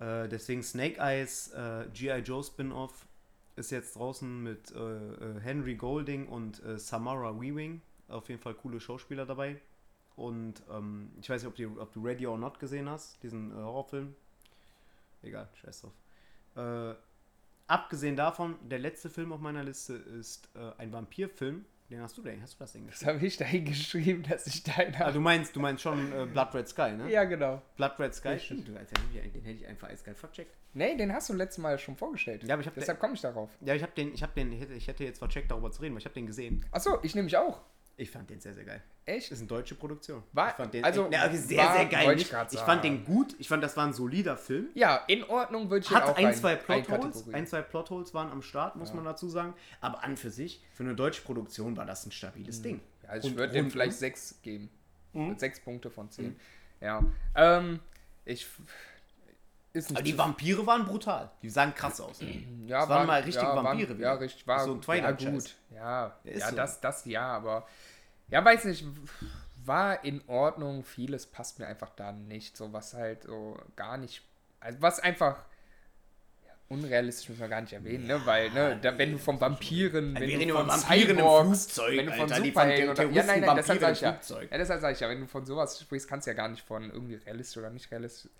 Äh, 0.00 0.28
deswegen 0.28 0.62
Snake 0.62 1.00
Eyes, 1.00 1.48
äh, 1.52 1.86
G.I. 1.94 2.18
Joe 2.18 2.44
Spin-Off 2.44 3.06
ist 3.58 3.70
jetzt 3.70 3.96
draußen 3.96 4.42
mit 4.42 4.70
äh, 4.70 4.78
äh, 4.78 5.40
Henry 5.40 5.74
Golding 5.74 6.28
und 6.28 6.62
äh, 6.64 6.78
Samara 6.78 7.38
Weaving. 7.38 7.82
Auf 8.08 8.28
jeden 8.28 8.40
Fall 8.40 8.54
coole 8.54 8.80
Schauspieler 8.80 9.26
dabei. 9.26 9.60
Und 10.16 10.62
ähm, 10.70 11.10
ich 11.20 11.28
weiß 11.28 11.42
nicht, 11.42 11.48
ob, 11.48 11.56
die, 11.56 11.66
ob 11.66 11.92
du 11.92 12.02
Ready 12.02 12.26
or 12.26 12.38
Not 12.38 12.58
gesehen 12.58 12.88
hast, 12.88 13.22
diesen 13.22 13.52
äh, 13.52 13.54
Horrorfilm. 13.54 14.14
Egal, 15.22 15.48
scheiß 15.54 15.82
drauf. 15.82 15.92
Äh, 16.56 16.94
abgesehen 17.66 18.16
davon, 18.16 18.56
der 18.68 18.78
letzte 18.78 19.10
Film 19.10 19.32
auf 19.32 19.40
meiner 19.40 19.62
Liste 19.62 19.94
ist 19.94 20.48
äh, 20.54 20.72
ein 20.78 20.92
Vampirfilm. 20.92 21.64
Den 21.90 22.02
hast 22.02 22.18
du 22.18 22.22
denn? 22.22 22.42
Hast 22.42 22.54
du 22.54 22.58
das 22.58 22.72
denn 22.72 22.84
Das 22.86 22.98
geschrieben? 22.98 23.14
habe 23.16 23.26
ich 23.26 23.36
da 23.38 23.44
hingeschrieben, 23.46 24.22
dass 24.28 24.46
ich 24.46 24.62
deiner. 24.62 25.06
Ah, 25.06 25.10
du 25.10 25.20
meinst, 25.20 25.56
du 25.56 25.60
meinst 25.60 25.82
schon 25.82 26.12
äh, 26.12 26.26
Blood 26.26 26.54
Red 26.54 26.68
Sky, 26.68 26.90
ne? 26.92 27.10
ja, 27.10 27.24
genau. 27.24 27.62
Blood 27.76 27.98
Red 27.98 28.14
Sky, 28.14 28.28
Richtig. 28.28 28.60
stimmt. 28.62 28.68
Ja 28.68 28.80
nicht, 29.22 29.34
Den 29.34 29.42
hätte 29.42 29.58
ich 29.58 29.66
einfach 29.66 29.88
eiskalt 29.88 30.18
vercheckt. 30.18 30.54
Nee, 30.74 30.96
den 30.96 31.12
hast 31.12 31.30
du 31.30 31.32
letztes 31.32 31.58
Mal 31.62 31.78
schon 31.78 31.96
vorgestellt. 31.96 32.44
Ja, 32.44 32.54
aber 32.54 32.60
ich 32.60 32.66
hab 32.66 32.74
Deshalb 32.74 33.00
komme 33.00 33.14
ich 33.14 33.22
darauf. 33.22 33.50
Ja, 33.62 33.74
ich 33.74 33.82
habe 33.82 33.92
den, 33.96 34.12
ich 34.12 34.22
habe 34.22 34.32
den, 34.34 34.52
ich 34.52 34.86
hätte 34.86 35.02
jetzt 35.04 35.18
vercheckt, 35.18 35.50
darüber 35.50 35.70
zu 35.70 35.80
reden, 35.80 35.94
weil 35.94 36.00
ich 36.00 36.04
habe 36.04 36.14
den 36.14 36.26
gesehen. 36.26 36.64
Achso, 36.72 36.98
ich 37.02 37.14
nehme 37.14 37.24
mich 37.24 37.36
auch. 37.38 37.62
Ich 38.00 38.10
fand 38.12 38.30
den 38.30 38.40
sehr, 38.40 38.54
sehr 38.54 38.64
geil. 38.64 38.80
Echt? 39.06 39.26
Das 39.26 39.38
ist 39.38 39.42
eine 39.42 39.48
deutsche 39.48 39.74
Produktion. 39.74 40.22
War- 40.32 40.50
ich 40.50 40.54
fand 40.54 40.72
den, 40.72 40.84
also, 40.84 41.08
ja, 41.10 41.28
sehr, 41.34 41.58
war- 41.58 41.76
sehr 41.76 41.86
geil. 41.86 42.16
ich 42.16 42.32
ich 42.52 42.60
fand 42.60 42.84
den 42.84 43.04
gut. 43.04 43.34
Ich 43.40 43.48
fand, 43.48 43.60
das 43.62 43.76
war 43.76 43.86
ein 43.86 43.92
solider 43.92 44.36
Film. 44.36 44.68
Ja, 44.74 45.02
in 45.08 45.24
Ordnung 45.24 45.68
würde 45.68 45.84
ich 45.84 45.90
Hat 45.92 46.04
auch 46.04 46.16
ein, 46.16 46.32
zwei 46.32 46.54
Plotholes. 46.54 47.28
Ein, 47.34 47.46
zwei 47.48 47.60
Plotholes 47.62 48.14
waren 48.14 48.30
am 48.30 48.40
Start, 48.40 48.76
muss 48.76 48.94
man 48.94 49.04
dazu 49.04 49.28
sagen. 49.28 49.52
Aber 49.80 50.04
an 50.04 50.16
für 50.16 50.30
sich, 50.30 50.62
für 50.72 50.84
eine 50.84 50.94
deutsche 50.94 51.22
Produktion 51.22 51.76
war 51.76 51.86
das 51.86 52.06
ein 52.06 52.12
stabiles 52.12 52.62
Ding. 52.62 52.80
Ja, 53.02 53.08
also 53.10 53.28
ich 53.28 53.36
würde 53.36 53.52
dem 53.52 53.68
vielleicht 53.70 53.98
sechs 53.98 54.38
geben. 54.42 54.70
Mhm. 55.12 55.36
Sechs 55.36 55.58
Punkte 55.58 55.90
von 55.90 56.08
zehn. 56.10 56.36
Ja. 56.80 57.02
Ähm, 57.34 57.80
ich. 58.24 58.46
Ist 59.78 59.90
nicht 59.90 59.96
Aber 59.98 60.04
die 60.04 60.18
Vampire 60.18 60.66
waren 60.66 60.84
brutal. 60.84 61.30
Die 61.42 61.48
sahen 61.50 61.72
krass 61.74 62.00
aus. 62.00 62.20
ja, 62.66 62.80
das 62.80 62.88
waren 62.88 63.06
mal 63.06 63.22
richtige 63.22 63.46
ja, 63.46 63.54
Vampire 63.56 63.88
Waren, 63.88 63.98
wieder. 63.98 64.08
ja, 64.08 64.14
richtig. 64.14 64.46
War 64.46 64.64
So 64.64 64.72
ein 64.72 64.76
ja, 64.78 64.82
Twilight-Scheiß. 64.82 65.32
gut. 65.44 65.54
Ja, 65.74 66.06
Ja, 66.24 66.30
ist 66.32 66.40
ja 66.40 66.50
so. 66.50 66.56
das, 66.56 66.80
das 66.80 67.04
ja, 67.04 67.26
aber. 67.28 67.66
Ja, 68.28 68.44
weiß 68.44 68.64
nicht. 68.64 68.84
War 69.64 70.02
in 70.04 70.22
Ordnung. 70.26 70.82
Vieles 70.82 71.26
passt 71.26 71.58
mir 71.60 71.66
einfach 71.66 71.90
da 71.96 72.10
nicht. 72.12 72.56
So 72.56 72.72
was 72.72 72.94
halt 72.94 73.22
so 73.24 73.56
gar 73.76 73.96
nicht. 73.98 74.22
Also 74.60 74.82
was 74.82 74.98
einfach. 74.98 75.36
ja, 76.46 76.52
Unrealistisch 76.68 77.28
müssen 77.28 77.40
wir 77.42 77.48
gar 77.48 77.60
nicht 77.60 77.72
erwähnen, 77.72 78.06
ne? 78.06 78.20
Weil, 78.26 78.50
ne, 78.50 78.78
da, 78.82 78.98
wenn 78.98 79.12
du 79.12 79.18
von 79.18 79.40
Vampiren, 79.40 80.14
Ja, 80.14 80.20
wenn 80.20 80.28
wir 80.28 80.36
du 80.36 80.40
reden 80.40 80.52
von 80.52 80.64
über 80.64 80.72
Vampiren 80.72 81.10
im 81.10 81.16
Cyborgs, 81.18 81.64
Flugzeug, 81.72 81.96
wenn 81.98 82.06
du 82.06 82.12
von 82.12 82.32
Alter, 82.32 82.44
Superhelden 82.44 82.90
oder, 82.90 83.04
ja, 83.04 83.22
nein, 83.24 83.40
nein, 83.40 83.56
deshalb 83.56 83.80
Vampire 83.80 83.80
sag 83.80 83.92
ich 83.92 84.00
ja, 84.00 84.12
Flugzeug. 84.12 84.50
ja, 84.50 84.58
deshalb 84.58 84.80
sage 84.80 84.94
ich 84.94 85.00
ja, 85.00 85.08
wenn 85.08 85.20
du 85.20 85.26
von 85.26 85.46
sowas 85.46 85.80
sprichst, 85.80 86.08
kannst 86.08 86.26
du 86.26 86.30
ja 86.30 86.36
gar 86.36 86.48
nicht 86.48 86.62
von 86.62 86.90
irgendwie 86.90 87.14
realistisch 87.16 87.56
oder 87.58 87.70
nicht 87.70 87.90
realistisch 87.90 88.30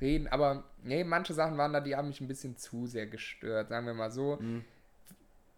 reden. 0.00 0.28
Aber 0.28 0.64
nee, 0.82 1.04
manche 1.04 1.34
Sachen 1.34 1.56
waren 1.58 1.72
da, 1.72 1.80
die 1.80 1.96
haben 1.96 2.08
mich 2.08 2.20
ein 2.20 2.28
bisschen 2.28 2.56
zu 2.56 2.86
sehr 2.86 3.06
gestört, 3.06 3.68
sagen 3.68 3.86
wir 3.86 3.94
mal 3.94 4.10
so. 4.10 4.36
Mhm. 4.40 4.64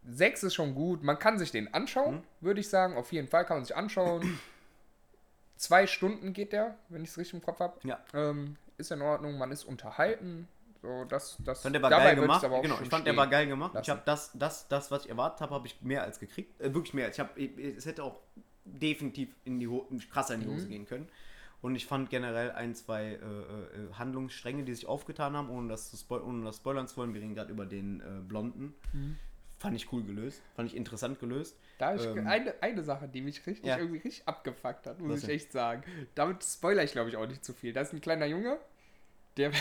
Sechs 0.09 0.43
ist 0.43 0.55
schon 0.55 0.75
gut. 0.75 1.03
Man 1.03 1.19
kann 1.19 1.39
sich 1.39 1.51
den 1.53 1.73
anschauen, 1.75 2.17
Mhm. 2.17 2.23
würde 2.41 2.61
ich 2.61 2.69
sagen. 2.69 2.97
Auf 2.97 3.13
jeden 3.13 3.29
Fall 3.29 3.45
kann 3.45 3.59
man 3.59 3.65
sich 3.65 3.77
anschauen. 3.77 4.39
Zwei 5.57 5.87
Stunden 5.87 6.33
geht 6.33 6.53
der, 6.53 6.75
wenn 6.89 7.03
ich 7.05 7.11
es 7.11 7.19
richtig 7.19 7.35
im 7.35 7.43
Kopf 7.43 7.61
habe. 7.61 7.79
Ja. 7.87 8.01
Ähm, 8.15 8.57
ist 8.79 8.91
in 8.93 9.03
Ordnung, 9.03 9.37
man 9.37 9.53
ist 9.53 9.65
unterhalten. 9.65 10.49
So, 10.81 11.05
das, 11.05 11.37
das, 11.45 11.59
Ich 11.59 11.63
fand 11.65 11.75
der 11.75 11.83
war 11.83 11.91
dabei 11.91 12.05
geil 12.15 12.17
gemacht. 12.17 12.43
Genau, 12.63 12.79
ich 12.83 12.89
fand 12.89 13.07
der 13.07 13.15
war 13.15 13.27
geil 13.27 13.47
gemacht. 13.47 13.73
Ich 13.73 13.77
lassen. 13.87 13.91
habe 13.91 14.03
das, 14.07 14.31
das, 14.33 14.67
das, 14.69 14.91
was 14.91 15.05
ich 15.05 15.11
erwartet 15.11 15.43
habe, 15.43 15.55
habe 15.55 15.67
ich 15.67 15.83
mehr 15.83 16.03
als 16.03 16.19
gekriegt. 16.19 16.59
Äh, 16.59 16.73
wirklich 16.73 16.95
mehr. 16.95 17.11
Ich 17.11 17.21
habe, 17.21 17.39
es 17.39 17.85
hätte 17.85 18.03
auch 18.03 18.19
definitiv 18.65 19.29
in 19.45 19.61
die 19.61 19.69
Ho 19.69 19.87
krasser 20.11 20.35
in 20.35 20.41
die 20.41 20.47
Mhm. 20.47 20.55
Hose 20.55 20.69
gehen 20.69 20.87
können. 20.87 21.09
Und 21.63 21.75
ich 21.77 21.87
fand 21.87 22.09
generell 22.09 22.53
ein, 22.53 22.75
zwei 22.75 23.05
äh, 23.05 23.15
äh, 23.15 23.93
Handlungsstränge, 23.99 24.65
die 24.65 24.75
sich 24.75 24.87
aufgetan 24.87 25.37
haben, 25.37 25.51
ohne 25.51 25.69
das 25.69 25.91
zu 25.91 25.97
spoil 25.97 26.23
ohne 26.23 26.45
das 26.45 26.57
spoilern 26.57 26.89
zu 26.89 26.97
wollen. 26.97 27.13
Wir 27.13 27.21
reden 27.21 27.35
gerade 27.35 27.53
über 27.53 27.67
den 27.67 28.01
äh, 28.01 28.05
Blonden. 28.27 28.75
Mhm. 28.93 29.17
Fand 29.59 29.77
ich 29.77 29.93
cool 29.93 30.03
gelöst. 30.03 30.41
Fand 30.57 30.71
ich 30.71 30.77
interessant 30.77 31.21
gelöst. 31.21 31.55
Da 31.79 31.89
habe 31.89 31.99
ich 31.99 32.07
Ähm, 32.07 32.27
eine, 32.27 32.55
eine 32.63 32.83
Sache, 32.83 33.09
die 33.09 33.21
mich 33.21 33.47
richtig 33.47 33.67
Ja. 33.67 33.77
irgendwie 33.77 33.99
richtig 33.99 34.27
abgefuckt 34.27 34.87
hat, 34.87 35.01
muss 35.01 35.11
Was 35.11 35.19
ich 35.19 35.27
denn? 35.27 35.37
echt 35.37 35.53
sagen. 35.53 35.83
Damit 36.15 36.43
spoiler 36.43 36.83
ich, 36.83 36.93
glaube 36.93 37.11
ich, 37.11 37.17
auch 37.19 37.27
nicht 37.27 37.45
zu 37.45 37.53
viel. 37.53 37.75
Da 37.75 37.83
ist 37.83 37.93
ein 37.93 38.01
kleiner 38.01 38.25
Junge, 38.25 38.57
der, 39.37 39.51
Ja, 39.51 39.57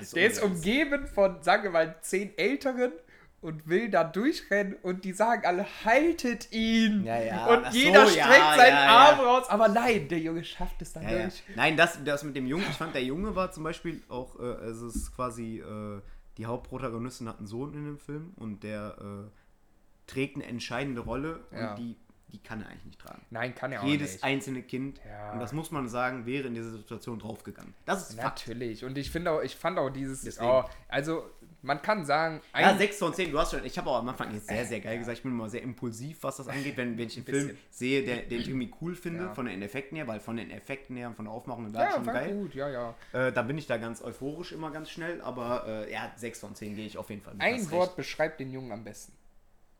der 0.14 0.26
ist 0.26 0.42
umgeben 0.42 1.06
von, 1.06 1.42
sagen 1.42 1.62
wir 1.62 1.70
mal, 1.70 1.96
zehn 2.02 2.36
Älteren 2.36 2.92
und 3.40 3.68
will 3.68 3.88
da 3.90 4.04
durchrennen 4.04 4.76
und 4.82 5.04
die 5.04 5.12
sagen 5.12 5.46
alle, 5.46 5.66
haltet 5.84 6.52
ihn! 6.52 7.04
Ja, 7.04 7.20
ja, 7.22 7.46
und 7.46 7.64
ach 7.64 7.72
jeder 7.72 8.06
so, 8.06 8.12
streckt 8.12 8.28
seinen 8.28 8.74
ja, 8.74 8.84
ja. 8.84 8.88
Arm 8.88 9.20
raus, 9.20 9.48
aber 9.48 9.68
nein, 9.68 10.08
der 10.08 10.18
Junge 10.18 10.44
schafft 10.44 10.82
es 10.82 10.92
dann 10.92 11.06
durch. 11.08 11.42
Nein, 11.56 11.76
das, 11.76 12.02
das 12.04 12.22
mit 12.22 12.36
dem 12.36 12.46
Jungen, 12.46 12.66
ich 12.68 12.76
fand, 12.76 12.94
der 12.94 13.04
Junge 13.04 13.34
war 13.34 13.50
zum 13.50 13.64
Beispiel 13.64 14.02
auch, 14.08 14.38
äh, 14.38 14.42
es 14.42 14.82
ist 14.82 15.14
quasi, 15.16 15.58
äh, 15.60 16.00
die 16.36 16.46
Hauptprotagonistin 16.46 17.28
hat 17.28 17.38
einen 17.38 17.46
Sohn 17.46 17.72
in 17.72 17.84
dem 17.84 17.98
Film 17.98 18.34
und 18.36 18.62
der 18.62 18.96
äh, 18.98 20.10
trägt 20.10 20.36
eine 20.36 20.44
entscheidende 20.44 21.00
Rolle 21.00 21.40
und 21.50 21.78
die, 21.78 21.96
die 22.32 22.42
kann 22.42 22.60
er 22.60 22.68
eigentlich 22.68 22.84
nicht 22.84 23.00
tragen. 23.00 23.22
Nein, 23.30 23.54
kann 23.54 23.72
er 23.72 23.82
auch 23.82 23.86
Jedes 23.86 24.14
nicht. 24.14 24.24
einzelne 24.24 24.62
Kind, 24.62 25.00
und 25.32 25.40
das 25.40 25.52
muss 25.54 25.70
man 25.70 25.88
sagen, 25.88 26.26
wäre 26.26 26.48
in 26.48 26.54
dieser 26.54 26.72
Situation 26.72 27.18
draufgegangen. 27.18 27.72
Das 27.86 28.10
ist 28.10 28.20
Fakt. 28.20 28.46
Natürlich. 28.46 28.84
Und 28.84 28.98
ich 28.98 29.10
finde 29.10 29.30
auch, 29.30 29.42
ich 29.42 29.56
fand 29.56 29.78
auch 29.78 29.90
dieses, 29.90 30.38
oh, 30.40 30.64
also 30.88 31.24
man 31.62 31.82
kann 31.82 32.04
sagen, 32.04 32.40
Ja, 32.54 32.68
ein, 32.70 32.78
6 32.78 32.98
von 32.98 33.12
10, 33.14 33.30
du 33.32 33.38
hast 33.38 33.50
schon, 33.50 33.64
ich 33.64 33.76
habe 33.78 33.90
auch 33.90 33.98
am 33.98 34.08
Anfang 34.08 34.32
jetzt 34.32 34.48
sehr, 34.48 34.64
sehr 34.64 34.80
geil 34.80 34.98
gesagt, 34.98 35.18
ich 35.18 35.22
bin 35.22 35.32
immer 35.32 35.48
sehr 35.48 35.62
impulsiv, 35.62 36.22
was 36.22 36.36
das 36.38 36.48
angeht, 36.48 36.76
wenn, 36.76 36.96
wenn 36.98 37.06
ich 37.08 37.16
einen 37.16 37.26
Film 37.26 37.56
sehe, 37.70 38.02
der, 38.04 38.18
den 38.18 38.40
ich 38.40 38.48
irgendwie 38.48 38.72
cool 38.80 38.94
finde, 38.94 39.24
Ja. 39.24 39.34
von 39.34 39.46
den 39.46 39.60
Effekten 39.62 39.96
her, 39.96 40.06
weil 40.08 40.20
von 40.20 40.36
den 40.36 40.50
Effekten 40.50 40.96
her 40.96 41.08
und 41.08 41.16
von 41.16 41.24
der 41.26 41.34
Aufmachung 41.34 41.72
war 41.74 41.82
ja, 41.84 41.90
schon 41.92 42.06
geil. 42.06 42.34
gut, 42.34 42.54
ja, 42.54 42.68
ja. 42.68 42.94
Äh, 43.12 43.32
da 43.32 43.42
bin 43.42 43.58
ich 43.58 43.66
da 43.66 43.76
ganz 43.76 44.02
euphorisch 44.02 44.52
immer 44.52 44.70
ganz 44.70 44.90
schnell, 44.90 45.20
aber 45.20 45.66
äh, 45.66 45.92
ja, 45.92 46.10
6 46.16 46.40
von 46.40 46.54
10 46.54 46.76
gehe 46.76 46.86
ich 46.86 46.96
auf 46.98 47.10
jeden 47.10 47.22
Fall 47.22 47.34
mit. 47.34 47.42
Ein 47.42 47.70
Wort 47.70 47.96
beschreibt 47.96 48.40
den 48.40 48.50
Jungen 48.52 48.72
am 48.72 48.84
besten. 48.84 49.12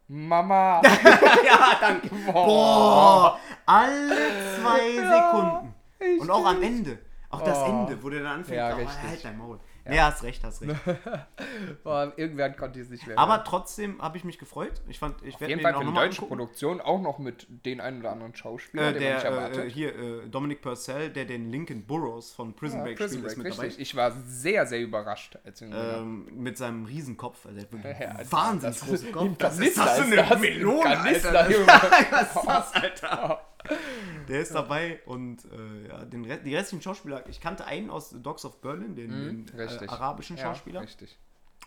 Mama. 0.09 0.81
recht. 0.81 1.05
ja, 1.47 1.77
danke. 1.81 2.09
Boah. 2.27 2.45
Boah, 2.45 3.41
alle 3.65 4.17
zwei 4.61 4.91
Ja, 4.97 5.33
Sekunden. 5.33 6.21
Und 6.21 6.31
auch 6.31 6.45
am. 6.47 6.63
Ende. 6.63 6.99
Auch 7.31 7.43
das 7.43 7.59
Oh. 7.59 7.67
Ende, 7.87 8.03
wo 8.03 8.11
der 8.11 8.25
dann 8.25 8.39
anfängt, 8.41 8.57
Ja, 8.57 8.77
oh, 8.77 9.09
halt 9.09 9.25
dein 9.25 9.39
Maul. 9.39 9.61
Ja. 9.85 9.91
Nee, 9.91 10.01
hast 10.01 10.23
recht, 10.23 10.45
hast 10.45 10.63
recht. 10.63 10.75
Boah, 11.85 12.13
irgendwann 12.17 12.57
konnte 12.57 12.79
ich 12.79 12.85
es 12.87 12.91
nicht 12.91 13.07
mehr. 13.07 13.19
Aber 13.19 13.43
trotzdem 13.45 14.01
habe 14.03 14.17
ich 14.19 14.25
mich 14.25 14.39
gefreut. 14.39 14.83
Ich 14.89 14.99
fand, 14.99 15.23
ich 15.25 15.41
werde 15.41 15.57
mir 15.57 15.63
Fall 15.63 15.75
auch 15.75 15.81
für 15.81 15.87
eine 15.89 15.95
deutsche 15.97 16.23
angucken. 16.23 16.29
Produktion 16.39 16.81
auch 16.81 17.01
noch 17.01 17.19
mit 17.19 17.47
den 17.65 17.81
einen 17.81 18.01
oder 18.01 18.13
anderen 18.13 18.35
Schauspielern, 18.35 18.95
Äh, 18.95 18.99
den 18.99 19.03
man 19.05 19.13
nicht 19.15 19.25
der, 19.25 19.31
erwartet. 19.31 19.65
äh, 19.65 19.71
hier, 19.71 19.99
äh, 19.99 20.29
Dominic 20.29 20.61
Purcell, 20.63 21.11
der 21.11 21.25
den 21.25 21.51
Lincoln 21.51 21.85
Burrows 21.87 22.33
von 22.33 22.55
Prison 22.55 22.79
ja, 22.81 22.85
Break 22.85 22.99
Prison 22.99 23.19
spielt, 23.19 23.27
ist 23.27 23.35
Break, 23.37 23.45
mit 23.45 23.53
dabei. 23.55 23.67
richtig. 23.67 23.83
Ich 23.83 23.97
war 23.97 24.13
sehr, 24.27 24.67
sehr 24.67 24.81
überrascht. 24.81 25.39
Als 25.45 25.61
ich 25.63 25.69
ihn. 25.69 25.75
Ähm, 25.75 26.29
mit 26.35 26.59
seinem 26.59 26.85
Riesenkopf. 26.85 27.47
Also, 27.47 27.59
er 27.61 27.65
hat 27.95 28.01
Ja, 28.01 28.09
einen 28.09 28.19
das- 28.19 28.33
wahnsinnig 28.33 28.81
großen 28.81 29.13
Kopf. 29.13 29.23
ein 29.25 29.39
Kanister 29.39 29.85
das 29.85 29.99
ist 29.99 30.05
für 30.11 30.17
das. 30.17 30.41
Melone, 30.41 30.99
Alter. 30.99 31.33
Was 32.11 32.37
ist 32.37 32.47
das, 32.47 32.75
Alter? 32.75 33.41
Der 34.29 34.41
ist 34.41 34.55
dabei 34.55 35.01
und 35.07 35.45
äh, 35.53 35.89
ja, 35.89 36.05
den 36.05 36.25
Re 36.25 36.39
die 36.39 36.55
restlichen 36.57 36.83
Schauspieler, 36.83 37.27
ich 37.29 37.41
kannte 37.41 37.65
einen 37.67 37.91
aus 37.91 38.11
Dogs 38.11 38.45
of 38.45 38.61
Berlin, 38.61 38.95
den, 38.95 39.47
den 39.47 39.59
äh, 39.59 39.87
arabischen 39.89 40.37
Ja, 40.37 40.45
Schauspieler. 40.45 40.81
richtig. 40.83 41.19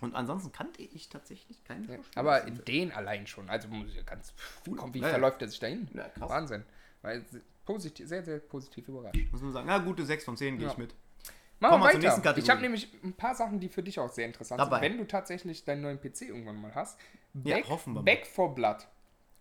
Und 0.02 0.16
ansonsten 0.16 0.52
kannte 0.52 0.82
ich 0.82 1.08
tatsächlich 1.10 1.64
keinen 1.64 1.88
Ja, 1.90 1.96
Schauspieler. 1.98 2.20
aber 2.20 2.42
Film. 2.44 2.66
den 2.66 2.92
allein 2.92 3.28
schon. 3.28 3.50
Also 3.50 3.68
muss 3.70 3.88
ich 3.96 4.06
ganz. 4.06 4.34
Cool. 4.68 4.78
Komm, 4.78 4.94
wie 4.94 5.00
Ja, 5.00 5.06
ja. 5.08 5.12
verläuft 5.14 5.42
er 5.42 5.48
sich 5.48 5.60
dahin? 5.60 5.88
Ja, 5.94 6.10
krass. 6.10 6.30
Wahnsinn. 6.30 6.64
Weil 7.02 7.24
positiv, 7.66 8.08
sehr, 8.08 8.24
sehr 8.24 8.40
positiv 8.40 8.88
überrascht. 8.88 9.16
muss 9.32 9.42
man 9.42 9.52
sagen, 9.54 9.68
ja, 9.68 9.78
gute 9.78 10.06
6 10.06 10.26
von 10.26 10.36
10 10.38 10.58
gehe 10.58 10.66
Ja. 10.68 10.72
ich 10.72 10.78
mit. 10.78 10.96
Machen 11.60 11.80
wir 11.80 11.86
wir 11.86 11.92
zur 11.92 12.00
nächsten 12.02 12.26
weiter. 12.26 12.38
Ich 12.38 12.50
habe 12.50 12.60
nämlich 12.62 12.90
ein 13.04 13.14
paar 13.14 13.36
Sachen, 13.36 13.60
die 13.62 13.70
für 13.70 13.82
dich 13.84 13.98
auch 14.00 14.10
sehr 14.10 14.26
interessant 14.26 14.60
Dabei. 14.60 14.82
sind. 14.82 14.92
Wenn 14.92 14.98
du 14.98 15.06
tatsächlich 15.08 15.64
deinen 15.64 15.82
neuen 15.82 16.02
PC 16.02 16.24
irgendwann 16.24 16.60
mal 16.62 16.76
hast. 16.76 17.00
Ja, 17.36 17.56
Back, 17.56 17.70
hoffen 17.70 17.94
wir 17.94 18.02
mal. 18.02 18.04
Back 18.04 18.28
for 18.28 18.54
Blood. 18.54 18.86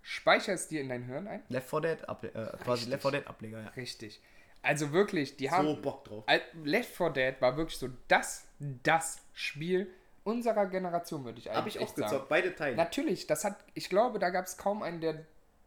Speicher 0.03 0.53
es 0.53 0.69
dir 0.69 0.81
in 0.81 0.89
dein 0.89 1.05
Hirn 1.05 1.29
ein. 1.29 1.43
Left 1.49 1.71
4 1.71 1.81
Dead, 1.81 2.09
Able 2.09 2.35
äh, 2.35 2.57
quasi 2.59 2.91
Left 2.91 3.03
4 3.03 3.11
Dead 3.13 3.27
Ableger, 3.27 3.61
ja. 3.63 3.69
Richtig. 3.71 4.21
Also 4.63 4.93
wirklich, 4.93 5.37
die 5.37 5.51
haben. 5.51 5.67
So 5.67 5.81
Bock 5.81 6.05
drauf. 6.05 6.25
Left 6.65 6.95
4 6.95 7.11
Dead 7.11 7.35
war 7.41 7.57
wirklich 7.57 7.79
so 7.79 7.89
das, 8.09 8.47
das 8.83 9.19
Spiel 9.33 9.89
unserer 10.25 10.67
Generation, 10.67 11.25
würde 11.25 11.39
ich 11.39 11.51
eigentlich 11.51 11.59
Habe 11.59 11.69
ich 11.69 11.79
auch 11.81 11.89
sagen. 11.89 12.03
gezockt, 12.03 12.29
beide 12.29 12.55
Teile. 12.55 12.77
Natürlich, 12.77 13.27
das 13.27 13.45
hat, 13.45 13.57
ich 13.75 13.89
glaube, 13.89 14.19
da 14.19 14.31
gab 14.31 14.45
es 14.45 14.57
kaum 14.57 14.83
einen, 14.83 15.01
der 15.01 15.25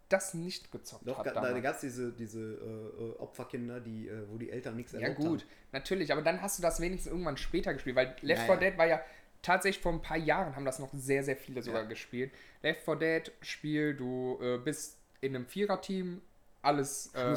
das 0.07 0.33
nicht 0.35 0.71
gezockt 0.71 1.07
Doch, 1.07 1.17
hat. 1.17 1.25
da, 1.25 1.33
da 1.33 1.59
gab 1.59 1.75
es 1.75 1.81
diese, 1.81 2.13
diese 2.13 2.39
äh, 2.39 3.03
äh, 3.03 3.17
Opferkinder, 3.17 3.79
die, 3.79 4.07
äh, 4.07 4.29
wo 4.29 4.37
die 4.37 4.51
Eltern 4.51 4.75
nichts 4.75 4.91
Ja 4.91 4.99
erlaubt 4.99 5.19
gut, 5.19 5.45
natürlich, 5.71 6.11
aber 6.11 6.21
dann 6.21 6.41
hast 6.41 6.59
du 6.59 6.61
das 6.61 6.79
wenigstens 6.79 7.11
irgendwann 7.11 7.37
später 7.37 7.73
gespielt, 7.73 7.95
weil 7.95 8.15
Left 8.21 8.41
Ja, 8.41 8.45
4 8.45 8.53
ja. 8.53 8.59
Dead 8.59 8.77
war 8.77 8.85
ja 8.85 9.01
tatsächlich 9.45 9.81
vor 9.81 9.93
ein 9.93 10.01
paar 10.01 10.17
Jahren 10.17 10.55
haben 10.55 10.65
das 10.65 10.79
noch 10.79 10.89
sehr, 10.93 11.23
sehr 11.23 11.37
viele 11.37 11.61
sogar 11.61 11.83
Ja. 11.83 11.87
gespielt. 11.87 12.31
Left 12.63 12.81
4 12.83 12.95
Dead 12.95 13.31
Spiel, 13.41 13.93
du 13.95 14.39
äh, 14.41 14.57
bist 14.57 14.97
in 15.21 15.35
einem 15.35 15.45
Viererteam, 15.45 16.21
alles 16.61 17.11
äh, 17.13 17.35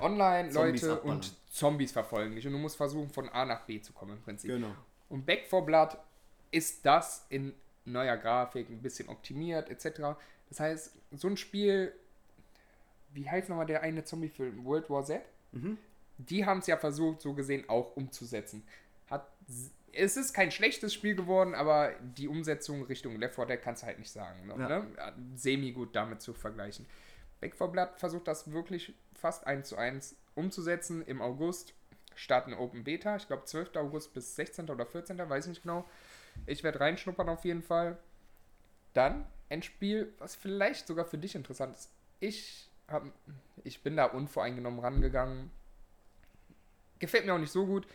online, 0.00 0.50
Zombies 0.50 0.82
Leute 0.82 0.92
abballern. 0.92 1.16
und 1.16 1.34
Zombies 1.50 1.92
verfolgen 1.92 2.34
dich 2.36 2.46
und 2.46 2.52
du 2.52 2.58
musst 2.58 2.76
versuchen 2.76 3.08
von 3.10 3.28
A 3.30 3.44
nach 3.46 3.62
B 3.64 3.80
zu 3.80 3.92
kommen 3.94 4.12
im 4.18 4.22
Prinzip. 4.22 4.50
Genau. 4.50 4.74
Und 5.08 5.24
Back 5.24 5.46
4 5.48 5.62
Blood 5.62 5.96
ist 6.50 6.84
das 6.84 7.24
in 7.30 7.54
neuer 7.86 8.16
Grafik, 8.18 8.68
ein 8.68 8.82
bisschen 8.82 9.08
optimiert 9.08 9.70
etc. 9.70 10.18
Das 10.50 10.60
heißt, 10.60 10.92
so 11.12 11.28
ein 11.28 11.36
Spiel, 11.38 11.92
wie 13.14 13.28
heißt 13.28 13.48
nochmal 13.48 13.66
der 13.66 13.82
eine 13.82 14.04
Zombie-Film, 14.04 14.64
World 14.64 14.90
War 14.90 15.04
Z? 15.04 15.22
Mhm. 15.52 15.78
Die 16.18 16.44
haben 16.44 16.58
es 16.58 16.66
ja 16.66 16.76
versucht, 16.76 17.20
so 17.22 17.32
gesehen 17.34 17.68
auch 17.68 17.96
umzusetzen. 17.96 18.62
Hat, 19.10 19.26
es 19.96 20.16
ist 20.16 20.32
kein 20.32 20.50
schlechtes 20.50 20.92
Spiel 20.92 21.14
geworden, 21.14 21.54
aber 21.54 21.92
die 22.00 22.28
Umsetzung 22.28 22.84
Richtung 22.84 23.16
Left 23.16 23.34
4 23.34 23.46
Dead 23.46 23.62
kannst 23.62 23.82
du 23.82 23.86
halt 23.86 23.98
nicht 23.98 24.10
sagen. 24.10 24.46
Ne? 24.46 24.54
Ja. 24.58 24.68
Ne? 24.68 24.86
Semi 25.34 25.72
gut 25.72 25.96
damit 25.96 26.20
zu 26.20 26.34
vergleichen. 26.34 26.86
Back 27.40 27.56
4 27.56 27.68
Blood 27.68 27.88
versucht 27.96 28.28
das 28.28 28.52
wirklich 28.52 28.94
fast 29.14 29.46
eins 29.46 29.68
zu 29.68 29.76
eins 29.76 30.16
umzusetzen. 30.34 31.02
Im 31.02 31.20
August 31.20 31.74
starten 32.14 32.54
Open 32.54 32.84
Beta. 32.84 33.16
Ich 33.16 33.26
glaube 33.26 33.44
12. 33.44 33.76
August 33.76 34.14
bis 34.14 34.36
16. 34.36 34.70
oder 34.70 34.86
14. 34.86 35.18
weiß 35.18 35.44
ich 35.44 35.50
nicht 35.50 35.62
genau. 35.62 35.88
Ich 36.46 36.62
werde 36.62 36.80
reinschnuppern 36.80 37.28
auf 37.28 37.44
jeden 37.44 37.62
Fall. 37.62 37.98
Dann 38.94 39.26
ein 39.48 39.62
Spiel, 39.62 40.12
was 40.18 40.34
vielleicht 40.34 40.86
sogar 40.86 41.04
für 41.04 41.18
dich 41.18 41.34
interessant 41.34 41.76
ist. 41.76 41.90
Ich, 42.20 42.68
hab, 42.88 43.04
ich 43.64 43.82
bin 43.82 43.96
da 43.96 44.06
unvoreingenommen 44.06 44.80
rangegangen. 44.80 45.50
Gefällt 46.98 47.26
mir 47.26 47.34
auch 47.34 47.38
nicht 47.38 47.52
so 47.52 47.66
gut. 47.66 47.86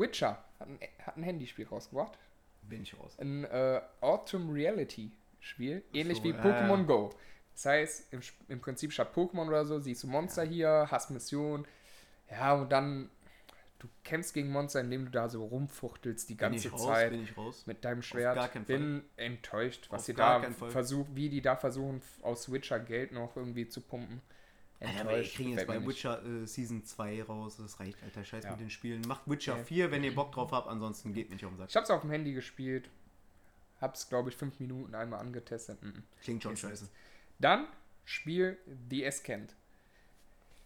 Witcher 0.00 0.42
hat 0.58 0.68
ein, 0.68 0.78
hat 1.04 1.16
ein 1.16 1.22
Handyspiel 1.22 1.66
rausgebracht. 1.66 2.18
Bin 2.62 2.82
ich 2.82 2.98
raus. 2.98 3.16
Ein 3.18 3.44
äh, 3.44 3.80
Autumn 4.00 4.50
Reality 4.50 5.12
Spiel. 5.40 5.82
Ähnlich 5.92 6.18
so, 6.18 6.24
wie 6.24 6.30
ja, 6.30 6.40
Pokémon 6.40 6.78
ja. 6.78 6.84
Go. 6.84 7.10
Das 7.54 7.66
heißt, 7.66 8.12
im, 8.12 8.20
im 8.48 8.60
Prinzip 8.60 8.92
statt 8.92 9.14
Pokémon 9.14 9.48
oder 9.48 9.64
so, 9.64 9.78
siehst 9.78 10.02
du 10.02 10.06
Monster 10.06 10.44
hier, 10.44 10.88
hast 10.90 11.10
Mission. 11.10 11.66
Ja, 12.30 12.54
und 12.54 12.70
dann, 12.70 13.10
du 13.78 13.88
kämpfst 14.04 14.34
gegen 14.34 14.50
Monster, 14.50 14.80
indem 14.80 15.06
du 15.06 15.10
da 15.10 15.28
so 15.28 15.44
rumfuchtelst 15.44 16.28
die 16.28 16.36
ganze 16.36 16.70
raus, 16.70 16.84
Zeit 16.84 17.12
mit 17.66 17.84
deinem 17.84 18.02
Schwert. 18.02 18.36
gar 18.36 18.48
keinen 18.48 18.66
Fall. 18.66 18.78
Bin 18.78 19.04
enttäuscht, 19.16 19.86
was 19.90 20.02
Auf 20.02 20.06
sie 20.06 20.14
gar 20.14 20.40
da 20.40 20.50
versuchen, 20.68 21.16
wie 21.16 21.28
die 21.28 21.40
da 21.40 21.56
versuchen, 21.56 22.02
aus 22.22 22.52
Witcher 22.52 22.78
Geld 22.78 23.12
noch 23.12 23.36
irgendwie 23.36 23.68
zu 23.68 23.80
pumpen. 23.80 24.22
Alter, 24.80 25.00
aber 25.00 25.16
wir 25.16 25.22
kriegen 25.24 25.50
jetzt 25.50 25.66
bei. 25.66 25.86
Witcher 25.86 26.24
äh, 26.24 26.46
Season 26.46 26.84
2 26.84 27.22
raus. 27.24 27.56
Das 27.58 27.78
reicht, 27.80 28.02
alter 28.02 28.24
Scheiß 28.24 28.44
Ja. 28.44 28.50
mit 28.52 28.60
den 28.60 28.70
Spielen. 28.70 29.02
Macht 29.02 29.28
Witcher 29.28 29.58
Ja. 29.58 29.64
4, 29.64 29.90
wenn 29.90 30.02
ihr 30.04 30.14
Bock 30.14 30.32
drauf 30.32 30.52
habt. 30.52 30.68
Ansonsten 30.68 31.12
geht 31.12 31.30
nicht 31.30 31.44
auf 31.44 31.52
den 31.52 31.58
Sack. 31.58 31.68
Ich 31.70 31.76
hab's 31.76 31.90
auf 31.90 32.00
dem 32.00 32.10
Handy 32.10 32.32
gespielt. 32.32 32.88
Hab's, 33.80 34.08
glaube 34.08 34.30
ich, 34.30 34.36
fünf 34.36 34.58
Minuten 34.60 34.94
einmal 34.94 35.20
angetestet. 35.20 35.82
Mhm. 35.82 36.02
Klingt 36.22 36.42
schon 36.42 36.56
scheiße. 36.56 36.88
Dann 37.38 37.66
Spiel 38.04 38.58
The 38.88 39.06
Ascent. 39.06 39.54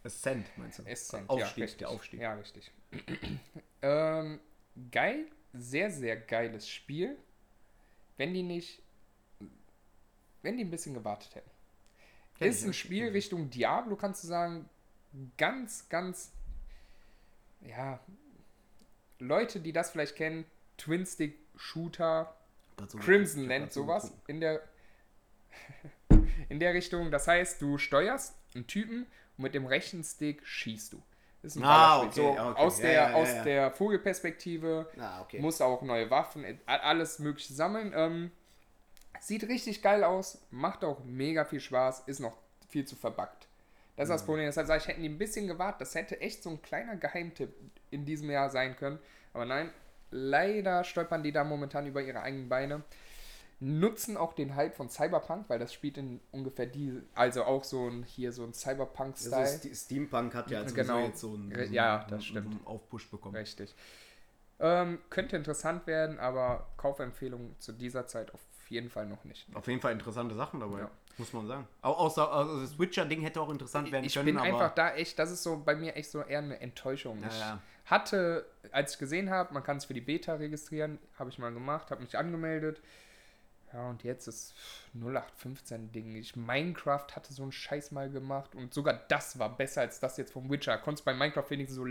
Ascent, 0.03 0.45
meinst 0.57 0.79
du? 0.79 0.83
Ascent, 0.85 1.29
Aufstieg, 1.29 1.57
ja, 1.57 1.63
richtig. 1.63 1.77
der 1.79 1.89
Aufstieg. 1.89 2.19
Ja, 2.21 2.33
richtig. 2.35 2.71
ähm, 3.81 4.39
geil, 4.91 5.25
sehr, 5.53 5.91
sehr 5.91 6.15
geiles 6.17 6.67
Spiel. 6.69 7.17
Wenn 8.17 8.33
die 8.33 8.43
nicht, 8.43 8.81
wenn 10.41 10.57
die 10.57 10.63
ein 10.63 10.69
bisschen 10.69 10.93
gewartet 10.93 11.35
hätten. 11.35 11.49
Kenn 12.37 12.49
ist 12.49 12.63
ein. 12.65 12.73
Spiel 12.73 13.09
Richtung 13.09 13.49
Diablo, 13.49 13.95
kannst 13.95 14.23
du 14.23 14.27
sagen, 14.27 14.69
ganz, 15.37 15.87
ganz, 15.89 16.31
ja, 17.61 17.99
Leute, 19.19 19.59
die 19.59 19.71
das 19.71 19.91
vielleicht 19.91 20.15
kennen, 20.15 20.45
Twin-Stick-Shooter. 20.77 22.35
Crimson 22.99 23.47
nennt 23.47 23.71
so 23.71 23.83
sowas 23.83 24.11
in 24.27 24.41
der 24.41 24.61
in 26.49 26.59
der 26.59 26.73
Richtung. 26.73 27.11
Das 27.11 27.27
heißt, 27.27 27.61
du 27.61 27.77
steuerst 27.77 28.35
einen 28.53 28.67
Typen 28.67 29.05
und 29.37 29.43
mit 29.43 29.53
dem 29.53 29.65
rechten 29.65 30.03
Stick 30.03 30.45
schießt 30.45 30.93
du. 30.93 31.01
Das 31.41 31.55
ist 31.55 31.61
ein 31.61 31.63
Ah, 31.65 32.01
okay, 32.01 32.11
so 32.13 32.29
okay. 32.31 32.39
aus 32.39 32.79
Ja, 32.79 32.83
der 32.85 32.93
ja, 32.93 33.09
ja, 33.09 33.15
aus 33.15 33.43
der 33.43 33.71
Vogelperspektive 33.71 34.89
Ah, 34.99 35.21
okay. 35.21 35.39
musst 35.39 35.61
auch 35.61 35.81
neue 35.83 36.09
Waffen, 36.09 36.43
äh, 36.43 36.57
alles 36.65 37.19
mögliche 37.19 37.53
sammeln. 37.53 37.93
Ähm, 37.95 38.31
sieht 39.19 39.47
richtig 39.47 39.81
geil 39.81 40.03
aus, 40.03 40.39
macht 40.51 40.83
auch 40.83 41.03
mega 41.03 41.45
viel 41.45 41.59
Spaß, 41.59 42.03
ist 42.07 42.19
noch 42.19 42.37
viel 42.69 42.85
zu 42.85 42.95
verbuggt. 42.95 43.47
Das 43.95 44.05
ist 44.05 44.09
Mhm. 44.09 44.13
das 44.13 44.25
Problem. 44.25 44.45
Deshalb 44.45 44.67
sage 44.67 44.81
ich, 44.81 44.87
hätten 44.87 45.01
die 45.03 45.09
ein 45.09 45.17
bisschen 45.17 45.47
gewartet. 45.47 45.81
Das 45.81 45.95
hätte 45.95 46.19
echt 46.19 46.43
so 46.43 46.49
ein 46.49 46.61
kleiner 46.61 46.95
Geheimtipp 46.97 47.53
in 47.91 48.05
diesem 48.05 48.29
Jahr 48.29 48.49
sein 48.49 48.75
können. 48.75 48.99
Aber 49.33 49.45
nein, 49.45 49.71
leider 50.11 50.83
stolpern 50.83 51.23
die 51.23 51.31
da 51.31 51.43
momentan 51.43 51.87
über 51.87 52.01
ihre 52.01 52.21
eigenen 52.21 52.49
Beine. 52.49 52.83
Nutzen 53.61 54.17
auch 54.17 54.33
den 54.33 54.55
Hype 54.57 54.75
von 54.75 54.89
Cyberpunk, 54.89 55.45
weil 55.49 55.59
das 55.59 55.73
spielt 55.73 55.97
in 55.97 56.19
ungefähr 56.33 56.65
die, 56.65 57.01
also 57.15 57.45
auch 57.45 57.63
so 57.63 57.87
ein 57.87 58.03
hier 58.03 58.33
so 58.33 58.43
ein 58.43 58.53
Cyberpunk-Style. 58.53 59.35
Also 59.37 59.69
Steampunk 59.73 60.33
hat 60.35 60.51
ja 60.51 60.59
also 60.59 60.75
Genau. 60.75 61.05
jetzt 61.05 61.21
so 61.21 61.33
einen, 61.35 61.53
so 61.55 61.73
Ja, 61.73 62.05
das 62.09 62.25
stimmt. 62.25 62.47
einen 62.47 62.67
Aufpush 62.67 63.09
bekommen. 63.09 63.35
Richtig. 63.37 63.73
Ähm, 64.59 64.99
könnte 65.09 65.37
interessant 65.37 65.87
werden, 65.87 66.19
aber 66.19 66.67
Kaufempfehlung 66.75 67.55
zu 67.59 67.71
dieser 67.71 68.07
Zeit 68.07 68.33
auf 68.33 68.41
jeden 68.69 68.89
Fall 68.89 69.05
noch 69.05 69.23
nicht. 69.25 69.45
Auf 69.53 69.67
jeden 69.67 69.81
Fall 69.81 69.91
interessante 69.93 70.35
Sachen 70.35 70.59
dabei, 70.59 70.79
Ja. 70.81 70.91
muss 71.17 71.33
man 71.33 71.47
sagen. 71.47 71.67
Au- 71.81 71.93
Außer 71.93 72.31
also 72.31 72.61
das 72.61 72.77
Witcher-Ding 72.79 73.21
hätte 73.21 73.39
auch 73.41 73.49
interessant 73.49 73.91
werden 73.91 74.05
Ich 74.05 74.13
können, 74.13 74.25
bin 74.25 74.37
aber 74.37 74.45
einfach 74.47 74.73
da 74.75 74.93
echt, 74.95 75.17
das 75.19 75.31
ist 75.31 75.43
so 75.43 75.57
bei 75.63 75.75
mir 75.75 75.95
echt 75.95 76.11
so 76.11 76.21
eher 76.21 76.39
eine 76.39 76.59
Enttäuschung. 76.59 77.21
Ja, 77.21 77.27
ich 77.27 77.39
ja. 77.39 77.61
hatte, 77.85 78.45
als 78.71 78.93
ich 78.93 78.99
gesehen 78.99 79.29
habe, 79.29 79.53
man 79.53 79.63
kann 79.63 79.77
es 79.77 79.85
für 79.85 79.93
die 79.93 80.01
Beta 80.01 80.33
registrieren, 80.35 80.99
habe 81.19 81.29
ich 81.29 81.37
mal 81.39 81.53
gemacht, 81.53 81.91
habe 81.91 82.01
mich 82.01 82.17
angemeldet. 82.17 82.81
Ja, 83.73 83.89
und 83.89 84.03
jetzt 84.03 84.27
ist 84.27 84.53
0815-Ding. 84.97 86.15
Ich 86.15 86.35
Minecraft 86.35 87.07
hatte 87.15 87.33
so 87.33 87.43
einen 87.43 87.51
Scheiß 87.51 87.91
mal 87.91 88.09
gemacht 88.09 88.55
und 88.55 88.73
sogar 88.73 88.93
das 89.09 89.37
war 89.39 89.49
besser 89.55 89.81
als 89.81 89.99
das 89.99 90.17
jetzt 90.17 90.31
vom 90.33 90.49
Witcher. 90.49 90.77
Konntest 90.77 91.03
bei 91.05 91.13
Minecraft 91.13 91.49
wenigstens 91.49 91.75
so 91.75 91.83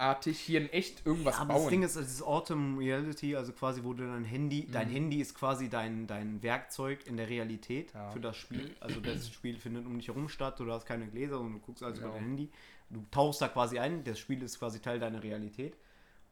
Lego-artig 0.00 0.38
hier 0.40 0.60
in 0.60 0.68
echt 0.70 1.04
irgendwas 1.06 1.36
aber 1.38 1.54
bauen. 1.54 1.62
das 1.62 1.70
Ding 1.70 1.82
ist, 1.82 1.96
dieses 1.96 2.22
Autumn 2.22 2.78
Reality, 2.78 3.36
also 3.36 3.52
quasi, 3.52 3.84
wo 3.84 3.92
du 3.92 4.06
dein 4.06 4.24
Handy, 4.24 4.66
dein 4.70 4.88
Mhm. 4.88 4.92
Handy 4.94 5.20
ist 5.20 5.34
quasi 5.34 5.68
dein, 5.68 6.06
dein 6.06 6.42
Werkzeug 6.42 7.06
in 7.06 7.16
der 7.16 7.28
Realität 7.28 7.92
Ja. 7.92 8.10
für 8.10 8.20
das 8.20 8.36
Spiel. 8.36 8.74
Also 8.80 9.00
das 9.00 9.28
Spiel 9.30 9.58
findet 9.58 9.86
um 9.86 9.96
dich 9.98 10.08
herum 10.08 10.28
statt, 10.28 10.58
du 10.58 10.70
hast 10.72 10.86
keine 10.86 11.06
Gläser, 11.06 11.36
sondern 11.36 11.54
du 11.54 11.58
guckst 11.60 11.82
also 11.82 12.00
über 12.00 12.08
Genau. 12.08 12.18
dein 12.18 12.28
Handy. 12.28 12.50
Du 12.88 13.04
tauchst 13.10 13.40
da 13.40 13.48
quasi 13.48 13.78
ein, 13.78 14.02
das 14.04 14.18
Spiel 14.18 14.42
ist 14.42 14.58
quasi 14.58 14.80
Teil 14.80 14.98
deiner 14.98 15.22
Realität. 15.22 15.76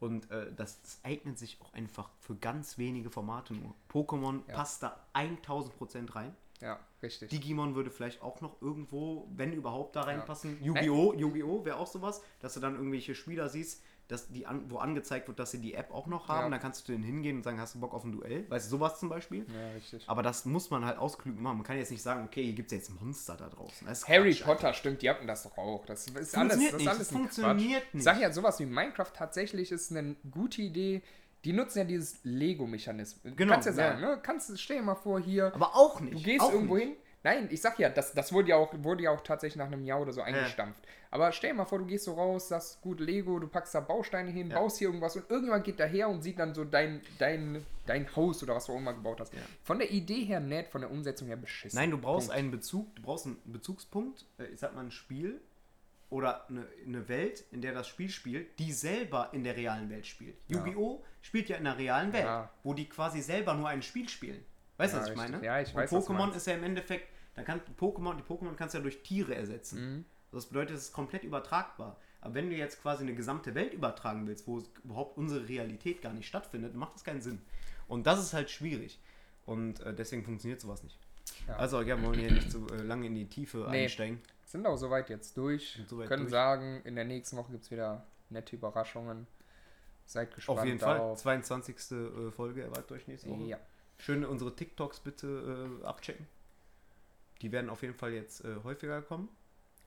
Und 0.01 0.31
äh, 0.31 0.53
das, 0.55 0.81
das 0.83 1.01
eignet 1.03 1.39
sich 1.39 1.59
auch 1.61 1.73
einfach 1.73 2.09
für 2.21 2.37
ganz 2.37 2.79
wenige 2.79 3.11
Formate 3.11 3.53
nur. 3.55 3.75
Pokémon 3.93 4.41
Ja. 4.49 4.55
passt 4.55 4.83
da 4.83 4.97
1000% 5.13 6.15
rein. 6.15 6.35
ja, 6.61 6.79
richtig. 7.03 7.31
Digimon 7.31 7.75
würde 7.75 7.91
vielleicht 7.91 8.23
auch 8.23 8.41
noch 8.41 8.61
irgendwo, 8.61 9.29
wenn 9.35 9.53
überhaupt, 9.53 9.97
da 9.97 10.03
reinpassen. 10.03 10.59
Nein. 10.61 10.65
Yu-Gi-Oh! 10.65 11.15
Yu-Gi-Oh! 11.15 11.65
wäre 11.65 11.77
auch 11.77 11.87
sowas, 11.87 12.23
dass 12.41 12.55
du 12.55 12.61
dann 12.61 12.75
irgendwelche 12.75 13.15
Spieler 13.15 13.49
siehst, 13.49 13.83
dass 14.09 14.29
die 14.29 14.47
an, 14.47 14.71
wo 14.71 14.79
angezeigt 14.79 15.29
wird, 15.29 15.39
dass 15.39 15.51
sie 15.51 15.61
die 15.61 15.75
App 15.75 15.93
auch 15.93 16.07
noch 16.07 16.29
haben. 16.29 16.45
Ja. 16.45 16.51
Dann 16.51 16.61
kannst 16.61 16.89
du 16.89 16.93
denen 16.93 17.05
hingehen 17.05 17.37
und 17.37 17.43
sagen, 17.43 17.61
hast 17.61 17.75
du 17.75 17.81
Bock 17.81 17.93
auf 17.93 18.05
ein 18.05 18.13
Duell? 18.13 18.51
Weißt 18.51 18.67
du, 18.67 18.71
sowas 18.71 18.99
zum 18.99 19.11
Beispiel. 19.11 19.45
ja, 19.53 19.73
richtig. 19.75 20.03
Aber 20.07 20.23
das 20.23 20.47
muss 20.47 20.71
man 20.71 20.85
halt 20.85 20.97
ausklügen 20.99 21.43
machen. 21.43 21.59
Man 21.59 21.67
kann 21.67 21.77
jetzt 21.77 21.91
nicht 21.91 22.03
sagen, 22.03 22.25
okay, 22.25 22.43
hier 22.43 22.55
gibt 22.55 22.73
es 22.73 22.79
jetzt 22.79 23.01
Monster 23.01 23.37
da 23.37 23.51
draußen. 23.51 23.87
Harry 24.09 24.33
Quatsch, 24.33 24.45
Potter, 24.45 24.73
stimmt, 24.73 25.03
die 25.03 25.11
hatten 25.11 25.27
das 25.27 25.43
doch 25.43 25.59
auch. 25.59 25.85
Das 25.85 26.07
ist 26.07 26.17
alles, 26.17 26.35
das 26.35 26.65
ist 26.65 26.73
nicht, 26.73 26.89
alles 26.89 26.99
das 26.99 27.11
funktioniert 27.11 27.83
Quatsch. 27.83 27.95
nicht. 27.95 28.05
Sag 28.05 28.21
ja, 28.21 28.33
sowas 28.33 28.59
wie 28.61 28.67
Minecraft 28.67 29.13
tatsächlich 29.15 29.71
ist 29.71 29.91
eine 29.95 30.17
gute 30.31 30.63
Idee. 30.63 31.03
Die 31.49 31.55
nutzen 31.55 31.79
ja 31.79 31.85
dieses 31.85 32.21
Lego-Mechanismus. 32.25 33.35
Genau, 33.37 33.55
Kannst 33.55 33.67
ja 33.69 33.73
ja. 33.73 33.77
sagen, 33.77 34.01
ne? 34.03 34.19
Kannst, 34.23 34.61
stell 34.61 34.77
dir 34.77 34.83
mal 34.83 34.95
vor, 34.97 35.19
hier, 35.19 35.47
Aber 35.55 35.75
auch 35.75 35.99
nicht. 35.99 36.13
du 36.15 36.23
gehst 36.23 36.45
irgendwo 36.53 36.77
hin. 36.77 36.93
Nein, 37.25 37.49
ich 37.51 37.63
sag 37.63 37.79
ja, 37.79 37.89
das, 37.89 38.13
das 38.13 38.35
wurde 38.35 38.51
ja 38.51 38.57
auch, 38.57 38.73
wurde 38.83 39.05
ja 39.05 39.11
auch 39.13 39.23
tatsächlich 39.23 39.57
nach 39.57 39.67
einem 39.67 39.83
Jahr 39.83 40.01
oder 40.03 40.13
so 40.13 40.21
eingestampft. 40.21 40.85
Aber 41.11 41.33
stell 41.33 41.51
dir 41.53 41.57
mal 41.57 41.65
vor, 41.65 41.79
du 41.79 41.87
gehst 41.87 42.05
so 42.05 42.13
raus, 42.13 42.49
sagst, 42.49 42.83
gut, 42.83 43.01
Lego, 43.01 43.39
du 43.39 43.49
packst 43.49 43.75
da 43.75 43.81
Bausteine 43.81 44.31
hin, 44.31 44.51
Ja. 44.51 44.59
baust 44.59 44.77
hier 44.77 44.89
irgendwas 44.89 45.17
und 45.17 45.25
irgendjemand 45.31 45.65
geht 45.65 45.81
daher 45.81 46.11
und 46.11 46.21
sieht 46.23 46.39
dann 46.39 46.55
so 46.55 46.65
dein, 46.65 47.01
dein, 47.19 47.65
dein 47.87 48.15
Haus 48.15 48.43
oder 48.43 48.55
was 48.55 48.67
du 48.67 48.73
auch 48.75 48.77
immer 48.77 48.93
gebaut 48.93 49.19
hast. 49.21 49.33
Ja. 49.33 49.41
Von 49.65 49.79
der 49.79 49.91
Idee 49.91 50.25
her 50.27 50.41
nett, 50.41 50.69
von 50.69 50.83
der 50.83 50.91
Umsetzung 50.91 51.29
her 51.29 51.37
beschissen. 51.39 51.79
Nein, 51.79 51.91
du 51.91 51.97
brauchst 51.99 52.29
Punkt. 52.29 52.39
einen 52.39 52.51
Bezug, 52.51 52.95
du 52.97 53.01
brauchst 53.03 53.25
einen 53.25 53.39
Bezugspunkt, 53.47 54.27
äh, 54.39 54.45
ich 54.53 54.61
sag 54.61 54.75
mal 54.75 54.85
ein 54.85 54.91
Spiel 54.91 55.41
oder 56.11 56.49
eine, 56.49 56.67
eine 56.87 57.09
Welt, 57.09 57.45
in 57.53 57.61
der 57.61 57.73
das 57.75 57.87
Spiel 57.89 58.09
spielt, 58.09 58.59
die 58.59 58.73
selber 58.73 59.29
in 59.33 59.45
der 59.45 59.57
realen 59.57 59.91
Welt 59.91 60.07
spielt. 60.07 60.37
Ja. 60.49 60.59
Yu-Gi-Oh! 60.59 61.05
spielt 61.21 61.49
ja 61.49 61.57
in 61.57 61.65
der 61.65 61.77
realen 61.77 62.13
Welt, 62.13 62.25
Ja. 62.25 62.51
wo 62.63 62.73
die 62.75 62.89
quasi 62.89 63.21
selber 63.21 63.55
nur 63.55 63.69
ein 63.69 63.83
Spiel 63.83 64.09
spielen. 64.09 64.43
Weißt 64.79 64.95
du, 64.95 64.99
Ja, 64.99 65.03
was 65.03 65.11
ich 65.11 65.17
meine? 65.17 65.45
Ja, 65.45 65.61
ich 65.61 65.69
Und 65.69 65.75
weiß, 65.77 65.93
Pokémon 65.93 66.33
ist 66.35 66.47
ja 66.47 66.55
im 66.55 66.65
Endeffekt, 66.65 67.09
da 67.35 67.43
kann 67.43 67.61
Pokémon, 67.79 68.17
die 68.17 68.23
Pokémon 68.23 68.55
kannst 68.55 68.75
du 68.75 68.79
ja 68.79 68.83
durch 68.83 69.03
Tiere 69.03 69.35
ersetzen. 69.35 69.97
Mhm. 69.99 70.05
Das 70.33 70.47
bedeutet, 70.47 70.77
es 70.77 70.85
ist 70.85 70.93
komplett 70.93 71.25
übertragbar. 71.25 71.97
Aber 72.21 72.35
wenn 72.35 72.51
du 72.51 72.57
jetzt 72.57 72.81
quasi 72.83 73.03
eine 73.03 73.15
gesamte 73.15 73.55
Welt 73.55 73.73
übertragen 73.75 74.27
willst, 74.27 74.47
wo 74.47 74.63
überhaupt 74.85 75.17
unsere 75.19 75.49
Realität 75.49 76.03
gar 76.03 76.13
nicht 76.13 76.27
stattfindet, 76.27 76.75
macht 76.75 76.95
das 76.95 77.05
keinen 77.05 77.21
Sinn. 77.23 77.41
Und 77.87 78.07
das 78.07 78.21
ist 78.21 78.33
halt 78.35 78.51
schwierig. 78.51 78.99
Und 79.47 79.81
äh, 79.81 79.95
deswegen 79.95 80.25
funktioniert 80.25 80.61
sowas 80.61 80.83
nicht. 80.83 80.99
Also, 81.57 81.81
ja, 81.83 81.97
wir 82.01 82.07
wollen 82.09 82.19
hier 82.19 82.31
nicht 82.33 82.51
so 82.51 82.67
äh, 82.69 82.83
lange 82.83 83.07
in 83.07 83.15
die 83.15 83.29
Tiefe 83.29 83.67
Nee. 83.71 83.85
einsteigen. 83.85 84.21
Sind 84.49 84.67
auch 84.67 84.77
soweit 84.77 85.11
jetzt 85.11 85.37
durch. 85.37 85.79
Soweit 85.89 86.09
Können 86.09 86.23
durch. 86.23 86.31
sagen, 86.31 86.81
in 86.85 86.95
der 86.95 87.05
nächsten 87.05 87.37
Woche 87.37 87.53
gibt 87.53 87.65
es 87.65 87.71
wieder 87.71 88.07
nette 88.31 88.57
Überraschungen. 88.57 89.27
Seid 90.07 90.35
gespannt 90.35 90.61
Auf 90.61 90.65
jeden 90.65 90.79
Fall. 90.79 90.97
darauf. 90.97 91.19
22. 91.19 91.77
äh, 91.91 92.31
Folge 92.31 92.63
erwartet 92.63 92.91
euch 92.93 93.07
nächste 93.07 93.29
Woche. 93.29 93.43
Ja. 93.43 93.59
Schön 93.99 94.25
unsere 94.25 94.57
TikToks 94.57 95.01
bitte 95.01 95.79
äh, 95.83 95.85
abchecken. 95.85 96.27
Die 97.43 97.53
werden 97.53 97.69
auf 97.69 97.83
jeden 97.83 97.93
Fall 97.93 98.15
jetzt 98.15 98.43
äh, 98.43 98.57
häufiger 98.65 99.03
kommen. 99.03 99.29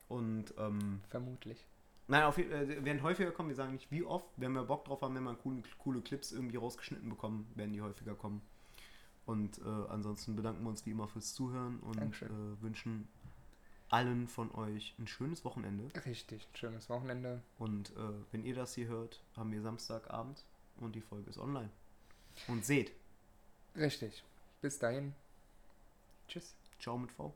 Und, 0.06 0.54
ähm, 0.56 1.00
Vermutlich. 1.08 1.66
nein, 2.06 2.22
auf, 2.22 2.38
äh, 2.38 2.84
werden 2.84 3.02
häufiger 3.02 3.32
kommen. 3.32 3.48
Wir 3.48 3.56
sagen 3.56 3.72
nicht 3.72 3.90
wie 3.90 4.04
oft. 4.04 4.28
Wenn 4.36 4.52
wir 4.52 4.62
Bock 4.62 4.84
drauf 4.84 5.02
haben, 5.02 5.16
wenn 5.16 5.24
wir 5.24 5.34
coole, 5.34 5.62
coole 5.78 6.02
Clips 6.02 6.30
irgendwie 6.30 6.58
rausgeschnitten 6.58 7.08
bekommen, 7.08 7.50
werden 7.56 7.72
die 7.72 7.82
häufiger 7.82 8.14
kommen. 8.14 8.42
Und 9.26 9.58
äh, 9.58 9.88
ansonsten 9.88 10.36
bedanken 10.36 10.62
wir 10.62 10.68
uns 10.68 10.86
wie 10.86 10.92
immer 10.92 11.08
fürs 11.08 11.34
Zuhören 11.34 11.80
und 11.80 12.22
äh, 12.22 12.62
wünschen 12.62 13.08
allen 13.92 14.28
von 14.28 14.50
euch 14.54 14.94
ein 14.98 15.06
schönes 15.06 15.44
Wochenende. 15.44 15.90
Richtig. 16.06 16.48
Schönes 16.54 16.88
Wochenende. 16.88 17.42
Und 17.58 17.90
äh, 17.90 18.12
wenn 18.30 18.44
ihr 18.44 18.54
das 18.54 18.74
hier 18.74 18.88
hört, 18.88 19.22
haben 19.36 19.52
wir 19.52 19.62
Samstagabend 19.62 20.44
und 20.78 20.94
die 20.94 21.02
Folge 21.02 21.28
ist 21.30 21.38
online. 21.38 21.70
Und 22.48 22.64
seht, 22.64 22.92
Richtig. 23.76 24.22
Bis 24.60 24.78
dahin. 24.78 25.14
Tschüss. 26.28 26.54
ciao 26.78 26.98
mit 26.98 27.10
V. 27.12 27.34